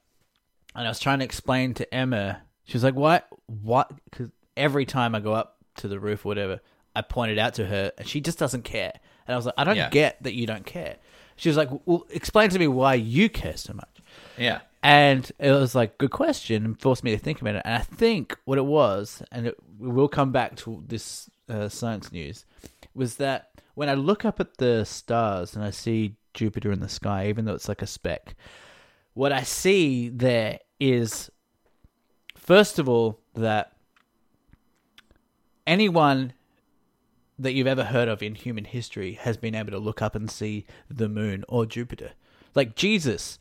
And 0.75 0.85
I 0.87 0.89
was 0.89 0.99
trying 0.99 1.19
to 1.19 1.25
explain 1.25 1.73
to 1.75 1.93
Emma. 1.93 2.41
She 2.65 2.73
was 2.75 2.83
like, 2.83 2.95
"What? 2.95 3.27
What?" 3.45 3.91
Because 4.05 4.31
every 4.57 4.85
time 4.85 5.13
I 5.15 5.19
go 5.19 5.33
up 5.33 5.57
to 5.77 5.87
the 5.87 5.99
roof 5.99 6.25
or 6.25 6.29
whatever, 6.29 6.59
I 6.95 7.01
pointed 7.01 7.37
out 7.37 7.53
to 7.55 7.65
her, 7.67 7.91
and 7.97 8.07
she 8.07 8.21
just 8.21 8.39
doesn't 8.39 8.63
care. 8.63 8.93
And 9.27 9.33
I 9.33 9.37
was 9.37 9.45
like, 9.45 9.55
"I 9.57 9.63
don't 9.63 9.75
Yeah. 9.75 9.89
get 9.89 10.21
that 10.23 10.33
you 10.33 10.47
don't 10.47 10.65
care." 10.65 10.97
She 11.35 11.49
was 11.49 11.57
like, 11.57 11.69
"Well, 11.85 12.05
explain 12.09 12.49
to 12.49 12.59
me 12.59 12.67
why 12.67 12.95
you 12.95 13.29
care 13.29 13.57
so 13.57 13.73
much." 13.73 13.99
Yeah. 14.37 14.61
And 14.81 15.31
it 15.39 15.51
was 15.51 15.75
like, 15.75 15.97
good 15.97 16.11
question, 16.11 16.65
and 16.65 16.79
forced 16.81 17.03
me 17.05 17.11
to 17.11 17.17
think 17.17 17.39
about 17.39 17.55
it. 17.55 17.61
And 17.63 17.73
I 17.75 17.79
think 17.79 18.37
what 18.45 18.57
it 18.57 18.65
was, 18.65 19.23
and 19.31 19.47
it, 19.47 19.55
we 19.79 19.87
will 19.89 20.09
come 20.09 20.31
back 20.33 20.57
to 20.57 20.83
this 20.85 21.29
uh, 21.47 21.69
science 21.69 22.11
news, 22.11 22.45
was 22.93 23.15
that 23.15 23.49
when 23.75 23.87
I 23.89 23.93
look 23.93 24.25
up 24.25 24.39
at 24.41 24.57
the 24.57 24.83
stars 24.83 25.55
and 25.55 25.63
I 25.63 25.69
see 25.71 26.17
Jupiter 26.33 26.71
in 26.71 26.79
the 26.81 26.89
sky, 26.89 27.29
even 27.29 27.45
though 27.45 27.53
it's 27.55 27.69
like 27.69 27.81
a 27.81 27.87
speck, 27.87 28.35
what 29.13 29.31
I 29.31 29.43
see 29.43 30.09
there 30.09 30.59
is, 30.79 31.29
first 32.35 32.79
of 32.79 32.89
all, 32.89 33.19
that 33.35 33.73
anyone 35.65 36.33
that 37.39 37.53
you've 37.53 37.67
ever 37.67 37.85
heard 37.85 38.07
of 38.07 38.21
in 38.21 38.35
human 38.35 38.65
history 38.65 39.13
has 39.13 39.37
been 39.37 39.55
able 39.55 39.71
to 39.71 39.79
look 39.79 40.01
up 40.01 40.15
and 40.15 40.29
see 40.29 40.65
the 40.89 41.09
moon 41.09 41.43
or 41.47 41.65
Jupiter. 41.65 42.11
Like 42.55 42.75
Jesus 42.75 43.39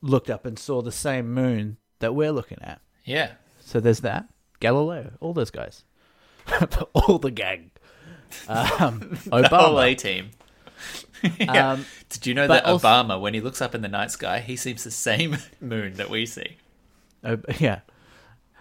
looked 0.00 0.30
up 0.30 0.46
and 0.46 0.58
saw 0.58 0.80
the 0.80 0.92
same 0.92 1.32
moon 1.32 1.76
that 1.98 2.14
we're 2.14 2.32
looking 2.32 2.58
at. 2.62 2.80
Yeah. 3.04 3.32
So 3.60 3.80
there's 3.80 4.00
that. 4.00 4.28
Galileo, 4.60 5.12
all 5.20 5.34
those 5.34 5.50
guys. 5.50 5.84
all 6.94 7.18
the 7.18 7.30
gang. 7.30 7.70
Um, 8.48 9.18
The 9.24 9.48
whole 9.48 9.80
A 9.80 9.94
team. 9.94 10.30
yeah. 11.38 11.72
Um, 11.72 11.86
Did 12.08 12.26
you 12.26 12.34
know 12.34 12.46
that 12.48 12.64
also- 12.64 12.86
Obama, 12.86 13.20
when 13.20 13.34
he 13.34 13.40
looks 13.40 13.60
up 13.60 13.74
in 13.74 13.82
the 13.82 13.88
night 13.88 14.10
sky, 14.10 14.40
he 14.40 14.56
sees 14.56 14.84
the 14.84 14.90
same 14.90 15.36
moon 15.60 15.94
that 15.94 16.10
we 16.10 16.26
see? 16.26 16.56
Oh, 17.24 17.38
yeah. 17.58 17.80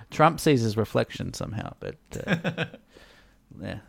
Trump 0.10 0.39
sees 0.39 0.61
his 0.61 0.77
reflection 0.77 1.34
somehow, 1.34 1.73
but 1.80 1.95
uh, 2.26 2.65
yeah. 3.61 3.80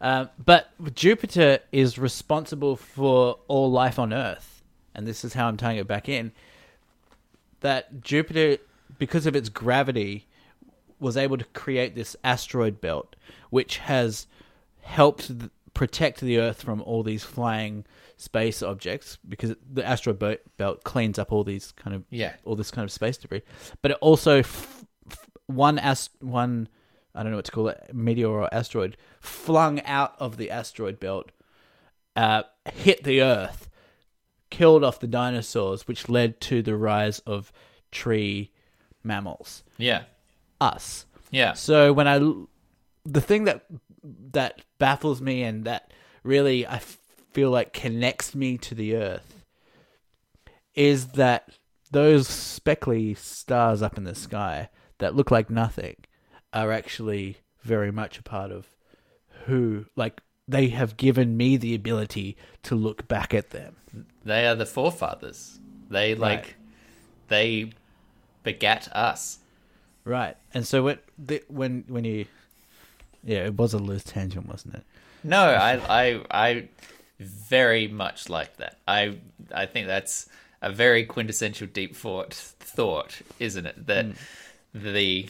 Um, 0.00 0.30
but 0.44 0.70
Jupiter 0.94 1.58
is 1.72 1.98
responsible 1.98 2.76
for 2.76 3.38
all 3.48 3.70
life 3.70 3.98
on 3.98 4.12
Earth, 4.12 4.62
and 4.94 5.06
this 5.06 5.24
is 5.24 5.34
how 5.34 5.48
I'm 5.48 5.56
tying 5.56 5.78
it 5.78 5.88
back 5.88 6.08
in. 6.08 6.32
That 7.60 8.00
Jupiter, 8.00 8.58
because 8.98 9.26
of 9.26 9.34
its 9.34 9.48
gravity, 9.48 10.26
was 11.00 11.16
able 11.16 11.38
to 11.38 11.44
create 11.46 11.94
this 11.94 12.14
asteroid 12.22 12.80
belt, 12.80 13.16
which 13.50 13.78
has 13.78 14.26
helped 14.82 15.32
protect 15.76 16.20
the 16.20 16.38
Earth 16.38 16.62
from 16.62 16.80
all 16.80 17.02
these 17.02 17.22
flying 17.22 17.84
space 18.16 18.62
objects. 18.62 19.18
Because 19.28 19.54
the 19.72 19.86
asteroid 19.86 20.38
belt 20.56 20.82
cleans 20.84 21.18
up 21.18 21.30
all 21.32 21.44
these 21.44 21.72
kind 21.72 21.94
of 21.94 22.02
Yeah. 22.10 22.32
all 22.44 22.56
this 22.56 22.70
kind 22.70 22.84
of 22.84 22.90
space 22.90 23.18
debris. 23.18 23.42
But 23.82 23.90
it 23.90 23.98
also 24.00 24.38
f- 24.38 24.84
f- 25.10 25.26
one 25.46 25.78
ast- 25.78 26.10
one 26.20 26.68
I 27.14 27.22
don't 27.22 27.30
know 27.32 27.38
what 27.38 27.44
to 27.46 27.52
call 27.52 27.68
it 27.68 27.90
meteor 27.94 28.28
or 28.28 28.52
asteroid 28.54 28.96
flung 29.20 29.80
out 29.82 30.14
of 30.18 30.36
the 30.36 30.50
asteroid 30.50 30.98
belt, 31.00 31.30
uh, 32.14 32.42
hit 32.74 33.04
the 33.04 33.22
Earth, 33.22 33.68
killed 34.50 34.82
off 34.84 35.00
the 35.00 35.06
dinosaurs, 35.06 35.86
which 35.88 36.08
led 36.10 36.40
to 36.42 36.62
the 36.62 36.76
rise 36.76 37.18
of 37.20 37.52
tree 37.90 38.50
mammals. 39.04 39.62
Yeah. 39.78 40.02
Us. 40.60 41.04
Yeah. 41.30 41.52
So 41.54 41.92
when 41.92 42.08
I 42.08 42.18
the 43.04 43.20
thing 43.20 43.44
that 43.44 43.64
that 44.32 44.62
baffles 44.78 45.20
me 45.20 45.42
and 45.42 45.64
that 45.64 45.92
really 46.22 46.66
I 46.66 46.76
f- 46.76 46.98
feel 47.32 47.50
like 47.50 47.72
connects 47.72 48.34
me 48.34 48.58
to 48.58 48.74
the 48.74 48.96
Earth 48.96 49.44
is 50.74 51.08
that 51.08 51.48
those 51.90 52.28
speckly 52.28 53.14
stars 53.14 53.82
up 53.82 53.96
in 53.96 54.04
the 54.04 54.14
sky 54.14 54.68
that 54.98 55.14
look 55.14 55.30
like 55.30 55.48
nothing 55.50 55.96
are 56.52 56.72
actually 56.72 57.38
very 57.62 57.90
much 57.90 58.18
a 58.18 58.22
part 58.22 58.50
of 58.50 58.66
who, 59.46 59.86
like, 59.96 60.20
they 60.48 60.68
have 60.68 60.96
given 60.96 61.36
me 61.36 61.56
the 61.56 61.74
ability 61.74 62.36
to 62.62 62.74
look 62.74 63.08
back 63.08 63.34
at 63.34 63.50
them. 63.50 63.76
They 64.24 64.46
are 64.46 64.54
the 64.54 64.66
forefathers. 64.66 65.58
They 65.88 66.14
like 66.14 66.38
Right. 66.44 66.54
they 67.28 67.70
begat 68.42 68.88
us. 68.94 69.38
Right. 70.04 70.36
And 70.54 70.66
so 70.66 70.96
the, 71.18 71.42
when, 71.48 71.84
when 71.88 72.04
you, 72.04 72.26
yeah, 73.26 73.44
it 73.44 73.56
was 73.56 73.74
a 73.74 73.78
loose 73.78 74.04
tangent, 74.04 74.48
wasn't 74.48 74.76
it? 74.76 74.84
No, 75.24 75.42
I 75.42 75.74
I 75.88 76.20
I 76.30 76.68
very 77.18 77.88
much 77.88 78.28
like 78.28 78.56
that. 78.58 78.78
I 78.86 79.18
I 79.52 79.66
think 79.66 79.88
that's 79.88 80.28
a 80.62 80.70
very 80.70 81.04
quintessential 81.04 81.66
deep 81.66 81.96
thought 81.96 82.32
thought, 82.34 83.20
isn't 83.40 83.66
it? 83.66 83.86
That 83.86 84.06
hmm. 84.06 84.12
the 84.72 85.28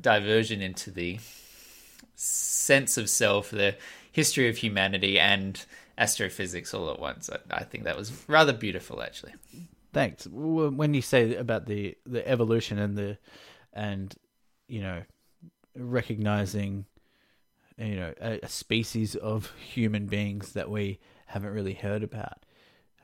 diversion 0.00 0.62
into 0.62 0.90
the 0.90 1.18
sense 2.16 2.96
of 2.96 3.10
self, 3.10 3.50
the 3.50 3.76
history 4.10 4.48
of 4.48 4.56
humanity, 4.56 5.18
and 5.18 5.62
astrophysics 5.98 6.72
all 6.72 6.90
at 6.90 6.98
once. 6.98 7.28
I, 7.28 7.58
I 7.58 7.64
think 7.64 7.84
that 7.84 7.98
was 7.98 8.12
rather 8.28 8.54
beautiful, 8.54 9.02
actually. 9.02 9.34
Thanks. 9.92 10.26
When 10.26 10.94
you 10.94 11.02
say 11.02 11.34
about 11.34 11.66
the 11.66 11.96
the 12.06 12.26
evolution 12.26 12.78
and 12.78 12.96
the 12.96 13.18
and 13.74 14.14
you 14.68 14.80
know 14.80 15.02
recognizing 15.76 16.86
you 17.88 17.96
know 17.96 18.14
a, 18.20 18.40
a 18.42 18.48
species 18.48 19.14
of 19.16 19.52
human 19.56 20.06
beings 20.06 20.52
that 20.52 20.70
we 20.70 20.98
haven't 21.26 21.52
really 21.52 21.74
heard 21.74 22.02
about, 22.02 22.44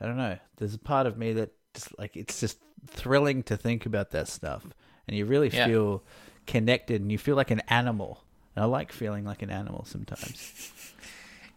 I 0.01 0.05
don't 0.05 0.17
know. 0.17 0.37
There's 0.57 0.73
a 0.73 0.79
part 0.79 1.07
of 1.07 1.17
me 1.17 1.33
that 1.33 1.51
just 1.73 1.97
like 1.99 2.15
it's 2.15 2.39
just 2.39 2.59
thrilling 2.87 3.43
to 3.43 3.57
think 3.57 3.85
about 3.85 4.11
that 4.11 4.27
stuff, 4.27 4.65
and 5.07 5.17
you 5.17 5.25
really 5.25 5.49
Yeah. 5.49 5.65
feel 5.67 6.03
connected, 6.45 7.01
and 7.01 7.11
you 7.11 7.17
feel 7.17 7.35
like 7.35 7.51
an 7.51 7.61
animal. 7.67 8.23
And 8.55 8.63
I 8.63 8.67
like 8.67 8.91
feeling 8.91 9.23
like 9.25 9.41
an 9.41 9.49
animal 9.49 9.85
sometimes. 9.85 10.71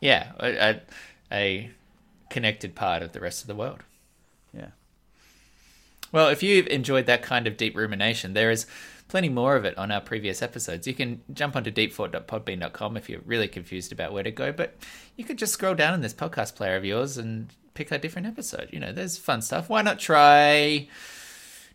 Yeah, 0.03 0.33
a, 0.41 0.49
a, 0.71 0.81
a 1.31 1.71
connected 2.31 2.75
part 2.75 3.03
of 3.03 3.13
the 3.13 3.21
rest 3.21 3.43
of 3.43 3.49
the 3.49 3.55
world. 3.55 3.81
Yeah. 4.57 4.69
Well, 6.13 6.29
if 6.29 6.43
you've 6.43 6.67
enjoyed 6.69 7.07
that 7.07 7.23
kind 7.23 7.47
of 7.47 7.57
deep 7.57 7.77
rumination, 7.77 8.33
there 8.33 8.51
is 8.51 8.67
plenty 9.11 9.29
more 9.29 9.57
of 9.57 9.65
it 9.65 9.77
on 9.77 9.91
our 9.91 10.01
previous 10.01 10.41
episodes. 10.41 10.87
You 10.87 10.95
can 10.95 11.21
jump 11.33 11.57
onto 11.57 11.71
deepthought.podbean.com 11.71 12.97
if 12.97 13.11
you're 13.11 13.21
really 13.27 13.49
confused 13.49 13.93
about 13.93 14.13
where 14.13 14.23
to 14.23 14.31
go, 14.31 14.53
but 14.53 14.77
you 15.17 15.25
could 15.25 15.37
just 15.37 15.53
scroll 15.53 15.75
down 15.75 15.95
in 15.95 16.01
this 16.01 16.15
podcast 16.15 16.55
player 16.55 16.77
of 16.77 16.85
yours 16.85 17.19
and 17.19 17.49
pick 17.75 17.91
a 17.91 17.99
different 17.99 18.29
episode. 18.29 18.69
You 18.73 18.81
know, 18.81 18.93
there's 18.93 19.19
fun 19.19 19.43
stuff. 19.43 19.69
Why 19.69 19.83
not 19.83 19.99
try 19.99 20.89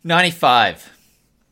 95? 0.03 0.91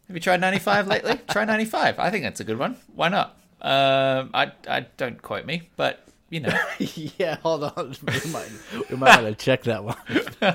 Have 0.07 0.15
you 0.15 0.22
tried 0.22 0.41
95 0.41 0.88
lately? 0.88 1.19
try 1.30 1.45
95. 1.45 1.99
I 1.99 2.10
think 2.10 2.23
that's 2.23 2.39
a 2.39 2.45
good 2.45 2.57
one. 2.57 2.77
Why 2.95 3.10
not? 3.10 3.38
Um, 3.61 4.31
I, 4.34 4.51
I 4.68 4.88
don't 4.97 5.22
quote 5.22 5.45
me, 5.45 5.69
but 5.76 6.02
you 6.34 6.39
know. 6.39 6.60
yeah. 7.18 7.38
Hold 7.43 7.64
on. 7.64 7.95
We 8.03 8.31
might 8.31 8.49
we 8.89 8.95
might 8.97 9.22
want 9.22 9.38
to 9.38 9.45
check 9.45 9.64
that 9.64 9.84
one. 9.84 9.95
uh, 10.41 10.51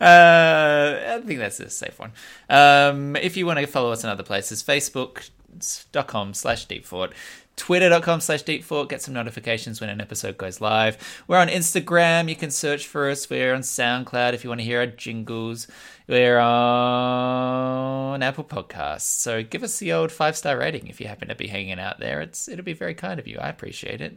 I 0.00 1.20
think 1.24 1.40
that's 1.40 1.60
a 1.60 1.70
safe 1.70 1.98
one. 1.98 2.12
Um, 2.48 3.16
if 3.16 3.36
you 3.36 3.46
want 3.46 3.58
to 3.58 3.66
follow 3.66 3.92
us 3.92 4.04
in 4.04 4.10
other 4.10 4.22
places, 4.22 4.62
facebook.com 4.62 6.34
slash 6.34 6.66
deepfort, 6.66 7.12
twitter.com 7.56 8.20
slash 8.20 8.44
deepfort, 8.44 8.88
get 8.88 9.02
some 9.02 9.14
notifications 9.14 9.80
when 9.80 9.90
an 9.90 10.00
episode 10.00 10.38
goes 10.38 10.60
live. 10.60 11.24
We're 11.26 11.38
on 11.38 11.48
Instagram. 11.48 12.28
You 12.28 12.36
can 12.36 12.50
search 12.50 12.86
for 12.86 13.10
us. 13.10 13.28
We're 13.28 13.54
on 13.54 13.62
SoundCloud 13.62 14.34
if 14.34 14.44
you 14.44 14.50
want 14.50 14.60
to 14.60 14.64
hear 14.64 14.80
our 14.80 14.86
jingles. 14.86 15.66
We're 16.06 16.38
on 16.38 18.22
Apple 18.22 18.44
Podcasts. 18.44 19.00
So 19.00 19.42
give 19.42 19.62
us 19.62 19.78
the 19.78 19.92
old 19.92 20.12
five 20.12 20.36
star 20.36 20.58
rating 20.58 20.86
if 20.86 21.00
you 21.00 21.08
happen 21.08 21.28
to 21.28 21.34
be 21.34 21.48
hanging 21.48 21.80
out 21.80 21.98
there. 21.98 22.20
It's 22.20 22.48
It'll 22.48 22.64
be 22.64 22.72
very 22.72 22.94
kind 22.94 23.18
of 23.18 23.26
you. 23.26 23.38
I 23.38 23.48
appreciate 23.48 24.00
it. 24.00 24.16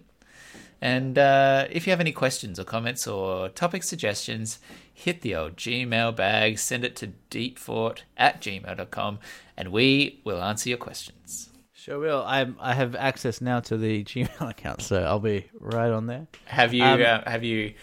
And 0.82 1.18
uh, 1.18 1.68
if 1.70 1.86
you 1.86 1.92
have 1.92 2.00
any 2.00 2.12
questions 2.14 2.60
or 2.60 2.64
comments 2.64 3.06
or 3.06 3.50
topic 3.50 3.84
suggestions, 3.84 4.60
hit 4.94 5.22
the 5.22 5.36
old 5.36 5.58
Gmail 5.58 6.16
bag, 6.16 6.58
send 6.58 6.86
it 6.86 6.96
to 6.98 7.12
deepfort 7.30 8.00
at 8.16 8.42
gmail.com, 8.42 9.20
and 9.58 9.72
we 9.74 10.22
will 10.24 10.42
answer 10.42 10.70
your 10.70 10.78
questions. 10.78 11.50
Sure 11.74 12.00
will. 12.00 12.24
I 12.24 12.48
I 12.60 12.74
have 12.74 12.96
access 12.96 13.42
now 13.42 13.60
to 13.62 13.78
the 13.78 14.04
Gmail 14.04 14.50
account, 14.50 14.82
so 14.82 15.02
I'll 15.04 15.20
be 15.20 15.50
right 15.60 15.92
on 15.92 16.08
there. 16.08 16.28
Have 16.46 16.74
you 16.74 16.84
Um, 16.84 17.02
uh, 17.02 17.30
have 17.30 17.44
you 17.44 17.74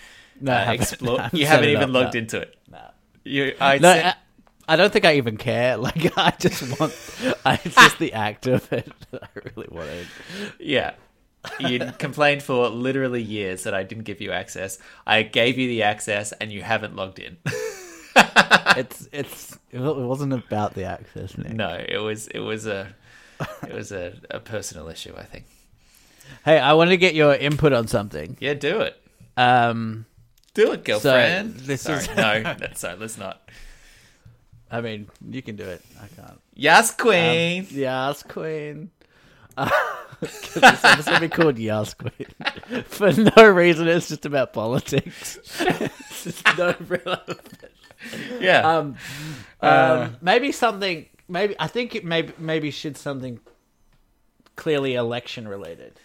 No, 0.41 0.53
uh, 0.55 0.73
explored? 0.73 1.21
I 1.25 1.31
you 1.33 1.47
haven't 1.47 1.69
even 1.71 1.85
up, 1.85 1.91
logged 1.91 2.15
no. 2.15 2.19
into 2.21 2.41
it. 2.41 2.55
No. 2.71 2.81
You, 3.25 3.55
I 3.61 3.79
No, 3.79 3.93
sent- 3.93 4.07
I, 4.07 4.15
I 4.69 4.77
don't 4.77 4.93
think 4.93 5.05
I 5.05 5.17
even 5.17 5.37
care. 5.37 5.77
Like 5.87 6.17
I 6.17 6.33
just 6.39 6.79
want, 6.79 6.93
I, 7.45 7.59
it's 7.65 7.75
just 7.75 7.99
the 7.99 8.13
act 8.13 8.47
of 8.47 8.71
it 8.73 8.91
I 9.15 9.27
really 9.55 9.69
wanted. 9.71 10.07
yeah. 10.61 10.93
You 11.61 11.93
complained 11.99 12.43
for 12.43 12.69
literally 12.69 13.23
years 13.23 13.63
that 13.65 13.75
I 13.75 13.83
didn't 13.83 14.05
give 14.05 14.21
you 14.21 14.33
access. 14.33 14.79
I 15.07 15.23
gave 15.23 15.59
you 15.59 15.69
the 15.69 15.83
access, 15.83 16.33
and 16.33 16.51
you 16.53 16.63
haven't 16.63 16.97
logged 16.97 17.19
in. 17.19 17.37
It's 18.79 19.09
it's 19.13 19.59
it 19.71 19.79
wasn't 19.81 20.33
about 20.35 20.75
the 20.75 20.85
access, 20.85 21.37
Nick. 21.39 21.53
no, 21.53 21.83
it 21.89 21.97
was 21.99 22.27
it 22.29 22.41
was 22.41 22.67
a 22.67 22.95
it 23.63 23.73
was 23.73 23.91
a, 23.93 24.15
a 24.31 24.39
personal 24.41 24.89
issue. 24.89 25.15
I 25.17 25.23
think. 25.25 25.45
Hey, 26.45 26.59
I 26.59 26.73
want 26.75 26.91
to 26.91 26.97
get 26.99 27.15
your 27.15 27.35
input 27.35 27.73
on 27.73 27.87
something. 27.89 28.37
Yeah, 28.41 28.55
do 28.55 28.81
it. 28.81 29.01
Um, 29.37 30.05
Do 30.55 30.73
it, 30.73 30.85
girlfriend. 30.85 31.55
this 31.57 31.83
sorry, 31.83 31.99
is- 32.01 32.09
no, 32.09 32.43
that's 32.59 32.81
sorry. 32.81 32.97
Let's 32.99 33.17
not. 33.19 33.49
I 34.71 34.81
mean, 34.81 35.09
you 35.31 35.41
can 35.43 35.57
do 35.57 35.65
it. 35.65 35.83
I 36.03 36.09
can't. 36.21 36.41
Yes, 36.55 36.91
queen. 36.95 37.67
Yas 37.71 38.23
Queen. 38.25 38.91
Uh, 39.57 39.71
this 40.21 40.57
episode 40.85 41.21
be 41.21 41.29
called 41.29 41.59
Yas 41.59 41.95
Queen 41.95 42.85
for 42.87 43.13
no 43.13 43.49
reason. 43.49 43.89
It's 43.89 44.09
just 44.09 44.27
about 44.27 44.53
politics. 44.53 45.39
it's 45.61 46.25
just 46.25 46.59
no 46.59 46.75
real. 46.89 47.21
yeah. 48.41 48.61
Um, 48.61 48.97
um, 49.61 50.17
maybe 50.21 50.53
something. 50.53 51.07
Maybe 51.29 51.55
I 51.59 51.67
think 51.67 51.95
it 51.95 52.05
maybe 52.05 52.33
maybe 52.39 52.71
should 52.71 52.97
something 52.97 53.41
clearly 54.57 54.95
election 54.95 55.49
related. 55.49 55.99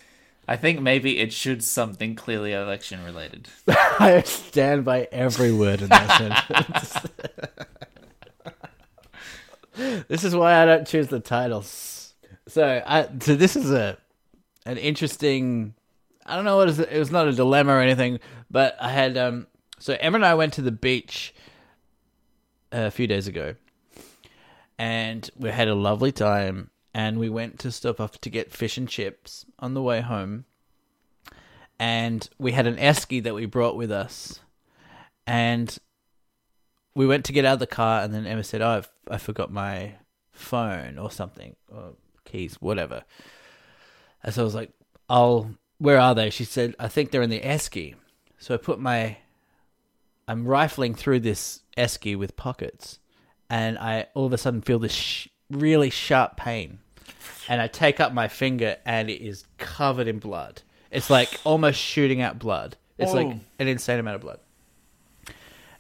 I 0.47 0.57
think 0.57 0.81
maybe 0.81 1.19
it 1.19 1.31
should 1.31 1.63
something 1.63 2.15
clearly 2.15 2.53
election 2.53 3.03
related. 3.05 3.47
I 3.67 4.21
stand 4.25 4.83
by 4.83 5.07
every 5.11 5.53
word 5.53 5.81
in 5.81 5.89
that 5.89 6.17
sentence. 6.17 6.97
this 10.07 10.23
is 10.23 10.35
why 10.35 10.61
I 10.61 10.65
don't 10.65 10.87
choose 10.87 11.07
the 11.07 11.19
titles. 11.19 12.00
So, 12.47 12.81
I 12.85 13.07
so 13.19 13.35
this 13.35 13.55
is 13.55 13.71
a 13.71 13.97
an 14.65 14.77
interesting. 14.77 15.73
I 16.25 16.35
don't 16.35 16.45
know 16.45 16.57
what 16.57 16.67
it. 16.67 16.77
was, 16.77 16.79
It 16.79 16.99
was 16.99 17.11
not 17.11 17.27
a 17.27 17.33
dilemma 17.33 17.73
or 17.73 17.81
anything, 17.81 18.19
but 18.49 18.75
I 18.79 18.89
had 18.89 19.17
um. 19.17 19.47
So 19.79 19.97
Emma 19.99 20.15
and 20.15 20.25
I 20.25 20.35
went 20.35 20.53
to 20.53 20.61
the 20.61 20.71
beach 20.71 21.33
a 22.71 22.91
few 22.91 23.07
days 23.07 23.27
ago, 23.27 23.55
and 24.77 25.29
we 25.37 25.49
had 25.49 25.67
a 25.67 25.75
lovely 25.75 26.11
time. 26.11 26.69
And 26.93 27.19
we 27.19 27.29
went 27.29 27.57
to 27.59 27.71
stop 27.71 28.01
off 28.01 28.19
to 28.19 28.29
get 28.29 28.51
fish 28.51 28.77
and 28.77 28.85
chips 28.85 29.45
on 29.59 29.73
the 29.75 29.81
way 29.81 30.01
home 30.01 30.43
and 31.81 32.29
we 32.37 32.51
had 32.51 32.67
an 32.67 32.75
esky 32.77 33.23
that 33.23 33.33
we 33.33 33.47
brought 33.47 33.75
with 33.75 33.91
us, 33.91 34.39
and 35.25 35.79
we 36.93 37.07
went 37.07 37.25
to 37.25 37.33
get 37.33 37.43
out 37.43 37.53
of 37.53 37.59
the 37.59 37.65
car, 37.65 38.03
and 38.03 38.13
then 38.13 38.27
Emma 38.27 38.43
said, 38.43 38.61
"Oh, 38.61 38.69
I've, 38.69 38.89
I 39.09 39.17
forgot 39.17 39.51
my 39.51 39.95
phone 40.31 40.99
or 40.99 41.09
something, 41.09 41.55
or 41.67 41.93
keys, 42.25 42.55
whatever." 42.59 43.03
And 44.23 44.33
so 44.33 44.41
I 44.41 44.45
was 44.45 44.55
like, 44.55 44.71
"I'll, 45.09 45.51
where 45.77 45.99
are 45.99 46.13
they?" 46.15 46.29
She 46.29 46.43
said, 46.45 46.75
"I 46.79 46.87
think 46.87 47.11
they're 47.11 47.21
in 47.21 47.29
the 47.29 47.41
esky." 47.41 47.95
So 48.37 48.53
I 48.53 48.57
put 48.57 48.79
my, 48.79 49.17
I'm 50.27 50.45
rifling 50.47 50.95
through 50.95 51.19
this 51.21 51.61
esky 51.77 52.17
with 52.17 52.35
pockets, 52.35 52.99
and 53.49 53.77
I 53.77 54.07
all 54.13 54.25
of 54.25 54.33
a 54.33 54.37
sudden 54.37 54.61
feel 54.61 54.79
this 54.79 54.93
sh- 54.93 55.27
really 55.49 55.89
sharp 55.89 56.37
pain, 56.37 56.79
and 57.47 57.61
I 57.61 57.67
take 57.67 57.99
up 57.99 58.13
my 58.13 58.27
finger, 58.27 58.77
and 58.85 59.09
it 59.09 59.21
is 59.21 59.45
covered 59.57 60.07
in 60.07 60.19
blood. 60.19 60.61
It's 60.89 61.09
like 61.09 61.39
almost 61.43 61.79
shooting 61.79 62.21
out 62.21 62.37
blood. 62.39 62.77
It's 62.97 63.13
like 63.13 63.27
Oh. 63.27 63.39
an 63.59 63.67
insane 63.67 63.99
amount 63.99 64.15
of 64.15 64.21
blood. 64.21 64.39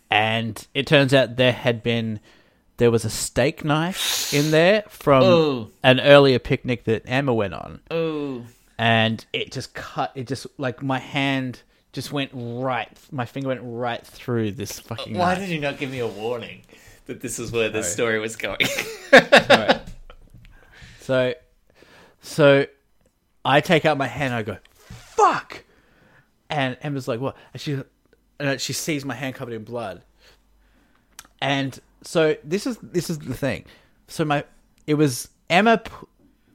And 0.09 0.67
it 0.73 0.87
turns 0.87 1.13
out 1.13 1.35
there 1.37 1.51
had 1.51 1.83
been 1.83 2.19
there 2.77 2.91
was 2.91 3.05
a 3.05 3.09
steak 3.09 3.63
knife 3.63 4.33
in 4.33 4.51
there 4.51 4.83
from 4.89 5.23
Oh. 5.23 5.69
an 5.83 5.99
earlier 5.99 6.39
picnic 6.39 6.85
that 6.85 7.03
Emma 7.05 7.33
went 7.33 7.53
on, 7.53 7.79
Oh, 7.91 8.43
and 8.77 9.23
it 9.33 9.51
just 9.51 9.73
cut. 9.73 10.11
It 10.15 10.27
just 10.27 10.47
like 10.57 10.81
my 10.81 10.99
hand 10.99 11.61
just 11.93 12.11
went 12.11 12.31
right. 12.33 12.89
My 13.11 13.25
finger 13.25 13.49
went 13.49 13.61
right 13.63 14.05
through 14.05 14.53
this 14.53 14.79
fucking. 14.79 15.17
why 15.17 15.33
knife. 15.33 15.39
did 15.39 15.49
you 15.49 15.59
not 15.59 15.77
give 15.77 15.91
me 15.91 15.99
a 15.99 16.07
warning 16.07 16.61
that 17.05 17.21
this 17.21 17.37
is 17.39 17.51
where 17.51 17.69
the 17.69 17.83
story 17.83 18.19
was 18.19 18.35
going? 18.35 18.57
Right. 19.11 19.81
So, 21.01 21.33
so 22.21 22.65
I 23.43 23.59
take 23.61 23.85
out 23.85 23.97
my 23.97 24.07
hand. 24.07 24.33
and 24.33 24.35
I 24.35 24.43
go, 24.43 24.57
"Fuck!" 24.79 25.63
And 26.49 26.77
Emma's 26.81 27.07
like, 27.07 27.19
"What?" 27.19 27.35
And 27.53 27.61
she, 27.61 27.81
and 28.39 28.61
she 28.61 28.73
sees 28.73 29.03
my 29.03 29.15
hand 29.15 29.35
covered 29.35 29.53
in 29.53 29.63
blood. 29.63 30.03
And 31.41 31.77
so 32.03 32.35
this 32.43 32.65
is 32.65 32.77
this 32.81 33.09
is 33.09 33.19
the 33.19 33.33
thing. 33.33 33.65
So 34.07 34.25
my 34.25 34.43
it 34.87 34.95
was 34.95 35.29
Emma. 35.49 35.81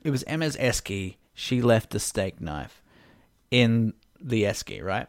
it 0.05 0.11
was 0.11 0.25
Emma's 0.25 0.57
esky. 0.57 1.17
She 1.35 1.63
left 1.63 1.95
a 1.95 1.99
steak 1.99 2.41
knife 2.41 2.83
in 3.51 3.93
the 4.21 4.45
esky, 4.45 4.83
right? 4.83 5.09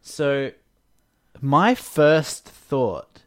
So 0.00 0.52
my 1.40 1.74
first 1.74 2.44
thought 2.44 3.22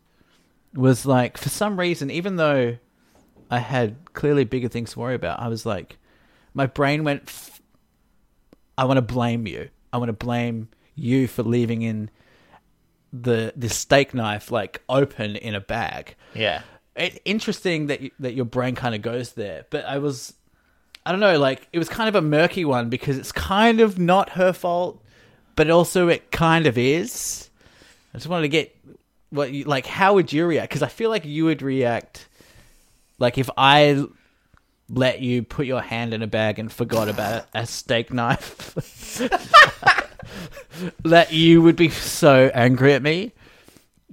was 0.73 1.05
like, 1.05 1.37
for 1.37 1.49
some 1.49 1.79
reason, 1.79 2.11
even 2.11 2.35
though 2.35 2.77
I 3.49 3.59
had 3.59 4.13
clearly 4.13 4.43
bigger 4.43 4.67
things 4.67 4.93
to 4.93 4.99
worry 4.99 5.15
about, 5.15 5.39
I 5.39 5.47
was 5.47 5.65
like, 5.65 5.97
my 6.53 6.65
brain 6.65 7.03
went, 7.03 7.31
I 8.77 8.85
want 8.85 8.97
to 8.97 9.01
blame 9.01 9.47
you. 9.47 9.69
I 9.91 9.97
want 9.97 10.09
to 10.09 10.13
blame 10.13 10.69
you 10.95 11.27
for 11.27 11.43
leaving 11.43 11.81
in 11.81 12.09
the 13.21 13.53
the 13.55 13.69
steak 13.69 14.13
knife 14.13 14.51
like 14.51 14.81
open 14.89 15.35
in 15.35 15.55
a 15.55 15.61
bag. 15.61 16.15
Yeah. 16.33 16.61
It, 16.95 17.21
interesting 17.25 17.87
that 17.87 18.01
you, 18.01 18.11
that 18.19 18.33
your 18.33 18.45
brain 18.45 18.75
kind 18.75 18.95
of 18.95 19.01
goes 19.01 19.33
there, 19.33 19.65
but 19.69 19.83
I 19.85 19.97
was, 19.97 20.33
I 21.05 21.11
don't 21.11 21.19
know, 21.19 21.37
like 21.37 21.67
it 21.73 21.79
was 21.79 21.89
kind 21.89 22.07
of 22.07 22.15
a 22.15 22.21
murky 22.21 22.63
one 22.63 22.89
because 22.89 23.17
it's 23.17 23.33
kind 23.33 23.81
of 23.81 23.99
not 23.99 24.29
her 24.29 24.53
fault, 24.53 25.03
but 25.55 25.69
also 25.69 26.07
it 26.07 26.31
kind 26.31 26.67
of 26.67 26.77
is. 26.77 27.49
I 28.13 28.17
just 28.17 28.27
wanted 28.27 28.43
to 28.43 28.49
get 28.49 28.75
what 29.29 29.51
you 29.51 29.65
like. 29.65 29.85
How 29.85 30.13
would 30.13 30.31
you 30.31 30.45
react? 30.45 30.69
Because 30.69 30.83
I 30.83 30.87
feel 30.87 31.09
like 31.09 31.25
you 31.25 31.45
would 31.45 31.61
react 31.61 32.29
like 33.19 33.37
if 33.37 33.49
I 33.57 34.05
let 34.87 35.19
you 35.21 35.43
put 35.43 35.65
your 35.65 35.81
hand 35.81 36.13
in 36.13 36.21
a 36.21 36.27
bag 36.27 36.59
and 36.59 36.71
forgot 36.71 37.09
about 37.09 37.45
a 37.53 37.65
steak 37.65 38.13
knife. 38.13 39.21
that 41.03 41.31
you 41.31 41.61
would 41.61 41.75
be 41.75 41.89
so 41.89 42.49
angry 42.53 42.93
at 42.93 43.01
me 43.01 43.33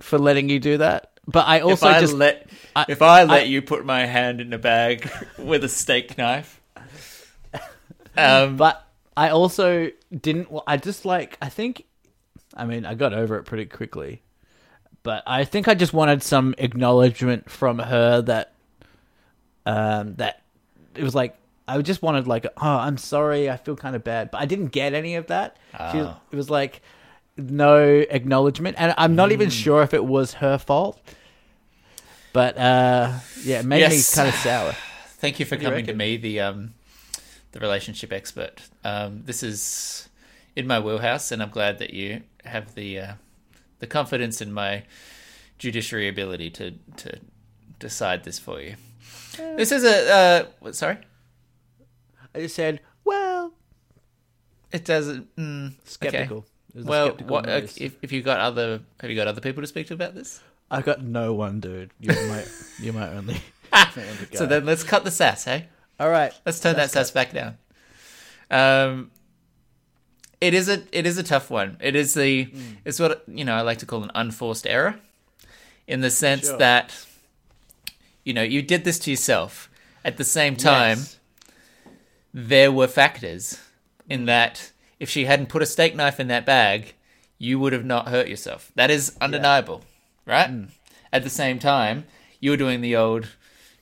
for 0.00 0.18
letting 0.18 0.48
you 0.48 0.58
do 0.60 0.78
that. 0.78 1.10
But 1.26 1.46
I 1.46 1.60
also 1.60 1.88
if 1.88 1.94
I 1.96 2.00
just 2.00 2.14
let 2.14 2.48
I- 2.74 2.86
if 2.88 3.00
I 3.02 3.24
let 3.24 3.42
I- 3.42 3.44
you 3.44 3.62
put 3.62 3.84
my 3.84 4.06
hand 4.06 4.40
in 4.40 4.52
a 4.52 4.58
bag 4.58 5.08
with 5.38 5.62
a 5.64 5.68
steak 5.68 6.18
knife, 6.18 6.60
um, 8.16 8.56
But 8.56 8.84
I 9.16 9.28
also 9.30 9.90
didn't. 10.10 10.48
I 10.66 10.76
just 10.76 11.04
like. 11.04 11.36
I 11.40 11.48
think. 11.48 11.84
I 12.54 12.64
mean, 12.66 12.84
I 12.84 12.94
got 12.94 13.12
over 13.14 13.36
it 13.36 13.44
pretty 13.44 13.66
quickly. 13.66 14.22
But 15.02 15.22
I 15.26 15.44
think 15.44 15.68
I 15.68 15.74
just 15.74 15.92
wanted 15.92 16.22
some 16.22 16.54
acknowledgement 16.58 17.50
from 17.50 17.78
her 17.78 18.22
that, 18.22 18.52
um, 19.66 20.14
that 20.16 20.42
it 20.94 21.02
was 21.02 21.14
like 21.14 21.36
I 21.78 21.82
just 21.82 22.02
wanted 22.02 22.26
like, 22.26 22.46
oh, 22.56 22.76
I'm 22.78 22.96
sorry, 22.98 23.48
I 23.50 23.56
feel 23.56 23.76
kind 23.76 23.94
of 23.96 24.04
bad, 24.04 24.30
but 24.30 24.40
I 24.40 24.46
didn't 24.46 24.68
get 24.68 24.94
any 24.94 25.14
of 25.16 25.26
that. 25.28 25.56
She, 25.92 25.98
Oh. 26.00 26.16
it 26.30 26.36
was 26.36 26.50
like 26.50 26.82
no 27.36 27.82
acknowledgement, 28.10 28.76
and 28.78 28.94
I'm 28.98 29.14
not 29.16 29.28
Hmm. 29.28 29.32
even 29.34 29.50
sure 29.50 29.82
if 29.82 29.94
it 29.94 30.04
was 30.04 30.34
her 30.34 30.58
fault. 30.58 31.00
But 32.32 32.56
uh, 32.56 33.18
yeah, 33.42 33.60
it 33.60 33.66
made 33.66 33.80
Yes. 33.80 34.16
me 34.16 34.22
kind 34.22 34.28
of 34.28 34.34
sour. 34.40 34.76
thank 35.18 35.38
you 35.40 35.46
for 35.46 35.56
you 35.56 35.60
coming 35.62 35.86
to 35.86 35.94
me, 35.94 36.16
the 36.16 36.40
um, 36.40 36.74
the 37.52 37.60
relationship 37.60 38.12
expert. 38.12 38.62
Um, 38.84 39.22
this 39.24 39.42
is 39.42 40.08
in 40.56 40.66
my 40.66 40.78
wheelhouse, 40.80 41.30
and 41.32 41.42
I'm 41.42 41.50
glad 41.50 41.78
that 41.78 41.92
you 41.92 42.22
have 42.44 42.74
the 42.74 42.98
uh, 42.98 43.12
the 43.80 43.86
confidence 43.86 44.40
in 44.40 44.52
my 44.52 44.84
judiciary 45.58 46.08
ability 46.08 46.50
to 46.50 46.72
to 46.96 47.18
decide 47.78 48.24
this 48.24 48.38
for 48.38 48.60
you. 48.60 48.76
This 49.56 49.70
is 49.72 49.84
a 49.84 50.46
uh, 50.64 50.72
sorry. 50.72 50.98
I 52.34 52.40
just 52.40 52.54
said, 52.54 52.80
well, 53.04 53.52
It 54.72 54.84
doesn't. 54.84 55.34
Mm, 55.36 55.74
skeptical. 55.84 56.46
A 56.78 56.82
Well, 56.82 57.06
skeptical 57.08 57.32
what, 57.34 57.46
noise. 57.46 57.76
if 57.78 57.96
if 58.02 58.10
you 58.12 58.22
got 58.22 58.40
other 58.40 58.80
have 59.00 59.10
you 59.10 59.16
got 59.16 59.28
other 59.28 59.40
people 59.42 59.62
to 59.62 59.66
speak 59.66 59.86
to 59.88 59.94
about 59.94 60.14
this? 60.14 60.40
I've 60.70 60.84
got 60.84 61.02
no 61.02 61.34
one, 61.34 61.60
dude. 61.60 61.90
You're 62.00 62.14
my, 62.28 62.44
you're 62.80 62.94
my 62.94 63.08
only. 63.10 63.36
So 64.34 64.46
then 64.46 64.64
let's 64.66 64.82
cut 64.84 65.04
the 65.04 65.10
sass, 65.10 65.44
hey? 65.44 65.68
all 66.00 66.08
right. 66.10 66.32
Let's 66.46 66.60
turn 66.60 66.76
Let's 66.76 66.92
that 66.94 67.06
sass 67.06 67.10
back 67.10 67.32
down. 67.32 67.58
Um, 68.50 69.10
it 70.40 70.54
is 70.54 70.68
a 70.68 70.82
it 70.92 71.06
is 71.06 71.18
a 71.18 71.22
tough 71.22 71.50
one. 71.50 71.76
It 71.80 71.94
is 71.94 72.14
the 72.14 72.46
Mm. 72.46 72.76
it's 72.84 72.98
what 72.98 73.22
you 73.28 73.44
know 73.44 73.54
I 73.54 73.60
like 73.62 73.78
to 73.78 73.86
call 73.86 74.02
an 74.02 74.10
unforced 74.14 74.66
error, 74.66 74.98
in 75.86 76.00
the 76.00 76.10
sense 76.10 76.46
Sure. 76.48 76.58
that 76.58 77.06
you 78.24 78.32
know 78.34 78.42
you 78.42 78.62
did 78.62 78.84
this 78.84 78.98
to 79.00 79.10
yourself. 79.10 79.68
At 80.04 80.16
the 80.16 80.24
same 80.24 80.56
time, 80.56 80.98
Yes. 80.98 81.18
There 82.32 82.72
were 82.72 82.86
factors 82.88 83.60
in 84.08 84.26
that 84.26 84.72
if 84.98 85.10
she 85.10 85.24
hadn't 85.24 85.48
put 85.48 85.62
a 85.62 85.66
steak 85.66 85.94
knife 85.94 86.20
in 86.20 86.28
that 86.28 86.46
bag, 86.46 86.94
you 87.38 87.58
would 87.58 87.72
have 87.72 87.84
not 87.84 88.08
hurt 88.08 88.28
yourself. 88.28 88.70
That 88.74 88.90
is 88.90 89.16
undeniable, 89.20 89.82
right? 90.26 90.50
Mm. 90.50 90.68
At 91.12 91.24
the 91.24 91.30
same 91.30 91.58
time, 91.58 92.04
you 92.40 92.50
were 92.50 92.56
doing 92.56 92.80
the 92.80 92.96
old, 92.96 93.28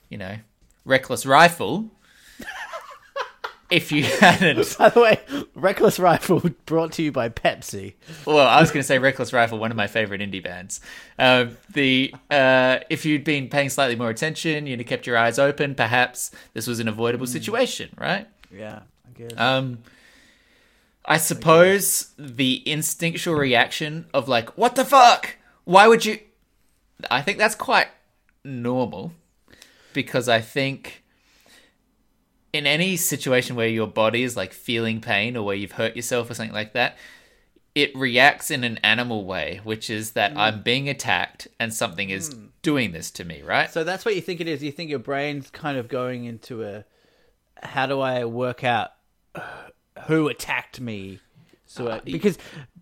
you 0.09 0.17
know, 0.17 0.37
reckless 0.83 1.25
rifle. 1.25 1.91
if 3.71 3.91
you 3.91 4.03
hadn't, 4.03 4.77
By 4.79 4.89
the 4.89 4.99
way, 4.99 5.19
Reckless 5.55 5.97
Rifle 5.97 6.41
brought 6.65 6.91
to 6.93 7.03
you 7.03 7.11
by 7.11 7.29
Pepsi. 7.29 7.93
well, 8.25 8.45
I 8.45 8.59
was 8.59 8.69
going 8.69 8.81
to 8.81 8.87
say 8.87 8.99
reckless 8.99 9.31
rifle, 9.31 9.59
one 9.59 9.71
of 9.71 9.77
my 9.77 9.87
favorite 9.87 10.21
indie 10.21 10.43
bands. 10.43 10.81
Um, 11.17 11.57
the 11.69 12.13
uh, 12.29 12.79
if 12.89 13.05
you'd 13.05 13.23
been 13.23 13.47
paying 13.47 13.69
slightly 13.69 13.95
more 13.95 14.09
attention, 14.09 14.67
you'd 14.67 14.79
have 14.79 14.87
kept 14.87 15.07
your 15.07 15.17
eyes 15.17 15.39
open. 15.39 15.73
Perhaps 15.73 16.31
this 16.53 16.67
was 16.67 16.79
an 16.79 16.87
avoidable 16.87 17.27
situation, 17.27 17.91
right? 17.97 18.27
Yeah, 18.55 18.81
I 19.07 19.19
guess. 19.19 19.37
Um, 19.37 19.79
I 21.05 21.17
suppose 21.17 22.13
the 22.17 22.61
instinctual 22.69 23.35
reaction 23.35 24.05
of 24.13 24.27
like, 24.27 24.57
"What 24.57 24.75
the 24.75 24.85
fuck? 24.85 25.37
Why 25.63 25.87
would 25.87 26.05
you?" 26.05 26.19
I 27.09 27.21
think 27.21 27.37
that's 27.37 27.55
quite 27.55 27.87
normal 28.43 29.13
because 29.93 30.29
I 30.29 30.41
think 30.41 31.03
in 32.53 32.67
any 32.67 32.97
situation 32.97 33.55
where 33.55 33.67
your 33.67 33.87
body 33.87 34.23
is 34.23 34.35
like 34.35 34.53
feeling 34.53 35.01
pain 35.01 35.37
or 35.37 35.45
where 35.45 35.55
you've 35.55 35.73
hurt 35.73 35.95
yourself 35.95 36.29
or 36.29 36.33
something 36.33 36.53
like 36.53 36.73
that, 36.73 36.97
it 37.73 37.95
reacts 37.95 38.51
in 38.51 38.63
an 38.63 38.77
animal 38.83 39.25
way, 39.25 39.61
which 39.63 39.89
is 39.89 40.11
that 40.11 40.37
I'm 40.37 40.61
being 40.61 40.89
attacked 40.89 41.47
and 41.59 41.73
something 41.73 42.09
is 42.09 42.35
doing 42.61 42.91
this 42.91 43.09
to 43.11 43.23
me, 43.23 43.41
right? 43.41 43.71
so 43.71 43.83
that's 43.83 44.03
what 44.05 44.15
you 44.15 44.21
think 44.21 44.41
it 44.41 44.47
is. 44.47 44.61
You 44.61 44.71
think 44.71 44.89
your 44.89 44.99
brain's 44.99 45.49
kind 45.49 45.77
of 45.77 45.87
going 45.87 46.25
into 46.25 46.63
a 46.63 46.83
how 47.63 47.85
do 47.87 47.99
I 47.99 48.25
work 48.25 48.63
out 48.63 48.91
who 50.07 50.27
attacked 50.27 50.79
me? 50.79 51.19
So 51.65 51.87
Uh, 51.87 51.95
I- 51.95 51.99
because 51.99 52.37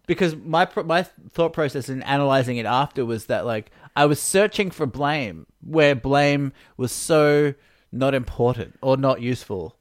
because 0.08 0.36
my 0.36 0.68
my 0.86 1.04
thought 1.04 1.54
process 1.54 1.90
in 1.90 2.02
analyzing 2.04 2.58
it 2.58 2.66
after 2.66 3.06
was 3.06 3.28
that 3.28 3.46
like 3.46 3.72
I 3.96 4.06
was 4.06 4.22
searching 4.22 4.72
for 4.72 4.86
blame 4.86 5.46
where 5.62 5.94
blame 5.96 6.54
was 6.78 6.92
so 6.92 7.54
not 7.92 8.14
important 8.14 8.78
or 8.82 8.98
not 8.98 9.22
useful 9.22 9.76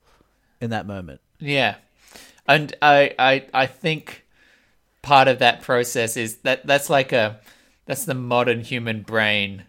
in 0.60 0.70
that 0.70 0.86
moment. 0.86 1.20
Yeah, 1.38 1.76
and 2.46 2.74
I, 2.82 3.14
I, 3.18 3.46
I 3.54 3.66
think 3.66 4.24
part 5.02 5.28
of 5.28 5.38
that 5.38 5.60
process 5.62 6.16
is 6.16 6.38
that 6.38 6.66
that's 6.66 6.90
like 6.90 7.12
a 7.12 7.38
that's 7.86 8.04
the 8.04 8.14
modern 8.14 8.60
human 8.60 9.02
brain 9.02 9.64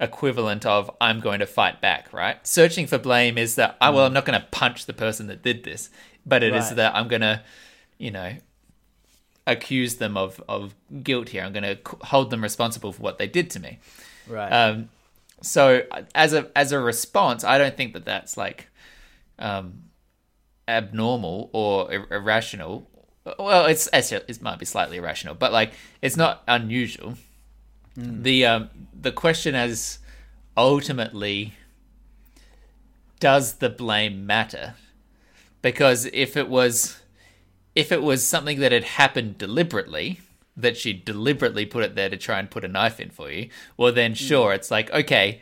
equivalent 0.00 0.64
of 0.64 0.90
I'm 1.00 1.20
going 1.20 1.40
to 1.40 1.46
fight 1.46 1.80
back, 1.80 2.12
right? 2.12 2.44
Searching 2.46 2.86
for 2.86 2.98
blame 2.98 3.36
is 3.38 3.54
that 3.56 3.76
I 3.80 3.90
well 3.90 4.06
I'm 4.06 4.12
not 4.12 4.24
going 4.24 4.40
to 4.40 4.46
punch 4.50 4.86
the 4.86 4.94
person 4.94 5.26
that 5.28 5.42
did 5.42 5.62
this, 5.64 5.90
but 6.24 6.42
it 6.42 6.54
is 6.54 6.66
Right. 6.68 6.76
that 6.76 6.96
I'm 6.96 7.06
going 7.08 7.20
to, 7.22 7.42
you 7.98 8.10
know, 8.10 8.34
accuse 9.46 9.96
them 9.96 10.16
of 10.16 10.42
of 10.48 10.74
guilt 11.02 11.28
here. 11.30 11.42
I'm 11.42 11.52
going 11.52 11.64
to 11.64 11.78
hold 12.06 12.30
them 12.30 12.42
responsible 12.42 12.92
for 12.92 13.02
what 13.02 13.18
they 13.18 13.26
did 13.26 13.50
to 13.50 13.60
me. 13.60 13.78
Right. 14.26 14.48
Um, 14.50 14.88
so 15.42 15.82
as 16.14 16.32
a 16.32 16.50
as 16.56 16.72
a 16.72 16.78
response, 16.78 17.44
I 17.44 17.58
don't 17.58 17.76
think 17.76 17.92
that 17.94 18.04
that's 18.04 18.36
like 18.36 18.68
um, 19.38 19.84
abnormal 20.68 21.50
or 21.52 21.92
ir- 21.92 22.06
irrational. 22.10 22.86
Well, 23.38 23.66
it's 23.66 23.88
actually 23.92 24.22
it 24.28 24.40
might 24.42 24.58
be 24.58 24.64
slightly 24.66 24.96
irrational, 24.96 25.34
but 25.34 25.52
like 25.52 25.72
it's 26.00 26.16
not 26.16 26.42
unusual. 26.48 27.14
The 28.00 28.46
um, 28.46 28.70
the 28.98 29.12
question 29.12 29.54
is 29.54 29.98
ultimately 30.56 31.54
does 33.18 33.54
the 33.54 33.68
blame 33.68 34.26
matter? 34.26 34.74
Because 35.62 36.06
if 36.12 36.36
it 36.36 36.48
was 36.48 37.00
if 37.74 37.92
it 37.92 38.02
was 38.02 38.26
something 38.26 38.58
that 38.60 38.72
had 38.72 38.84
happened 38.84 39.38
deliberately, 39.38 40.20
that 40.56 40.76
she 40.76 40.92
deliberately 40.92 41.66
put 41.66 41.84
it 41.84 41.94
there 41.94 42.08
to 42.08 42.16
try 42.16 42.38
and 42.38 42.50
put 42.50 42.64
a 42.64 42.68
knife 42.68 42.98
in 42.98 43.10
for 43.10 43.30
you, 43.30 43.48
well 43.76 43.92
then 43.92 44.14
sure, 44.14 44.52
it's 44.52 44.70
like, 44.70 44.90
okay, 44.92 45.40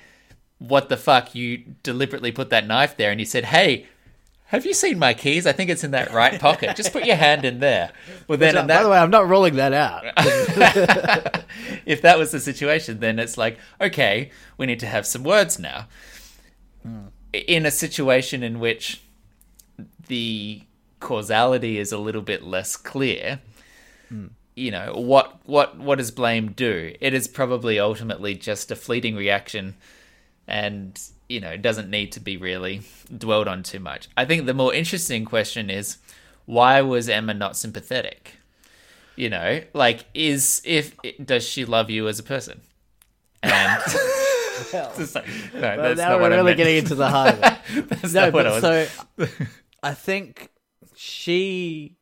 what 0.59 0.89
the 0.89 0.97
fuck? 0.97 1.35
You 1.35 1.59
deliberately 1.83 2.33
put 2.33 2.51
that 2.51 2.67
knife 2.67 2.97
there 2.97 3.11
and 3.11 3.21
you 3.21 3.27
said, 3.27 3.47
Hey, 3.47 3.87
have 4.49 4.65
you 4.65 4.73
seen 4.73 4.99
my 4.99 5.13
keys? 5.13 5.47
I 5.47 5.53
think 5.53 5.69
it's 5.69 5.85
in 5.85 5.91
that 5.91 6.11
right 6.13 6.41
pocket. 6.41 6.75
Just 6.75 6.93
put 6.93 7.05
your 7.05 7.17
hand 7.17 7.45
in 7.45 7.61
there. 7.61 7.93
Well 8.29 8.39
then 8.39 8.55
By 8.55 8.63
that 8.63 8.83
the 8.83 8.89
way, 8.89 8.99
I'm 8.99 9.11
not 9.11 9.29
rolling 9.29 9.57
that 9.57 9.75
out. 9.75 10.05
if 11.85 12.01
that 12.01 12.19
was 12.19 12.33
the 12.33 12.41
situation, 12.41 13.01
then 13.01 13.19
it's 13.19 13.37
like, 13.37 13.59
okay, 13.79 14.31
we 14.57 14.65
need 14.65 14.81
to 14.81 14.87
have 14.87 15.07
some 15.07 15.23
words 15.23 15.59
now. 15.59 15.87
In 17.33 17.67
a 17.67 17.71
situation 17.71 18.43
in 18.43 18.59
which 18.59 19.03
the 20.07 20.63
causality 20.99 21.79
is 21.79 21.93
a 21.93 21.99
little 21.99 22.23
bit 22.23 22.43
less 22.43 22.75
clear, 22.75 23.41
you 24.55 24.71
know, 24.71 24.95
what 24.95 25.41
what 25.45 25.79
what 25.79 25.99
does 25.99 26.11
blame 26.11 26.53
do? 26.53 26.95
It 27.01 27.13
is 27.13 27.29
probably 27.29 27.79
ultimately 27.79 28.35
just 28.35 28.71
a 28.71 28.77
fleeting 28.77 29.15
reaction 29.15 29.77
and 30.47 30.99
you 31.29 31.41
know, 31.41 31.51
it 31.51 31.63
doesn't 31.63 31.91
need 31.91 32.13
to 32.13 32.21
be 32.21 32.37
really 32.37 32.83
dwelled 33.17 33.49
on 33.49 33.63
too 33.63 33.81
much. 33.81 34.09
I 34.17 34.25
think 34.25 34.47
the 34.47 34.55
more 34.55 34.73
interesting 34.75 35.25
question 35.25 35.71
is 35.71 35.99
why 36.47 36.81
was 36.83 37.09
Emma 37.09 37.35
not 37.35 37.57
sympathetic? 37.57 38.33
You 39.17 39.31
know, 39.31 39.61
like 39.75 40.07
is 40.15 40.63
if 40.65 40.95
does 41.25 41.47
she 41.47 41.65
love 41.65 41.91
you 41.91 42.09
as 42.09 42.19
a 42.19 42.23
person? 42.23 42.61
And 43.43 43.83
It's 44.61 45.15
like- 45.15 45.27
no, 45.55 45.61
Well, 45.61 45.77
that's 45.77 45.99
now 45.99 46.11
not 46.11 46.21
we're 46.21 46.31
really 46.31 46.55
getting 46.57 46.79
into 46.79 46.95
the 46.97 47.09
heart 47.09 47.35
of 47.37 47.43
it. 47.45 47.89
That's 47.91 48.13
no, 48.13 48.25
not 48.25 48.33
what 48.33 48.47
I 48.47 48.61
but 48.61 48.89
was. 49.17 49.31
so 49.31 49.47
I 49.85 49.95
think 49.95 50.51
she, 50.97 51.97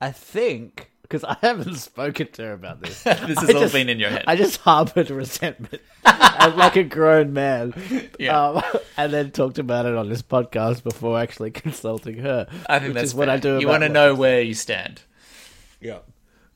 I 0.00 0.12
think, 0.12 0.91
because 1.12 1.24
I 1.24 1.36
haven't 1.46 1.74
spoken 1.74 2.28
to 2.32 2.42
her 2.42 2.52
about 2.54 2.80
this. 2.80 3.02
this 3.04 3.18
has 3.18 3.50
I 3.50 3.52
all 3.52 3.60
just- 3.60 3.74
been 3.74 3.90
in 3.90 3.98
your 4.00 4.08
head. 4.08 4.24
I 4.26 4.34
just 4.34 4.56
harbored 4.62 5.10
resentment 5.10 5.82
as 6.06 6.54
like 6.54 6.76
a 6.76 6.82
grown 6.84 7.34
man, 7.34 7.74
Yeah. 8.18 8.40
um, 8.40 8.62
and 8.96 9.12
then 9.12 9.30
talked 9.30 9.58
about 9.58 9.84
it 9.84 9.94
on 9.94 10.08
this 10.08 10.22
podcast 10.22 10.82
before 10.82 11.18
actually 11.18 11.50
consulting 11.50 12.18
her. 12.18 12.46
I 12.66 12.78
think 12.78 12.88
which 12.90 12.94
that's 12.94 13.08
is 13.08 13.14
what 13.14 13.28
I 13.28 13.36
do. 13.36 13.58
You 13.60 13.68
want 13.68 13.82
to 13.82 13.90
know 13.90 14.14
where 14.14 14.40
you 14.40 14.54
stand. 14.54 15.02
Yeah. 15.82 15.98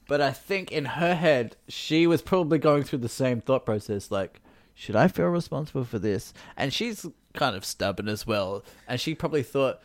But 0.08 0.22
I 0.22 0.30
think 0.30 0.72
in 0.72 0.86
her 0.86 1.14
head, 1.14 1.56
she 1.68 2.06
was 2.06 2.22
probably 2.22 2.58
going 2.58 2.84
through 2.84 3.00
the 3.00 3.08
same 3.10 3.42
thought 3.42 3.66
process 3.66 4.10
like, 4.10 4.40
should 4.74 4.96
I 4.96 5.08
feel 5.08 5.26
responsible 5.26 5.84
for 5.84 5.98
this? 5.98 6.32
And 6.56 6.72
she's 6.72 7.04
kind 7.34 7.56
of 7.56 7.64
stubborn 7.64 8.08
as 8.08 8.26
well. 8.26 8.64
And 8.88 8.98
she 8.98 9.14
probably 9.14 9.42
thought, 9.42 9.80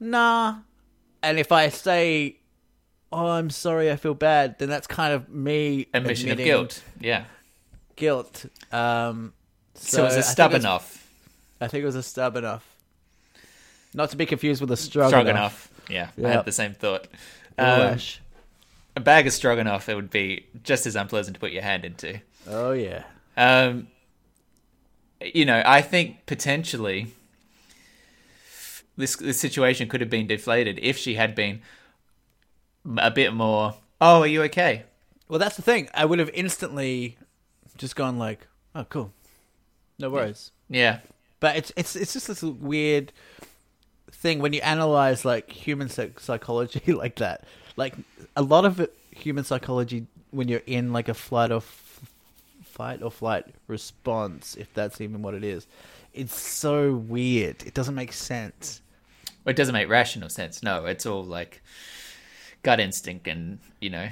nah. 0.00 0.56
And 1.22 1.38
if 1.38 1.52
I 1.52 1.68
say, 1.68 2.38
oh, 3.16 3.26
I'm 3.28 3.48
sorry, 3.50 3.90
I 3.90 3.96
feel 3.96 4.14
bad, 4.14 4.58
then 4.58 4.68
that's 4.68 4.86
kind 4.86 5.12
of 5.14 5.28
me 5.30 5.86
Admission 5.94 6.30
of 6.30 6.36
guilt. 6.38 6.82
Yeah. 7.00 7.24
Guilt. 7.96 8.44
Um, 8.72 9.32
So, 9.74 10.02
it 10.02 10.04
was 10.06 10.16
a 10.16 10.22
stub 10.22 10.50
it's- 10.52 10.62
enough. 10.62 11.08
I 11.60 11.68
think 11.68 11.82
it 11.82 11.86
was 11.86 11.96
a 11.96 12.02
stub 12.02 12.36
enough. 12.36 12.64
Not 13.94 14.10
to 14.10 14.16
be 14.16 14.26
confused 14.26 14.60
with 14.60 14.70
a 14.70 14.76
strong, 14.76 15.08
Strong 15.08 15.28
enough. 15.28 15.70
enough. 15.88 16.10
Yeah. 16.18 16.26
I 16.28 16.30
had 16.32 16.44
the 16.44 16.52
same 16.52 16.74
thought. 16.74 17.08
Um, 17.56 17.98
a 18.94 19.00
bag 19.00 19.26
of 19.26 19.32
stroganoff, 19.32 19.88
it 19.88 19.94
would 19.94 20.10
be 20.10 20.44
just 20.62 20.84
as 20.86 20.94
unpleasant 20.96 21.34
to 21.36 21.40
put 21.40 21.52
your 21.52 21.62
hand 21.62 21.86
into. 21.86 22.20
Oh, 22.46 22.72
yeah. 22.72 23.04
Um, 23.38 23.88
you 25.22 25.46
know, 25.46 25.62
I 25.64 25.80
think 25.80 26.26
potentially 26.26 27.06
this 28.98 29.16
this 29.16 29.40
situation 29.40 29.88
could 29.88 30.00
have 30.02 30.10
been 30.10 30.26
deflated 30.26 30.78
if 30.82 30.96
she 30.98 31.14
had 31.14 31.34
been 31.34 31.60
a 32.98 33.10
bit 33.10 33.32
more. 33.32 33.74
Oh, 34.00 34.20
are 34.20 34.26
you 34.26 34.42
okay? 34.44 34.84
Well, 35.28 35.38
that's 35.38 35.56
the 35.56 35.62
thing. 35.62 35.88
I 35.94 36.04
would 36.04 36.18
have 36.18 36.30
instantly 36.34 37.16
just 37.76 37.96
gone 37.96 38.18
like, 38.18 38.46
"Oh, 38.74 38.84
cool, 38.84 39.12
no 39.98 40.10
worries." 40.10 40.50
Yeah, 40.68 41.00
But 41.40 41.56
it's 41.56 41.72
it's 41.76 41.96
it's 41.96 42.12
just 42.12 42.28
this 42.28 42.42
weird 42.42 43.12
thing 44.10 44.38
when 44.40 44.52
you 44.52 44.60
analyze 44.62 45.24
like 45.24 45.50
human 45.50 45.88
psych- 45.88 46.20
psychology 46.20 46.92
like 46.92 47.16
that. 47.16 47.44
Like 47.76 47.94
a 48.36 48.42
lot 48.42 48.64
of 48.64 48.80
it, 48.80 48.96
human 49.10 49.44
psychology 49.44 50.06
when 50.30 50.48
you're 50.48 50.62
in 50.66 50.92
like 50.92 51.08
a 51.08 51.14
flight 51.14 51.50
or 51.50 51.56
f- 51.58 52.00
fight 52.64 53.02
or 53.02 53.10
flight 53.10 53.46
response, 53.68 54.56
if 54.56 54.72
that's 54.74 55.00
even 55.00 55.22
what 55.22 55.34
it 55.34 55.44
is, 55.44 55.66
it's 56.14 56.38
so 56.38 56.94
weird. 56.94 57.62
It 57.64 57.74
doesn't 57.74 57.94
make 57.94 58.12
sense. 58.12 58.80
Well, 59.44 59.50
it 59.52 59.56
doesn't 59.56 59.74
make 59.74 59.88
rational 59.88 60.28
sense. 60.28 60.62
No, 60.62 60.86
it's 60.86 61.06
all 61.06 61.22
like 61.24 61.62
gut 62.66 62.80
instinct 62.80 63.28
and 63.28 63.60
you 63.80 63.88
know 63.90 64.08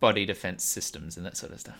body 0.00 0.24
defense 0.24 0.64
systems 0.64 1.18
and 1.18 1.26
that 1.26 1.36
sort 1.36 1.52
of 1.52 1.60
stuff. 1.60 1.76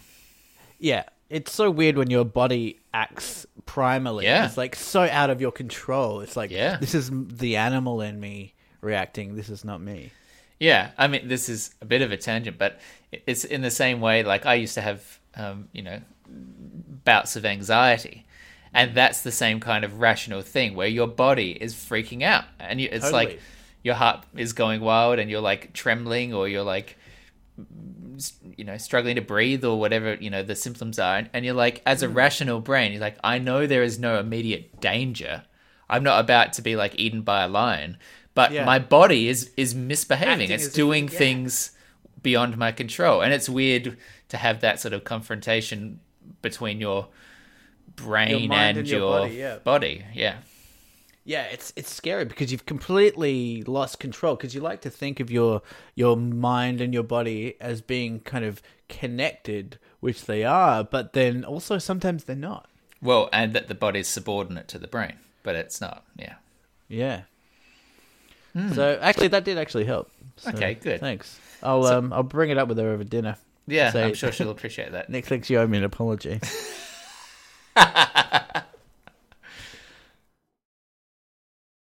Yeah, 0.79 1.05
it's 1.31 1.51
so 1.53 1.71
weird 1.71 1.97
when 1.97 2.11
your 2.11 2.25
body 2.27 2.81
acts 2.93 3.47
primally. 3.65 4.25
Yeah. 4.25 4.45
It's 4.45 4.59
like 4.59 4.77
so 4.77 5.03
out 5.03 5.31
of 5.31 5.41
your 5.41 5.53
control. 5.53 6.21
It's 6.21 6.37
like, 6.37 6.51
Yeah. 6.51 6.77
this 6.77 6.95
is 6.95 7.11
the 7.13 7.57
animal 7.57 8.03
in 8.03 8.21
me 8.21 8.53
reacting. 8.83 9.35
This 9.37 9.49
is 9.49 9.65
not 9.65 9.81
me. 9.81 10.11
Yeah, 10.61 10.91
I 10.99 11.07
mean, 11.09 11.27
this 11.29 11.49
is 11.49 11.75
a 11.81 11.87
bit 11.87 12.03
of 12.03 12.13
a 12.13 12.17
tangent, 12.19 12.59
but 12.59 12.81
it's 13.27 13.45
in 13.45 13.63
the 13.63 13.71
same 13.71 14.01
way. 14.01 14.23
Like 14.25 14.45
I 14.47 14.55
used 14.55 14.75
to 14.75 14.83
have, 14.83 15.01
um, 15.37 15.69
you 15.73 15.83
know, 15.83 16.01
bouts 17.05 17.37
of 17.37 17.45
anxiety, 17.47 18.27
and 18.75 18.95
that's 18.95 19.23
the 19.23 19.33
same 19.33 19.61
kind 19.61 19.85
of 19.85 20.01
rational 20.01 20.43
thing 20.43 20.75
where 20.75 20.89
your 20.89 21.07
body 21.09 21.53
is 21.53 21.75
freaking 21.75 22.23
out, 22.23 22.45
and 22.59 22.81
you, 22.81 22.89
it's 22.93 23.05
Totally. 23.11 23.27
like 23.27 23.41
your 23.85 23.95
heart 23.95 24.27
is 24.35 24.53
going 24.53 24.81
wild, 24.81 25.21
and 25.21 25.31
you're 25.31 25.41
like 25.41 25.73
trembling, 25.73 26.35
or 26.35 26.49
you're 26.49 26.65
like, 26.65 26.97
you 28.57 28.65
know, 28.65 28.77
struggling 28.79 29.15
to 29.15 29.23
breathe, 29.23 29.65
or 29.65 29.79
whatever 29.79 30.15
you 30.15 30.31
know 30.31 30.43
the 30.43 30.57
symptoms 30.57 30.99
are, 30.99 31.29
and, 31.33 31.45
you're 31.45 31.55
like, 31.55 31.83
as 31.87 32.03
a 32.03 32.09
mm. 32.09 32.17
rational 32.17 32.61
brain, 32.61 32.91
you're 32.91 33.01
like, 33.01 33.19
I 33.23 33.39
know 33.39 33.67
there 33.67 33.85
is 33.85 33.99
no 34.01 34.19
immediate 34.19 34.81
danger. 34.81 35.45
I'm 35.89 36.03
not 36.03 36.19
about 36.19 36.55
to 36.55 36.63
be 36.63 36.75
like 36.75 36.99
eaten 36.99 37.23
by 37.23 37.45
a 37.45 37.49
lion, 37.49 37.99
but 38.35 38.51
Yeah. 38.51 38.65
my 38.65 38.79
body 38.79 39.29
is 39.29 39.51
is 39.57 39.75
misbehaving. 39.75 40.51
Acting 40.51 40.51
it's 40.51 40.69
doing 40.73 41.05
yeah. 41.05 41.19
things 41.19 41.71
beyond 42.23 42.57
my 42.57 42.73
control, 42.73 43.21
and 43.21 43.33
it's 43.35 43.49
weird 43.49 43.97
to 44.31 44.37
have 44.39 44.61
that 44.63 44.81
sort 44.81 44.95
of 44.95 45.05
confrontation 45.05 46.01
between 46.41 46.81
your 46.81 47.09
brain 47.97 48.49
mind 48.49 48.53
and, 48.53 48.79
and 48.79 48.89
your 48.89 49.01
your 49.01 49.19
body, 49.21 49.35
yeah. 49.35 49.59
body. 49.59 50.05
Yeah, 50.15 50.37
Yeah, 51.25 51.45
it's 51.45 51.73
it's 51.75 51.93
scary 51.93 52.27
because 52.27 52.53
you've 52.53 52.67
completely 52.67 53.63
lost 53.63 53.99
control 53.99 54.37
because 54.37 54.55
you 54.55 54.61
like 54.61 54.83
to 54.83 54.91
think 54.91 55.21
of 55.21 55.31
your 55.31 55.63
your 55.95 56.17
mind 56.17 56.83
and 56.83 56.93
your 56.93 57.03
body 57.03 57.57
as 57.61 57.81
being 57.81 58.21
kind 58.21 58.45
of 58.45 58.61
connected, 58.91 59.79
which 60.01 60.27
they 60.27 60.45
are, 60.45 60.85
but 60.85 61.15
then 61.15 61.43
also 61.45 61.79
sometimes 61.79 62.25
they're 62.25 62.37
not. 62.37 62.69
Well, 63.01 63.31
and 63.33 63.55
that 63.55 63.69
the 63.69 63.75
body's 63.75 64.07
subordinate 64.09 64.69
to 64.69 64.79
the 64.79 64.87
brain, 64.87 65.15
but 65.43 65.57
it's 65.57 65.81
not. 65.81 66.05
Yeah. 66.17 66.35
Yeah. 66.89 67.23
So 68.75 68.99
actually, 69.01 69.29
that 69.29 69.45
did 69.45 69.59
actually 69.59 69.85
help. 69.85 70.11
So. 70.37 70.51
Okay, 70.51 70.75
good. 70.75 71.01
Thanks. 71.01 71.41
I'll 71.63 71.85
um 71.87 72.13
I'll 72.13 72.23
bring 72.23 72.51
it 72.51 72.59
up 72.59 72.69
with 72.69 72.79
her 72.79 72.91
over 72.91 73.03
dinner. 73.03 73.37
Yeah, 73.67 73.91
Say- 73.91 74.05
I'm 74.05 74.15
sure 74.15 74.31
she'll 74.31 74.51
appreciate 74.51 74.93
that. 74.93 75.09
Next 75.09 75.31
week, 75.31 75.49
you 75.49 75.59
owe 75.59 75.67
me 75.67 75.79
an 75.79 75.85
apology. 75.85 76.41